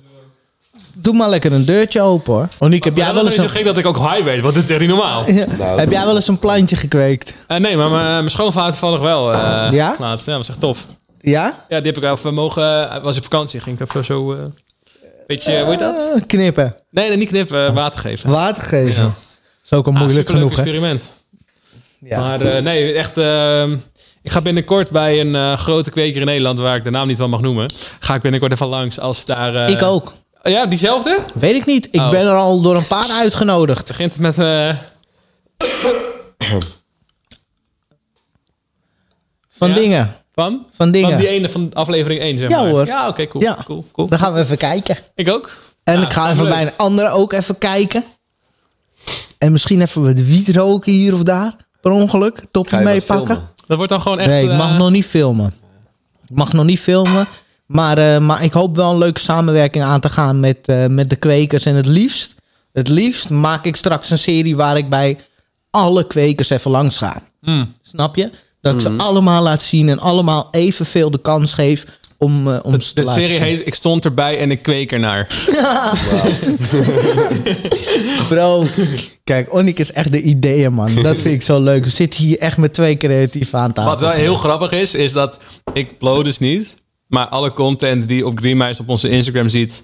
Doe 0.98 1.14
maar 1.14 1.30
lekker 1.30 1.54
een 1.54 1.66
deurtje 1.66 2.02
open 2.02 2.34
hoor. 2.34 2.48
Oniek, 2.60 2.84
heb 2.84 2.98
jij 2.98 3.14
wel 3.14 3.26
eens 3.26 3.36
zo 3.36 3.42
een, 3.44 3.50
gek 3.50 3.66
dat 3.66 3.78
ik 3.78 3.86
ook 3.86 3.98
high 3.98 4.24
weet, 4.24 4.42
want 4.42 4.54
dit 4.54 4.64
is 4.64 4.70
echt 4.70 4.80
niet 4.80 4.90
normaal. 4.90 5.32
Ja. 5.32 5.46
Nou, 5.58 5.80
heb 5.80 5.92
jij 5.92 6.06
wel 6.06 6.16
eens 6.16 6.28
een 6.28 6.40
plantje 6.40 6.76
gekweekt? 6.76 7.34
Eh, 7.48 7.58
nee, 7.58 7.78
maar 7.78 7.90
mijn, 7.90 8.06
mijn 8.06 8.30
schoonvader 8.30 8.72
toevallig 8.72 9.00
wel. 9.02 9.34
eh 9.34 9.68
Ja? 9.72 9.96
Laatst. 10.00 10.26
Ja, 10.26 10.32
dat 10.32 10.48
was 10.48 10.50
echt 10.50 10.60
tof. 10.60 10.86
Ja? 11.22 11.66
Ja, 11.70 11.80
die 11.82 11.92
heb 11.94 12.04
ik 12.04 12.12
even 12.12 12.34
mogen... 12.34 12.90
eh, 12.92 13.04
was 13.04 13.18
op 13.18 13.24
vakantie, 13.24 13.60
ging 13.60 13.80
ik 13.80 13.88
even 13.90 14.06
zo... 14.06 14.34
eh 14.34 14.40
beetje, 15.28 15.60
hoe 15.60 15.70
heet 15.70 15.80
dat? 15.80 16.26
Knippen. 16.28 16.76
Nee, 16.92 17.08
nee, 17.08 17.18
niet 17.18 17.28
knippen, 17.30 17.74
water 17.74 18.00
geven. 18.00 18.30
Water 18.30 18.64
geven. 18.64 19.02
Ja. 19.04 19.10
Is 19.66 19.74
ook 19.74 19.86
al 19.88 19.94
Ah, 19.94 20.00
moeilijk 20.00 20.30
genoeg 20.30 20.52
hè? 20.52 20.56
experiment. 20.58 21.14
Ja. 22.00 22.20
Maar 22.20 22.42
eh, 22.42 22.62
nee, 22.62 22.94
echt... 22.94 23.18
eh, 23.18 23.64
ik 24.22 24.32
ga 24.32 24.42
binnenkort 24.42 24.90
bij 24.92 25.20
een 25.20 25.36
eh, 25.36 25.58
grote 25.58 25.92
kweker 25.92 26.20
in 26.20 26.26
Nederland, 26.28 26.60
waar 26.60 26.76
ik 26.76 26.84
de 26.84 26.90
naam 26.90 27.08
niet 27.08 27.18
van 27.18 27.30
mag 27.30 27.42
noemen, 27.42 27.74
ga 28.00 28.16
ik 28.16 28.22
binnenkort 28.22 28.52
even 28.52 28.68
langs 28.68 29.00
als 29.00 29.26
daar... 29.26 29.56
eh, 29.56 29.70
Ik 29.70 29.82
ook. 29.82 30.14
Ja, 30.50 30.66
diezelfde? 30.66 31.20
Weet 31.34 31.56
ik 31.56 31.66
niet. 31.66 31.88
Ik 31.92 32.00
Oh. 32.00 32.10
ben 32.10 32.26
er 32.28 32.36
al 32.36 32.62
door 32.62 32.76
een 32.76 32.88
paar 32.88 33.10
uitgenodigd. 33.10 33.88
Begint 33.88 34.12
het 34.12 34.22
met... 34.22 34.38
eh, 34.40 34.76
Van 39.50 39.68
Ja? 39.70 39.74
dingen. 39.76 40.16
van? 40.34 40.66
Van 40.72 40.92
dingen. 40.92 41.10
Van 41.10 41.20
die 41.20 41.28
ene 41.28 41.50
van 41.50 41.70
aflevering 41.74 42.22
1, 42.22 42.38
zeg 42.38 42.50
Ja, 42.50 42.62
maar. 42.62 42.70
hoor. 42.70 42.86
Ja, 42.86 43.08
oké, 43.08 43.28
cool, 43.28 43.44
Ja. 43.44 43.58
cool, 43.66 43.86
cool. 43.92 44.08
Dan 44.08 44.20
gaan 44.20 44.34
we 44.34 44.40
even 44.40 44.58
kijken. 44.58 44.98
Ik 45.16 45.30
ook. 45.30 45.58
En 45.84 46.00
Ja, 46.00 46.06
ik 46.06 46.14
ga 46.14 46.24
leuk. 46.24 46.34
even 46.34 46.48
bij 46.48 46.62
een 46.62 46.72
andere 46.78 47.10
ook 47.10 47.34
even 47.34 47.58
kijken. 47.58 48.04
En 49.38 49.52
misschien 49.52 49.82
even 49.82 50.04
wat 50.04 50.14
wiet 50.20 50.50
roken 50.56 50.92
hier 50.92 51.14
of 51.14 51.24
daar. 51.24 51.54
Per 51.82 51.92
ongeluk. 51.92 52.42
Topje 52.52 52.78
meepakken. 52.80 53.50
Dat 53.68 53.78
wordt 53.78 53.92
dan 53.92 54.02
gewoon 54.02 54.20
echt... 54.20 54.30
Nee, 54.30 54.44
ik 54.50 54.58
mag 54.58 54.70
eh, 54.70 54.78
nog 54.78 54.90
niet 54.92 55.06
filmen. 55.06 55.54
Ik 56.30 56.36
mag 56.36 56.54
nog 56.54 56.66
niet 56.66 56.80
filmen. 56.80 57.28
Maar, 57.66 57.98
eh, 57.98 58.20
maar 58.20 58.44
ik 58.44 58.54
hoop 58.54 58.76
wel 58.76 58.92
een 58.92 58.98
leuke 58.98 59.20
samenwerking 59.20 59.84
aan 59.84 60.00
te 60.00 60.10
gaan 60.10 60.40
met, 60.40 60.58
eh, 60.66 60.86
met 60.86 61.10
de 61.10 61.16
kwekers. 61.16 61.66
En 61.66 61.76
het 61.76 61.86
liefst, 61.86 62.36
het 62.72 62.88
liefst 62.88 63.30
maak 63.30 63.66
ik 63.66 63.76
straks 63.76 64.10
een 64.10 64.18
serie 64.20 64.56
waar 64.56 64.78
ik 64.78 64.90
bij 64.90 65.18
alle 65.72 66.08
kwekers 66.08 66.50
even 66.50 66.72
langs 66.72 66.98
ga. 66.98 67.22
mm. 67.42 67.74
Snap 67.82 68.16
je? 68.16 68.30
Dat 68.62 68.74
ik 68.74 68.82
ze 68.82 68.90
allemaal 68.90 69.44
laat 69.44 69.64
zien 69.64 69.90
en 69.90 70.00
allemaal 70.00 70.48
evenveel 70.52 71.12
de 71.12 71.22
kans 71.22 71.54
geef 71.54 71.86
om, 72.18 72.52
eh, 72.52 72.60
om 72.62 72.82
ze 72.82 72.94
te 72.94 73.02
De 73.02 73.08
laten 73.08 73.22
serie 73.22 73.38
zien. 73.38 73.46
heet 73.46 73.68
Ik 73.68 73.76
stond 73.76 74.06
erbij 74.06 74.40
en 74.40 74.52
ik 74.52 74.62
kweek 74.62 74.92
ernaar. 74.92 75.28
Bro, 78.30 78.66
kijk, 79.24 79.54
Onik 79.54 79.80
is 79.80 79.92
echt 79.92 80.12
de 80.12 80.22
ideeën, 80.22 80.74
man. 80.74 80.96
Dat 81.04 81.20
vind 81.20 81.34
ik 81.36 81.42
zo 81.42 81.62
leuk. 81.62 81.84
We 81.84 81.90
zitten 81.90 82.24
hier 82.24 82.40
echt 82.40 82.58
met 82.58 82.74
twee 82.74 82.98
creatief 82.98 83.54
aan 83.54 83.74
tafel. 83.74 83.92
Wat 83.92 84.00
wel 84.00 84.10
heel 84.10 84.36
grappig 84.36 84.72
is, 84.72 84.94
is 84.94 85.12
dat 85.12 85.40
ik 85.74 85.98
blow 85.98 86.24
dus 86.24 86.40
niet. 86.40 86.76
Maar 87.16 87.28
alle 87.28 87.52
content 87.54 88.08
die 88.08 88.26
op 88.26 88.38
Greenmeis 88.38 88.80
op 88.80 88.90
onze 88.90 89.10
Instagram 89.10 89.50
ziet, 89.50 89.84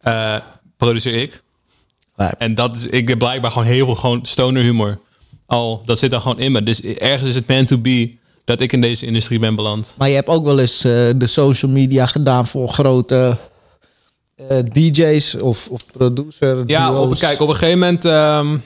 eh, 0.00 0.36
produceer 0.76 1.14
ik. 1.14 1.42
Lijp. 2.16 2.34
En 2.38 2.54
dat 2.54 2.76
is, 2.76 2.86
ik 2.86 3.08
heb 3.08 3.18
blijkbaar 3.18 3.50
gewoon 3.50 3.66
heel 3.66 3.84
veel 3.84 3.94
gewoon 3.94 4.20
stoner 4.22 4.62
humor. 4.62 4.98
Al, 5.46 5.82
dat 5.84 5.98
zit 5.98 6.10
dan 6.10 6.20
gewoon 6.20 6.38
in 6.38 6.52
me. 6.52 6.62
Dus 6.62 6.82
ergens 6.82 7.28
is 7.28 7.34
het 7.34 7.46
meant 7.46 7.68
to 7.68 7.78
be 7.78 8.16
dat 8.44 8.60
ik 8.60 8.72
in 8.72 8.80
deze 8.80 9.06
industrie 9.06 9.38
ben 9.38 9.54
beland. 9.54 9.94
Maar 9.98 10.08
je 10.08 10.14
hebt 10.14 10.28
ook 10.28 10.44
wel 10.44 10.58
eens 10.58 10.84
eh, 10.84 10.92
de 11.16 11.26
social 11.26 11.70
media 11.70 12.06
gedaan 12.06 12.46
voor 12.46 12.68
grote 12.68 13.36
eh, 14.48 14.58
DJ's 14.72 15.34
of, 15.34 15.68
of 15.68 15.86
producer. 15.92 16.62
Ja, 16.66 16.90
duo's. 16.90 17.12
op, 17.12 17.18
kijk, 17.18 17.40
op 17.40 17.48
een 17.48 17.54
gegeven 17.54 17.78
moment... 17.78 18.04
ehm 18.04 18.58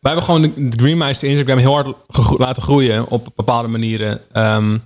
wij 0.00 0.12
hebben 0.12 0.30
gewoon 0.34 0.42
de, 0.42 0.68
de 0.68 0.78
Greenmeister 0.82 1.28
Instagram 1.28 1.58
heel 1.58 1.72
hard 1.72 1.96
gegro- 2.08 2.38
laten 2.38 2.62
groeien 2.62 3.08
op 3.10 3.28
bepaalde 3.36 3.68
manieren. 3.68 4.20
Ehm, 4.32 4.78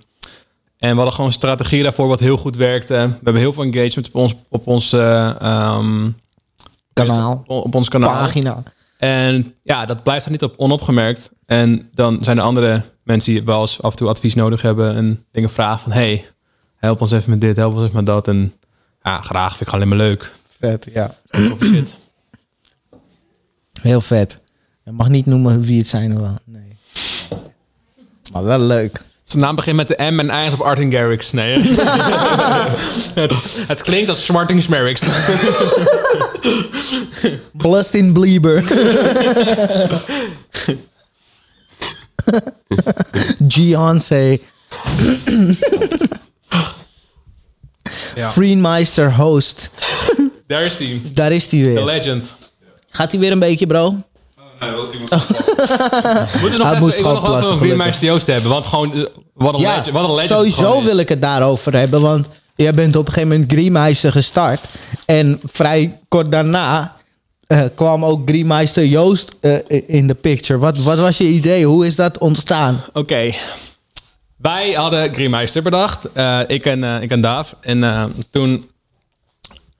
en 0.78 0.90
we 0.90 0.94
hadden 0.94 1.12
gewoon 1.12 1.26
een 1.26 1.32
strategie 1.32 1.82
daarvoor 1.82 2.08
wat 2.08 2.20
heel 2.20 2.36
goed 2.36 2.56
werkte. 2.56 2.94
We 2.94 3.14
hebben 3.14 3.36
heel 3.36 3.52
veel 3.52 3.62
engagement 3.64 4.06
op 4.06 4.14
ons, 4.14 4.34
op 4.48 4.66
ons, 4.66 4.92
eh, 4.92 5.40
ehm, 5.40 6.10
Kanaal. 6.92 7.44
op, 7.46 7.64
op 7.64 7.74
ons 7.74 7.88
kanaal. 7.88 8.12
Pagina. 8.12 8.62
En 8.98 9.54
ja, 9.62 9.86
dat 9.86 10.02
blijft 10.02 10.24
er 10.24 10.30
niet 10.30 10.42
op 10.42 10.54
onopgemerkt. 10.56 11.30
En 11.46 11.88
dan 11.94 12.18
zijn 12.20 12.38
er 12.38 12.44
andere 12.44 12.82
mensen 13.02 13.32
die 13.32 13.42
wel 13.42 13.60
eens 13.60 13.82
af 13.82 13.90
en 13.90 13.96
toe 13.96 14.08
advies 14.08 14.34
nodig 14.34 14.62
hebben 14.62 14.94
en 14.94 15.24
dingen 15.32 15.50
vragen 15.50 15.80
van 15.80 15.92
hey, 15.92 16.26
help 16.76 17.00
ons 17.00 17.10
even 17.10 17.30
met 17.30 17.40
dit, 17.40 17.56
help 17.56 17.74
ons 17.74 17.82
even 17.82 17.96
met 17.96 18.06
dat. 18.06 18.28
En 18.28 18.52
ja, 19.02 19.20
graag 19.20 19.48
vind 19.56 19.60
ik 19.60 19.68
gewoon 19.68 19.84
alleen 19.84 19.96
maar 19.98 20.06
leuk. 20.06 20.32
Vet, 20.58 20.88
ja. 20.92 21.14
Shit. 21.62 21.96
Heel 23.80 24.00
vet. 24.00 24.38
Je 24.84 24.92
mag 24.92 25.08
niet 25.08 25.26
noemen 25.26 25.60
wie 25.60 25.78
het 25.78 25.88
zijn. 25.88 26.12
Hoor. 26.12 26.30
Nee. 26.44 26.76
Maar 28.32 28.44
wel 28.44 28.58
leuk. 28.58 29.02
Zijn 29.28 29.42
naam 29.42 29.54
begint 29.54 29.76
met 29.76 29.86
de 29.88 29.94
M 29.98 30.18
en 30.20 30.30
eindigt 30.30 30.60
op 30.60 30.66
Artin 30.66 30.92
Garrix. 30.92 31.32
Nee. 31.32 31.58
het, 33.20 33.32
het 33.66 33.82
klinkt 33.82 34.08
als 34.08 34.24
Smarting 34.24 34.62
Smerix. 34.62 35.02
Blustin 37.52 38.12
Blieber. 38.12 38.64
Beyoncé. 43.38 44.38
Ja. 48.14 48.30
Friedmeister 48.30 49.14
host. 49.14 49.70
Daar 50.46 50.62
is 50.62 50.78
hij. 50.78 51.00
Daar 51.14 51.32
is 51.32 51.50
hij 51.50 51.60
The 51.60 51.66
weer. 51.66 51.84
legend. 51.84 52.36
Gaat 52.90 53.10
hij 53.12 53.20
weer 53.20 53.30
een 53.30 53.38
beetje, 53.38 53.66
bro? 53.66 54.02
Nee, 54.60 54.70
wel, 54.70 54.92
ik 54.92 54.98
moet 56.40 56.58
nog 56.58 56.66
even, 56.66 56.78
moest 56.78 56.96
ik 56.96 57.02
wil 57.02 57.10
gewoon 57.10 57.14
nog 57.14 57.24
plassen, 57.24 57.58
wel 57.58 57.68
gelukkig. 57.76 58.00
Joost 58.00 58.26
hebben. 58.26 58.50
Want 58.50 58.66
gewoon, 58.66 58.94
eh, 58.94 59.02
wat 59.34 59.54
een, 59.54 59.60
Ja, 59.60 59.76
legend, 59.76 59.94
wat 59.94 60.04
een 60.04 60.10
legend 60.14 60.28
het 60.28 60.38
sowieso 60.38 60.62
gewoon 60.62 60.78
is. 60.78 60.84
wil 60.84 60.98
ik 60.98 61.08
het 61.08 61.22
daarover 61.22 61.74
hebben. 61.76 62.00
Want 62.00 62.28
jij 62.54 62.74
bent 62.74 62.96
op 62.96 63.06
een 63.06 63.12
gegeven 63.12 63.34
moment 63.34 63.52
Griemeister 63.52 64.12
gestart. 64.12 64.66
En 65.06 65.40
vrij 65.44 65.98
kort 66.08 66.32
daarna 66.32 66.96
eh, 67.46 67.62
kwam 67.74 68.04
ook 68.04 68.28
Griemeister 68.28 68.84
Joost 68.84 69.32
eh, 69.40 69.54
in 69.86 70.06
de 70.06 70.14
picture. 70.14 70.58
Wat, 70.58 70.78
wat 70.78 70.98
was 70.98 71.18
je 71.18 71.24
idee? 71.24 71.66
Hoe 71.66 71.86
is 71.86 71.96
dat 71.96 72.18
ontstaan? 72.18 72.80
Oké. 72.92 73.30
Wij 74.36 74.72
hadden 74.72 75.14
Greenmeister 75.14 75.62
bedacht. 75.62 76.12
Eh, 76.12 76.40
ik, 76.46 76.64
en, 76.64 76.84
eh, 76.84 77.02
ik 77.02 77.10
en 77.10 77.20
Daaf. 77.20 77.54
En 77.60 77.84
eh, 77.84 78.04
toen 78.30 78.70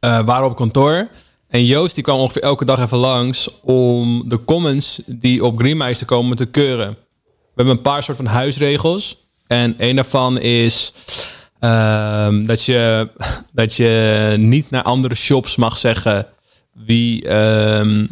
eh, 0.01 0.18
waren 0.24 0.45
we 0.45 0.51
op 0.51 0.57
kantoor. 0.57 1.09
En 1.49 1.64
Joost 1.64 1.94
die 1.94 2.05
kwam 2.05 2.18
ongeveer 2.18 2.42
elke 2.42 2.64
dag 2.64 2.80
even 2.80 2.99
langs 2.99 3.49
om 3.62 4.24
de 4.28 4.44
comments 4.44 5.01
die 5.07 5.44
op 5.44 5.59
Greenmeister 5.59 6.07
komen 6.07 6.36
te 6.36 6.46
keuren. 6.46 6.88
We 7.24 7.55
hebben 7.55 7.74
een 7.76 7.82
paar 7.82 8.03
soort 8.03 8.16
van 8.16 8.26
huisregels. 8.26 9.16
En 9.46 9.74
een 9.78 9.94
daarvan 9.96 10.38
is 10.40 10.92
ehm, 11.61 12.44
dat, 12.44 12.64
je, 12.64 13.09
dat 13.53 13.74
je 13.76 14.34
niet 14.38 14.70
naar 14.70 14.82
andere 14.82 15.14
shops 15.14 15.57
mag 15.57 15.76
zeggen 15.76 16.26
wie... 16.72 17.28
ehm, 17.28 18.07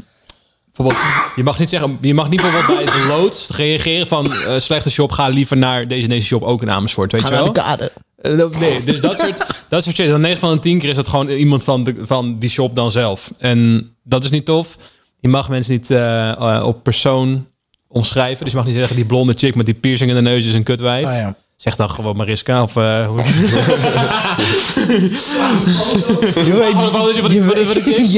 Bijvoorbeeld, 0.77 1.07
je 1.37 1.43
mag 1.43 1.59
niet 1.59 1.69
zeggen, 1.69 1.99
je 2.01 2.15
mag 2.15 2.29
niet 2.29 2.41
bijvoorbeeld 2.43 2.77
bij 2.85 2.93
de 2.95 3.07
loods 3.09 3.49
reageren 3.51 4.07
van 4.07 4.33
eh, 4.33 4.59
slechte 4.59 4.91
shop, 4.91 5.11
ga 5.13 5.29
liever 5.29 5.57
naar 5.57 5.89
deze 5.89 6.03
en 6.03 6.09
deze 6.09 6.27
shop 6.27 6.43
ook 6.43 6.63
in 6.63 6.71
Amersfoort, 6.71 7.13
weet 7.13 7.21
Ga 7.21 7.29
je 7.29 7.35
naar 7.35 7.43
wel? 7.45 7.53
de 7.53 7.61
kade. 7.61 7.93
Eh, 8.27 8.59
nee, 8.59 8.85
dus 8.85 9.01
dat 9.01 9.21
soort, 9.21 9.47
dat 9.69 9.85
soort 9.85 9.97
shit. 9.97 10.09
Dan 10.09 10.21
9 10.21 10.39
van 10.39 10.55
de 10.55 10.59
10 10.59 10.79
keer 10.79 10.91
is 10.91 10.97
dat 10.97 11.09
gewoon 11.09 11.29
iemand 11.29 11.65
van, 11.65 11.85
de, 11.85 11.95
van 12.01 12.39
die 12.39 12.51
shop 12.51 12.77
dan 12.77 12.91
zelf. 12.91 13.31
En 13.39 13.91
dat 14.05 14.25
is 14.25 14.31
niet 14.31 14.45
tof. 14.45 14.77
Je 15.21 15.29
mag 15.29 15.49
mensen 15.49 15.73
niet 15.73 15.91
eh, 15.91 16.31
eh, 16.31 16.65
op 16.65 16.83
persoon 16.83 17.47
omschrijven. 17.89 18.45
Dus 18.45 18.53
je 18.53 18.59
mag 18.59 18.67
niet 18.67 18.77
zeggen 18.77 18.97
die 18.97 19.05
blonde 19.05 19.35
chick 19.37 19.55
met 19.55 19.67
die 19.67 19.75
piercing 19.75 20.11
in 20.11 20.17
de 20.17 20.23
neus 20.23 20.47
is 20.47 20.55
een 20.55 20.63
kutwijf. 20.63 21.07
Ah, 21.07 21.15
ja. 21.15 21.37
Zeg 21.57 21.77
dan 21.77 21.91
gewoon 21.91 22.17
Mariska 22.17 22.63
of... 22.63 22.75
Je 22.75 23.09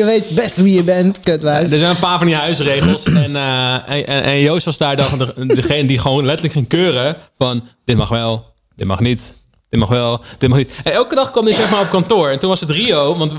weet, 0.05 0.31
best 0.35 0.57
wie 0.57 0.75
je 0.75 0.83
bent, 0.83 1.21
kutwijf. 1.21 1.73
Er 1.73 1.79
zijn 1.79 1.91
een 1.91 1.99
paar 1.99 2.19
van 2.19 2.27
die 2.27 2.37
huisregels. 2.37 3.05
en, 3.25 3.37
en, 3.37 3.87
en, 3.87 4.07
en 4.07 4.41
Joost 4.41 4.65
was 4.65 4.79
daar 4.79 4.97
dan 4.97 5.19
de, 5.19 5.47
degene 5.47 5.87
die 5.87 5.99
gewoon 5.99 6.25
letterlijk 6.25 6.55
ging 6.55 6.69
keuren 6.69 7.17
van... 7.37 7.63
Dit 7.85 7.97
mag 7.97 8.09
wel, 8.09 8.47
dit 8.77 8.87
mag 8.87 9.01
niet, 9.01 9.35
dit 9.69 9.81
mag 9.81 9.89
wel, 9.89 10.21
dit 10.39 10.49
mag 10.49 10.59
niet. 10.59 10.71
En 10.85 10.93
elke 10.93 11.15
dag 11.15 11.31
kwam 11.31 11.45
hij 11.45 11.55
zeg 11.55 11.71
maar 11.71 11.81
op 11.81 11.91
kantoor. 11.91 12.29
En 12.29 12.39
toen 12.39 12.49
was 12.49 12.61
het 12.61 12.71
Rio, 12.71 13.17
want 13.17 13.33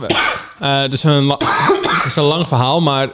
het 0.60 0.94
is 0.94 1.04
een, 1.04 1.30
het 1.30 2.06
is 2.06 2.16
een 2.16 2.24
lang 2.24 2.48
verhaal, 2.48 2.82
maar 2.82 3.10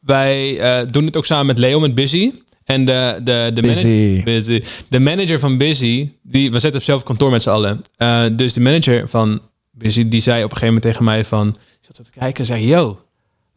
wij 0.00 0.60
eh, 0.60 0.86
doen 0.90 1.04
het 1.06 1.16
ook 1.16 1.26
samen 1.26 1.46
met 1.46 1.58
Leo, 1.58 1.80
met 1.80 1.94
Busy. 1.94 2.32
En 2.64 2.84
de, 2.84 3.20
de, 3.22 3.50
de, 3.54 3.60
Busy. 3.60 3.86
manager, 3.86 4.24
Busy. 4.24 4.62
de 4.88 5.00
manager 5.00 5.38
van 5.38 5.58
Busy, 5.58 6.10
die, 6.22 6.46
we 6.50 6.52
zitten 6.52 6.68
op 6.68 6.74
hetzelfde 6.74 7.06
kantoor 7.06 7.30
met 7.30 7.42
z'n 7.42 7.50
allen. 7.50 7.82
Eh, 7.96 8.24
dus 8.32 8.52
de 8.52 8.60
manager 8.60 9.08
van 9.08 9.40
Busy, 9.70 10.08
die 10.08 10.20
zei 10.20 10.44
op 10.44 10.50
een 10.50 10.56
gegeven 10.56 10.74
moment 10.74 10.82
tegen 10.82 11.04
mij 11.04 11.24
van... 11.24 11.48
Ik 11.48 11.96
zat 11.96 12.04
te 12.04 12.10
kijken 12.18 12.38
en 12.38 12.46
zei, 12.46 12.66
yo, 12.66 13.00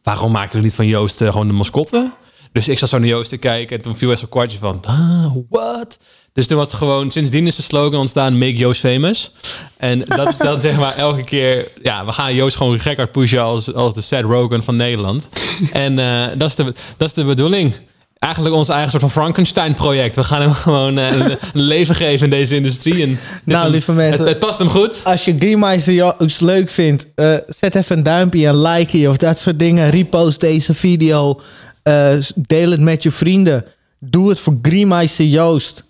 waarom 0.02 0.32
maken 0.32 0.56
we 0.56 0.62
niet 0.62 0.74
van 0.74 0.86
Joost 0.86 1.16
gewoon 1.18 1.46
de 1.46 1.52
mascotte? 1.52 2.10
Dus 2.52 2.68
ik 2.68 2.78
zat 2.78 2.88
zo 2.88 2.98
naar 2.98 3.08
Joost 3.08 3.28
te 3.30 3.36
kijken 3.36 3.76
en 3.76 3.82
toen 3.82 3.96
viel 3.96 4.10
echt 4.10 4.20
zo'n 4.20 4.28
kwartje 4.28 4.58
van, 4.58 4.80
ah, 4.86 5.26
what? 5.50 5.98
Dus 6.32 6.46
toen 6.46 6.56
was 6.56 6.66
het 6.66 6.76
gewoon, 6.76 7.10
sindsdien 7.10 7.46
is 7.46 7.56
de 7.56 7.62
slogan 7.62 8.00
ontstaan, 8.00 8.38
make 8.38 8.56
Joost 8.56 8.80
famous. 8.80 9.32
En 9.76 10.04
dat 10.06 10.28
is 10.28 10.36
dan 10.36 10.60
zeg 10.66 10.76
maar 10.76 10.96
elke 10.96 11.24
keer, 11.24 11.68
ja, 11.82 12.04
we 12.04 12.12
gaan 12.12 12.34
Joost 12.34 12.56
gewoon 12.56 12.80
gek 12.80 12.96
hard 12.96 13.12
pushen 13.12 13.42
als, 13.42 13.74
als 13.74 13.94
de 13.94 14.00
Seth 14.00 14.24
Rogen 14.24 14.62
van 14.62 14.76
Nederland. 14.76 15.28
En 15.72 15.98
eh, 15.98 16.26
dat, 16.36 16.48
is 16.48 16.54
de, 16.54 16.64
dat 16.96 17.08
is 17.08 17.14
de 17.14 17.24
bedoeling. 17.24 17.72
Eigenlijk 18.18 18.54
ons 18.54 18.68
eigen 18.68 18.90
soort 18.90 19.02
van 19.02 19.10
Frankenstein-project. 19.12 20.16
We 20.16 20.24
gaan 20.24 20.40
hem 20.40 20.52
gewoon 20.66 20.98
eh, 20.98 21.10
een, 21.10 21.30
een 21.52 21.60
leven 21.60 21.94
geven 21.94 22.24
in 22.24 22.30
deze 22.30 22.54
industrie. 22.54 23.02
En 23.02 23.18
Nou, 23.44 23.64
een- 23.64 23.70
lieve 23.70 23.92
mensen. 23.92 24.18
Het, 24.20 24.28
het 24.28 24.38
past 24.38 24.58
hem 24.58 24.68
goed. 24.68 25.00
Als 25.04 25.24
je 25.24 25.34
Greenmeister 25.38 25.92
Joost 25.94 26.40
leuk 26.40 26.70
vindt, 26.70 27.06
eh, 27.14 27.34
zet 27.48 27.74
even 27.74 27.96
een 27.96 28.02
duimpje, 28.02 28.46
een 28.46 28.62
likeje 28.62 29.08
of 29.08 29.16
dat 29.16 29.38
soort 29.38 29.58
dingen. 29.58 29.90
Repost 29.90 30.40
deze 30.40 30.74
video. 30.74 31.40
Eh, 31.82 32.14
deel 32.34 32.70
het 32.70 32.80
met 32.80 33.02
je 33.02 33.10
vrienden. 33.10 33.64
Doe 34.00 34.28
het 34.28 34.40
voor 34.40 34.58
Greenmeister 34.62 35.24
Joost. 35.24 35.84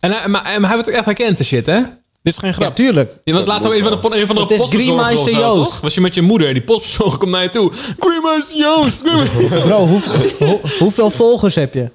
En, 0.00 0.10
hij- 0.12 0.28
maar, 0.28 0.42
maar 0.42 0.60
hij 0.60 0.74
wordt 0.74 0.88
ook 0.88 0.94
echt 0.94 1.04
herkend, 1.04 1.38
de 1.38 1.44
shit, 1.44 1.66
hè? 1.66 1.80
Dit 2.22 2.32
is 2.32 2.38
geen 2.38 2.52
grap. 2.54 2.68
Ja, 2.68 2.72
tuurlijk. 2.74 3.12
Je 3.24 3.32
was 3.32 3.46
laatst 3.46 3.66
ook 3.66 3.74
een 3.74 3.82
van 3.82 3.90
de, 4.10 4.16
een 4.20 4.26
van 4.26 4.34
de 4.36 4.40
Het 4.42 4.50
is 4.50 4.56
postbezorgers 4.58 4.84
Griemeister 5.06 5.32
of 5.32 5.40
zo, 5.40 5.56
Joost. 5.56 5.70
toch? 5.70 5.80
Was 5.80 5.94
je 5.94 6.00
met 6.00 6.14
je 6.14 6.22
moeder, 6.22 6.52
die 6.54 6.62
postbezorger 6.62 7.18
komt 7.18 7.30
naar 7.30 7.42
je 7.42 7.48
toe. 7.48 7.72
Griemeister 7.98 8.58
Joost! 8.58 9.00
Griemeister- 9.00 9.60
Bro, 9.60 9.86
hoe, 9.86 10.00
hoe- 10.38 10.60
hoeveel 10.78 11.10
volgers 11.10 11.54
heb 11.54 11.74
je? 11.74 11.90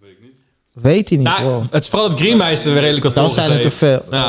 Weet 0.00 0.10
ik 0.10 0.18
niet. 0.22 0.32
Weet 0.72 1.08
hij 1.08 1.18
niet, 1.18 1.26
Nou, 1.26 1.40
bro. 1.42 1.66
het 1.70 1.82
is 1.82 1.88
vooral 1.90 2.08
dat 2.08 2.18
Griemeister 2.20 2.72
weer 2.72 2.80
redelijk 2.80 3.04
wat 3.04 3.14
Dan 3.14 3.24
volgers 3.24 3.46
zijn 3.46 3.58
het 3.58 3.78
te 3.78 3.84
heeft. 3.86 4.02
veel. 4.06 4.18
Ja. 4.18 4.26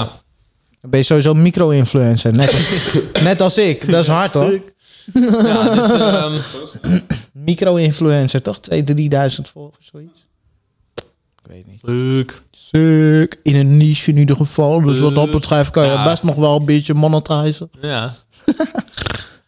Dan 0.82 0.90
ben 0.90 1.00
je 1.00 1.06
sowieso 1.06 1.32
een 1.32 1.42
micro-influencer. 1.42 2.32
Net 2.34 2.52
als, 2.54 2.94
net 3.24 3.42
als 3.42 3.58
ik. 3.58 3.92
Dat 3.92 4.02
is 4.04 4.08
hard, 4.10 4.34
hoor. 4.34 4.60
Ja, 5.14 6.30
dus, 6.30 6.80
ehm, 6.82 7.00
Micro-influencer, 7.46 8.42
toch? 8.42 8.60
2.000, 8.72 8.84
3.000 8.96 9.52
volgers, 9.54 9.90
zoiets. 9.92 10.24
Ik 10.96 11.52
weet 11.52 11.66
niet. 11.68 11.80
leuk. 11.82 12.42
Suk. 12.52 13.40
In 13.44 13.56
een 13.56 13.78
niche 13.78 14.12
in 14.12 14.18
ieder 14.18 14.36
geval. 14.36 14.82
Dus 14.82 15.00
wat 15.00 15.16
dat 15.16 15.32
betreft 15.32 15.70
kan 15.72 15.86
je 15.86 15.92
Ja. 15.92 16.04
best 16.04 16.24
nog 16.24 16.36
wel 16.36 16.56
een 16.56 16.66
beetje 16.66 16.94
monetizen. 16.94 17.70
Ja. 17.82 18.14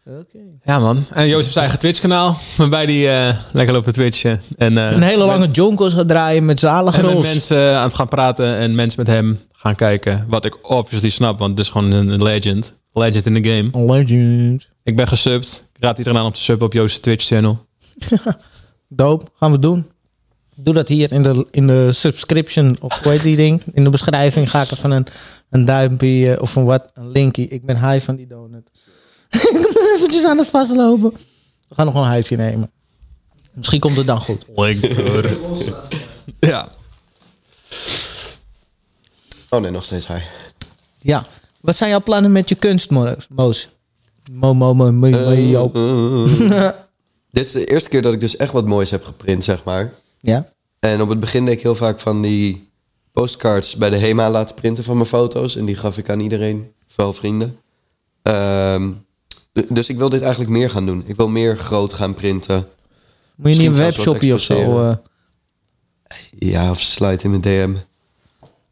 Oké. 0.05 0.37
ja, 0.63 0.79
man. 0.79 1.05
En 1.13 1.27
heeft 1.27 1.43
zijn 1.45 1.55
eigen 1.59 1.79
Twitch-kanaal. 1.79 2.37
Waarbij 2.57 2.85
die 2.85 3.09
eh, 3.09 3.35
lekker 3.51 3.73
loopt 3.73 3.85
te 3.85 3.91
twitchen. 3.91 4.41
En, 4.57 4.77
eh, 4.77 4.91
Een 4.91 5.01
hele 5.01 5.25
lange 5.25 5.47
jonkels 5.51 5.93
gaan 5.93 6.07
draaien 6.07 6.45
met 6.45 6.59
zalige 6.59 6.97
En 6.99 7.05
met 7.05 7.19
mensen 7.21 7.77
aan 7.77 7.83
het 7.87 7.95
gaan 7.95 8.07
praten 8.07 8.55
en 8.55 8.75
mensen 8.75 8.99
met 9.05 9.15
hem 9.15 9.39
gaan 9.51 9.75
kijken. 9.75 10.25
Wat 10.27 10.45
ik 10.45 10.69
obviously 10.69 11.09
snap, 11.09 11.39
want 11.39 11.51
het 11.51 11.59
is 11.59 11.69
gewoon 11.71 11.91
een 11.91 12.23
legend. 12.23 12.73
Legend 12.97 13.25
in 13.25 13.41
the 13.41 13.49
game. 13.49 13.93
Legend. 13.93 14.67
Ik 14.83 14.95
ben 14.95 15.07
gesubt. 15.07 15.63
Ik 15.75 15.83
raad 15.83 15.97
iedereen 15.97 16.19
aan 16.19 16.25
om 16.25 16.33
te 16.33 16.41
subben 16.41 16.67
op 16.67 16.73
Joost's 16.73 16.99
Twitch-channel. 16.99 17.65
Dope. 18.87 19.25
Gaan 19.35 19.51
we 19.51 19.59
doen. 19.59 19.91
Doe 20.55 20.73
dat 20.73 20.87
hier 20.87 21.11
in 21.11 21.23
de, 21.23 21.47
in 21.51 21.67
de 21.67 21.91
subscription. 21.93 22.77
Of 22.81 22.99
hoe 22.99 23.11
heet 23.11 23.21
die 23.21 23.35
ding? 23.35 23.63
In 23.73 23.83
de 23.83 23.89
beschrijving 23.89 24.49
ga 24.49 24.61
ik 24.61 24.71
even 24.71 24.91
een, 24.91 25.07
een 25.49 25.65
duimpje 25.65 26.33
eh, 26.33 26.41
of 26.41 26.55
een 26.55 26.65
wat. 26.65 26.89
Een 26.93 27.11
linkje. 27.11 27.47
Ik 27.47 27.65
ben 27.65 27.89
high 27.89 28.05
van 28.05 28.15
die 28.15 28.27
donut. 28.27 28.69
ik 29.29 29.69
ben 29.73 29.95
eventjes 29.95 30.25
aan 30.25 30.37
het 30.37 30.47
vastlopen. 30.47 31.11
We 31.67 31.75
gaan 31.75 31.85
nog 31.85 31.95
een 31.95 32.03
huisje 32.03 32.35
nemen. 32.35 32.71
Misschien 33.53 33.79
komt 33.79 33.95
het 33.95 34.07
dan 34.07 34.21
goed. 34.21 34.45
Lekker. 34.55 35.37
ja. 36.39 36.69
Oh 39.49 39.61
nee, 39.61 39.71
nog 39.71 39.83
steeds 39.85 40.07
hij. 40.07 40.23
Ja. 41.01 41.23
Wat 41.61 41.75
zijn 41.75 41.89
jouw 41.89 42.01
plannen 42.01 42.31
met 42.31 42.49
je 42.49 42.55
kunst, 42.55 42.89
Moos? 42.89 43.69
Mo, 44.31 44.53
mo, 44.53 44.73
mo, 44.73 44.91
mo, 44.91 45.09
mo, 45.09 45.31
yo. 45.33 45.71
Dit 47.31 47.45
is 47.45 47.51
de 47.51 47.65
eerste 47.65 47.89
keer 47.89 48.01
dat 48.01 48.13
ik 48.13 48.19
dus 48.19 48.35
echt 48.37 48.51
wat 48.51 48.65
moois 48.65 48.89
heb 48.91 49.03
geprint, 49.03 49.43
zeg 49.43 49.63
maar. 49.63 49.93
Ja? 50.21 50.47
En 50.79 51.01
op 51.01 51.09
het 51.09 51.19
begin 51.19 51.45
deed 51.45 51.53
ik 51.53 51.61
heel 51.61 51.75
vaak 51.75 51.99
van 51.99 52.21
die 52.21 52.69
postcards 53.11 53.75
bij 53.75 53.89
de 53.89 53.97
HEMA 53.97 54.29
laten 54.31 54.55
printen 54.55 54.83
van 54.83 54.95
mijn 54.95 55.07
foto's. 55.07 55.55
En 55.55 55.65
die 55.65 55.75
gaf 55.75 55.97
ik 55.97 56.09
aan 56.09 56.19
iedereen, 56.19 56.71
vooral 56.87 57.13
vrienden. 57.13 57.57
D- 59.53 59.75
dus 59.75 59.89
ik 59.89 59.97
wil 59.97 60.09
dit 60.09 60.21
eigenlijk 60.21 60.51
meer 60.51 60.69
gaan 60.69 60.85
doen. 60.85 61.03
Ik 61.05 61.15
wil 61.15 61.27
meer 61.27 61.57
groot 61.57 61.93
gaan 61.93 62.13
printen. 62.13 62.67
Moet 63.35 63.51
je 63.51 63.57
niet 63.57 63.67
een 63.67 63.75
webshopje 63.75 64.33
of 64.33 64.41
zo? 64.41 64.81
eh, 64.89 64.95
Ja, 66.39 66.69
of 66.69 66.79
slide 66.81 67.23
in 67.23 67.29
mijn 67.29 67.41
DM. 67.41 67.73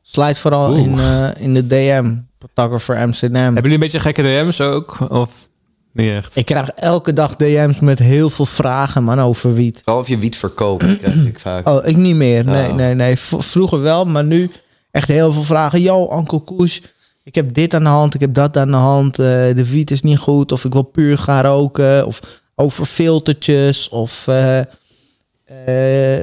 slide 0.02 0.36
vooral 0.36 0.70
Oeh. 0.70 0.80
in, 0.80 1.00
eh, 1.00 1.30
in 1.40 1.54
de 1.54 1.68
DM. 1.68 2.16
Photographer 2.40 2.98
Amsterdam. 2.98 3.42
Hebben 3.44 3.56
jullie 3.62 3.74
een 3.74 3.80
beetje 3.80 4.00
gekke 4.00 4.22
DM's 4.22 4.62
ook? 4.62 5.10
Of 5.12 5.48
niet 5.94 6.10
echt? 6.12 6.36
Ik 6.36 6.46
krijg 6.46 6.70
elke 6.70 7.14
dag 7.14 7.36
DM's 7.36 7.80
met 7.80 8.00
heel 8.00 8.30
veel 8.30 8.46
vragen, 8.46 9.04
man, 9.04 9.20
over 9.22 9.54
wiet. 9.54 9.82
Vooral 9.84 10.02
of 10.02 10.08
je 10.08 10.18
wiet 10.18 10.38
verkoopt, 10.38 10.98
krijg 10.98 11.26
ik 11.26 11.40
vaak. 11.40 11.68
Oh, 11.70 11.86
ik 11.88 11.96
niet 11.96 12.16
meer. 12.16 12.46
Nee, 12.46 12.68
Oh. 12.70 12.76
nee, 12.76 12.94
nee. 12.94 13.18
V- 13.18 13.34
vroeger 13.38 13.82
wel, 13.82 14.06
maar 14.06 14.24
nu 14.24 14.52
echt 14.92 15.08
heel 15.08 15.32
veel 15.32 15.44
vragen. 15.44 15.82
Yo, 15.82 16.18
Uncle 16.18 16.40
Koes, 16.40 16.82
ik 17.24 17.36
heb 17.36 17.54
dit 17.54 17.74
aan 17.74 17.84
de 17.84 17.90
hand, 17.90 18.14
ik 18.14 18.20
heb 18.20 18.34
dat 18.34 18.58
aan 18.58 18.72
de 18.72 18.78
hand. 18.78 19.20
eh, 19.20 19.26
de 19.56 19.70
wiet 19.70 19.92
is 19.92 20.02
niet 20.02 20.18
goed, 20.18 20.52
of 20.52 20.66
ik 20.66 20.74
wil 20.74 20.82
puur 20.84 21.18
gaan 21.18 21.44
roken. 21.46 22.06
Of 22.08 22.42
over 22.56 22.86
filtertjes, 22.86 23.90
of... 23.90 24.28
eh, 24.28 24.60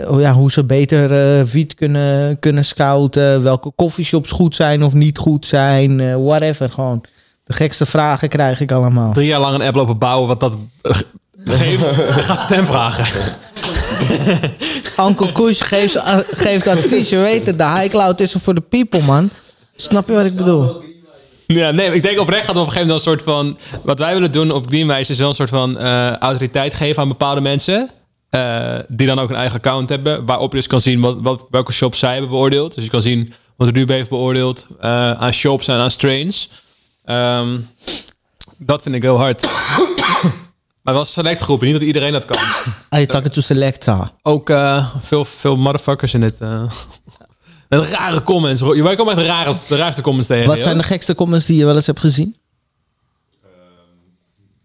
oh 0.08 0.20
ja, 0.20 0.32
hoe 0.32 0.50
ze 0.50 0.64
beter 0.64 1.38
eh, 1.38 1.44
wiet 1.44 1.74
kunnen, 1.74 2.38
kunnen 2.38 2.64
scouten. 2.64 3.42
Welke 3.42 3.72
coffeeshops 3.76 4.30
goed 4.30 4.54
zijn 4.54 4.82
of 4.82 4.92
niet 4.92 5.18
goed 5.18 5.46
zijn. 5.46 6.00
eh, 6.00 6.14
whatever, 6.24 6.70
gewoon. 6.70 7.04
De 7.44 7.52
gekste 7.52 7.86
vragen 7.86 8.28
krijg 8.28 8.60
ik 8.60 8.72
allemaal. 8.72 9.12
Drie 9.12 9.26
jaar 9.26 9.40
lang 9.40 9.54
een 9.54 9.62
app 9.66 9.74
lopen 9.76 9.98
bouwen 9.98 10.28
wat 10.28 10.40
dat 10.40 10.56
eh, 10.82 10.92
geeft. 11.44 11.82
Ik 12.16 12.22
ga 12.30 12.34
stem 12.34 12.64
vragen. 12.66 13.06
Uncle 15.00 15.32
Kush 15.32 15.62
geeft, 15.62 15.94
eh, 15.94 16.18
geeft 16.18 16.66
advies. 16.66 17.08
Je 17.08 17.18
weet 17.18 17.46
het, 17.46 17.58
de 17.58 17.68
high 17.68 17.88
cloud 17.88 18.20
is 18.20 18.34
er 18.34 18.40
voor 18.40 18.54
de 18.54 18.60
people, 18.60 19.02
man. 19.02 19.30
Snap 19.76 20.08
je 20.08 20.14
wat 20.14 20.24
ik 20.24 20.36
bedoel? 20.36 20.82
Ja, 21.46 21.70
nee, 21.70 21.94
ik 21.94 22.02
denk 22.02 22.20
oprecht 22.20 22.46
dat 22.46 22.54
we 22.54 22.60
op 22.60 22.66
een 22.66 22.72
gegeven 22.72 22.88
moment 22.94 23.06
een 23.06 23.12
soort 23.12 23.22
van... 23.22 23.58
Wat 23.82 23.98
wij 23.98 24.12
willen 24.14 24.32
doen 24.32 24.50
op 24.50 24.66
Greenwise 24.66 25.12
is 25.12 25.18
wel 25.18 25.28
een 25.28 25.34
soort 25.34 25.48
van 25.48 25.78
eh, 25.78 26.16
autoriteit 26.16 26.74
geven 26.74 27.02
aan 27.02 27.08
bepaalde 27.08 27.40
mensen. 27.40 27.90
Eh, 28.32 28.78
die 28.88 29.06
dan 29.06 29.18
ook 29.18 29.30
een 29.30 29.36
eigen 29.36 29.56
account 29.56 29.88
hebben. 29.88 30.26
Waarop 30.26 30.50
je 30.50 30.58
dus 30.58 30.66
kan 30.66 30.80
zien 30.80 31.00
wat, 31.00 31.16
wat, 31.20 31.46
welke 31.50 31.72
shops 31.72 31.98
zij 31.98 32.12
hebben 32.12 32.30
beoordeeld. 32.30 32.74
Dus 32.74 32.84
je 32.84 32.90
kan 32.90 33.02
zien 33.02 33.32
wat 33.56 33.68
Ruben 33.68 33.94
heeft 33.94 34.08
beoordeeld 34.08 34.66
eh, 34.80 35.12
aan 35.12 35.32
shops 35.32 35.68
en 35.68 35.76
aan 35.76 35.90
strains. 35.90 36.48
Ehm, 37.04 37.58
dat 38.56 38.82
vind 38.82 38.94
ik 38.94 39.02
heel 39.02 39.16
hard. 39.16 39.42
maar 40.82 40.94
wel 40.94 40.98
een 40.98 41.06
select 41.06 41.40
groep. 41.40 41.60
Niet 41.60 41.72
dat 41.72 41.82
iedereen 41.82 42.12
dat 42.12 42.24
kan. 42.24 42.36
Are 42.36 42.76
you 42.88 43.06
talking 43.06 43.32
to 43.32 43.40
Selecta? 43.40 44.12
Ook 44.22 44.50
eh, 44.50 44.94
veel, 45.00 45.24
veel 45.24 45.56
motherfuckers 45.56 46.14
in 46.14 46.20
dit... 46.20 46.40
eh 46.40 46.62
met 47.68 47.88
rare 47.88 48.22
comments. 48.22 48.60
Wij 48.60 48.96
komen 48.96 49.12
echt 49.12 49.22
de, 49.22 49.26
rare, 49.26 49.54
de 49.68 49.76
raarste 49.76 50.02
comments 50.02 50.28
tegen. 50.28 50.46
Wat 50.46 50.54
joh. 50.54 50.64
zijn 50.64 50.78
de 50.78 50.84
gekste 50.84 51.14
comments 51.14 51.46
die 51.46 51.56
je 51.56 51.64
wel 51.64 51.74
eens 51.74 51.86
hebt 51.86 52.00
gezien? 52.00 52.36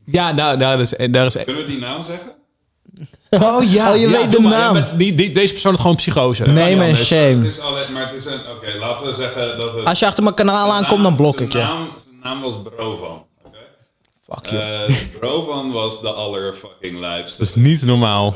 Ja, 0.05 0.32
nou, 0.32 0.57
nou 0.57 0.86
daar 1.11 1.26
is 1.26 1.34
Kunnen 1.34 1.65
we 1.65 1.65
die 1.65 1.80
naam 1.80 2.03
zeggen? 2.03 2.36
Oh 3.43 3.63
ja, 3.71 3.91
Oh, 3.91 3.97
je 3.99 4.07
weet 4.09 4.32
de 4.32 4.39
maar. 4.41 4.51
naam. 4.51 4.75
Ja, 4.75 4.82
maar 4.82 4.97
die, 4.97 5.15
die, 5.15 5.32
deze 5.32 5.51
persoon 5.51 5.71
had 5.71 5.82
gewoon 5.82 5.95
psychose. 5.95 6.43
Nee, 6.47 6.75
man, 6.75 6.95
shame. 6.95 7.21
Het 7.21 7.45
is 7.45 7.59
alleen, 7.59 7.93
maar 7.93 8.01
het 8.05 8.13
is 8.13 8.25
een... 8.25 8.39
Oké, 8.55 8.78
laten 8.80 9.05
we 9.05 9.13
zeggen 9.13 9.57
dat 9.57 9.73
het... 9.75 9.86
Als 9.86 9.99
je 9.99 10.05
achter 10.05 10.23
mijn 10.23 10.36
kanaal 10.36 10.71
aankomt, 10.71 11.03
dan 11.03 11.15
blok 11.15 11.39
ik 11.39 11.51
je. 11.51 11.57
Naam, 11.57 11.88
zijn 11.97 12.15
naam 12.23 12.41
was 12.41 12.53
Brovan. 12.75 13.25
Oké? 13.45 13.57
Fuck 14.21 14.45
you. 14.45 14.61
Eh, 14.88 14.95
Brovan 15.19 15.71
was 15.71 16.01
de 16.01 16.09
allerfucking 16.11 16.99
lijpste. 16.99 17.38
Dat 17.39 17.47
is 17.47 17.55
niet 17.55 17.82
normaal. 17.86 18.36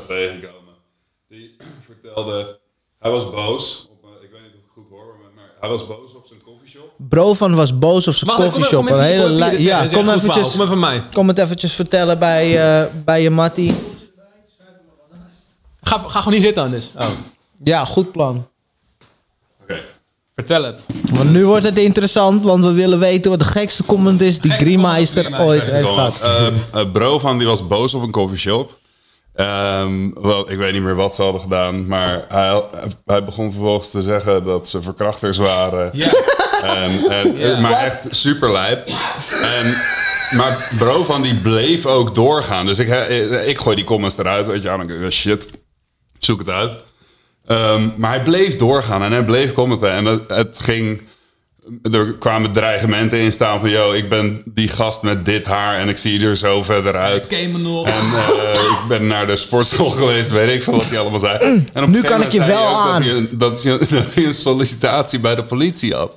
Die 1.29 1.55
vertelde... 2.01 2.59
Hij 2.99 3.11
was 3.11 3.29
boos. 3.31 3.87
Op, 3.91 4.09
ik 4.23 4.29
weet 4.31 4.41
niet 4.41 4.51
of 4.51 4.59
ik 4.59 4.71
goed 4.73 4.89
hoor, 4.89 5.15
maar, 5.21 5.31
maar 5.35 5.51
hij 5.59 5.69
was 5.69 5.87
boos 5.87 6.13
op 6.15 6.25
zijn 6.27 6.39
coffeeshop. 6.45 6.91
Bro 6.97 7.33
van 7.33 7.55
was 7.55 7.77
boos 7.79 8.07
op 8.07 8.13
zijn 8.13 8.29
kom, 8.31 8.43
koffieshop. 8.43 8.85
kom 8.85 8.95
Een 8.95 9.03
even, 9.03 9.11
hele 9.13 9.27
kom 9.27 9.37
even 9.41 9.49
dit 9.51 9.61
Ja, 9.61 9.77
kom 9.87 10.09
is 10.09 10.15
eventjes. 10.15 10.51
Kom 10.51 10.55
even 10.61 10.67
van 10.67 10.79
mij. 10.79 11.01
kom 11.13 11.27
het 11.27 11.37
eventjes 11.37 11.73
vertellen 11.73 12.19
bij, 12.19 12.79
eh, 12.81 12.85
bij 13.05 13.21
je 13.21 13.29
Mattie. 13.29 13.75
Ga, 15.91 15.97
ga 16.07 16.17
gewoon 16.19 16.33
niet 16.33 16.43
zitten 16.43 16.63
anders. 16.63 16.89
Oh. 16.97 17.07
Ja, 17.63 17.85
goed 17.85 18.11
plan. 18.11 18.47
Oké. 19.61 19.79
Vertel 20.35 20.63
het. 20.63 20.85
Want 21.13 21.31
nu 21.31 21.45
wordt 21.45 21.65
het 21.65 21.77
interessant, 21.77 22.43
want 22.43 22.63
we 22.63 22.71
willen 22.71 22.99
weten 22.99 23.31
wat 23.31 23.39
de 23.39 23.45
gekste 23.45 23.83
comment 23.83 24.21
is 24.21 24.39
die 24.39 24.57
die 24.57 24.79
ooit 25.39 25.71
heeft 25.71 25.87
gehad. 25.87 26.15
op. 26.15 26.75
Eh, 26.75 26.91
bro 26.91 27.19
van 27.19 27.37
die 27.37 27.47
was 27.47 27.67
boos 27.67 27.93
op 27.93 28.01
een 28.01 28.11
coffeeshop. 28.11 28.77
Ehm, 29.35 30.09
wel, 30.13 30.51
ik 30.51 30.57
weet 30.57 30.73
niet 30.73 30.81
meer 30.81 30.95
wat 30.95 31.15
ze 31.15 31.21
hadden 31.21 31.41
gedaan, 31.41 31.87
maar 31.87 32.25
hij, 32.27 32.63
hij 33.05 33.23
begon 33.23 33.51
vervolgens 33.51 33.89
te 33.89 34.01
zeggen 34.01 34.43
dat 34.43 34.67
ze 34.67 34.81
verkrachters 34.81 35.37
waren. 35.37 35.89
Ja. 35.93 36.09
En, 36.61 37.09
en, 37.09 37.37
Ja. 37.37 37.59
Maar 37.59 37.71
echt 37.71 38.07
super 38.09 38.51
lijp. 38.51 38.87
En, 39.41 39.75
maar 40.37 40.71
bro 40.77 41.03
van 41.03 41.21
die 41.21 41.35
bleef 41.35 41.85
ook 41.85 42.15
doorgaan. 42.15 42.65
Dus 42.65 42.79
ik, 42.79 42.87
ik 43.45 43.57
gooi 43.57 43.75
die 43.75 43.85
comments 43.85 44.17
eruit. 44.17 44.47
Weet 44.47 44.61
je, 44.61 44.71
oh, 44.71 45.09
shit, 45.09 45.47
zoek 46.25 46.39
het 46.39 46.49
uit. 46.49 46.71
Ehm, 47.47 47.87
maar 47.97 48.09
hij 48.11 48.23
bleef 48.23 48.55
doorgaan 48.55 49.03
en 49.03 49.11
hij 49.11 49.23
bleef 49.25 49.53
commenten. 49.53 49.91
En 49.91 50.05
het, 50.05 50.21
het 50.27 50.59
ging... 50.59 51.01
Er 51.91 52.13
kwamen 52.19 52.51
dreigementen 52.51 53.19
in 53.19 53.31
staan 53.31 53.59
van... 53.59 53.69
Yo, 53.69 53.91
ik 53.91 54.09
ben 54.09 54.41
die 54.45 54.67
gast 54.67 55.01
met 55.01 55.25
dit 55.25 55.45
haar 55.45 55.77
en 55.77 55.89
ik 55.89 55.97
zie 55.97 56.25
er 56.25 56.37
zo 56.37 56.63
verder 56.63 56.95
uit. 56.95 57.27
Ken 57.27 57.51
me 57.51 57.57
nog. 57.57 57.87
En 57.87 57.93
eh, 57.93 58.61
ik 58.71 58.79
ben 58.87 59.07
naar 59.07 59.27
de 59.27 59.35
sportschool 59.35 59.89
geweest, 59.89 60.29
weet 60.29 60.49
ik 60.55 60.63
veel 60.63 60.73
wat 60.73 60.85
hij 60.89 60.99
allemaal 60.99 61.19
zei. 61.19 61.63
En 61.73 61.83
op 61.83 61.89
Nu 61.89 62.01
kan 62.01 62.21
ik 62.21 62.31
je 62.31 62.45
wel 62.45 62.65
aan. 62.65 63.01
Dat 63.01 63.03
hij, 63.03 63.11
een- 63.17 63.29
dat, 63.31 63.63
hij, 63.63 63.77
dat 63.99 64.13
hij 64.13 64.25
een 64.25 64.33
sollicitatie 64.33 65.19
bij 65.19 65.35
de 65.35 65.43
politie 65.43 65.93
had. 65.95 66.15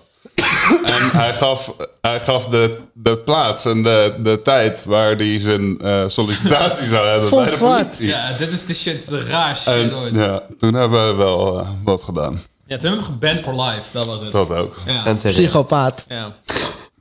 en 0.95 1.11
hij 1.11 1.35
gaf, 1.35 1.73
hij 2.01 2.21
gaf 2.21 2.47
de, 2.47 2.79
de 2.93 3.19
plaats 3.19 3.65
en 3.65 3.83
de, 3.83 4.15
de 4.19 4.43
tijd 4.43 4.85
waar 4.85 5.17
hij 5.17 5.39
zijn 5.41 5.81
eh, 5.81 6.05
sollicitatie 6.07 6.87
zou 6.87 7.09
hebben 7.09 7.31
bij 7.31 7.51
de 7.51 7.57
politie. 7.57 8.07
Ja, 8.07 8.33
dit 8.39 8.53
is 8.53 8.67
de 8.67 8.75
shit, 8.75 9.09
de 9.09 9.25
raarste 9.25 9.71
En, 9.71 9.83
shit 9.83 9.93
ooit. 9.93 10.15
ja, 10.15 10.43
toen 10.59 10.75
hebben 10.75 11.09
we 11.09 11.15
wel 11.15 11.61
eh, 11.61 11.69
wat 11.85 12.03
gedaan. 12.03 12.43
Ja, 12.67 12.77
toen 12.77 12.89
hebben 12.91 13.07
we 13.07 13.13
geband 13.13 13.41
for 13.41 13.55
life. 13.63 13.83
Dat 13.91 14.07
was 14.07 14.21
het. 14.21 14.33
Dat 14.33 14.51
ook. 14.51 14.77
Ja. 14.87 15.05
En. 15.05 15.17
Psychopaat. 15.17 16.05
Ja, 16.09 16.33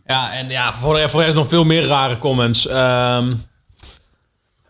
ja 0.06 0.34
en 0.34 0.50
ja, 0.50 0.74
voor, 0.74 1.10
voor 1.10 1.20
de 1.20 1.26
rest 1.26 1.38
nog 1.38 1.48
veel 1.48 1.64
meer 1.64 1.86
rare 1.86 2.20
comments. 2.20 2.68
Ehm, 2.68 3.34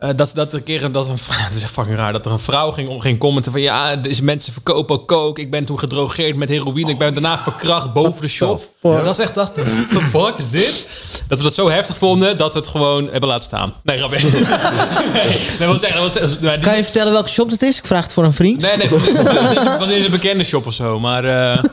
eh, 0.04 0.10
dat, 0.16 0.32
dat 0.36 0.54
een 0.54 0.64
keer 0.64 0.92
dat 0.92 1.08
een 1.08 1.18
vrouw, 1.18 1.48
is 1.56 1.64
echt 1.64 1.72
fucking 1.72 1.98
raar, 1.98 2.14
dat 2.14 2.26
er 2.26 2.32
een 2.32 2.40
vrouw 2.40 2.72
ging, 2.72 3.02
ging 3.02 3.20
commenten 3.20 3.52
van 3.52 3.62
ja, 3.62 3.96
deze 3.96 4.24
mensen 4.24 4.54
verkopen 4.54 4.96
ook 4.96 5.08
coke. 5.08 5.42
Ik 5.42 5.52
ben 5.52 5.66
toen 5.66 5.80
gedrogeerd 5.80 6.36
met 6.36 6.50
heroïne. 6.50 6.92
Ik 6.92 6.98
ben 6.98 7.14
daarna 7.14 7.38
verkracht 7.38 7.94
boven 7.94 8.22
de 8.22 8.28
shop. 8.28 8.66
Ja, 8.82 9.02
dat 9.02 9.18
is 9.20 9.26
echt, 9.26 9.36
dat, 9.36 9.52
what 9.56 9.90
the 9.90 10.02
fuck 10.10 10.34
is 10.38 10.50
dit? 10.50 10.90
Dat 11.28 11.38
we 11.38 11.44
dat 11.44 11.54
zo 11.54 11.70
heftig 11.70 11.98
vonden 11.98 12.38
dat 12.38 12.54
we 12.54 12.60
het 12.60 12.68
gewoon 12.68 13.04
hebben 13.12 13.30
laten 13.30 13.44
staan. 13.46 13.74
Nee, 13.84 13.98
grapje. 13.98 14.30
nee, 14.32 15.58
dat 15.60 15.68
was 15.68 15.82
echt, 15.82 15.94
dat 15.94 16.14
was, 16.42 16.60
Kan 16.60 16.76
je 16.78 16.84
vertellen 16.84 17.12
welke 17.14 17.30
shop 17.30 17.50
het 17.50 17.62
is? 17.62 17.78
Ik 17.78 17.86
vraag 17.86 18.04
het 18.04 18.14
voor 18.14 18.24
een 18.24 18.34
vriend. 18.34 18.62
Nee, 18.62 18.78
nee, 18.78 18.88
het 18.88 19.78
was- 19.80 19.90
eens 19.90 20.06
een 20.06 20.12
bekende 20.12 20.44
shop 20.44 20.66
of 20.66 20.74
zo. 20.74 21.00
Maar 21.00 21.26
eh, 21.26 21.64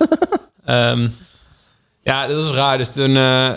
ehm, 0.64 1.08
ja, 2.02 2.26
dat 2.26 2.44
is 2.44 2.50
raar. 2.50 2.78
Dus 2.78 2.92
toen, 2.92 3.16
eh, 3.16 3.50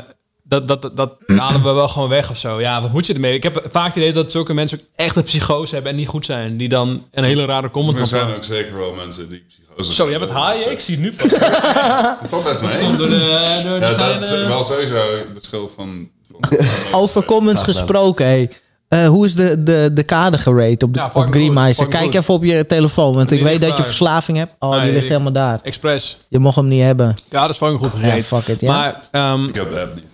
dat, 0.54 0.68
dat, 0.68 0.82
dat, 0.82 0.96
dat 0.96 1.40
halen 1.40 1.64
we 1.64 1.72
wel 1.72 1.88
gewoon 1.88 2.10
weg 2.10 2.30
of 2.30 2.38
zo. 2.38 2.60
Ja, 2.60 2.82
wat 2.82 2.92
moet 2.92 3.08
je 3.08 3.14
ermee? 3.14 3.34
Ik 3.34 3.44
heb 3.44 3.66
vaak 3.72 3.86
het 3.86 3.96
idee 3.96 4.14
dat 4.14 4.32
zulke 4.32 4.54
mensen 4.54 4.80
ook 4.80 4.86
echt 4.96 5.16
een 5.16 5.24
psychose 5.24 5.74
hebben 5.74 5.92
en 5.92 5.98
niet 5.98 6.08
goed 6.08 6.26
zijn. 6.26 6.58
Die 6.58 6.70
dan 6.70 7.04
een 7.12 7.24
hele 7.24 7.46
rare 7.46 7.72
comment 7.72 7.98
Er 7.98 8.08
zijn 8.08 8.36
ook 8.36 8.44
zeker 8.44 8.78
wel 8.78 8.94
mensen 8.94 9.30
die 9.30 9.44
psychose 9.48 9.94
Zo, 9.94 10.10
jij 10.10 10.20
bent 10.20 10.32
haaien? 10.32 10.72
Ik 10.72 10.80
zie 10.80 10.96
het 10.96 11.04
nu 11.04 11.14
pas. 11.14 11.30
Dat 12.22 12.30
valt 12.30 12.44
best 12.44 12.62
mee. 12.62 12.96
Door 12.98 13.08
de, 13.08 13.62
door 13.64 13.80
de 13.80 13.86
Ja, 13.86 13.94
zijn, 13.94 14.12
dat 14.12 14.22
is 14.22 14.32
eh, 14.32 14.48
wel 14.48 14.64
sowieso 14.64 14.96
de 15.34 15.40
schuld 15.42 15.74
van... 15.76 16.10
van 16.32 16.58
Over 17.02 17.26
comments 17.26 17.64
gesproken, 17.64 18.26
hey. 18.26 18.50
Eh, 18.88 19.08
hoe 19.08 19.26
is 19.26 19.36
de, 19.36 19.64
de, 19.64 19.90
de 19.94 20.04
kade 20.04 20.38
gerate 20.38 20.86
op, 20.86 20.96
Ja, 20.96 21.10
op 21.14 21.28
Greenmeister? 21.30 21.88
Kijk 21.88 22.04
goed. 22.04 22.16
even 22.16 22.34
op 22.34 22.44
je 22.44 22.66
telefoon, 22.66 23.14
want 23.14 23.30
Die 23.30 23.38
ik 23.38 23.44
weet 23.44 23.62
dat 23.62 23.78
je 23.78 23.84
verslaving 23.84 24.38
hebt. 24.38 24.52
Oh, 24.60 24.70
Nee, 24.70 24.82
die 24.82 24.92
ligt 24.92 25.08
helemaal 25.08 25.32
daar. 25.32 25.60
Express. 25.64 26.18
Je 26.30 26.40
mocht 26.40 26.56
hem 26.56 26.68
niet 26.68 26.82
hebben. 26.82 27.14
Ja, 27.30 27.42
dat 27.42 27.50
is 27.50 27.58
fucking 27.58 27.80
goed 27.80 27.94
gereed. 27.94 28.30
Ja, 28.30 28.38
fuck 28.38 28.48
it, 28.48 28.62
ja. 28.62 28.72
Maar, 28.72 29.02
ehm, 29.12 29.44
Ik 29.48 29.56
heb 29.56 29.74
de 29.74 29.80
app 29.82 29.96
niet. 29.96 30.06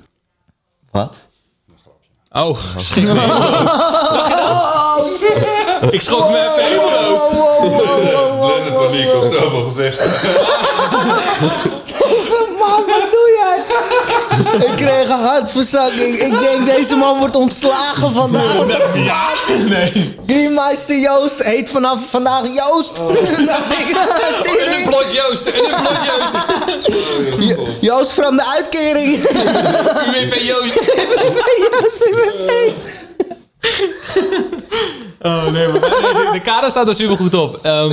Wat? 0.92 1.22
oh, 2.32 2.58
schrik 2.78 3.04
me. 3.04 3.14
Dat? 5.82 5.94
Ik 5.94 6.02
schrok 6.02 6.30
me 6.30 6.38
even 6.38 6.64
helemaal 6.66 6.90
dood. 6.90 7.30
Blinde 8.40 8.72
paniek 8.72 9.14
op 9.14 9.24
zoveel 9.24 9.64
gezichten. 9.64 10.12
ik 14.68 14.72
kreeg 14.76 15.10
een 15.10 15.20
hartverzakking. 15.20 16.18
Ik 16.20 16.40
denk, 16.40 16.66
deze 16.78 16.96
man 16.96 17.18
wordt 17.20 17.36
ontslagen 17.36 18.12
vandaag. 18.14 18.54
What 18.54 18.68
the 18.68 19.10
fuck? 19.48 19.68
Nee. 19.70 20.16
Greenmeister 20.28 21.00
Joost 21.00 21.44
heet 21.44 21.70
vanaf 21.70 22.00
vandaag 22.10 22.42
Joost. 22.56 22.98
ik, 23.80 23.88
En 24.68 24.74
een 24.74 24.84
blok 24.90 25.06
Joost. 25.12 25.46
En 25.46 25.64
een 25.64 25.82
blok 25.82 25.98
Joost. 26.06 27.48
Jo- 27.48 27.68
Joost 27.80 28.12
van 28.12 28.36
de 28.36 28.46
uitkering. 28.46 29.16
UWV 29.16 30.42
Joost. 30.42 30.76
Joost, 30.76 32.04
ik 32.06 32.16
ben 32.16 32.48
fake. 32.48 32.74
Oh 35.22 35.46
nee, 35.52 35.68
maar 35.68 35.80
de, 35.80 36.30
de 36.34 36.42
kader 36.42 36.70
staat 36.72 36.88
er 36.88 36.96
super 36.96 37.16
goed 37.18 37.34
op. 37.34 37.60
Ehm, 37.62 37.92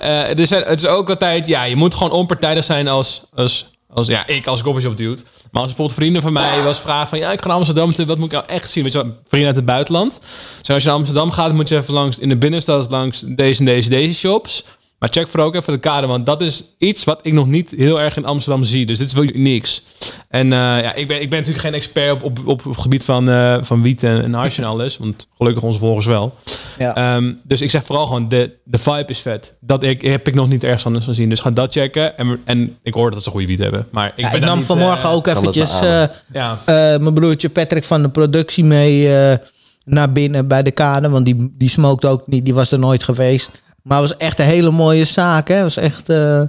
eh, 0.00 0.38
er 0.38 0.46
zijn, 0.46 0.62
het 0.62 0.78
is 0.82 0.86
ook 0.86 1.10
altijd, 1.10 1.46
ja, 1.46 1.62
je 1.64 1.76
moet 1.76 1.94
gewoon 1.94 2.12
onpartijdig 2.12 2.64
zijn 2.64 2.88
als, 2.88 3.22
als, 3.34 3.66
als 3.92 4.06
ja, 4.06 4.26
ik 4.26 4.46
als 4.46 4.62
coffeeshop 4.62 4.96
dude. 4.96 5.22
Maar 5.50 5.62
als 5.62 5.70
bijvoorbeeld 5.70 5.98
vrienden 5.98 6.22
van 6.22 6.32
mij 6.32 6.62
was 6.62 6.80
vragen 6.80 7.08
van, 7.08 7.18
ja, 7.18 7.32
ik 7.32 7.40
ga 7.40 7.46
naar 7.46 7.56
Amsterdam 7.56 7.92
wat 8.06 8.18
moet 8.18 8.26
ik 8.26 8.32
nou 8.32 8.44
echt 8.46 8.70
zien? 8.70 8.82
Weet 8.82 8.92
je 8.92 9.02
wel, 9.02 9.16
vrienden 9.26 9.48
uit 9.48 9.56
het 9.56 9.66
buitenland. 9.66 10.20
Dus 10.58 10.70
als 10.70 10.82
je 10.82 10.88
naar 10.88 10.98
Amsterdam 10.98 11.30
gaat, 11.30 11.52
moet 11.52 11.68
je 11.68 11.76
even 11.76 11.94
langs, 11.94 12.18
in 12.18 12.28
de 12.28 12.36
binnenstad 12.36 12.90
langs 12.90 13.20
deze 13.20 13.58
en 13.58 13.64
deze, 13.64 13.88
deze 13.88 14.14
shops. 14.18 14.64
Maar 14.98 15.08
check 15.08 15.28
vooral 15.28 15.48
ook 15.48 15.54
even 15.54 15.72
de 15.72 15.78
kader, 15.78 16.08
want 16.08 16.26
dat 16.26 16.42
is 16.42 16.64
iets 16.78 17.04
wat 17.04 17.20
ik 17.22 17.32
nog 17.32 17.46
niet 17.46 17.74
heel 17.76 18.00
erg 18.00 18.16
in 18.16 18.24
Amsterdam 18.24 18.64
zie. 18.64 18.86
Dus 18.86 18.98
dit 18.98 19.06
is 19.06 19.12
wel 19.14 19.24
unieks. 19.24 19.82
En 20.28 20.52
eh, 20.52 20.58
ja, 20.58 20.94
ik 20.94 21.08
ben, 21.08 21.20
ik 21.20 21.30
ben 21.30 21.38
natuurlijk 21.38 21.64
geen 21.64 21.74
expert 21.74 22.12
op, 22.12 22.22
op, 22.22 22.46
op, 22.46 22.64
het 22.64 22.80
gebied 22.80 23.04
van, 23.04 23.30
eh, 23.30 23.56
van 23.62 23.82
wiet 23.82 24.02
en, 24.02 24.22
en 24.22 24.32
hash 24.32 24.58
en 24.58 24.64
alles. 24.74 24.96
Want 24.96 25.26
gelukkig 25.36 25.62
onze 25.62 25.78
volgers 25.78 26.06
wel. 26.06 26.34
Ja. 26.78 26.94
Ehm, 26.94 27.32
dus 27.42 27.60
ik 27.60 27.70
zeg 27.70 27.84
vooral 27.84 28.06
gewoon, 28.06 28.28
de, 28.28 28.52
de 28.64 28.78
vibe 28.78 29.04
is 29.06 29.18
vet. 29.18 29.54
Dat 29.60 29.82
ik, 29.82 30.02
heb 30.02 30.28
ik 30.28 30.34
nog 30.34 30.48
niet 30.48 30.64
ergens 30.64 30.86
anders 30.86 31.04
gezien. 31.04 31.28
Dus 31.28 31.40
ga 31.40 31.50
dat 31.50 31.72
checken. 31.72 32.18
En, 32.18 32.40
en 32.44 32.76
ik 32.82 32.94
hoor 32.94 33.10
dat 33.10 33.22
ze 33.22 33.30
goede 33.30 33.46
wiet 33.46 33.58
hebben. 33.58 33.86
Maar 33.90 34.12
ik, 34.16 34.24
Ja, 34.24 34.30
ben 34.30 34.40
ik 34.40 34.46
nam 34.46 34.56
niet, 34.56 34.66
vanmorgen 34.66 35.08
eh, 35.08 35.14
ook 35.14 35.26
eventjes 35.26 35.80
eh, 35.80 36.02
Ja, 36.32 36.58
eh, 36.64 36.74
mijn 36.74 37.14
broertje 37.14 37.48
Patrick 37.48 37.84
van 37.84 38.02
de 38.02 38.08
productie 38.08 38.64
mee 38.64 39.16
eh, 39.16 39.36
naar 39.84 40.12
binnen 40.12 40.48
bij 40.48 40.62
de 40.62 40.70
kade. 40.70 41.08
Want 41.08 41.24
die, 41.24 41.54
die 41.58 41.68
smoked 41.68 42.10
ook 42.10 42.26
niet, 42.26 42.44
die 42.44 42.54
was 42.54 42.72
er 42.72 42.78
nooit 42.78 43.02
geweest. 43.02 43.50
Maar 43.82 44.00
het 44.00 44.08
was 44.08 44.18
echt 44.18 44.38
een 44.38 44.44
hele 44.44 44.70
mooie 44.70 45.04
zaak. 45.04 45.48
Hè? 45.48 45.54
Het 45.54 45.62
was 45.62 45.76
echt 45.76 46.08
eh, 46.08 46.42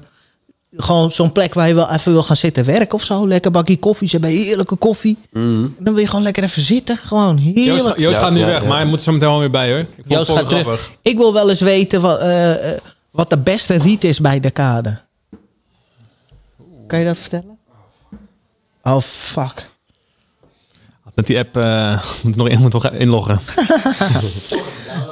gewoon 0.71 1.11
zo'n 1.11 1.31
plek 1.31 1.53
waar 1.53 1.67
je 1.67 1.73
wel 1.73 1.91
even 1.91 2.11
wil 2.11 2.23
gaan 2.23 2.35
zitten 2.35 2.65
werken 2.65 2.93
of 2.93 3.03
zo. 3.03 3.27
Lekker 3.27 3.51
bakje 3.51 3.79
koffie. 3.79 4.07
Ze 4.07 4.17
hebben 4.17 4.35
heerlijke 4.35 4.75
koffie. 4.75 5.17
En 5.33 5.75
dan 5.79 5.93
wil 5.93 5.97
je 6.03 6.07
gewoon 6.07 6.23
lekker 6.23 6.43
even 6.43 6.61
zitten. 6.61 6.97
Gewoon 6.97 7.37
heerlijk. 7.37 7.65
Joost, 7.65 7.97
Joost 7.97 8.15
Ja, 8.15 8.21
gaat 8.21 8.31
nu 8.31 8.39
ja, 8.39 8.45
weg, 8.45 8.61
ja. 8.61 8.67
maar 8.67 8.77
hij 8.77 8.85
moet 8.85 9.01
zo 9.01 9.11
meteen 9.11 9.29
wel 9.29 9.39
weer 9.39 9.51
bij 9.51 9.69
hoor. 9.69 9.79
Ik 9.79 9.87
vond 9.95 10.07
Joost 10.09 10.27
het 10.27 10.37
gaat 10.37 10.47
wel 10.49 10.59
terug. 10.59 10.79
grappig. 10.79 10.97
Ik 11.01 11.17
wil 11.17 11.33
wel 11.33 11.49
eens 11.49 11.61
weten 11.61 12.01
wat, 12.01 12.19
eh, 12.19 12.71
eh, 12.73 12.79
wat 13.11 13.29
de 13.29 13.37
beste 13.37 13.79
wiet 13.79 14.03
is 14.03 14.19
bij 14.19 14.39
de 14.39 14.51
kade. 14.51 14.99
Kan 16.87 16.99
je 16.99 17.05
dat 17.05 17.17
vertellen? 17.17 17.57
Oh, 18.83 18.99
fuck. 19.01 19.69
Met 21.15 21.27
die 21.27 21.37
app 21.37 21.53
moet 22.23 22.35
nog 22.35 22.47
in, 22.49 22.59
moet 22.59 22.73
nog 22.73 22.89
inloggen. 22.91 23.39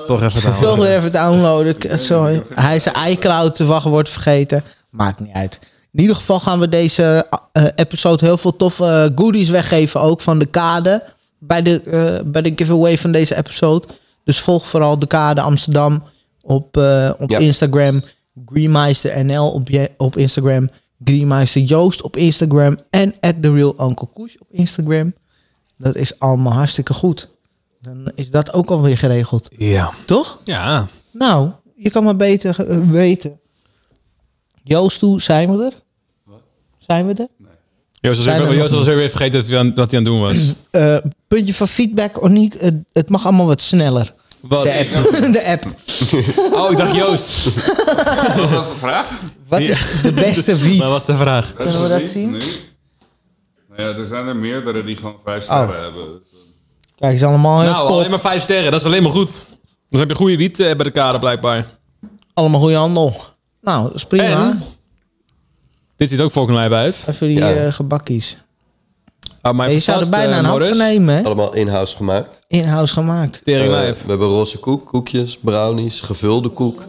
toch 0.08 0.22
even 0.22 0.42
Toch 0.42 0.52
downloaden. 0.60 0.80
weer 0.88 0.98
even 0.98 1.12
downloaden. 1.12 1.76
Sorry. 2.00 2.44
Hij 2.50 2.76
is 2.76 2.84
zijn 2.84 3.10
iCloud 3.10 3.58
wachtwoord 3.60 4.10
vergeten. 4.10 4.64
Maakt 4.90 5.20
niet 5.20 5.34
uit. 5.34 5.60
In 5.92 6.00
ieder 6.00 6.16
geval 6.16 6.40
gaan 6.40 6.60
we 6.60 6.70
deze 6.70 7.28
eh, 7.52 7.66
episode 7.76 8.26
heel 8.26 8.38
veel 8.38 8.56
toffe 8.56 8.86
eh, 8.86 9.18
goodies 9.24 9.50
weggeven. 9.50 10.02
Ook 10.02 10.22
van 10.22 10.40
de 10.40 10.46
kade. 10.46 11.04
Bij 11.40 11.62
de, 11.62 11.82
eh, 11.82 12.32
bij 12.32 12.42
de 12.42 12.54
giveaway 12.56 12.98
van 12.98 13.12
deze 13.12 13.36
episode. 13.38 13.88
Dus 14.24 14.40
volg 14.40 14.68
vooral 14.68 15.00
de 15.00 15.08
kade 15.08 15.42
Amsterdam 15.42 16.04
op, 16.42 16.78
eh, 16.78 17.12
op 17.18 17.30
Ja. 17.30 17.38
Instagram. 17.38 18.04
Greenmeister 18.46 19.26
NL 19.26 19.52
op, 19.52 19.70
je- 19.70 19.92
op 19.98 20.18
Instagram. 20.18 20.70
Greenmeister 21.04 21.62
Joost 21.62 22.02
op 22.02 22.16
Instagram. 22.18 22.78
En 22.90 23.14
at 23.20 23.42
The 23.42 23.52
Real 23.54 23.76
Uncle 23.82 24.08
Koes 24.14 24.38
op 24.40 24.48
Instagram. 24.52 25.14
Dat 25.78 25.96
is 25.96 26.20
allemaal 26.20 26.54
hartstikke 26.54 26.94
goed. 26.94 27.30
Dan 27.88 28.12
is 28.16 28.30
dat 28.30 28.54
ook 28.54 28.70
alweer 28.70 28.98
geregeld. 28.98 29.50
Ja. 29.58 29.94
Toch? 30.06 30.40
Ja. 30.44 30.88
Nou, 31.12 31.50
je 31.76 31.90
kan 31.92 32.04
maar 32.04 32.16
beter 32.16 32.68
eh, 32.68 32.78
weten. 32.90 33.40
Joost, 34.64 35.02
hoe 35.02 35.22
zijn 35.22 35.58
we 35.58 35.64
er? 35.64 35.74
Zijn 36.78 37.08
we 37.08 37.14
er? 37.14 37.28
Joost 38.00 38.26
was, 38.26 38.38
nog 38.38 38.54
Joost 38.54 38.74
was 38.74 38.86
weer 38.86 39.10
vergeten 39.10 39.40
dat 39.40 39.50
hij 39.50 39.58
aan, 39.58 39.74
wat 39.76 39.92
hij 39.92 40.00
aan 40.00 40.06
het 40.06 40.14
doen 40.14 40.22
was. 40.22 40.54
Eh, 40.72 40.98
puntje 41.28 41.54
van 41.54 41.68
feedback, 41.68 42.24
Oniek. 42.24 42.54
Het, 42.60 42.76
het 42.94 43.10
mag 43.10 43.26
allemaal 43.26 43.46
wat 43.46 43.62
sneller. 43.62 44.14
Wat? 44.42 44.64
De 44.64 44.74
app. 44.74 45.34
de 45.34 45.46
app. 45.46 45.66
Oh, 46.58 46.72
ik 46.72 46.78
dacht 46.78 46.96
Joost. 46.96 47.44
Wat 48.36 48.50
was 48.50 48.70
de 48.70 48.76
vraag? 48.78 49.10
Wat 49.48 49.60
is 49.60 50.02
de 50.02 50.14
beste 50.14 50.58
wiet? 50.64 50.80
Dat 50.80 50.90
was 50.90 51.06
de 51.06 51.18
vraag. 51.18 51.54
Kunnen 51.54 51.82
we 51.82 51.88
dat 51.88 52.08
zien? 52.10 52.32
Nee. 52.32 52.42
Nou 53.70 53.90
ja, 53.90 53.98
er 54.00 54.06
zijn 54.06 54.28
er 54.28 54.36
meerdere 54.36 54.84
die 54.84 54.96
gewoon 54.96 55.16
vijf 55.24 55.44
sterren 55.44 55.84
hebben. 55.84 56.22
Kijk, 57.00 57.14
is 57.14 57.24
allemaal 57.24 57.62
heel 57.62 57.70
Nou, 57.72 57.88
top. 57.88 57.96
alleen 57.98 58.10
maar 58.10 58.20
vijf 58.20 58.44
sterren. 58.44 58.72
Dat 58.72 58.80
is 58.80 58.86
alleen 58.86 59.04
maar 59.04 59.12
goed. 59.12 59.46
Dan 59.90 60.00
heb 60.00 60.10
je 60.10 60.16
goede 60.16 60.38
wiet 60.38 60.60
eh, 60.60 60.66
bij 60.76 60.84
de 60.84 60.92
kade 60.92 61.20
blijkbaar. 61.20 61.66
Allemaal 62.34 62.60
goede 62.60 62.76
handel. 62.76 63.16
Nou, 63.62 63.84
dat 63.84 63.96
is 63.96 64.06
prima. 64.06 64.50
En? 64.50 64.64
Dit 65.96 66.10
ziet 66.10 66.20
ook 66.22 66.32
fucking 66.32 66.58
lijp 66.58 66.72
uit. 66.72 67.06
Even 67.10 67.28
die 67.28 67.38
Ja. 67.38 67.54
eh, 67.54 67.74
gebakkies. 67.74 68.38
Oh, 69.42 69.52
maar 69.54 69.66
je 69.66 69.72
even 69.72 69.84
zou 69.84 69.98
er 70.00 70.06
vast, 70.08 70.16
bijna 70.18 70.32
eh, 70.34 70.38
een 70.40 70.46
hap 70.46 70.64
van 70.64 70.78
nemen, 70.78 71.16
hè? 71.16 71.24
Allemaal 71.24 71.54
in-house 71.54 71.96
gemaakt. 71.96 72.44
In-house 72.48 72.94
gemaakt. 72.94 73.42
Tering 73.44 73.66
Eh, 73.66 73.72
lijp. 73.80 74.02
we 74.02 74.10
hebben 74.10 74.28
roze 74.28 74.58
koek, 74.60 74.86
koekjes, 74.86 75.38
brownies, 75.42 76.02
gevulde 76.02 76.50
koek. 76.50 76.84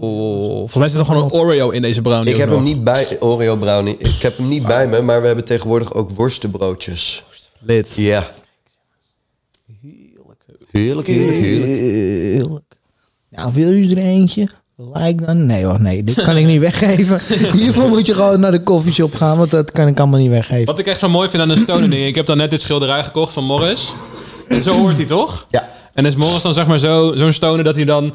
Oh, 0.00 0.10
volgens 0.56 0.74
mij 0.74 0.88
zit 0.88 0.98
er 0.98 1.04
gewoon 1.04 1.22
een 1.24 1.30
Oreo 1.32 1.70
in 1.70 1.82
deze 1.82 2.00
brownie. 2.02 2.28
Ik 2.28 2.34
ook 2.34 2.40
heb 2.40 2.48
nog. 2.48 2.58
hem 2.58 2.66
niet 2.66 2.84
bij, 2.84 3.16
Oreo 3.20 3.56
brownie. 3.56 3.96
Ik 3.98 4.22
heb 4.22 4.36
hem 4.36 4.48
niet 4.48 4.66
bij 4.66 4.88
me, 4.88 5.02
maar 5.02 5.20
we 5.20 5.26
hebben 5.26 5.44
tegenwoordig 5.44 5.94
ook 5.94 6.10
worstenbroodjes. 6.10 7.24
Lid. 7.60 7.92
Ja. 7.96 8.30
Heerlijk, 10.76 11.06
heerlijk, 11.06 11.36
heerlijk. 11.38 11.70
Heerlijk. 11.70 12.64
Nou, 13.30 13.50
wil 13.54 13.70
je 13.72 13.90
er 13.96 14.02
eentje? 14.02 14.48
Like 14.92 15.24
dan? 15.26 15.46
Nee 15.46 15.64
hoor, 15.64 15.80
nee. 15.80 16.02
Dit 16.04 16.22
kan 16.22 16.36
ik 16.36 16.46
niet 16.46 16.60
weggeven. 16.70 17.20
Hiervoor 17.58 17.88
moet 17.88 18.06
je 18.06 18.14
gewoon 18.14 18.40
naar 18.40 18.50
de 18.50 18.62
koffieshop 18.62 19.14
gaan, 19.14 19.38
want 19.38 19.50
dat 19.50 19.70
kan 19.72 19.86
ik 19.86 19.98
allemaal 19.98 20.20
niet 20.20 20.30
weggeven. 20.30 20.64
Wat 20.66 20.78
ik 20.78 20.86
echt 20.86 20.98
zo 20.98 21.08
mooi 21.08 21.28
vind 21.30 21.42
aan 21.42 21.50
een 21.50 21.56
stoner 21.56 21.90
ding. 21.90 22.06
Ik 22.06 22.14
heb 22.14 22.26
dan 22.26 22.36
net 22.36 22.50
dit 22.50 22.60
schilderij 22.60 23.04
gekocht 23.04 23.32
van 23.32 23.44
Morris. 23.44 23.92
En 24.48 24.62
zo 24.62 24.70
hoort 24.72 24.96
hij 24.96 25.06
toch? 25.06 25.46
Ja. 25.50 25.68
En 25.94 26.06
is 26.06 26.16
Morris 26.16 26.42
dan 26.42 26.54
zeg 26.54 26.66
maar 26.66 26.78
zo- 26.78 27.12
zo'n 27.16 27.32
stoner 27.32 27.64
dat 27.64 27.76
hij 27.76 27.84
dan 27.84 28.12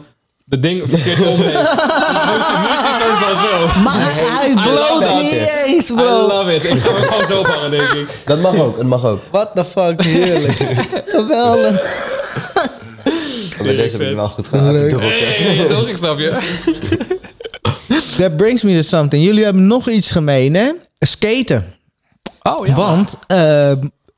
de 0.52 0.60
ding 0.60 0.84
verkeerd 0.86 1.20
om 1.28 1.42
heeft. 1.42 1.54
Nu 2.62 2.68
is 2.74 2.82
soort 3.00 3.18
van 3.18 3.36
zo. 3.36 3.80
Maar 3.84 4.14
hij 4.14 4.54
bloot 4.54 5.22
niet 5.22 5.52
eens, 5.66 5.90
I 5.90 5.94
bro. 5.94 6.28
love 6.28 6.56
it. 6.56 6.64
Ik 6.64 6.82
ga 6.82 6.94
hem 6.94 7.04
gewoon 7.04 7.28
zo 7.28 7.40
ophangen, 7.40 7.72
denk 7.72 7.90
ik. 7.90 8.08
Dat 8.26 8.40
mag 8.42 8.56
ook, 8.56 8.78
dat 8.78 8.86
mag 8.86 9.06
ook. 9.06 9.20
What 9.32 9.52
the 9.56 9.66
fuck, 9.66 10.04
heerlijk. 10.04 10.58
Geweldig. 11.16 11.82
Maar 13.58 13.76
deze 13.76 13.98
heb 13.98 14.08
ik 14.10 14.16
wel 14.16 14.30
goed 14.30 14.48
gedaan. 14.48 14.76
Hey, 14.76 15.66
toch? 15.70 15.88
Ik 15.88 15.98
snap 15.98 16.20
je. 16.20 16.38
That 18.18 18.38
brings 18.38 18.64
me 18.64 18.76
to 18.76 18.82
something. 18.82 19.24
Jullie 19.26 19.44
hebben 19.44 19.68
nog 19.68 19.90
iets 19.90 20.12
gemeen, 20.12 20.54
hè? 20.54 20.72
Skaten. 21.00 21.74
Oh 22.42 22.68
ja. 22.68 22.74
Want, 22.74 23.18
eh 23.28 23.72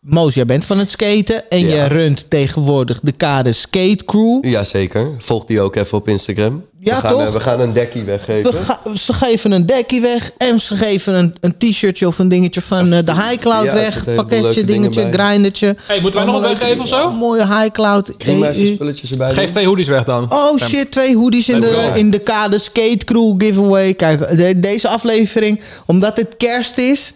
Moos, 0.03 0.34
jij 0.34 0.45
bent 0.45 0.65
van 0.65 0.77
het 0.80 0.91
skaten. 0.91 1.49
En 1.49 1.59
je 1.67 1.84
runt 1.85 2.25
tegenwoordig 2.30 2.99
de 3.03 3.11
kade 3.11 3.51
Skate 3.51 3.99
Crew. 4.05 4.45
Jazeker. 4.45 5.11
Volg 5.17 5.45
die 5.45 5.61
ook 5.61 5.75
even 5.75 5.97
op 5.97 6.07
Instagram. 6.07 6.65
Ja, 6.80 6.95
we, 6.95 7.01
gaan, 7.01 7.11
toch? 7.11 7.21
eh, 7.21 7.31
we 7.31 7.39
gaan 7.39 7.59
een 7.59 7.73
dekkie 7.73 8.03
weggeven. 8.03 8.51
We 8.51 8.57
ga- 8.57 8.81
ze 8.95 9.13
geven 9.13 9.51
een 9.51 9.65
dekkie 9.65 10.01
weg 10.01 10.31
en 10.38 10.59
ze 10.61 10.75
geven 10.75 11.13
een, 11.13 11.35
een 11.41 11.57
t-shirtje 11.57 12.07
of 12.07 12.19
een 12.19 12.27
dingetje 12.30 12.61
van 12.61 12.93
eh, 12.93 13.05
de 13.05 13.13
High 13.13 13.35
Cloud 13.39 13.65
Ja, 13.65 13.73
weg. 13.73 14.03
Pakketje, 14.15 14.63
dingetje, 14.63 15.09
grindertje. 15.11 15.75
Hey, 15.85 16.01
moeten 16.01 16.19
wij 16.23 16.30
nog 16.31 16.41
wat 16.41 16.49
weggeven 16.57 16.81
of 16.84 16.88
zo? 16.88 17.11
Mooie 17.11 17.45
High 17.47 17.71
Cloud. 17.71 18.11
EU. 18.27 18.53
spulletjes 18.53 19.11
erbij. 19.11 19.34
Geef 19.34 19.49
twee 19.49 19.65
hoodies 19.65 19.88
weg 19.88 20.03
dan. 20.03 20.34
Oh 20.34 20.57
shit, 20.57 20.91
twee 20.91 21.17
hoodies 21.17 21.49
in 21.49 21.61
de, 21.61 21.91
in 21.93 22.11
de 22.11 22.19
kade 22.19 22.57
Skate 22.57 23.05
Crew 23.05 23.34
giveaway. 23.41 23.93
Kijk, 23.93 24.38
de- 24.38 24.59
deze 24.59 24.88
aflevering, 24.88 25.61
omdat 25.85 26.17
het 26.17 26.38
kerst 26.38 26.77
is. 26.77 27.13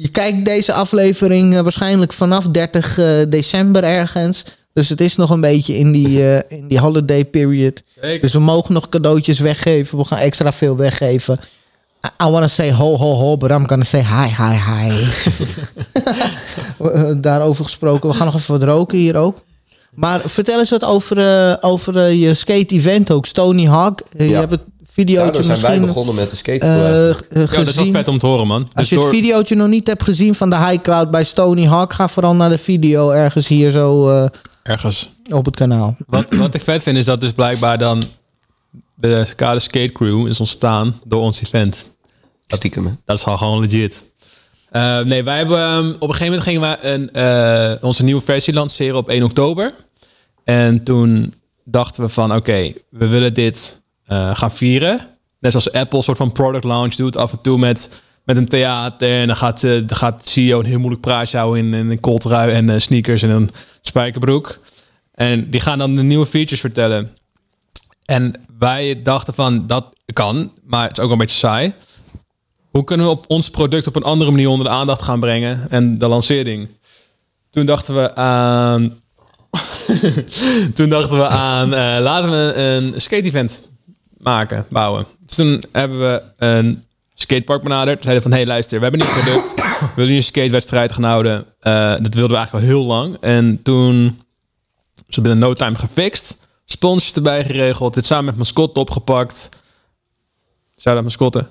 Je 0.00 0.08
kijkt 0.08 0.44
deze 0.44 0.72
aflevering 0.72 1.56
eh, 1.56 1.60
waarschijnlijk 1.60 2.12
vanaf 2.12 2.48
30 2.48 2.98
eh, 2.98 3.06
december 3.28 3.84
ergens. 3.84 4.44
Dus 4.72 4.88
het 4.88 5.00
is 5.00 5.16
nog 5.16 5.30
een 5.30 5.40
beetje 5.40 5.76
in 5.78 5.92
die, 5.92 6.32
eh, 6.32 6.58
in 6.58 6.68
die 6.68 6.78
holiday 6.78 7.24
period. 7.24 7.82
Zeker. 8.00 8.20
Dus 8.20 8.32
we 8.32 8.38
mogen 8.38 8.74
nog 8.74 8.88
cadeautjes 8.88 9.38
weggeven. 9.38 9.98
We 9.98 10.04
gaan 10.04 10.18
extra 10.18 10.52
veel 10.52 10.76
weggeven. 10.76 11.40
I, 12.06 12.24
I 12.26 12.30
want 12.30 12.42
to 12.42 12.48
say 12.48 12.72
ho 12.72 12.96
ho 12.96 13.12
ho, 13.14 13.36
but 13.36 13.50
I'm 13.50 13.68
gonna 13.68 13.84
say 13.84 14.00
hi 14.04 14.26
hi 14.42 14.56
hi. 14.70 15.04
Daarover 17.20 17.64
gesproken. 17.64 18.08
We 18.08 18.14
gaan 18.14 18.26
nog 18.26 18.34
even 18.36 18.58
wat 18.58 18.68
roken 18.68 18.98
hier 18.98 19.16
ook. 19.16 19.38
Maar 19.94 20.20
vertel 20.24 20.58
eens 20.58 20.70
wat 20.70 20.84
over, 20.84 21.56
over 21.62 22.10
je 22.10 22.34
skate-event 22.34 23.10
ook. 23.12 23.26
Stony 23.26 23.66
Hawk. 23.66 24.00
Je 24.16 24.28
Ja. 24.28 24.38
hebt 24.38 24.50
het 24.50 24.60
videootje 24.98 25.32
Daardoor 25.32 25.44
zijn 25.44 25.60
wij 25.60 25.70
misschien 25.70 25.86
begonnen 25.86 26.14
met 26.14 26.24
de 26.24 26.30
eh, 26.30 26.38
skatecrew. 26.38 26.70
eh, 26.70 27.50
Ja, 27.50 27.56
dat 27.58 27.66
is 27.66 27.74
wel 27.74 27.92
vet 27.92 28.08
om 28.08 28.18
te 28.18 28.26
horen, 28.26 28.46
man. 28.46 28.62
Als 28.62 28.70
Dus 28.74 28.88
je 28.88 29.00
het 29.00 29.08
videootje 29.14 29.54
nog 29.54 29.68
niet 29.68 29.86
hebt 29.86 30.02
gezien 30.02 30.34
van 30.34 30.50
de 30.50 30.56
High 30.56 30.82
Cloud 30.82 31.10
bij 31.10 31.24
Stony 31.24 31.64
Hawk, 31.66 31.92
ga 31.92 32.08
vooral 32.08 32.34
naar 32.34 32.50
de 32.50 32.58
video 32.58 33.10
ergens 33.10 33.48
hier 33.48 33.70
zo 33.70 34.08
eh, 34.10 34.26
Ergens. 34.62 35.08
op 35.30 35.44
het 35.44 35.56
kanaal. 35.56 35.96
Wat, 36.06 36.26
wat 36.34 36.54
ik 36.54 36.62
vet 36.62 36.82
vind 36.82 36.96
is 36.96 37.04
dat 37.04 37.20
dus 37.20 37.32
blijkbaar 37.32 37.78
dan 37.78 38.02
de 38.94 39.26
Kade 39.36 39.58
Skate 39.60 39.92
Crew 39.92 40.26
is 40.26 40.38
ontstaan 40.40 41.00
door 41.04 41.20
ons 41.22 41.42
event. 41.42 41.88
Stiekem, 42.46 42.86
hè? 42.86 42.92
Dat 43.04 43.18
is 43.18 43.24
al 43.24 43.36
gewoon 43.36 43.60
legit. 43.60 44.02
Eh, 44.70 45.00
nee, 45.00 45.22
wij 45.24 45.36
hebben 45.36 45.58
ehm, 45.58 45.88
op 45.98 46.08
een 46.08 46.14
gegeven 46.14 46.26
moment 46.26 46.42
gingen 46.42 46.60
we 46.60 46.86
een, 46.88 47.12
eh, 47.12 47.84
onze 47.84 48.04
nieuwe 48.04 48.20
versie 48.20 48.54
lanceren 48.54 48.96
op 48.96 49.08
1 49.08 49.22
oktober. 49.22 49.74
En 50.44 50.84
toen 50.84 51.34
dachten 51.64 52.02
we 52.02 52.08
van 52.08 52.34
oké, 52.34 52.72
we 52.90 53.06
willen 53.06 53.34
dit 53.34 53.77
eh, 54.08 54.30
gaan 54.34 54.50
vieren. 54.50 55.00
Net 55.38 55.52
zoals 55.52 55.72
Apple 55.72 55.98
een 55.98 56.04
soort 56.04 56.16
van 56.16 56.32
product 56.32 56.64
launch 56.64 56.94
doet 56.94 57.16
af 57.16 57.32
en 57.32 57.40
toe 57.40 57.58
met, 57.58 57.90
met 58.24 58.36
een 58.36 58.48
theater. 58.48 59.20
En 59.20 59.26
dan 59.26 59.36
gaat, 59.36 59.62
eh, 59.62 59.70
dan 59.70 59.96
gaat 59.96 60.24
de 60.24 60.30
CEO 60.30 60.58
een 60.58 60.66
heel 60.66 60.78
moeilijk 60.78 61.02
praatje 61.02 61.38
houden 61.38 61.74
in, 61.74 61.90
een 61.90 62.00
kooltrui 62.00 62.52
en 62.52 62.70
eh, 62.70 62.78
sneakers 62.78 63.22
en 63.22 63.30
een 63.30 63.50
spijkerbroek. 63.80 64.58
En 65.14 65.50
die 65.50 65.60
gaan 65.60 65.78
dan 65.78 65.94
de 65.94 66.02
nieuwe 66.02 66.26
features 66.26 66.60
vertellen. 66.60 67.16
En 68.04 68.34
wij 68.58 69.02
dachten 69.02 69.34
van 69.34 69.66
dat 69.66 69.94
kan, 70.12 70.52
maar 70.64 70.88
het 70.88 70.98
is 70.98 71.04
ook 71.04 71.10
een 71.10 71.18
beetje 71.18 71.36
saai. 71.36 71.72
Hoe 72.70 72.84
kunnen 72.84 73.06
we 73.06 73.12
op 73.12 73.24
ons 73.28 73.50
product 73.50 73.86
op 73.86 73.96
een 73.96 74.02
andere 74.02 74.30
manier 74.30 74.48
onder 74.48 74.66
de 74.66 74.72
aandacht 74.72 75.02
gaan 75.02 75.20
brengen 75.20 75.66
en 75.70 75.98
de 75.98 76.08
lancering? 76.08 76.68
Toen 77.50 77.66
dachten 77.66 77.94
we 77.94 78.14
aan. 78.14 79.00
toen 80.74 80.88
dachten 80.88 81.18
we 81.18 81.28
aan. 81.28 81.68
laten 82.02 82.30
we 82.30 82.54
een 82.54 83.00
skate-event 83.00 83.67
maken, 84.18 84.66
bouwen. 84.70 85.06
Dus 85.26 85.36
toen 85.36 85.64
hebben 85.72 85.98
we 86.00 86.22
een 86.38 86.84
skatepark 87.14 87.62
benaderd. 87.62 88.02
Zeiden 88.02 88.22
van: 88.22 88.32
hey, 88.32 88.46
luister, 88.46 88.76
we 88.76 88.82
hebben 88.82 89.00
nieuw 89.00 89.22
product. 89.22 89.54
We 89.80 89.90
willen 89.94 90.14
een 90.14 90.22
skatewedstrijd 90.22 90.92
gaan 90.92 91.04
houden. 91.04 91.44
Eh, 91.60 91.72
dat 91.90 92.14
wilden 92.14 92.30
we 92.30 92.36
eigenlijk 92.36 92.52
al 92.52 92.70
heel 92.70 92.84
lang. 92.84 93.16
En 93.20 93.62
toen 93.62 94.20
ze 95.08 95.20
binnen 95.20 95.38
no 95.40 95.54
time 95.54 95.78
gefixt. 95.78 96.36
Sponsors 96.64 97.14
erbij 97.14 97.44
geregeld. 97.44 97.94
Dit 97.94 98.06
samen 98.06 98.24
met 98.24 98.36
mascotte 98.36 98.80
opgepakt. 98.80 99.48
Shout-out 100.80 101.04
mascotte. 101.04 101.46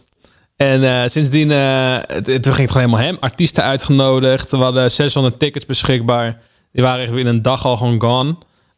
En 0.55 0.83
eh, 0.83 1.07
sindsdien, 1.07 1.51
eh, 1.51 1.97
het, 2.07 2.25
ging 2.25 2.45
het 2.45 2.71
gewoon 2.71 2.71
helemaal 2.73 2.99
hem. 2.99 3.17
Artiesten 3.19 3.63
uitgenodigd. 3.63 4.51
We 4.51 4.57
hadden 4.57 4.91
600 4.91 5.39
tickets 5.39 5.65
beschikbaar. 5.65 6.41
Die 6.71 6.83
waren 6.83 7.13
binnen 7.13 7.35
een 7.35 7.41
dag 7.41 7.65
al 7.65 7.77
gewoon 7.77 8.01
gone. 8.01 8.35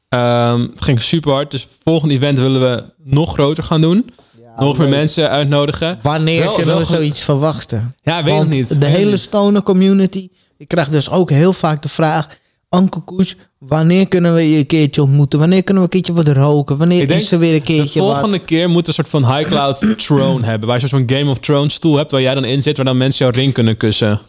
Ehm, 0.10 0.62
het 0.62 0.82
ging 0.84 1.02
super 1.02 1.32
hard. 1.32 1.52
Dus 1.52 1.68
volgende 1.84 2.14
event 2.14 2.38
willen 2.38 2.62
we 2.62 2.84
nog 3.04 3.34
groter 3.34 3.64
gaan 3.64 3.82
doen. 3.82 4.10
Nog 4.58 4.78
meer 4.78 4.88
mensen 4.90 5.30
uitnodigen. 5.30 6.00
Wanneer 6.02 6.40
Wel- 6.40 6.50
kunnen 6.54 6.76
wel 6.76 6.80
we 6.80 6.94
zoiets 6.96 7.22
verwachten? 7.24 7.96
Ja, 8.04 8.24
weet 8.24 8.34
Want 8.34 8.54
ik 8.56 8.70
niet. 8.70 8.80
de 8.82 8.86
hele 8.86 9.18
stoner 9.18 9.64
community. 9.64 10.30
Ik 10.58 10.68
krijg 10.68 10.90
dus 10.90 11.10
ook 11.10 11.30
heel 11.30 11.54
vaak 11.54 11.82
de 11.82 11.90
vraag... 11.90 12.28
Anke 12.70 13.00
Koes, 13.00 13.36
wanneer 13.60 14.08
kunnen 14.08 14.34
we 14.36 14.52
je 14.52 14.58
een 14.58 14.66
keertje 14.66 15.02
ontmoeten? 15.02 15.40
Wanneer 15.40 15.64
kunnen 15.64 15.84
we 15.84 15.90
een 15.96 16.02
keertje 16.02 16.24
wat 16.24 16.36
roken? 16.36 16.78
Wanneer 16.78 17.12
is 17.12 17.32
er 17.32 17.40
weer 17.40 17.54
een 17.54 17.60
De 17.60 17.66
keertje 17.66 18.00
volgende 18.00 18.38
wat? 18.38 18.46
keer 18.46 18.70
moet 18.70 18.88
een 18.88 18.94
soort 18.94 19.10
van 19.10 19.36
high 19.36 19.50
cloud 19.50 19.86
throne 20.06 20.46
hebben. 20.46 20.68
Waar 20.68 20.80
je 20.82 20.88
van 20.88 21.04
Game 21.10 21.30
of 21.30 21.40
Thrones 21.40 21.74
stoel 21.74 21.96
hebt 21.98 22.12
waar 22.12 22.22
jij 22.22 22.34
dan 22.34 22.46
in 22.46 22.62
zit, 22.64 22.76
waar 22.78 22.86
dan 22.86 22.98
mensen 22.98 23.26
jouw 23.26 23.36
ring 23.36 23.54
kunnen 23.54 23.78
kussen. 23.78 24.20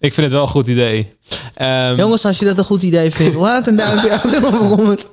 Ik 0.00 0.14
vind 0.14 0.16
het 0.26 0.30
wel 0.30 0.42
een 0.42 0.48
goed 0.48 0.66
idee. 0.66 1.12
Ehm, 1.54 1.96
Jongens, 1.96 2.24
als 2.24 2.38
je 2.38 2.44
dat 2.44 2.58
een 2.58 2.64
goed 2.64 2.82
idee 2.82 3.10
vindt, 3.10 3.36
laat 3.36 3.66
een 3.66 3.76
duimpje 3.76 4.12
achter 4.22 4.40
comment. 4.42 5.08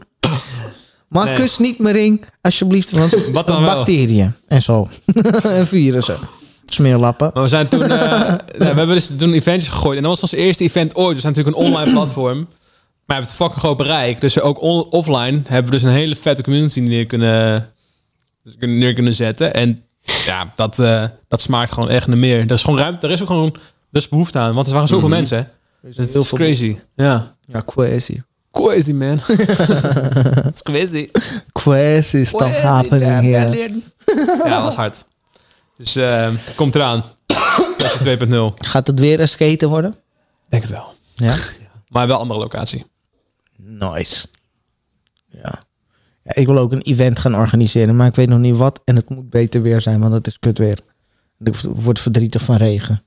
Maar 1.08 1.26
Nee. 1.26 1.36
kus 1.36 1.58
niet 1.58 1.80
mijn 1.80 1.96
ring, 1.96 2.26
alsjeblieft. 2.42 2.92
Want 2.92 3.16
Wat 3.34 3.48
dan 3.48 3.66
bacteriën 3.66 4.34
en 4.48 4.62
zo. 4.62 4.88
en 5.44 5.68
virussen. 5.68 6.18
Smeerlappen. 6.66 7.32
Maar 7.34 7.44
we 7.44 7.50
zijn 7.50 7.68
toen, 7.68 7.82
eh, 7.82 7.88
nou, 7.90 8.40
we 8.58 8.64
hebben 8.66 8.88
dus 8.88 9.12
toen 9.18 9.34
eventjes 9.34 9.68
gegooid. 9.74 9.96
En 9.98 10.02
dat 10.04 10.12
was 10.12 10.22
ons 10.22 10.32
eerste 10.32 10.64
event 10.64 10.96
ooit. 10.96 11.16
We 11.16 11.22
zijn 11.22 11.34
natuurlijk 11.34 11.58
een 11.58 11.66
online 11.66 11.92
platform. 11.92 12.38
Maar 12.38 12.48
we 13.06 13.14
hebben 13.14 13.30
het 13.30 13.36
fucking 13.42 13.60
groot 13.60 13.78
bereik. 13.78 14.22
Dus 14.22 14.40
ook 14.40 14.62
offline 14.94 15.42
hebben 15.48 15.66
we 15.72 15.78
dus 15.78 15.84
een 15.84 15.90
hele 15.96 16.16
vette 16.16 16.44
community 16.44 16.80
neer 16.80 17.06
kunnen, 17.06 17.70
dus 18.44 18.56
kunnen- 18.60 18.78
neer 18.78 18.94
kunnen 18.94 19.16
zetten. 19.16 19.54
En 19.54 19.84
ja, 20.26 20.54
dat, 20.56 20.80
eh, 20.80 21.04
dat 21.28 21.42
smaakt 21.42 21.72
gewoon 21.72 21.90
echt 21.90 22.08
naar 22.08 22.18
meer. 22.18 22.40
Er 22.40 22.52
is 22.52 22.64
gewoon 22.64 22.80
ruimte. 22.80 23.08
Er 23.08 23.14
is 23.14 23.22
ook 23.22 23.28
gewoon 23.28 23.56
dus 23.98 24.10
behoefte 24.10 24.40
aan. 24.40 24.54
Want 24.54 24.68
er 24.68 24.74
waren 24.74 24.88
zoveel 24.88 25.10
mensen. 25.10 25.38
hè. 25.38 25.44
Dat 25.82 26.10
heel 26.10 26.22
is 26.22 26.28
veel 26.28 26.38
crazy. 26.38 26.78
Ja. 26.96 27.36
Ja, 27.46 27.64
crazy. 27.66 28.22
Crazy, 28.52 28.92
man. 28.92 29.20
It's 30.52 30.62
crazy. 30.64 31.10
Crazy 31.52 32.24
stuff 32.24 32.58
happening 32.58 33.22
here. 33.22 33.82
Ja, 34.38 34.50
dat 34.50 34.62
was 34.62 34.76
hard. 34.76 35.06
Dus 35.78 35.96
eh, 35.96 36.30
komt 36.56 36.76
eraan. 36.76 37.04
Versie 37.78 38.18
2.0. 38.28 38.54
Gaat 38.56 38.88
het 38.88 39.00
weer 39.00 39.20
een 39.20 39.28
skaten 39.30 39.70
worden? 39.70 39.96
Denk 40.50 40.64
het 40.64 40.72
wel. 40.72 40.94
Ja. 41.16 41.36
Maar 41.88 42.08
wel 42.08 42.18
andere 42.20 42.40
locatie. 42.40 42.86
Nice. 43.56 44.28
Ja. 45.28 45.60
ja. 46.24 46.36
Ik 46.36 46.46
wil 46.46 46.58
ook 46.58 46.72
een 46.72 46.82
event 46.82 47.20
gaan 47.20 47.36
organiseren, 47.36 47.96
maar 47.96 48.08
ik 48.08 48.16
weet 48.16 48.30
nog 48.30 48.40
niet 48.40 48.56
wat. 48.58 48.82
En 48.86 48.96
het 48.96 49.10
moet 49.10 49.30
beter 49.30 49.62
weer 49.62 49.82
zijn, 49.82 50.00
want 50.00 50.14
het 50.14 50.28
is 50.28 50.40
kut 50.40 50.58
weer. 50.58 50.80
Ik 51.40 51.56
word 51.56 52.00
verdrietig 52.00 52.42
van 52.42 52.56
regen. 52.56 53.04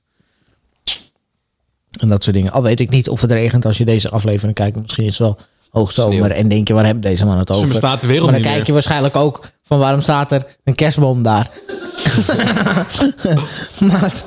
En 1.99 2.07
dat 2.07 2.23
soort 2.23 2.35
dingen. 2.35 2.51
Al 2.51 2.61
weet 2.63 2.79
ik 2.79 2.89
niet 2.89 3.09
of 3.09 3.21
het 3.21 3.31
regent 3.31 3.65
als 3.65 3.77
je 3.77 3.85
deze 3.85 4.09
aflevering 4.09 4.55
kijkt. 4.55 4.77
Misschien 4.81 5.03
is 5.05 5.17
het 5.17 5.27
wel 5.27 5.37
hoogzomer. 5.69 6.13
Sneeuw. 6.13 6.27
En 6.29 6.47
denk 6.47 6.67
je, 6.67 6.73
waar 6.73 6.85
heb 6.85 7.01
deze 7.01 7.25
man 7.25 7.37
het 7.37 7.51
over? 7.55 7.67
bestaat 7.67 8.01
de 8.01 8.07
wereld 8.07 8.23
maar 8.25 8.33
dan 8.33 8.41
niet 8.41 8.49
kijk 8.51 8.57
meer. 8.57 8.67
je 8.67 8.73
waarschijnlijk 8.73 9.15
ook 9.15 9.47
van 9.63 9.79
waarom 9.79 10.01
staat 10.01 10.31
er 10.31 10.45
een 10.63 10.75
kerstboom 10.75 11.23
daar. 11.23 11.49
Maat. 13.79 14.23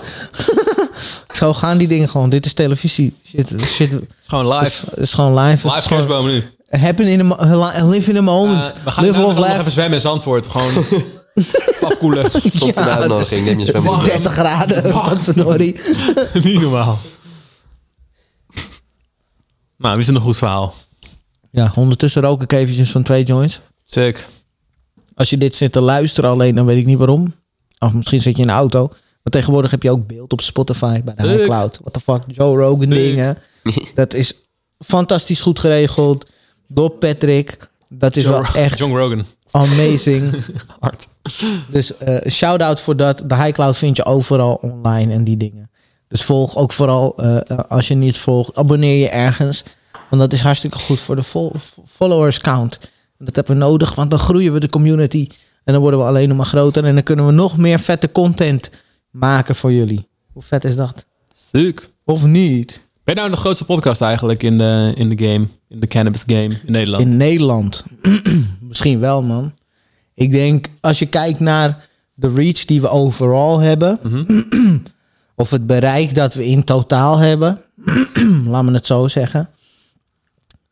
Zo 1.39 1.55
gaan 1.55 1.79
die 1.79 1.89
dingen 1.89 2.09
gewoon. 2.09 2.31
Dit 2.31 2.47
is 2.47 2.53
televisie. 2.53 3.15
Shit, 3.27 3.55
shit. 3.65 3.91
Het 3.93 4.01
is 4.03 4.27
gewoon 4.27 4.53
Het 4.57 4.67
is, 4.67 4.73
live. 4.83 4.91
het 4.91 4.99
is 4.99 5.13
gewoon 5.15 5.35
live. 5.39 5.51
Het 5.51 5.63
Live 5.65 5.77
is 5.79 5.87
gewoon 5.87 6.07
kerstboom 6.07 6.27
nu. 6.27 6.43
happen 6.81 7.07
in 7.07 7.21
a, 7.21 7.23
mo- 7.23 7.89
live 7.91 8.11
in 8.11 8.17
a 8.17 8.21
moment. 8.21 8.73
Eh, 8.77 8.85
we 8.85 8.91
gaan 8.91 9.05
Live 9.05 9.21
nog 9.21 9.47
even 9.59 9.71
zwemmen 9.71 9.95
in 9.95 10.01
Zandvoort. 10.01 10.47
Gewoon 10.49 10.85
afkoelen. 11.91 12.31
Stond 12.31 12.75
de 12.75 12.81
uitnodiging, 12.81 13.45
neem 13.45 13.57
je 13.59 13.65
is 13.65 13.69
zwembad. 13.71 14.05
30 14.05 14.33
graden. 14.33 14.93
Wat 14.93 15.25
verdorie. 15.25 15.81
Niet 16.33 16.61
normaal. 16.61 16.99
Nou, 19.79 19.93
wie 19.95 20.03
is 20.03 20.07
nog 20.09 20.17
een 20.17 20.23
goed 20.23 20.37
verhaal? 20.37 20.75
Ja, 21.51 21.73
ondertussen 21.75 22.23
rook 22.23 22.43
ik 22.43 22.53
eventjes 22.53 22.91
van 22.91 23.03
twee 23.03 23.25
joints. 23.25 23.61
Sick. 23.85 24.27
Als 25.15 25.31
je 25.31 25.39
dit 25.39 25.55
zit 25.55 25.73
te 25.73 25.81
luisteren 25.81 26.31
alleen, 26.31 26.55
dan 26.55 26.67
weet 26.67 26.79
ik 26.79 26.87
niet 26.87 26.99
waarom. 26.99 27.35
Of 27.79 27.93
misschien 27.93 28.21
zit 28.21 28.37
je 28.37 28.43
in 28.43 28.49
de 28.49 28.55
auto. 28.55 28.89
Maar 28.89 29.33
tegenwoordig 29.33 29.71
heb 29.71 29.83
je 29.83 29.91
ook 29.91 30.07
beeld 30.07 30.33
op 30.33 30.41
Spotify 30.41 31.03
bij 31.03 31.15
de 31.15 31.43
iCloud. 31.43 31.79
What 31.81 31.93
the 31.93 32.01
fuck, 32.01 32.23
Joe 32.27 32.57
Rogan 32.59 32.89
dingen. 32.89 33.39
Dat 33.95 34.15
is 34.15 34.35
fantastisch 34.79 35.41
goed 35.41 35.59
geregeld. 35.59 36.27
Door 36.69 36.91
Patrick. 36.91 37.71
Dat 37.89 38.17
is 38.17 38.23
John, 38.23 38.43
wel 38.43 38.63
echt 38.63 38.79
John 38.79 38.97
Rogan. 38.97 39.25
amazing. 39.51 40.45
Hard. 40.81 41.09
Dus 41.69 41.97
eh 41.97 42.31
shout-out 42.31 42.81
voor 42.81 42.97
dat. 42.97 43.23
De 43.27 43.47
iCloud 43.47 43.77
vind 43.77 43.97
je 43.97 44.05
overal 44.05 44.55
online 44.55 45.13
en 45.13 45.25
die 45.25 45.37
dingen. 45.37 45.71
Dus 46.15 46.23
volg 46.25 46.57
ook 46.57 46.73
vooral, 46.73 47.17
eh, 47.17 47.37
eh, 47.37 47.59
als 47.69 47.89
je 47.89 47.95
niet 47.95 48.19
volgt, 48.19 48.57
abonneer 48.57 48.99
je 49.01 49.09
ergens. 49.09 49.65
Want 50.11 50.23
dat 50.23 50.33
is 50.33 50.41
hartstikke 50.41 50.79
goed 50.79 51.01
voor 51.01 51.17
de 51.17 51.23
fol- 51.23 51.53
followers 51.87 52.39
count. 52.39 52.79
En 53.19 53.25
dat 53.25 53.37
hebben 53.37 53.55
we 53.55 53.61
nodig, 53.65 53.95
want 53.95 54.11
dan 54.11 54.19
groeien 54.19 54.53
we 54.53 54.61
de 54.61 54.69
community. 54.69 55.29
En 55.65 55.73
dan 55.73 55.83
worden 55.83 56.01
we 56.01 56.07
alleen 56.07 56.29
nog 56.29 56.37
maar 56.37 56.47
groter. 56.47 56.85
En 56.85 56.95
dan 56.95 57.03
kunnen 57.03 57.27
we 57.27 57.33
nog 57.33 57.57
meer 57.57 57.79
vette 57.79 58.13
content 58.13 58.71
maken 59.11 59.55
voor 59.55 59.73
jullie. 59.73 60.09
Hoe 60.33 60.43
vet 60.43 60.65
is 60.65 60.77
dat? 60.77 61.07
Sick. 61.33 61.89
Of 62.05 62.25
niet? 62.25 62.81
Ben 63.05 63.15
je 63.15 63.21
nou 63.21 63.33
de 63.33 63.37
grootste 63.37 63.65
podcast 63.65 64.01
eigenlijk 64.01 64.43
in 64.43 64.59
de, 64.59 64.93
in 64.97 65.09
de 65.09 65.25
game? 65.25 65.47
In 65.69 65.81
de 65.81 65.87
cannabis 65.87 66.23
game 66.27 66.61
in 66.65 66.73
Nederland? 66.73 67.03
In 67.03 67.17
Nederland. 67.17 67.85
Misschien 68.69 69.01
wel, 69.01 69.23
man. 69.23 69.53
Ik 70.15 70.33
denk, 70.33 70.67
als 70.81 70.99
je 70.99 71.07
kijkt 71.07 71.41
naar 71.41 71.89
de 72.15 72.29
reach 72.35 72.65
die 72.65 72.81
we 72.81 72.89
overal 72.89 73.59
hebben, 73.59 73.99
of 75.37 75.51
het 75.51 75.67
bereik 75.67 76.15
dat 76.15 76.35
we 76.35 76.45
in 76.45 76.65
totaal 76.65 77.19
hebben, 77.19 77.61
laat 78.47 78.65
me 78.65 78.73
het 78.73 78.87
zo 78.87 79.07
zeggen, 79.07 79.51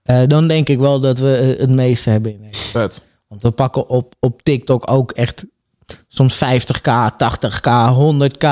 eh, 0.02 0.22
dan 0.26 0.48
denk 0.48 0.68
ik 0.68 0.78
wel 0.78 1.01
dat 1.01 1.18
we 1.18 1.36
eh, 1.36 1.60
het 1.60 1.70
meeste 1.70 2.10
hebben 2.10 2.32
in 2.32 2.40
Nederland. 2.40 2.70
Vet. 2.70 3.02
Want 3.28 3.43
we 3.43 3.51
pakken 3.51 3.89
op, 3.89 4.14
op 4.20 4.43
TikTok 4.43 4.90
ook 4.90 5.10
echt 5.10 5.47
soms 6.09 6.36
50k, 6.36 6.90
80k, 7.12 7.70
100k 7.94 8.47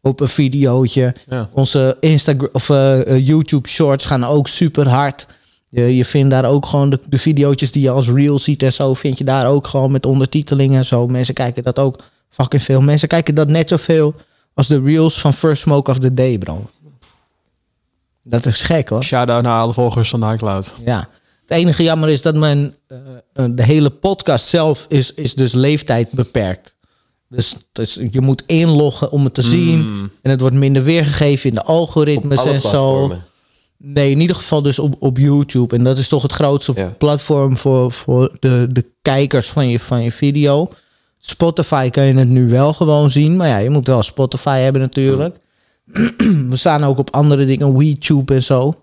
op 0.00 0.20
een 0.20 0.28
videootje. 0.28 1.14
Ja. 1.28 1.48
Onze 1.52 1.96
Instagram 2.00 2.48
of 2.52 2.70
eh, 2.70 3.26
YouTube 3.26 3.68
shorts 3.68 4.06
gaan 4.06 4.24
ook 4.24 4.48
super 4.48 4.88
hard. 4.88 5.26
Je, 5.68 5.96
je 5.96 6.04
vindt 6.04 6.30
daar 6.30 6.44
ook 6.44 6.66
gewoon 6.66 6.90
de, 6.90 7.00
de 7.08 7.18
videootjes 7.18 7.72
die 7.72 7.82
je 7.82 7.90
als 7.90 8.08
reel 8.08 8.38
ziet 8.38 8.62
en 8.62 8.72
zo, 8.72 8.94
vind 8.94 9.18
je 9.18 9.24
daar 9.24 9.46
ook 9.46 9.66
gewoon 9.66 9.92
met 9.92 10.06
ondertiteling 10.06 10.74
en 10.74 10.84
zo. 10.84 11.06
Mensen 11.06 11.34
kijken 11.34 11.62
dat 11.62 11.78
ook 11.78 12.00
fucking 12.28 12.62
veel. 12.62 12.80
Mensen 12.80 13.08
kijken 13.08 13.34
dat 13.34 13.48
net 13.48 13.68
zoveel 13.68 14.14
als 14.54 14.66
de 14.66 14.80
reels 14.82 15.20
van 15.20 15.34
First 15.34 15.62
Smoke 15.62 15.90
of 15.90 15.98
the 15.98 16.14
Day, 16.14 16.38
bro. 16.38 16.70
Dat 18.22 18.46
is 18.46 18.62
gek 18.62 18.88
hoor. 18.88 19.04
Shout-out 19.04 19.42
naar 19.42 19.60
alle 19.60 19.72
volgers 19.72 20.10
van 20.10 20.20
de 20.20 20.32
iCloud. 20.32 20.74
Ja. 20.84 21.08
Het 21.46 21.50
enige 21.58 21.82
jammer 21.82 22.08
is 22.08 22.22
dat 22.22 22.36
men 22.36 22.74
eh, 22.86 22.96
eh, 23.32 23.44
de 23.50 23.62
hele 23.62 23.90
podcast 23.90 24.46
zelf 24.46 24.86
is, 24.88 25.14
is 25.14 25.34
dus 25.34 25.52
leeftijd 25.52 26.10
beperkt. 26.10 26.76
Dus, 27.28 27.54
dus 27.72 27.98
je 28.10 28.20
moet 28.20 28.42
inloggen 28.46 29.10
om 29.10 29.24
het 29.24 29.34
te 29.34 29.42
zien. 29.42 30.10
En 30.22 30.30
het 30.30 30.40
wordt 30.40 30.56
minder 30.56 30.82
weergegeven 30.82 31.48
in 31.48 31.54
de 31.54 31.62
algoritmes 31.62 32.44
en 32.44 32.60
zo. 32.60 33.12
Nee, 33.76 34.10
in 34.10 34.20
ieder 34.20 34.36
geval 34.36 34.62
dus 34.62 34.78
op, 34.78 34.94
op 34.98 35.18
YouTube. 35.18 35.76
En 35.76 35.84
dat 35.84 35.98
is 35.98 36.08
toch 36.08 36.22
het 36.22 36.32
grootste 36.32 36.72
Ja. 36.74 36.94
platform 36.98 37.56
voor, 37.58 37.92
voor 37.92 38.36
de, 38.38 38.66
de 38.70 38.86
kijkers 39.02 39.48
van 39.48 39.68
je, 39.68 39.80
van 39.80 40.02
je 40.02 40.12
video. 40.12 40.68
Spotify 41.26 41.90
kan 41.90 42.04
je 42.04 42.14
het 42.14 42.28
nu 42.28 42.48
wel 42.48 42.72
gewoon 42.72 43.10
zien. 43.10 43.36
Maar 43.36 43.48
ja, 43.48 43.56
je 43.58 43.70
moet 43.70 43.86
wel 43.86 44.02
Spotify 44.02 44.58
hebben 44.58 44.82
natuurlijk. 44.82 45.36
We 46.50 46.56
staan 46.56 46.84
ook 46.84 46.98
op 46.98 47.10
andere 47.14 47.46
dingen, 47.46 47.76
WeTube 47.78 48.34
en 48.34 48.42
zo. 48.42 48.64
Maar 48.66 48.76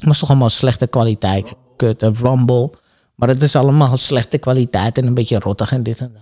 het 0.00 0.10
is 0.12 0.18
toch 0.18 0.28
allemaal 0.28 0.48
slechte 0.50 0.86
kwaliteit. 0.86 1.54
Kut 1.76 2.02
en 2.02 2.14
Rumble. 2.16 2.72
Maar 3.14 3.28
het 3.28 3.42
is 3.42 3.56
allemaal 3.56 3.96
slechte 3.96 4.38
kwaliteit 4.38 4.98
en 4.98 5.06
een 5.06 5.14
beetje 5.14 5.38
rottig 5.38 5.72
en 5.72 5.82
dit 5.82 6.00
en 6.00 6.12
dat. 6.12 6.20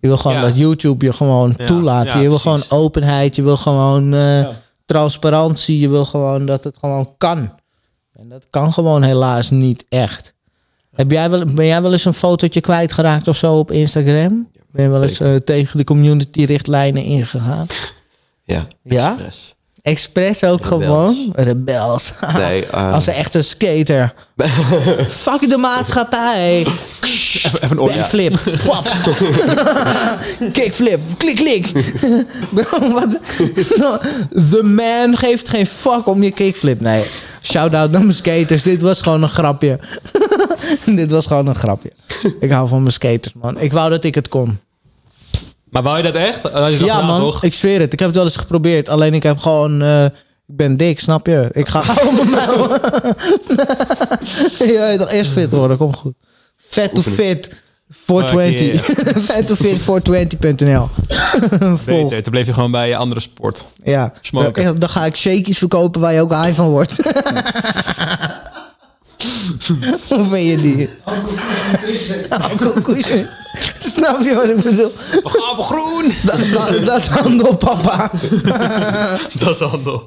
Je 0.00 0.08
wil 0.08 0.16
gewoon 0.16 0.36
Ja. 0.36 0.42
dat 0.42 0.56
YouTube 0.56 1.04
je 1.04 1.12
gewoon 1.12 1.54
Ja, 1.56 1.66
toelaat. 1.66 2.06
ja, 2.06 2.14
je 2.20 2.28
wil 2.28 2.38
precies. 2.40 2.62
gewoon 2.66 2.82
openheid. 2.84 3.36
Je 3.36 3.42
wil 3.42 3.56
gewoon 3.56 4.14
eh, 4.14 4.46
transparantie. 4.86 5.78
Je 5.80 5.88
wil 5.88 6.04
gewoon 6.04 6.46
dat 6.46 6.64
het 6.64 6.76
gewoon 6.80 7.14
kan. 7.18 7.52
En 8.12 8.28
dat 8.28 8.46
kan 8.50 8.72
gewoon 8.72 9.02
helaas 9.02 9.50
niet 9.50 9.84
echt. 9.88 10.34
Heb 10.94 11.10
jij 11.10 11.30
wel, 11.30 11.44
ben 11.44 11.66
jij 11.66 11.82
wel 11.82 11.92
eens 11.92 12.04
een 12.04 12.14
fotootje 12.14 12.60
kwijtgeraakt 12.60 13.28
of 13.28 13.36
zo 13.36 13.58
op 13.58 13.70
Instagram? 13.70 14.48
Ben 14.76 14.90
wel 14.90 15.02
eens 15.02 15.20
eh, 15.20 15.34
tegen 15.34 15.78
de 15.78 15.84
community-richtlijnen 15.84 17.02
ingegaan? 17.02 17.66
Ja, 18.44 18.66
Ja? 18.82 19.08
expres. 19.10 19.54
Expres 19.82 20.44
ook 20.44 20.60
Rebels. 20.60 20.80
gewoon? 20.80 21.32
Rebels. 21.34 22.12
Nee, 22.36 22.66
eh, 22.66 22.92
Als 22.92 23.06
een 23.06 23.12
echte 23.14 23.42
skater. 23.42 24.14
Fuck 25.08 25.48
de 25.50 25.56
maatschappij. 25.56 26.58
Even, 26.60 27.62
even 27.62 27.78
een. 27.78 27.84
Backflip. 27.86 28.38
Pwap. 28.58 28.84
Kickflip. 30.52 31.00
Klik, 31.16 31.36
klik. 31.36 31.66
The 34.50 34.60
man 34.64 35.16
geeft 35.16 35.48
geen 35.48 35.66
fuck 35.66 36.06
om 36.06 36.22
je 36.22 36.30
kickflip. 36.30 36.80
Nee. 36.80 37.04
Shout-out 37.42 37.90
naar 37.90 38.00
mijn 38.02 38.14
skaters. 38.14 38.62
Dit 38.62 38.80
was 38.80 39.00
gewoon 39.00 39.22
een 39.22 39.28
grapje. 39.28 39.78
Dit 40.86 41.10
was 41.10 41.26
gewoon 41.26 41.46
een 41.46 41.54
grapje. 41.54 41.92
Ik 42.40 42.50
hou 42.50 42.68
van 42.68 42.80
mijn 42.80 42.92
skaters, 42.92 43.32
man. 43.34 43.60
Ik 43.60 43.72
wou 43.72 43.90
dat 43.90 44.04
ik 44.04 44.14
het 44.14 44.28
kon. 44.28 44.58
Maar 45.70 45.82
wou 45.82 45.96
je 45.96 46.02
dat 46.02 46.14
echt? 46.14 46.42
Je 46.42 46.84
Ja, 46.84 47.00
man. 47.02 47.20
toch? 47.20 47.42
Ik 47.42 47.54
zweer 47.54 47.80
het. 47.80 47.92
Ik 47.92 47.98
heb 47.98 48.08
het 48.08 48.16
wel 48.16 48.26
eens 48.26 48.36
geprobeerd. 48.36 48.88
Alleen 48.88 49.14
ik 49.14 49.22
heb 49.22 49.38
gewoon... 49.38 49.82
eh, 49.82 50.04
ik 50.48 50.56
ben 50.56 50.76
dik, 50.76 51.00
snap 51.00 51.26
je? 51.26 51.48
Ik 51.52 51.68
ga 51.68 51.80
gauw 51.82 52.10
mijn 52.12 52.30
muil. 52.36 52.68
ja, 54.72 54.96
toch 54.96 55.10
eerst 55.10 55.30
fit 55.30 55.50
worden. 55.50 55.76
Kom 55.76 55.96
goed. 55.96 56.14
Vet 56.56 56.94
to 56.94 57.00
fit. 57.00 57.64
420. 57.88 58.90
Fantomfit420.nl. 59.28 60.88
Volg. 61.76 61.84
Beter, 61.84 62.22
toen 62.22 62.32
bleef 62.32 62.46
je 62.46 62.52
gewoon 62.52 62.70
bij 62.70 62.88
je 62.88 62.96
andere 62.96 63.20
sport. 63.20 63.66
Ja. 63.84 64.12
Smoken. 64.20 64.64
Dan, 64.64 64.78
dan 64.78 64.88
ga 64.88 65.04
ik 65.04 65.16
shakies 65.16 65.58
verkopen 65.58 66.00
waar 66.00 66.12
je 66.12 66.20
ook 66.20 66.34
high 66.34 66.54
van 66.54 66.68
wordt. 66.68 66.96
Hoe 70.08 70.26
vind 70.30 70.50
je 70.50 70.56
die? 70.56 70.88
Alcoholkoesje. 72.28 73.28
Snap 73.78 74.22
je 74.22 74.34
wat 74.34 74.48
ik 74.48 74.62
bedoel? 74.62 74.92
We 75.10 75.28
gaan 75.28 75.54
voor 75.54 75.64
groen! 75.64 76.12
Dat, 76.22 76.38
dat, 76.52 76.86
dat 76.86 77.06
handel, 77.06 77.56
papa. 77.56 78.10
Dat 79.40 79.54
is 79.54 79.58
handel. 79.60 80.06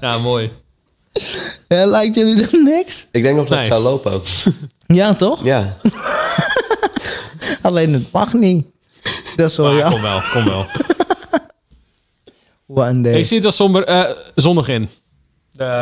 Ja, 0.00 0.18
mooi. 0.18 0.50
Ja, 1.68 1.86
lijkt 1.86 2.14
jullie 2.14 2.36
dat 2.36 2.52
niks? 2.52 3.06
Ik 3.10 3.22
denk 3.22 3.36
nog 3.36 3.48
dat 3.48 3.58
het 3.58 3.66
zou 3.66 3.82
lopen 3.82 4.12
ook. 4.12 4.24
Ja, 4.86 5.14
toch? 5.14 5.44
Ja. 5.44 5.76
Alleen 7.62 7.92
het 7.92 8.12
mag 8.12 8.32
niet. 8.32 8.66
Dat 9.36 9.50
is 9.50 9.56
wel 9.56 9.72
ja. 9.72 9.90
kom 9.90 10.02
wel, 10.02 10.20
kom 10.32 10.44
wel. 10.44 10.66
One 12.66 13.00
day. 13.00 13.18
Ik 13.18 13.24
zie 13.26 13.36
het 13.36 13.46
als 13.46 13.56
somber, 13.56 13.84
eh, 13.84 14.16
zonnig 14.34 14.68
in. 14.68 14.88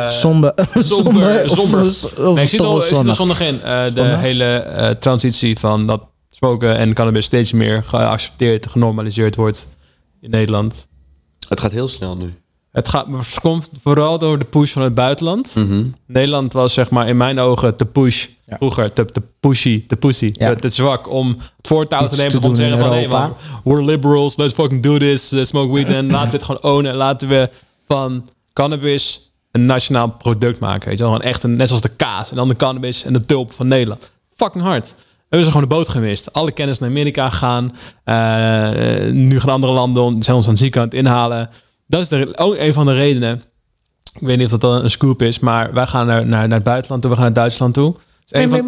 Somber. 0.09 0.53
Of, 2.17 2.33
nee, 2.33 2.43
ik 2.43 2.49
zie 2.49 2.59
het 2.59 2.67
toch 2.67 2.91
al, 2.91 3.01
ik 3.01 3.07
al 3.07 3.13
zonnig 3.13 3.41
in. 3.41 3.61
Eh, 3.61 3.93
de 3.93 4.01
hele 4.01 4.45
eh, 4.45 4.89
transitie 4.89 5.59
van 5.59 5.87
dat 5.87 6.01
smoken 6.29 6.77
en 6.77 6.93
cannabis 6.93 7.25
steeds 7.25 7.51
meer 7.51 7.83
geaccepteerd, 7.83 8.67
genormaliseerd 8.67 9.35
wordt 9.35 9.69
in 10.21 10.29
Nederland. 10.29 10.87
Het 11.49 11.59
gaat 11.59 11.71
heel 11.71 11.87
snel 11.87 12.17
nu. 12.17 12.33
Het, 12.71 12.87
gaat, 12.87 13.07
het 13.07 13.39
komt 13.39 13.69
vooral 13.83 14.17
door 14.17 14.39
de 14.39 14.45
push 14.45 14.71
van 14.71 14.81
het 14.81 14.93
buitenland. 14.93 15.55
Nederland 16.07 16.53
was 16.53 16.73
zeg 16.73 16.89
maar 16.89 17.07
in 17.07 17.17
mijn 17.17 17.39
ogen 17.39 17.77
te 17.77 17.85
push. 17.85 18.27
Ja. 18.45 18.57
Vroeger 18.57 18.93
te, 18.93 19.05
te 19.05 19.21
pushy, 19.39 19.87
te 19.87 19.95
pussy, 19.95 20.31
Ja. 20.33 20.53
te, 20.53 20.59
te 20.59 20.69
zwak 20.69 21.09
om 21.09 21.29
het 21.29 21.67
voortouw 21.67 22.07
te 22.07 22.15
nemen. 22.15 22.31
te 22.31 22.47
om 22.47 22.53
te 22.53 22.55
zeggen 22.55 22.79
van, 22.79 22.91
hey 22.91 23.07
man, 23.07 23.33
we're 23.63 23.83
liberals, 23.83 24.35
let's 24.35 24.53
fucking 24.53 24.83
do 24.83 24.97
this, 24.97 25.33
uh, 25.33 25.43
smoke 25.43 25.73
weed. 25.73 25.87
En 25.87 26.11
laten 26.11 26.31
we 26.31 26.35
het 26.37 26.45
gewoon 26.45 26.61
ownen. 26.75 26.95
Laten 26.95 27.27
we 27.27 27.49
van 27.87 28.29
cannabis 28.53 29.32
een 29.53 29.65
nationaal 29.65 30.09
product 30.09 30.59
maken. 30.59 30.89
Weet 30.89 30.97
je 30.97 31.03
wel? 31.03 31.13
Gewoon 31.13 31.27
echt 31.29 31.43
een, 31.43 31.55
net 31.55 31.67
zoals 31.67 31.81
de 31.81 31.89
kaas 31.95 32.29
en 32.29 32.35
dan 32.35 32.47
de 32.47 32.55
cannabis 32.55 33.03
en 33.03 33.13
de 33.13 33.25
tulp 33.25 33.51
van 33.51 33.67
Nederland. 33.67 34.11
Fucking 34.35 34.63
hard. 34.63 34.87
We 34.97 35.39
hebben 35.39 35.47
ze 35.47 35.53
gewoon 35.53 35.69
de 35.69 35.75
boot 35.75 35.89
gemist. 35.89 36.33
Alle 36.33 36.51
kennis 36.51 36.79
naar 36.79 36.89
Amerika 36.89 37.29
gegaan. 37.29 37.75
Eh, 38.03 39.11
nu 39.11 39.39
gaan 39.39 39.49
andere 39.49 39.73
landen 39.73 40.23
zijn 40.23 40.35
ons 40.35 40.47
aan 40.47 40.57
ziek 40.57 40.77
aan 40.77 40.83
het 40.83 40.93
inhalen. 40.93 41.49
Dat 41.87 42.01
is 42.01 42.07
de, 42.07 42.37
ook 42.37 42.55
een 42.57 42.73
van 42.73 42.85
de 42.85 42.93
redenen. 42.93 43.43
Ik 44.19 44.27
weet 44.27 44.37
niet 44.37 44.45
of 44.45 44.51
dat 44.51 44.61
dan 44.61 44.83
een 44.83 44.89
scoop 44.89 45.21
is, 45.21 45.39
maar 45.39 45.73
wij 45.73 45.87
gaan 45.87 46.07
naar, 46.07 46.25
naar, 46.25 46.47
naar 46.47 46.57
het 46.57 46.63
buitenland 46.63 47.01
toe. 47.01 47.11
We 47.11 47.17
gaan 47.17 47.25
naar 47.25 47.35
Duitsland 47.35 47.73
toe. 47.73 47.95
Is 48.25 48.41
een 48.41 48.49
van- 48.49 48.67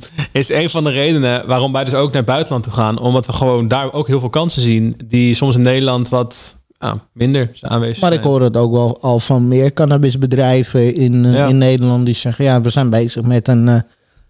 is 0.32 0.48
een 0.50 0.70
van 0.70 0.84
de 0.84 0.90
redenen 0.90 1.46
waarom 1.46 1.72
wij 1.72 1.84
dus 1.84 1.94
ook 1.94 2.06
naar 2.08 2.16
het 2.16 2.24
buitenland 2.26 2.62
toe 2.64 2.72
gaan. 2.72 2.98
Omdat 2.98 3.26
we 3.26 3.32
gewoon 3.32 3.68
daar 3.68 3.92
ook 3.92 4.06
heel 4.06 4.20
veel 4.20 4.30
kansen 4.30 4.62
zien. 4.62 5.00
Die 5.04 5.34
soms 5.34 5.56
in 5.56 5.62
Nederland 5.62 6.08
wat 6.08 6.61
ah, 6.82 6.94
minder 7.12 7.50
zijn 7.52 7.72
aanwezig 7.72 8.00
Maar 8.00 8.12
ik 8.12 8.22
hoor 8.22 8.42
het 8.42 8.56
ook 8.56 8.72
wel 8.72 9.00
al 9.00 9.18
van 9.18 9.48
meer 9.48 9.72
cannabisbedrijven 9.72 10.94
in, 10.94 11.24
eh, 11.24 11.34
Ja. 11.34 11.46
in 11.46 11.58
Nederland 11.58 12.04
die 12.04 12.14
zeggen: 12.14 12.44
ja, 12.44 12.60
we 12.60 12.70
zijn 12.70 12.90
bezig 12.90 13.22
met 13.22 13.48
een, 13.48 13.68
eh, 13.68 13.80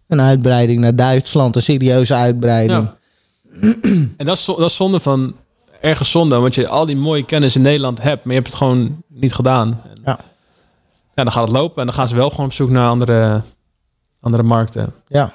een 0.09 0.21
uitbreiding 0.21 0.81
naar 0.81 0.95
Duitsland, 0.97 1.57
een 1.57 1.63
serieuze 1.63 2.15
uitbreiding. 2.15 2.89
Ja. 3.61 3.71
En 4.17 4.27
dat 4.27 4.37
is, 4.37 4.45
dat 4.45 4.59
is 4.61 4.77
zonde 4.77 5.01
van 5.01 5.35
ergens 5.81 6.11
zonde. 6.11 6.37
Want 6.39 6.55
je 6.55 6.69
al 6.69 6.87
die 6.87 6.97
mooie 6.97 7.25
kennis 7.25 7.57
in 7.57 7.63
Nederland 7.63 8.03
hebt, 8.03 8.25
maar 8.25 8.35
je 8.35 8.41
hebt 8.41 8.47
het 8.53 8.57
gewoon 8.63 9.03
niet 9.09 9.35
gedaan. 9.35 9.81
En, 9.85 10.01
Ja. 10.05 10.19
ja, 11.15 11.23
dan 11.23 11.33
gaat 11.33 11.43
het 11.43 11.53
lopen 11.53 11.79
en 11.81 11.87
dan 11.87 11.95
gaan 11.95 12.09
ze 12.09 12.15
wel 12.17 12.31
gewoon 12.31 12.47
op 12.47 12.53
zoek 12.53 12.71
naar 12.71 12.89
andere, 12.89 13.43
andere 14.21 14.43
markten. 14.43 14.93
Ja. 15.09 15.33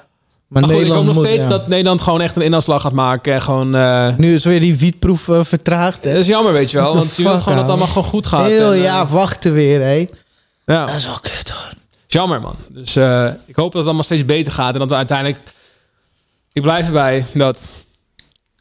Maar, 0.47 0.61
Maar 0.61 0.69
goed, 0.71 0.71
ik 0.81 0.87
Nederland 0.87 1.05
hoop 1.07 1.15
nog 1.15 1.23
moet- 1.23 1.33
steeds 1.33 1.51
ja. 1.51 1.57
dat 1.57 1.67
Nederland 1.67 2.01
gewoon 2.01 2.21
echt 2.21 2.35
een 2.35 2.41
inhaalslag 2.41 2.81
gaat 2.81 2.91
maken. 2.91 3.33
En 3.33 3.41
gewoon... 3.41 3.75
eh, 3.75 4.15
Nu 4.17 4.33
is 4.35 4.43
weer 4.43 4.59
die 4.59 4.77
wietproef 4.77 5.27
eh, 5.29 5.43
vertraagd. 5.43 6.03
Hè? 6.03 6.11
dat 6.11 6.19
is 6.19 6.27
jammer, 6.27 6.53
weet 6.53 6.71
je 6.71 6.77
wel. 6.77 6.93
Want 6.93 7.15
je 7.15 7.23
wilt 7.23 7.33
fuck, 7.33 7.43
gewoon 7.43 7.57
dat 7.57 7.67
het 7.67 7.69
allemaal 7.77 7.93
gewoon 7.93 8.09
goed 8.09 8.27
gaat. 8.27 8.45
Heel 8.45 8.71
En, 8.71 8.77
eh, 8.77 8.83
ja, 8.83 9.07
wachten 9.07 9.53
weer, 9.53 9.81
hé. 9.81 10.05
ja. 10.65 10.85
Dat 10.85 10.95
is 10.95 11.05
wel 11.05 11.19
kut, 11.19 11.49
hoor. 11.49 11.69
Jammer, 12.07 12.41
man. 12.41 12.55
Dus 12.69 12.95
ik 13.45 13.55
hoop 13.55 13.65
dat 13.71 13.73
het 13.73 13.85
allemaal 13.85 14.03
steeds 14.03 14.25
beter 14.25 14.51
gaat. 14.51 14.73
En 14.73 14.79
dat 14.79 14.89
we 14.89 14.95
uiteindelijk... 14.95 15.39
Ik 16.53 16.61
blijf 16.61 16.85
erbij 16.87 17.25
dat... 17.33 17.73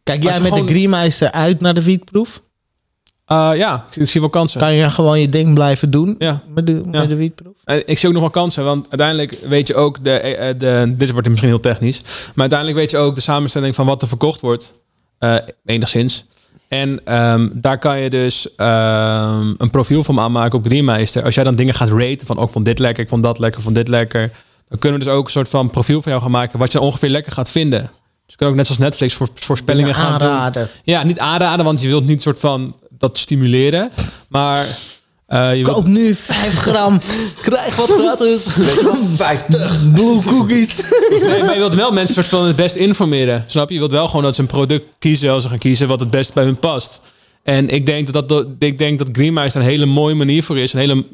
Kijk 0.02 0.22
jij 0.22 0.40
met 0.40 0.48
gewoon- 0.52 0.66
de 0.66 0.72
Greenmeister 0.72 1.32
uit 1.32 1.60
naar 1.60 1.74
de 1.74 1.82
wietproef? 1.82 2.40
Eh, 3.26 3.50
ja, 3.54 3.84
ik 3.94 4.06
zie- 4.06 4.20
wel 4.20 4.30
kansen. 4.30 4.60
Kan 4.60 4.74
je 4.74 4.90
gewoon 4.90 5.20
je 5.20 5.28
ding 5.28 5.54
blijven 5.54 5.90
doen 5.90 6.14
Ja. 6.18 6.40
met, 6.54 6.66
de, 6.66 6.72
Ja. 6.92 6.98
met 7.00 7.08
de 7.08 7.16
wietproef? 7.16 7.54
En 7.64 7.82
ik 7.86 7.98
zie 7.98 8.08
ook 8.08 8.14
nog 8.14 8.22
wel 8.22 8.32
kansen, 8.32 8.64
want 8.64 8.86
uiteindelijk 8.88 9.38
weet 9.48 9.66
je 9.66 9.74
ook 9.74 10.04
de, 10.04 10.10
eh, 10.10 10.48
eh, 10.50 10.58
de 10.58 10.94
dit 10.96 11.10
wordt 11.10 11.28
misschien 11.28 11.50
heel 11.50 11.60
technisch, 11.60 12.00
maar 12.04 12.32
uiteindelijk 12.50 12.78
weet 12.78 12.90
je 12.90 12.98
ook 12.98 13.14
de 13.14 13.20
samenstelling 13.20 13.74
van 13.74 13.86
wat 13.86 14.02
er 14.02 14.08
verkocht 14.08 14.40
wordt, 14.40 14.72
enigszins. 15.64 16.24
En 16.68 17.00
ehm, 17.04 17.48
daar 17.52 17.78
kan 17.78 18.00
je 18.00 18.10
dus 18.10 18.54
ehm, 18.56 19.52
een 19.58 19.70
profiel 19.70 20.04
van 20.04 20.20
aanmaken 20.20 20.58
op 20.58 20.64
Greenmeister. 20.66 21.24
Als 21.24 21.34
jij 21.34 21.44
dan 21.44 21.54
dingen 21.54 21.74
gaat 21.74 21.88
raten 21.90 22.26
van, 22.26 22.38
ook 22.38 22.50
vond 22.50 22.64
dit 22.64 22.78
lekker, 22.78 23.02
ik 23.02 23.08
vond 23.08 23.22
dat 23.22 23.38
lekker, 23.38 23.62
vond 23.62 23.74
dit 23.74 23.88
lekker, 23.88 24.30
dan 24.68 24.78
kunnen 24.78 24.98
we 24.98 25.04
dus 25.04 25.14
ook 25.14 25.24
een 25.24 25.30
soort 25.30 25.48
van 25.48 25.70
profiel 25.70 26.02
van 26.02 26.10
jou 26.12 26.22
gaan 26.24 26.30
maken 26.30 26.58
wat 26.58 26.72
je 26.72 26.80
ongeveer 26.80 27.08
lekker 27.08 27.32
gaat 27.32 27.50
vinden. 27.50 27.80
Dus 27.80 28.34
je 28.34 28.36
kan 28.36 28.48
ook 28.48 28.54
net 28.54 28.66
zoals 28.66 28.80
Netflix 28.80 29.14
voor, 29.14 29.28
voorspellingen 29.34 29.94
gaan 29.94 30.18
doen. 30.18 30.28
aanraden. 30.28 30.68
Ja, 30.84 31.02
niet 31.02 31.18
aanraden, 31.18 31.64
want 31.64 31.82
je 31.82 31.88
wilt 31.88 32.06
niet 32.06 32.22
soort 32.22 32.38
van 32.38 32.76
dat 32.98 33.18
stimuleren, 33.18 33.90
maar 34.28 34.66
eh, 35.26 35.56
je 35.56 35.64
wilt 35.64 35.76
Koop 35.76 35.86
nu 35.86 36.14
5 36.14 36.54
gram 36.66 37.00
krijg 37.40 37.76
wat 37.76 37.90
gratis. 37.90 38.46
50. 39.16 39.92
blue 39.92 40.22
cookies. 40.22 40.82
Nee, 41.10 41.40
maar 41.40 41.52
je 41.52 41.58
wilt 41.58 41.74
wel 41.74 41.92
mensen 41.92 42.14
soort 42.14 42.26
van 42.26 42.46
het 42.46 42.56
best 42.56 42.76
informeren. 42.76 43.44
Snap 43.46 43.68
je? 43.68 43.74
Je 43.74 43.80
wilt 43.80 43.92
wel 43.92 44.06
gewoon 44.06 44.22
dat 44.22 44.34
ze 44.34 44.40
een 44.40 44.46
product 44.46 44.86
kiezen 44.98 45.30
als 45.30 45.42
ze 45.42 45.48
gaan 45.48 45.58
kiezen 45.58 45.88
wat 45.88 46.00
het 46.00 46.10
best 46.10 46.34
bij 46.34 46.44
hun 46.44 46.58
past. 46.58 47.00
En 47.42 47.68
ik 47.68 47.86
denk 47.86 48.12
dat, 48.12 48.28
dat, 48.28 48.46
ik 48.58 48.78
denk 48.78 48.98
dat 48.98 49.08
Greenmeister 49.12 49.60
een 49.60 49.66
hele 49.66 49.86
mooie 49.86 50.14
manier 50.14 50.42
voor 50.42 50.58
is. 50.58 50.72
Een 50.72 50.80
hele 50.80 51.04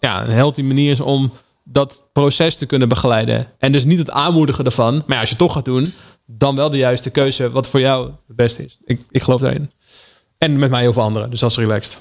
ja, 0.00 0.24
een 0.24 0.30
healthy 0.30 0.62
manier 0.62 0.90
is 0.90 1.00
om 1.00 1.32
dat 1.64 2.02
proces 2.12 2.56
te 2.56 2.66
kunnen 2.66 2.88
begeleiden. 2.88 3.46
En 3.58 3.72
dus 3.72 3.84
niet 3.84 3.98
het 3.98 4.10
aanmoedigen 4.10 4.64
ervan. 4.64 4.94
Maar 4.94 5.14
ja, 5.14 5.20
als 5.20 5.28
je 5.28 5.34
het 5.34 5.44
toch 5.44 5.52
gaat 5.52 5.64
doen, 5.64 5.86
dan 6.26 6.56
wel 6.56 6.70
de 6.70 6.76
juiste 6.76 7.10
keuze 7.10 7.50
wat 7.50 7.68
voor 7.68 7.80
jou 7.80 8.10
het 8.26 8.36
beste 8.36 8.64
is. 8.64 8.78
Ik, 8.84 9.00
ik 9.10 9.22
geloof 9.22 9.40
daarin. 9.40 9.70
En 10.38 10.58
met 10.58 10.70
mij 10.70 10.80
heel 10.80 10.92
veel 10.92 11.02
anderen. 11.02 11.30
Dus 11.30 11.40
dat 11.40 11.50
is 11.50 11.56
relaxed. 11.56 11.98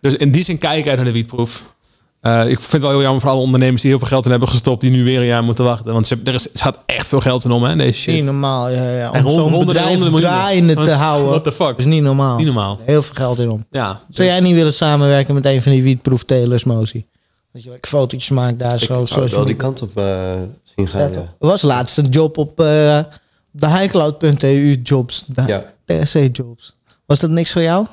Dus 0.00 0.14
in 0.14 0.30
die 0.30 0.44
zin 0.44 0.58
kijk 0.58 0.78
ik 0.78 0.86
uit 0.88 0.96
naar 0.96 1.04
de 1.04 1.12
wietproef. 1.12 1.74
Eh, 2.20 2.40
ik 2.48 2.60
vind 2.60 2.72
het 2.72 2.80
wel 2.80 2.90
heel 2.90 3.00
jammer 3.02 3.20
voor 3.20 3.30
alle 3.30 3.40
ondernemers 3.40 3.82
die 3.82 3.90
heel 3.90 3.98
veel 4.00 4.08
geld 4.08 4.24
in 4.24 4.30
hebben 4.30 4.48
gestopt, 4.48 4.80
die 4.80 4.90
nu 4.90 5.04
weer 5.04 5.18
een 5.20 5.26
jaar 5.26 5.44
moeten 5.44 5.64
wachten. 5.64 5.92
Want 5.92 6.06
ze, 6.06 6.18
er, 6.24 6.34
is, 6.34 6.48
gaat 6.54 6.78
echt 6.86 7.08
veel 7.08 7.20
geld 7.20 7.44
in 7.44 7.50
om, 7.50 7.62
hè, 7.64 7.76
deze 7.76 7.98
shit. 7.98 8.14
Niet 8.14 8.24
normaal, 8.24 8.68
ja, 8.68 8.90
ja. 8.96 9.10
Om 9.10 9.18
zo'n 9.18 9.38
honderden, 9.52 9.98
bedrijf 9.98 10.20
draaiende 10.20 10.74
te 10.74 10.90
houden. 10.90 11.28
what 11.28 11.44
the 11.44 11.52
fuck? 11.52 11.78
is 11.78 11.84
niet 11.84 12.02
normaal. 12.02 12.36
Niet 12.36 12.46
normaal. 12.46 12.78
Heel 12.84 13.02
veel 13.02 13.14
geld 13.14 13.38
in 13.38 13.50
om. 13.50 13.64
Ja, 13.70 14.00
Zou 14.08 14.28
jij 14.28 14.40
niet 14.40 14.54
willen 14.54 14.72
samenwerken 14.72 15.34
met 15.34 15.46
een 15.46 15.62
van 15.62 15.72
die 15.72 15.82
wietproeftelers, 15.82 16.64
Mozi? 16.64 17.06
Dat 17.52 17.62
je 17.62 17.70
lekker 17.70 17.88
fotootjes 17.90 18.30
maakt 18.30 18.58
daar 18.58 18.72
Ik 18.74 18.78
zo. 18.78 18.86
zou 18.94 19.06
zo 19.06 19.20
het 19.22 19.30
wel 19.30 19.44
die 19.44 19.54
kant 19.54 19.82
op 19.82 19.96
eh, 19.96 20.04
zien 20.62 20.84
Ja, 20.84 20.90
gaan. 20.90 21.12
Ja. 21.12 21.18
Er 21.18 21.46
was 21.46 21.62
laatst 21.62 21.98
een 21.98 22.08
job 22.08 22.38
op 22.38 22.60
eh, 22.60 22.64
de 23.50 23.68
highcloud.eu 23.68 24.80
jobs. 24.82 25.24
De 25.26 25.42
Ja. 25.46 25.64
TSC 25.84 26.18
jobs. 26.32 26.76
Was 27.12 27.20
dat 27.20 27.30
niks 27.30 27.52
voor 27.52 27.62
jou? 27.62 27.86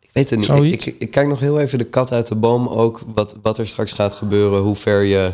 Ik 0.00 0.10
weet 0.12 0.30
het 0.30 0.38
niet. 0.38 0.72
Ik, 0.72 0.84
ik, 0.86 0.94
ik 0.98 1.10
kijk 1.10 1.28
nog 1.28 1.40
heel 1.40 1.60
even 1.60 1.78
de 1.78 1.84
kat 1.84 2.12
uit 2.12 2.26
de 2.26 2.34
boom 2.34 2.68
ook. 2.68 3.00
Wat, 3.14 3.36
wat 3.42 3.58
er 3.58 3.66
straks 3.66 3.92
gaat 3.92 4.14
gebeuren. 4.14 4.60
Hoe 4.60 4.76
ver 4.76 5.02
je 5.02 5.32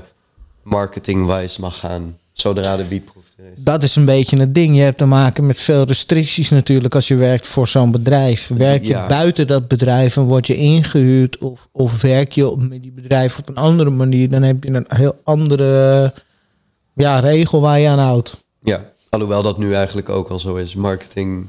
marketingwijs 0.62 1.58
mag 1.58 1.78
gaan. 1.78 2.18
Zodra 2.32 2.76
de 2.76 2.88
wietproef 2.88 3.24
er 3.36 3.44
is. 3.44 3.62
Dat 3.62 3.82
is 3.82 3.96
een 3.96 4.04
beetje 4.04 4.38
het 4.38 4.54
ding. 4.54 4.76
Je 4.76 4.82
hebt 4.82 4.98
te 4.98 5.04
maken 5.04 5.46
met 5.46 5.60
veel 5.60 5.84
restricties 5.84 6.48
natuurlijk 6.50 6.94
als 6.94 7.08
je 7.08 7.14
werkt 7.16 7.46
voor 7.46 7.68
zo'n 7.68 7.90
bedrijf. 7.90 8.48
Werk 8.48 8.82
je 8.82 8.88
Ja. 8.88 9.06
buiten 9.06 9.46
dat 9.46 9.68
bedrijf 9.68 10.16
en 10.16 10.22
word 10.24 10.46
je 10.46 10.56
ingehuurd 10.56 11.38
of, 11.38 11.68
of 11.72 12.00
werk 12.02 12.32
je 12.32 12.54
met 12.56 12.82
die 12.82 12.92
bedrijf 12.92 13.38
op 13.38 13.48
een 13.48 13.56
andere 13.56 13.90
manier, 13.90 14.28
dan 14.28 14.42
heb 14.42 14.64
je 14.64 14.70
een 14.70 14.86
heel 14.88 15.20
andere 15.24 16.12
ja, 16.94 17.18
regel 17.18 17.60
waar 17.60 17.78
je 17.78 17.88
aan 17.88 17.98
houdt. 17.98 18.44
Ja, 18.62 18.90
alhoewel 19.08 19.42
dat 19.42 19.58
nu 19.58 19.74
eigenlijk 19.74 20.08
ook 20.08 20.28
al 20.28 20.38
zo 20.38 20.54
is. 20.56 20.74
Marketing 20.74 21.46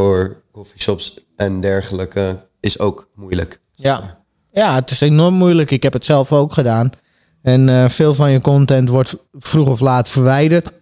voor 0.00 0.42
coffeeshops 0.52 1.20
en 1.36 1.60
dergelijke 1.60 2.46
is 2.60 2.78
ook 2.78 3.08
moeilijk. 3.14 3.60
Ja. 3.72 4.24
ja, 4.52 4.74
het 4.74 4.90
is 4.90 5.00
enorm 5.00 5.34
moeilijk. 5.34 5.70
Ik 5.70 5.82
heb 5.82 5.92
het 5.92 6.04
zelf 6.04 6.32
ook 6.32 6.52
gedaan. 6.52 6.90
En 7.42 7.68
eh, 7.68 7.88
veel 7.88 8.14
van 8.14 8.30
je 8.30 8.40
content 8.40 8.88
wordt 8.88 9.16
vroeg 9.32 9.68
of 9.68 9.80
laat 9.80 10.08
verwijderd. 10.08 10.72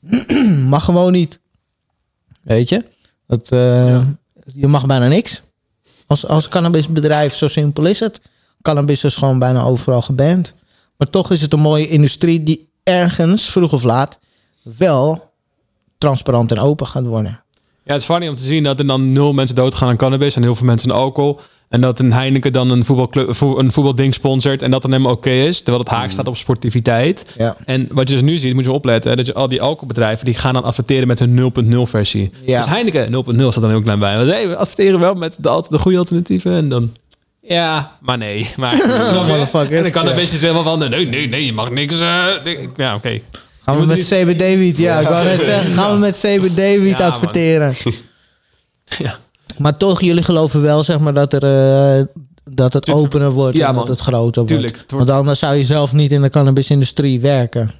mag 0.74 0.84
gewoon 0.84 1.12
niet. 1.12 1.40
Weet 2.42 2.68
je? 2.68 2.84
Dat, 3.26 3.52
eh, 3.52 4.02
Je 4.52 4.66
mag 4.66 4.86
bijna 4.86 5.08
niks. 5.08 5.42
Als, 6.06 6.26
als 6.26 6.48
cannabisbedrijf, 6.48 7.34
zo 7.34 7.48
simpel 7.48 7.84
is 7.84 8.00
het. 8.00 8.20
Cannabis 8.62 9.04
is 9.04 9.16
gewoon 9.16 9.38
bijna 9.38 9.62
overal 9.62 10.02
geband. 10.02 10.54
Maar 10.96 11.10
toch 11.10 11.30
is 11.30 11.40
het 11.40 11.52
een 11.52 11.60
mooie 11.60 11.88
industrie 11.88 12.42
die 12.42 12.72
ergens, 12.82 13.50
vroeg 13.50 13.72
of 13.72 13.82
laat, 13.82 14.18
wel 14.62 15.32
transparant 15.98 16.50
en 16.50 16.58
open 16.58 16.86
gaat 16.86 17.04
worden. 17.04 17.42
Ja, 17.84 17.92
het 17.92 18.00
is 18.00 18.04
funny 18.06 18.28
om 18.28 18.36
te 18.36 18.42
zien 18.42 18.62
dat 18.62 18.78
er 18.78 18.86
dan 18.86 19.12
nul 19.12 19.32
mensen 19.32 19.56
doodgaan 19.56 19.88
aan 19.88 19.96
cannabis 19.96 20.36
en 20.36 20.42
heel 20.42 20.54
veel 20.54 20.66
mensen 20.66 20.90
aan 20.92 20.96
alcohol. 20.98 21.40
En 21.68 21.80
dat 21.80 21.98
een 22.00 22.12
Heineken 22.12 22.52
dan 22.52 22.70
een, 22.70 22.84
voetbalclub, 22.84 23.34
vo- 23.36 23.58
een 23.58 23.72
voetbalding 23.72 24.14
sponsort 24.14 24.62
en 24.62 24.70
dat 24.70 24.82
dan 24.82 24.90
helemaal 24.92 25.12
oké 25.12 25.30
is. 25.30 25.56
Terwijl 25.56 25.78
het 25.78 25.88
haak 25.92 26.10
staat 26.10 26.26
op 26.26 26.36
sportiviteit. 26.36 27.26
Ja. 27.38 27.56
En 27.66 27.88
wat 27.90 28.08
je 28.08 28.14
dus 28.14 28.22
nu 28.24 28.36
ziet, 28.38 28.54
moet 28.54 28.64
je 28.64 28.72
opletten. 28.72 29.10
hè, 29.10 29.16
Dat 29.16 29.26
je 29.26 29.34
al 29.34 29.48
die 29.48 29.62
alcoholbedrijven, 29.62 30.24
die 30.24 30.34
gaan 30.34 30.54
dan 30.54 30.64
adverteren 30.64 31.08
met 31.08 31.18
hun 31.18 31.52
0.0 31.74 31.76
versie. 31.82 32.30
Ja. 32.44 32.58
Dus 32.60 32.68
Heineken 32.70 33.06
0.0 33.12 33.48
staat 33.48 33.60
dan 33.62 33.70
heel 33.70 33.82
klein 33.82 33.98
bij. 33.98 34.16
Want, 34.16 34.28
hey, 34.28 34.48
we 34.48 34.56
adverteren 34.56 35.00
wel 35.00 35.14
met 35.14 35.36
de, 35.40 35.62
de 35.68 35.78
goede 35.78 35.98
alternatieven. 35.98 36.52
En 36.52 36.68
dan... 36.68 36.92
Ja, 37.42 37.96
maar 38.00 38.18
nee. 38.18 38.48
Maar, 38.56 38.76
dan 39.82 39.90
kan 39.90 40.06
een 40.08 40.14
beetje 40.16 40.38
helemaal 40.38 40.62
van... 40.62 40.78
Nee, 40.90 41.06
nee, 41.06 41.28
nee, 41.28 41.44
je 41.46 41.52
mag 41.52 41.70
niks... 41.70 42.00
eh, 42.00 42.24
ja, 42.76 42.94
oké. 42.94 43.20
Gaan 43.64 43.78
we 43.80 43.86
met 43.86 43.96
niet- 43.96 44.06
CB 44.08 44.38
David, 44.38 44.78
ja, 44.78 44.98
ik 45.00 45.08
wou 45.08 45.24
net 45.24 45.42
zeggen, 45.42 45.72
gaan 45.72 45.92
we 45.92 45.98
met 45.98 46.18
CB 46.18 46.56
David 46.56 46.98
Ja, 46.98 47.02
man. 47.04 47.10
adverteren. 47.12 47.74
Ja. 48.98 49.18
Maar 49.58 49.76
toch, 49.76 50.00
jullie 50.00 50.22
geloven 50.22 50.62
wel, 50.62 50.84
zeg 50.84 50.98
maar, 50.98 51.14
dat, 51.14 51.32
er, 51.32 51.42
eh, 51.98 52.04
dat 52.44 52.72
het 52.72 52.84
Tuurlijk. 52.84 53.06
opener 53.06 53.30
wordt 53.30 53.56
Ja, 53.56 53.68
en 53.68 53.74
man. 53.74 53.86
dat 53.86 53.96
het 53.96 54.06
groter 54.06 54.46
Tuurlijk, 54.46 54.74
wordt. 54.76 54.90
wordt- 54.92 55.06
Want 55.08 55.18
anders 55.18 55.38
zou 55.38 55.54
je 55.56 55.64
zelf 55.64 55.92
niet 55.92 56.12
in 56.12 56.22
de 56.22 56.30
cannabisindustrie 56.30 57.20
werken. 57.20 57.70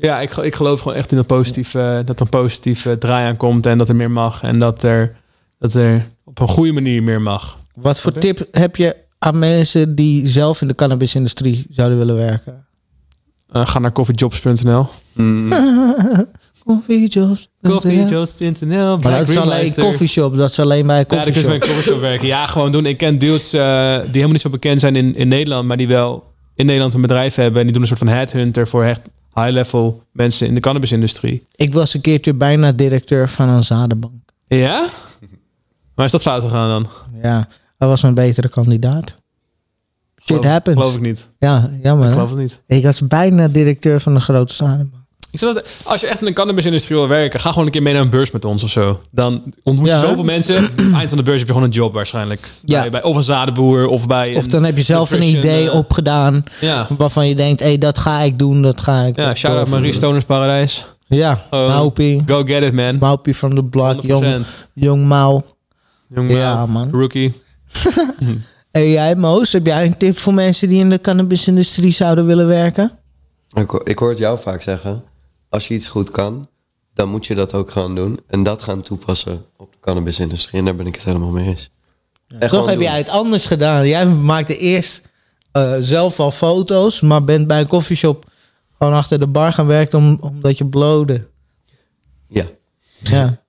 Ja, 0.00 0.20
ik, 0.20 0.36
ik 0.36 0.54
geloof 0.54 0.80
gewoon 0.80 0.96
echt 0.96 1.12
in 1.12 1.18
een 1.18 1.26
positief, 1.26 1.74
eh, 1.74 1.94
dat 2.04 2.08
er 2.08 2.20
een 2.20 2.28
positieve 2.28 2.98
draai 2.98 3.26
aan 3.26 3.36
komt 3.36 3.66
en 3.66 3.78
dat 3.78 3.88
er 3.88 3.96
meer 3.96 4.10
mag. 4.10 4.42
En 4.42 4.58
dat 4.58 4.82
er, 4.82 5.16
dat 5.58 5.74
er 5.74 6.06
op 6.24 6.38
een 6.40 6.48
goede 6.48 6.72
manier 6.72 7.02
meer 7.02 7.22
mag. 7.22 7.58
Wat 7.74 8.00
voor 8.00 8.12
tip 8.12 8.46
heb 8.50 8.76
je 8.76 8.96
aan 9.18 9.38
mensen 9.38 9.94
die 9.94 10.28
zelf 10.28 10.60
in 10.60 10.66
de 10.68 10.74
cannabisindustrie 10.74 11.66
zouden 11.70 11.98
willen 11.98 12.16
werken? 12.16 12.66
Eh, 13.52 13.66
ga 13.66 13.78
naar 13.78 13.92
coffeejobs.nl. 13.92 14.86
Coffeejobs. 16.64 17.48
Coffeejobs.nl. 17.62 18.98
Maar 18.98 19.18
dat 19.18 19.28
is 19.28 19.36
alleen 19.36 19.74
coffeeshop, 19.74 20.36
dat 20.36 20.50
is 20.50 20.58
alleen 20.58 20.86
bij 20.86 21.04
Ja, 21.08 21.26
een 21.26 21.60
coffeeshop 21.60 22.00
werken. 22.00 22.26
Ja, 22.26 22.46
gewoon 22.46 22.72
doen. 22.72 22.86
Ik 22.86 22.96
ken 22.96 23.18
dudes 23.18 23.52
eh, 23.52 23.60
die 23.96 24.06
helemaal 24.06 24.28
niet 24.28 24.40
zo 24.40 24.50
bekend 24.50 24.80
zijn 24.80 24.96
in, 24.96 25.14
in 25.14 25.28
Nederland, 25.28 25.68
maar 25.68 25.76
die 25.76 25.88
wel 25.88 26.24
in 26.54 26.66
Nederland 26.66 26.94
een 26.94 27.00
bedrijf 27.00 27.34
hebben. 27.34 27.58
En 27.58 27.64
die 27.64 27.72
doen 27.72 27.82
een 27.82 27.88
soort 27.88 27.98
van 27.98 28.08
headhunter 28.08 28.68
voor 28.68 28.84
echt 28.84 29.00
high-level 29.34 30.02
mensen 30.12 30.46
in 30.46 30.54
de 30.54 30.60
cannabisindustrie. 30.60 31.42
Ik 31.56 31.72
was 31.72 31.94
een 31.94 32.00
keertje 32.00 32.34
bijna 32.34 32.72
directeur 32.72 33.28
van 33.28 33.48
een 33.48 33.64
zadenbank. 33.64 34.14
Ja? 34.46 34.86
Maar 35.94 36.04
is 36.06 36.12
dat 36.12 36.22
fout 36.22 36.42
gegaan 36.42 36.68
dan? 36.68 36.86
Ja, 37.22 37.48
dat 37.78 37.88
was 37.88 38.02
een 38.02 38.14
betere 38.14 38.48
kandidaat. 38.48 39.16
Shit 40.26 40.36
Geloof- 40.36 40.44
happens. 40.52 40.76
Geloof 40.76 40.94
ik 40.94 41.00
niet. 41.00 41.28
Ja, 41.38 41.70
jammer. 41.82 42.04
Ik 42.04 42.08
hè? 42.10 42.12
geloof 42.16 42.30
het 42.30 42.38
niet. 42.38 42.60
Ik 42.66 42.82
was 42.84 43.06
bijna 43.06 43.48
directeur 43.48 44.00
van 44.00 44.14
een 44.14 44.20
grote 44.20 44.54
zadenbank. 44.54 45.00
Ik 45.30 45.38
zeg 45.38 45.54
dat, 45.54 45.64
als 45.82 46.00
je 46.00 46.06
echt 46.06 46.20
in 46.20 46.26
de 46.26 46.32
cannabisindustrie 46.32 46.96
wil 46.98 47.08
werken, 47.08 47.40
ga 47.40 47.50
gewoon 47.50 47.66
een 47.66 47.72
keer 47.72 47.82
mee 47.82 47.92
naar 47.92 48.02
een 48.02 48.10
beurs 48.10 48.30
met 48.30 48.44
ons 48.44 48.62
of 48.62 48.70
zo. 48.70 49.00
Dan 49.10 49.42
ontmoet 49.62 49.86
je 49.86 49.92
Ja. 49.92 50.00
zoveel 50.00 50.24
mensen. 50.24 50.68
Eind 50.94 51.08
van 51.08 51.18
de 51.18 51.22
beurs 51.24 51.38
heb 51.38 51.46
je 51.46 51.52
gewoon 51.52 51.62
een 51.62 51.74
job 51.74 51.94
waarschijnlijk. 51.94 52.50
Ja. 52.64 52.80
Bij, 52.80 52.90
bij, 52.90 53.02
of 53.02 53.16
een 53.16 53.22
zadenboer 53.24 53.86
of 53.86 54.06
bij. 54.06 54.36
Of 54.36 54.42
een 54.44 54.50
dan 54.50 54.64
heb 54.64 54.76
je 54.76 54.82
zelf 54.82 55.10
een 55.10 55.22
idee 55.22 55.68
eh, 55.70 55.74
opgedaan 55.74 56.44
Ja, 56.60 56.86
waarvan 56.98 57.28
je 57.28 57.34
denkt, 57.34 57.60
hé, 57.60 57.66
hey, 57.66 57.78
dat 57.78 57.98
ga 57.98 58.20
ik 58.20 58.38
doen, 58.38 58.62
dat 58.62 58.80
ga 58.80 59.02
ik. 59.02 59.16
ja 59.16 59.34
shout 59.34 59.56
out. 59.56 59.68
Marie 59.68 59.92
Stoners 59.92 60.24
Paradijs. 60.24 60.84
Ja, 61.06 61.42
Oh. 61.50 61.66
Maupie. 61.66 62.22
Go 62.26 62.44
get 62.44 62.62
it, 62.62 62.72
man. 62.72 62.98
Maupie 62.98 63.34
from 63.34 63.54
the 63.54 63.64
block, 63.64 64.02
100%. 64.02 64.06
jong, 64.06 64.44
jong 64.72 65.04
Mau. 65.06 65.40
Jong 66.14 66.32
Ja, 66.32 66.66
man. 66.66 66.90
Rookie. 66.90 67.32
En 68.72 68.88
jij, 68.88 69.16
Moos, 69.16 69.52
heb 69.52 69.66
jij 69.66 69.86
een 69.86 69.96
tip 69.96 70.18
voor 70.18 70.34
mensen 70.34 70.68
die 70.68 70.78
in 70.80 70.90
de 70.90 71.00
cannabisindustrie 71.00 71.92
zouden 71.92 72.26
willen 72.26 72.46
werken? 72.46 72.98
Ik, 73.52 73.72
ik 73.72 73.98
hoor 73.98 74.08
het 74.08 74.18
jou 74.18 74.38
vaak 74.38 74.62
zeggen. 74.62 75.04
Als 75.48 75.68
je 75.68 75.74
iets 75.74 75.88
goed 75.88 76.10
kan, 76.10 76.48
dan 76.94 77.08
moet 77.08 77.26
je 77.26 77.34
dat 77.34 77.54
ook 77.54 77.70
gaan 77.70 77.94
doen. 77.94 78.18
En 78.26 78.42
dat 78.42 78.62
gaan 78.62 78.82
toepassen 78.82 79.44
op 79.56 79.72
de 79.72 79.78
cannabisindustrie. 79.80 80.58
En 80.58 80.64
daar 80.64 80.76
ben 80.76 80.86
ik 80.86 80.94
het 80.94 81.04
helemaal 81.04 81.30
mee 81.30 81.46
eens. 81.46 81.70
En 82.28 82.48
Toch 82.48 82.66
heb 82.66 82.74
doen. 82.74 82.84
jij 82.84 82.96
het 82.96 83.08
anders 83.08 83.46
gedaan. 83.46 83.88
Jij 83.88 84.06
maakte 84.06 84.58
eerst 84.58 85.02
eh, 85.52 85.72
zelf 85.80 86.20
al 86.20 86.30
foto's, 86.30 87.00
maar 87.00 87.24
bent 87.24 87.46
bij 87.46 87.60
een 87.60 87.66
koffieshop 87.66 88.24
gewoon 88.78 88.92
achter 88.92 89.18
de 89.18 89.26
bar 89.26 89.52
gaan 89.52 89.66
werken 89.66 89.98
om, 89.98 90.18
omdat 90.20 90.58
je 90.58 90.66
blode. 90.66 91.28
Ja. 92.28 92.46
Ja, 93.02 93.42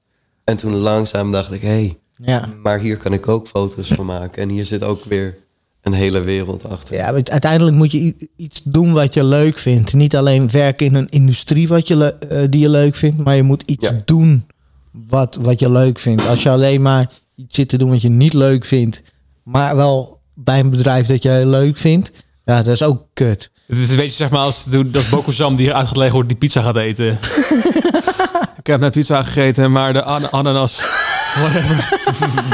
En 0.43 0.57
toen 0.57 0.75
langzaam 0.75 1.31
dacht 1.31 1.51
ik, 1.51 1.61
hé, 1.61 1.67
hey, 1.67 1.99
ja. 2.17 2.49
maar 2.63 2.79
hier 2.79 2.97
kan 2.97 3.13
ik 3.13 3.27
ook 3.27 3.47
foto's 3.47 3.87
van 3.87 4.05
maken. 4.05 4.41
En 4.41 4.49
hier 4.49 4.65
zit 4.65 4.83
ook 4.83 5.03
weer 5.03 5.37
een 5.81 5.93
hele 5.93 6.21
wereld 6.21 6.69
achter. 6.69 6.95
Ja, 6.95 7.11
maar 7.11 7.21
uiteindelijk 7.23 7.77
moet 7.77 7.91
je 7.91 8.29
iets 8.35 8.61
doen 8.63 8.93
wat 8.93 9.13
je 9.13 9.23
leuk 9.23 9.57
vindt. 9.57 9.93
Niet 9.93 10.15
alleen 10.15 10.51
werken 10.51 10.85
in 10.85 10.95
een 10.95 11.09
industrie 11.09 11.67
wat 11.67 11.87
je 11.87 12.13
eh, 12.29 12.41
die 12.49 12.61
je 12.61 12.69
leuk 12.69 12.95
vindt, 12.95 13.17
maar 13.23 13.35
je 13.35 13.43
moet 13.43 13.63
iets 13.65 13.89
Ja. 13.89 14.01
doen 14.05 14.45
wat, 14.91 15.37
wat 15.41 15.59
je 15.59 15.71
leuk 15.71 15.99
vindt. 15.99 16.27
Als 16.27 16.43
je 16.43 16.49
alleen 16.49 16.81
maar 16.81 17.09
iets 17.35 17.55
zit 17.55 17.69
te 17.69 17.77
doen 17.77 17.89
wat 17.89 18.01
je 18.01 18.09
niet 18.09 18.33
leuk 18.33 18.65
vindt, 18.65 19.01
maar 19.43 19.75
wel 19.75 20.19
bij 20.33 20.59
een 20.59 20.69
bedrijf 20.69 21.07
dat 21.07 21.23
je 21.23 21.29
heel 21.29 21.47
leuk 21.47 21.77
vindt, 21.77 22.11
ja, 22.45 22.55
dat 22.61 22.73
is 22.73 22.83
ook 22.83 23.03
kut. 23.13 23.51
Het 23.67 23.77
is 23.77 23.89
een 23.89 23.95
beetje 23.95 24.11
zeg 24.15 24.29
maar 24.29 24.39
als 24.39 24.65
dat 24.65 25.09
Bokusam 25.09 25.55
die 25.55 25.65
hier 25.65 25.75
uit 25.75 25.87
gaat 25.87 25.97
leggen 25.97 26.15
hoe 26.19 26.25
die 26.27 26.37
pizza 26.37 26.61
gaat 26.61 26.75
eten. 26.77 27.07
ik 28.59 28.67
heb 28.67 28.79
net 28.79 28.91
pizza 28.91 29.23
gegeten, 29.23 29.71
maar 29.71 29.93
de 29.93 30.03
an- 30.03 30.31
ananas... 30.31 31.01
Whatever. 31.39 32.01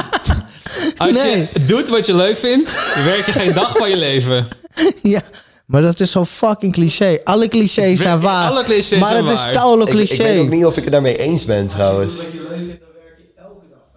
Als 0.98 1.12
Nee. 1.12 1.48
je 1.54 1.66
doet 1.66 1.90
wat 1.90 2.06
je 2.06 2.16
leuk 2.16 2.38
vindt, 2.38 2.70
werk 3.06 3.26
je 3.26 3.32
geen 3.32 3.54
dag 3.54 3.78
van 3.78 3.90
je 3.90 3.98
leven. 3.98 4.48
Ja, 5.02 5.22
maar 5.66 5.82
dat 5.82 6.00
is 6.00 6.12
zo 6.12 6.26
fucking 6.26 6.74
cliché. 6.74 7.18
Alle 7.24 7.48
clichés 7.48 8.00
zijn 8.00 8.22
waar. 8.22 8.50
Alle 8.50 8.64
clichés 8.64 9.00
maar 9.00 9.10
zijn 9.10 9.26
het 9.26 9.34
is 9.38 9.44
waar. 9.44 9.54
koude 9.54 9.84
Ik, 9.84 9.90
cliché. 9.90 10.14
ik 10.14 10.20
weet 10.22 10.40
ook 10.40 10.50
niet 10.50 10.66
of 10.66 10.78
ik 10.78 10.84
het 10.84 10.92
daarmee 10.92 11.16
eens 11.18 11.46
ben 11.46 11.68
trouwens. 11.68 12.14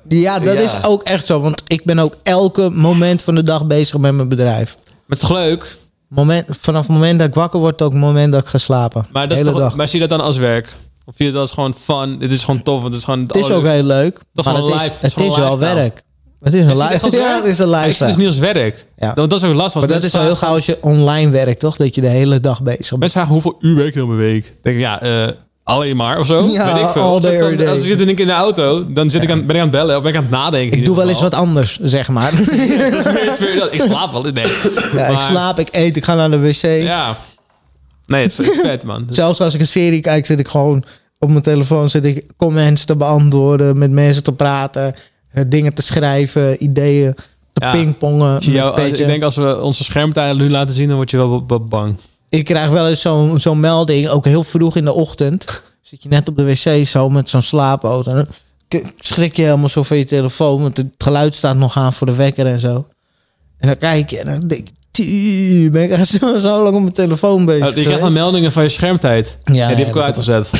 Ja, 0.08 0.38
dat 0.38 0.54
Ja. 0.54 0.60
is 0.60 0.70
ook 0.84 1.02
echt 1.02 1.26
zo. 1.26 1.40
Want 1.40 1.62
ik 1.66 1.84
ben 1.84 1.98
ook 1.98 2.16
elke 2.22 2.70
moment 2.70 3.22
van 3.22 3.34
de 3.34 3.42
dag 3.42 3.66
bezig 3.66 3.98
met 3.98 4.12
mijn 4.14 4.28
bedrijf. 4.28 4.76
Maar 4.84 4.92
het 5.08 5.22
is 5.22 5.28
toch 5.28 5.36
leuk? 5.36 5.76
Moment, 6.08 6.46
vanaf 6.60 6.82
het 6.86 6.92
moment 6.92 7.18
dat 7.18 7.28
ik 7.28 7.34
wakker 7.34 7.60
word, 7.60 7.82
ook 7.82 7.92
het 7.92 8.00
moment 8.00 8.32
dat 8.32 8.42
ik 8.42 8.48
ga 8.48 8.58
slapen. 8.58 9.06
Maar, 9.12 9.28
dat 9.28 9.30
de 9.30 9.34
is 9.36 9.40
hele 9.40 9.52
toch, 9.52 9.60
dag. 9.68 9.76
maar 9.76 9.88
zie 9.88 10.00
je 10.00 10.06
dat 10.08 10.18
dan 10.18 10.26
als 10.26 10.36
werk? 10.36 10.74
Of 11.06 11.14
zie 11.16 11.26
je 11.26 11.32
dat 11.32 11.40
als 11.40 11.50
gewoon 11.52 11.74
fun? 11.80 12.18
Dit 12.18 12.32
is 12.32 12.44
gewoon 12.44 12.62
tof, 12.62 12.74
want 12.80 12.84
het 12.88 12.94
is 12.94 13.04
gewoon... 13.04 13.20
Het 13.20 13.36
is 13.36 13.50
ook 13.50 13.66
heel 13.66 13.82
leuk. 13.82 14.18
is 14.34 14.44
maar 14.44 14.54
gewoon 14.54 14.70
het 14.72 14.80
is, 14.80 14.86
live- 14.88 14.94
het 15.00 15.04
is 15.10 15.14
het 15.14 15.24
is 15.24 15.36
wel 15.36 15.44
lifestyle. 15.50 15.74
werk. 15.74 16.02
Het 16.40 16.54
is 16.54 16.64
een 16.66 16.76
lifestyle. 16.76 17.16
Ja, 17.22 17.34
het 17.36 17.44
is 17.44 17.58
een 17.58 17.66
zie 17.66 17.74
het 17.76 17.84
lifestyle. 17.84 18.16
niet 18.16 18.26
als 18.26 18.38
werk. 18.38 18.86
Ja. 18.98 19.12
Want 19.14 19.30
dat 19.30 19.42
is 19.42 19.48
ook 19.48 19.54
last 19.54 19.72
van. 19.72 19.80
Maar 19.80 19.90
dat 19.90 20.02
is 20.02 20.14
al 20.14 20.22
heel 20.22 20.36
gauw 20.36 20.54
als 20.54 20.66
je 20.66 20.78
online 20.80 21.30
werkt, 21.30 21.60
toch? 21.60 21.76
Dat 21.76 21.94
je 21.94 22.00
de 22.00 22.08
hele 22.08 22.40
dag 22.40 22.62
bezig 22.62 22.78
bent. 22.88 22.90
Mensen 23.00 23.10
vragen 23.20 23.32
hoeveel 23.32 23.56
uur 23.60 23.76
werk 23.76 23.94
je 23.94 24.02
op 24.02 24.08
een 24.08 24.16
week? 24.16 24.56
Denk 24.62 24.76
ik, 24.76 24.82
ja, 24.82 25.00
eh, 25.02 25.28
alleen 25.64 25.96
maar 25.96 26.18
of 26.18 26.26
zo. 26.26 26.44
Ja, 26.46 26.72
Weet 26.74 26.82
ik 26.82 26.88
veel. 26.88 27.02
all 27.02 27.08
Als 27.12 27.22
day, 27.22 27.32
ik 27.32 27.38
dan- 27.38 27.48
every 27.50 27.64
day. 27.64 27.72
Als 27.74 27.78
ik 27.82 27.86
zit 27.86 28.00
en 28.00 28.08
ik 28.08 28.20
in 28.20 28.26
de 28.26 28.32
auto, 28.32 28.92
dan 28.92 29.10
zit 29.10 29.22
ik 29.22 29.30
aan, 29.30 29.46
ben 29.46 29.56
ik 29.56 29.62
aan 29.62 29.68
het 29.68 29.76
bellen 29.76 29.96
of 29.96 30.02
ben 30.02 30.10
ik 30.10 30.16
aan 30.16 30.22
het 30.22 30.32
nadenken. 30.32 30.78
Ik 30.78 30.84
doe 30.84 30.96
wel 30.96 31.08
eens 31.08 31.20
wat 31.20 31.34
anders, 31.34 31.78
zeg 31.82 32.08
maar. 32.08 32.32
ik 33.70 33.82
slaap 33.86 34.12
wel. 34.12 34.22
Nee. 34.22 34.44
ja, 34.94 35.06
ik 35.06 35.20
slaap, 35.20 35.58
ik 35.58 35.68
eet, 35.72 35.96
ik 35.96 36.04
ga 36.04 36.14
naar 36.14 36.30
de 36.30 36.38
wc. 36.40 36.62
Ja. 36.62 37.16
Nee, 38.06 38.22
het 38.22 38.38
is 38.38 38.60
vet, 38.60 38.84
man. 38.84 39.06
Zelfs 39.10 39.40
als 39.40 39.54
ik 39.54 39.60
een 39.60 39.66
serie 39.66 40.00
kijk, 40.00 40.26
zit 40.26 40.38
ik 40.38 40.48
gewoon 40.48 40.84
op 41.18 41.28
mijn 41.30 41.42
telefoon 41.42 41.90
zit 41.90 42.04
ik 42.04 42.24
comments 42.36 42.84
te 42.84 42.96
beantwoorden, 42.96 43.78
met 43.78 43.90
mensen 43.90 44.22
te 44.22 44.32
praten, 44.32 44.94
eh, 45.30 45.44
dingen 45.46 45.74
te 45.74 45.82
schrijven, 45.82 46.62
ideeën 46.64 47.14
te 47.52 47.64
Ja. 47.64 47.70
pingpongen. 47.70 48.38
Jou- 48.40 48.80
ik 48.80 48.96
denk 48.96 49.22
als 49.22 49.36
we 49.36 49.60
onze 49.60 49.84
schermtijden 49.84 50.36
nu 50.36 50.50
laten 50.50 50.74
zien, 50.74 50.86
dan 50.88 50.96
word 50.96 51.10
je 51.10 51.16
wel 51.16 51.44
bang. 51.68 51.96
Ik 52.28 52.44
krijg 52.44 52.70
wel 52.70 52.88
eens 52.88 53.00
zo'n 53.00 53.40
zo'n 53.40 53.60
melding, 53.60 54.08
ook 54.08 54.24
heel 54.24 54.42
vroeg 54.44 54.76
in 54.76 54.84
de 54.84 54.92
ochtend. 54.92 55.62
Zit 55.80 56.02
je 56.02 56.08
net 56.08 56.28
op 56.28 56.36
de 56.36 56.44
wc 56.44 56.86
zo 56.86 57.08
met 57.10 57.28
zo'n 57.28 57.42
slaapauto. 57.42 58.10
En 58.10 58.16
dan 58.16 58.26
k- 58.82 58.92
schrik 58.98 59.36
je 59.36 59.42
helemaal 59.42 59.68
zo 59.68 59.82
van 59.82 59.96
je 59.96 60.04
telefoon, 60.04 60.60
want 60.62 60.76
het 60.76 60.86
geluid 60.98 61.34
staat 61.34 61.56
nog 61.56 61.76
aan 61.76 61.92
voor 61.92 62.06
de 62.06 62.14
wekker 62.14 62.46
en 62.46 62.60
zo. 62.60 62.86
En 63.58 63.68
dan 63.68 63.78
kijk 63.78 64.10
je 64.10 64.18
en 64.18 64.26
dan 64.26 64.48
denk 64.48 64.68
ik, 64.68 64.74
"Tie, 64.92 65.70
ben 65.70 65.82
ik 65.82 66.04
zo, 66.04 66.38
zo 66.38 66.62
lang 66.62 66.74
op 66.76 66.82
mijn 66.82 66.92
telefoon 66.92 67.44
bezig. 67.44 67.60
Oh, 67.60 67.66
je 67.66 67.72
krijgt 67.72 67.88
geweest?" 67.88 68.02
dan 68.02 68.12
meldingen 68.12 68.52
van 68.52 68.62
je 68.62 68.68
schermtijd. 68.68 69.38
Ja, 69.44 69.54
Ja, 69.54 69.68
die 69.68 69.76
heb 69.76 69.88
ik 69.88 69.94
ja, 69.94 70.02
uitgezet. 70.02 70.50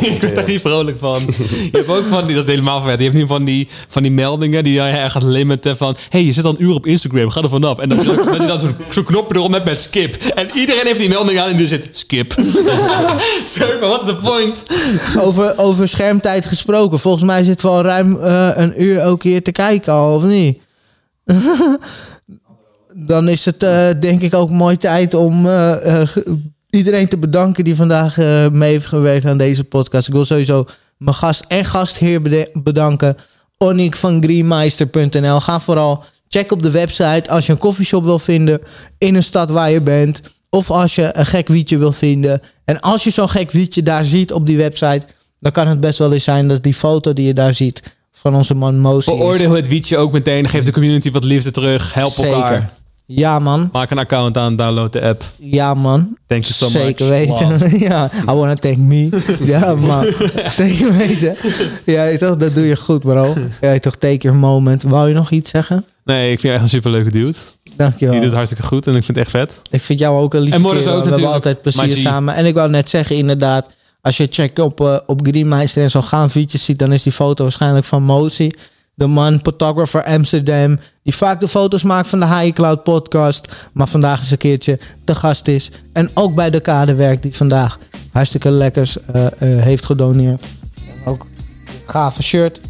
ik 0.14 0.20
werd 0.20 0.34
daar 0.34 0.48
niet 0.48 0.60
vrolijk 0.60 0.98
van. 0.98 1.22
Je 1.46 1.68
hebt 1.72 1.88
ook 1.88 2.06
van 2.08 2.26
die, 2.26 2.34
dat 2.34 2.44
is 2.44 2.50
helemaal 2.50 2.80
vet. 2.80 2.98
Je 2.98 3.04
hebt 3.04 3.16
nu 3.16 3.26
van 3.26 3.44
die, 3.44 3.68
van 3.88 4.02
die 4.02 4.12
meldingen 4.12 4.64
die 4.64 4.72
jij 4.72 5.10
gaat 5.10 5.22
limiten 5.22 5.76
van... 5.76 5.96
hey, 6.08 6.24
je 6.24 6.32
zit 6.32 6.44
al 6.44 6.50
een 6.50 6.62
uur 6.62 6.74
op 6.74 6.86
Instagram, 6.86 7.30
ga 7.30 7.42
er 7.42 7.48
vanaf. 7.48 7.78
En 7.78 7.88
dan 7.88 7.98
dat 7.98 8.40
je 8.40 8.46
dan 8.46 8.60
zo'n 8.60 9.04
erop 9.08 9.52
hebt 9.52 9.64
met 9.64 9.80
skip. 9.80 10.14
En 10.14 10.50
iedereen 10.54 10.86
heeft 10.86 10.98
die 10.98 11.08
melding 11.08 11.40
aan 11.40 11.48
en 11.48 11.60
er 11.60 11.66
zit 11.66 11.88
skip. 11.92 12.32
Sorry, 13.44 13.80
maar 13.80 13.88
what's 13.88 14.04
the 14.04 14.16
point? 14.22 14.56
Over, 15.18 15.58
over 15.58 15.88
schermtijd 15.88 16.46
gesproken. 16.46 16.98
Volgens 16.98 17.24
mij 17.24 17.44
zit 17.44 17.62
wel 17.62 17.82
ruim 17.82 18.20
eh, 18.20 18.50
een 18.54 18.82
uur 18.82 19.04
ook 19.04 19.22
hier 19.22 19.42
te 19.42 19.52
kijken 19.52 19.92
al, 19.92 20.14
of 20.14 20.22
niet? 20.22 20.58
Dan 22.94 23.28
is 23.28 23.44
het 23.44 23.62
eh, 23.62 23.88
denk 24.00 24.22
ik 24.22 24.34
ook 24.34 24.50
mooi 24.50 24.76
tijd 24.76 25.14
om 25.14 25.46
eh, 25.46 26.00
eh, 26.02 26.08
iedereen 26.70 27.08
te 27.08 27.18
bedanken 27.18 27.64
die 27.64 27.76
vandaag 27.76 28.16
mee 28.52 28.70
heeft 28.70 28.86
gewerkt 28.86 29.24
aan 29.24 29.38
deze 29.38 29.64
podcast. 29.64 30.06
Ik 30.06 30.12
wil 30.12 30.24
sowieso 30.24 30.64
mijn 30.96 31.16
gast 31.16 31.44
en 31.48 31.64
gastheer 31.64 32.20
bedanken. 32.62 33.14
Onik 33.58 33.96
van 33.96 34.22
greenmeister.nl. 34.22 35.40
Ga 35.40 35.60
vooral 35.60 36.04
check 36.28 36.52
op 36.52 36.62
de 36.62 36.70
website 36.70 37.30
als 37.30 37.46
je 37.46 37.52
een 37.52 37.58
koffieshop 37.58 38.04
wil 38.04 38.18
vinden 38.18 38.60
in 38.98 39.14
een 39.14 39.22
stad 39.22 39.50
waar 39.50 39.70
je 39.70 39.80
bent. 39.80 40.20
Of 40.50 40.70
als 40.70 40.94
je 40.94 41.10
een 41.12 41.26
gek 41.26 41.48
wietje 41.48 41.78
wil 41.78 41.92
vinden. 41.92 42.40
En 42.64 42.80
als 42.80 43.04
je 43.04 43.10
zo'n 43.10 43.28
gek 43.28 43.50
wietje 43.50 43.82
daar 43.82 44.04
ziet 44.04 44.32
op 44.32 44.46
die 44.46 44.56
website, 44.56 45.06
dan 45.40 45.52
kan 45.52 45.66
het 45.66 45.80
best 45.80 45.98
wel 45.98 46.12
eens 46.12 46.24
zijn 46.24 46.48
dat 46.48 46.62
die 46.62 46.74
foto 46.74 47.12
die 47.12 47.26
je 47.26 47.34
daar 47.34 47.54
ziet 47.54 47.82
van 48.12 48.34
onze 48.34 48.54
man 48.54 48.78
Mosi 48.78 49.12
is. 49.12 49.18
Beoordeel 49.18 49.52
het 49.52 49.68
wietje 49.68 49.96
ook 49.96 50.12
meteen. 50.12 50.48
Geef 50.48 50.64
de 50.64 50.72
community 50.72 51.10
wat 51.10 51.24
liefde 51.24 51.50
terug. 51.50 51.94
Help 51.94 52.12
Zeker. 52.12 52.32
elkaar. 52.32 52.79
Ja, 53.12 53.38
man. 53.38 53.68
Maak 53.72 53.90
een 53.90 53.98
account 53.98 54.36
aan, 54.36 54.56
download 54.56 54.92
de 54.92 55.02
app. 55.02 55.24
Ja, 55.36 55.74
man. 55.74 56.16
Thank 56.26 56.42
you 56.44 56.54
so 56.54 56.68
Zeker 56.68 57.06
much. 57.06 57.38
weten. 57.38 57.78
ja, 57.88 58.10
I 58.22 58.32
wanna 58.32 58.54
thank 58.54 58.76
me. 58.76 59.08
ja, 59.44 59.74
man. 59.74 60.06
Zeker 60.46 60.96
weten. 60.96 61.36
Ja, 61.84 62.16
toch, 62.16 62.36
dat 62.36 62.54
doe 62.54 62.66
je 62.66 62.76
goed, 62.76 63.00
bro. 63.00 63.34
Ja, 63.60 63.78
toch, 63.78 63.96
take 63.96 64.16
your 64.16 64.38
moment. 64.38 64.82
Wou 64.82 65.08
je 65.08 65.14
nog 65.14 65.30
iets 65.30 65.50
zeggen? 65.50 65.84
Nee, 66.04 66.32
ik 66.32 66.40
vind 66.40 66.42
je 66.42 66.52
echt 66.52 66.62
een 66.62 66.68
superleuke 66.68 67.10
dude. 67.10 67.36
Dankjewel. 67.76 68.14
Die 68.14 68.22
doet 68.22 68.32
hartstikke 68.32 68.66
goed 68.66 68.86
en 68.86 68.94
ik 68.94 69.04
vind 69.04 69.16
het 69.18 69.26
echt 69.26 69.36
vet. 69.36 69.60
Ik 69.70 69.80
vind 69.80 69.98
jou 69.98 70.22
ook 70.22 70.34
een 70.34 70.40
lieve 70.40 70.56
En 70.56 70.66
ook 70.66 71.04
We 71.04 71.10
hebben 71.10 71.32
altijd 71.32 71.62
plezier 71.62 71.96
samen. 71.96 72.34
En 72.34 72.46
ik 72.46 72.54
wou 72.54 72.70
net 72.70 72.90
zeggen, 72.90 73.16
inderdaad, 73.16 73.70
als 74.00 74.16
je 74.16 74.26
checkt 74.30 74.58
op, 74.58 74.80
eh, 74.80 74.96
op 75.06 75.20
Greenmeister 75.26 75.82
en 75.82 75.90
zo 75.90 76.02
gaan 76.02 76.30
fietsjes 76.30 76.64
ziet, 76.64 76.78
dan 76.78 76.92
is 76.92 77.02
die 77.02 77.12
foto 77.12 77.42
waarschijnlijk 77.42 77.84
van 77.84 78.02
Mozi. 78.02 78.50
De 79.00 79.06
man, 79.06 79.40
photographer 79.42 80.04
Amsterdam, 80.04 80.78
die 81.02 81.14
vaak 81.14 81.40
de 81.40 81.48
foto's 81.48 81.82
maakt 81.82 82.08
van 82.08 82.20
de 82.20 82.26
High 82.26 82.52
Cloud 82.52 82.82
podcast. 82.82 83.68
Maar 83.72 83.86
vandaag 83.86 84.18
eens 84.18 84.30
een 84.30 84.38
keertje 84.38 84.78
te 85.04 85.14
gast 85.14 85.48
is. 85.48 85.70
En 85.92 86.10
ook 86.14 86.34
bij 86.34 86.50
de 86.50 86.60
kade 86.60 86.94
werkt, 86.94 87.22
die 87.22 87.36
vandaag 87.36 87.78
hartstikke 88.12 88.50
lekkers 88.50 89.00
eh, 89.00 89.26
eh, 89.26 89.32
heeft 89.62 89.86
gedoneerd. 89.86 90.44
Ook 91.04 91.26
een 91.66 91.72
gave 91.86 92.22
shirt 92.22 92.60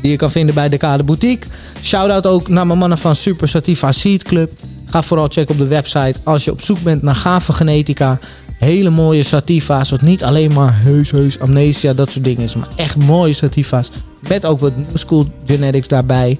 die 0.00 0.10
je 0.10 0.16
kan 0.16 0.30
vinden 0.30 0.54
bij 0.54 0.68
de 0.68 0.76
Kade 0.76 1.02
Boutique. 1.04 1.48
Shout-out 1.82 2.26
ook 2.26 2.48
naar 2.48 2.66
mijn 2.66 2.78
mannen 2.78 2.98
van 2.98 3.16
Super 3.16 3.48
Sativa 3.48 3.92
Seed 3.92 4.22
Club. 4.22 4.50
Ga 4.86 5.02
vooral 5.02 5.28
checken 5.28 5.54
op 5.54 5.60
de 5.60 5.66
website 5.66 6.14
als 6.24 6.44
je 6.44 6.50
op 6.50 6.60
zoek 6.60 6.82
bent 6.82 7.02
naar 7.02 7.16
gave 7.16 7.52
genetica. 7.52 8.18
Hele 8.64 8.90
mooie 8.90 9.22
sativa's, 9.22 9.90
wat 9.90 10.02
niet 10.02 10.24
alleen 10.24 10.52
maar 10.52 10.82
heus, 10.82 11.10
heus, 11.10 11.40
amnesia, 11.40 11.92
dat 11.92 12.10
soort 12.10 12.24
dingen 12.24 12.42
is. 12.42 12.54
Maar 12.54 12.68
echt 12.76 12.96
mooie 12.96 13.32
sativa's. 13.32 13.90
Met 14.28 14.46
ook 14.46 14.60
wat 14.60 14.76
new 14.76 14.86
school 14.94 15.26
genetics 15.46 15.88
daarbij. 15.88 16.38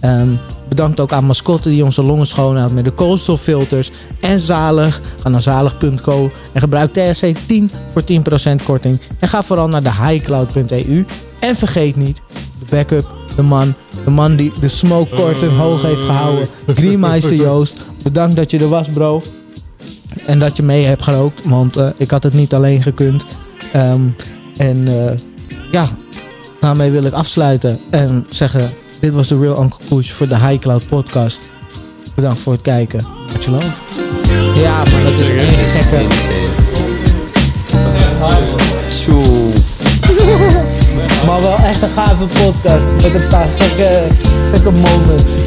Ehm, 0.00 0.36
bedankt 0.68 1.00
ook 1.00 1.12
aan 1.12 1.24
Mascotte 1.24 1.68
die 1.68 1.84
onze 1.84 2.02
longen 2.02 2.26
schoonhoudt 2.26 2.74
met 2.74 2.84
de 2.84 2.90
koolstoffilters. 2.90 3.90
En 4.20 4.40
Zalig. 4.40 5.00
Ga 5.20 5.28
naar 5.28 5.40
zalig.co 5.40 6.30
en 6.52 6.60
gebruik 6.60 6.92
TSC 6.92 7.26
10 7.46 7.70
voor 7.92 8.04
10% 8.04 8.62
korting. 8.64 9.00
En 9.18 9.28
ga 9.28 9.42
vooral 9.42 9.68
naar 9.68 9.82
de 9.82 9.92
highcloud.eu. 9.92 11.04
En 11.40 11.56
vergeet 11.56 11.96
niet, 11.96 12.22
de 12.58 12.66
backup, 12.70 13.14
de 13.36 13.42
man, 13.42 13.74
de 14.04 14.10
man 14.10 14.36
die 14.36 14.52
de 14.60 14.68
smoke 14.68 15.16
curtain 15.16 15.56
hoog 15.56 15.82
heeft 15.82 16.02
gehouden. 16.02 16.48
Greenmeister 16.66 17.34
Joost, 17.34 17.74
bedankt 18.02 18.36
dat 18.36 18.50
je 18.50 18.58
er 18.58 18.68
was 18.68 18.88
bro. 18.88 19.22
En 20.26 20.38
dat 20.38 20.56
je 20.56 20.62
mee 20.62 20.84
hebt 20.84 21.02
gerookt, 21.02 21.48
want 21.48 21.76
eh, 21.76 21.88
ik 21.96 22.10
had 22.10 22.22
het 22.22 22.32
niet 22.32 22.54
alleen 22.54 22.82
gekund. 22.82 23.24
Ehm, 23.72 24.08
en 24.56 24.88
eh, 24.88 25.18
ja, 25.72 25.88
daarmee 26.60 26.90
wil 26.90 27.04
ik 27.04 27.12
afsluiten 27.12 27.80
en 27.90 28.26
zeggen... 28.28 28.70
Dit 29.00 29.12
was 29.12 29.28
de 29.28 29.38
Real 29.38 29.62
Uncle 29.62 29.84
Push 29.84 30.10
voor 30.10 30.28
de 30.28 30.38
High 30.38 30.58
Cloud 30.58 30.86
podcast. 30.86 31.40
Bedankt 32.14 32.40
voor 32.40 32.52
het 32.52 32.62
kijken. 32.62 33.06
Much 33.32 33.46
love. 33.46 33.70
Ja, 34.54 34.76
maar 34.76 35.02
dat 35.02 35.18
is 35.18 35.28
een 35.28 35.50
gekke... 35.50 36.06
Maar 41.26 41.40
wel 41.40 41.56
echt 41.56 41.82
een 41.82 41.90
gave 41.90 42.24
podcast. 42.24 42.86
Met 43.02 43.14
een 43.14 43.28
paar 43.28 43.48
gekke, 43.58 44.06
gekke 44.52 44.70
moments. 44.70 45.38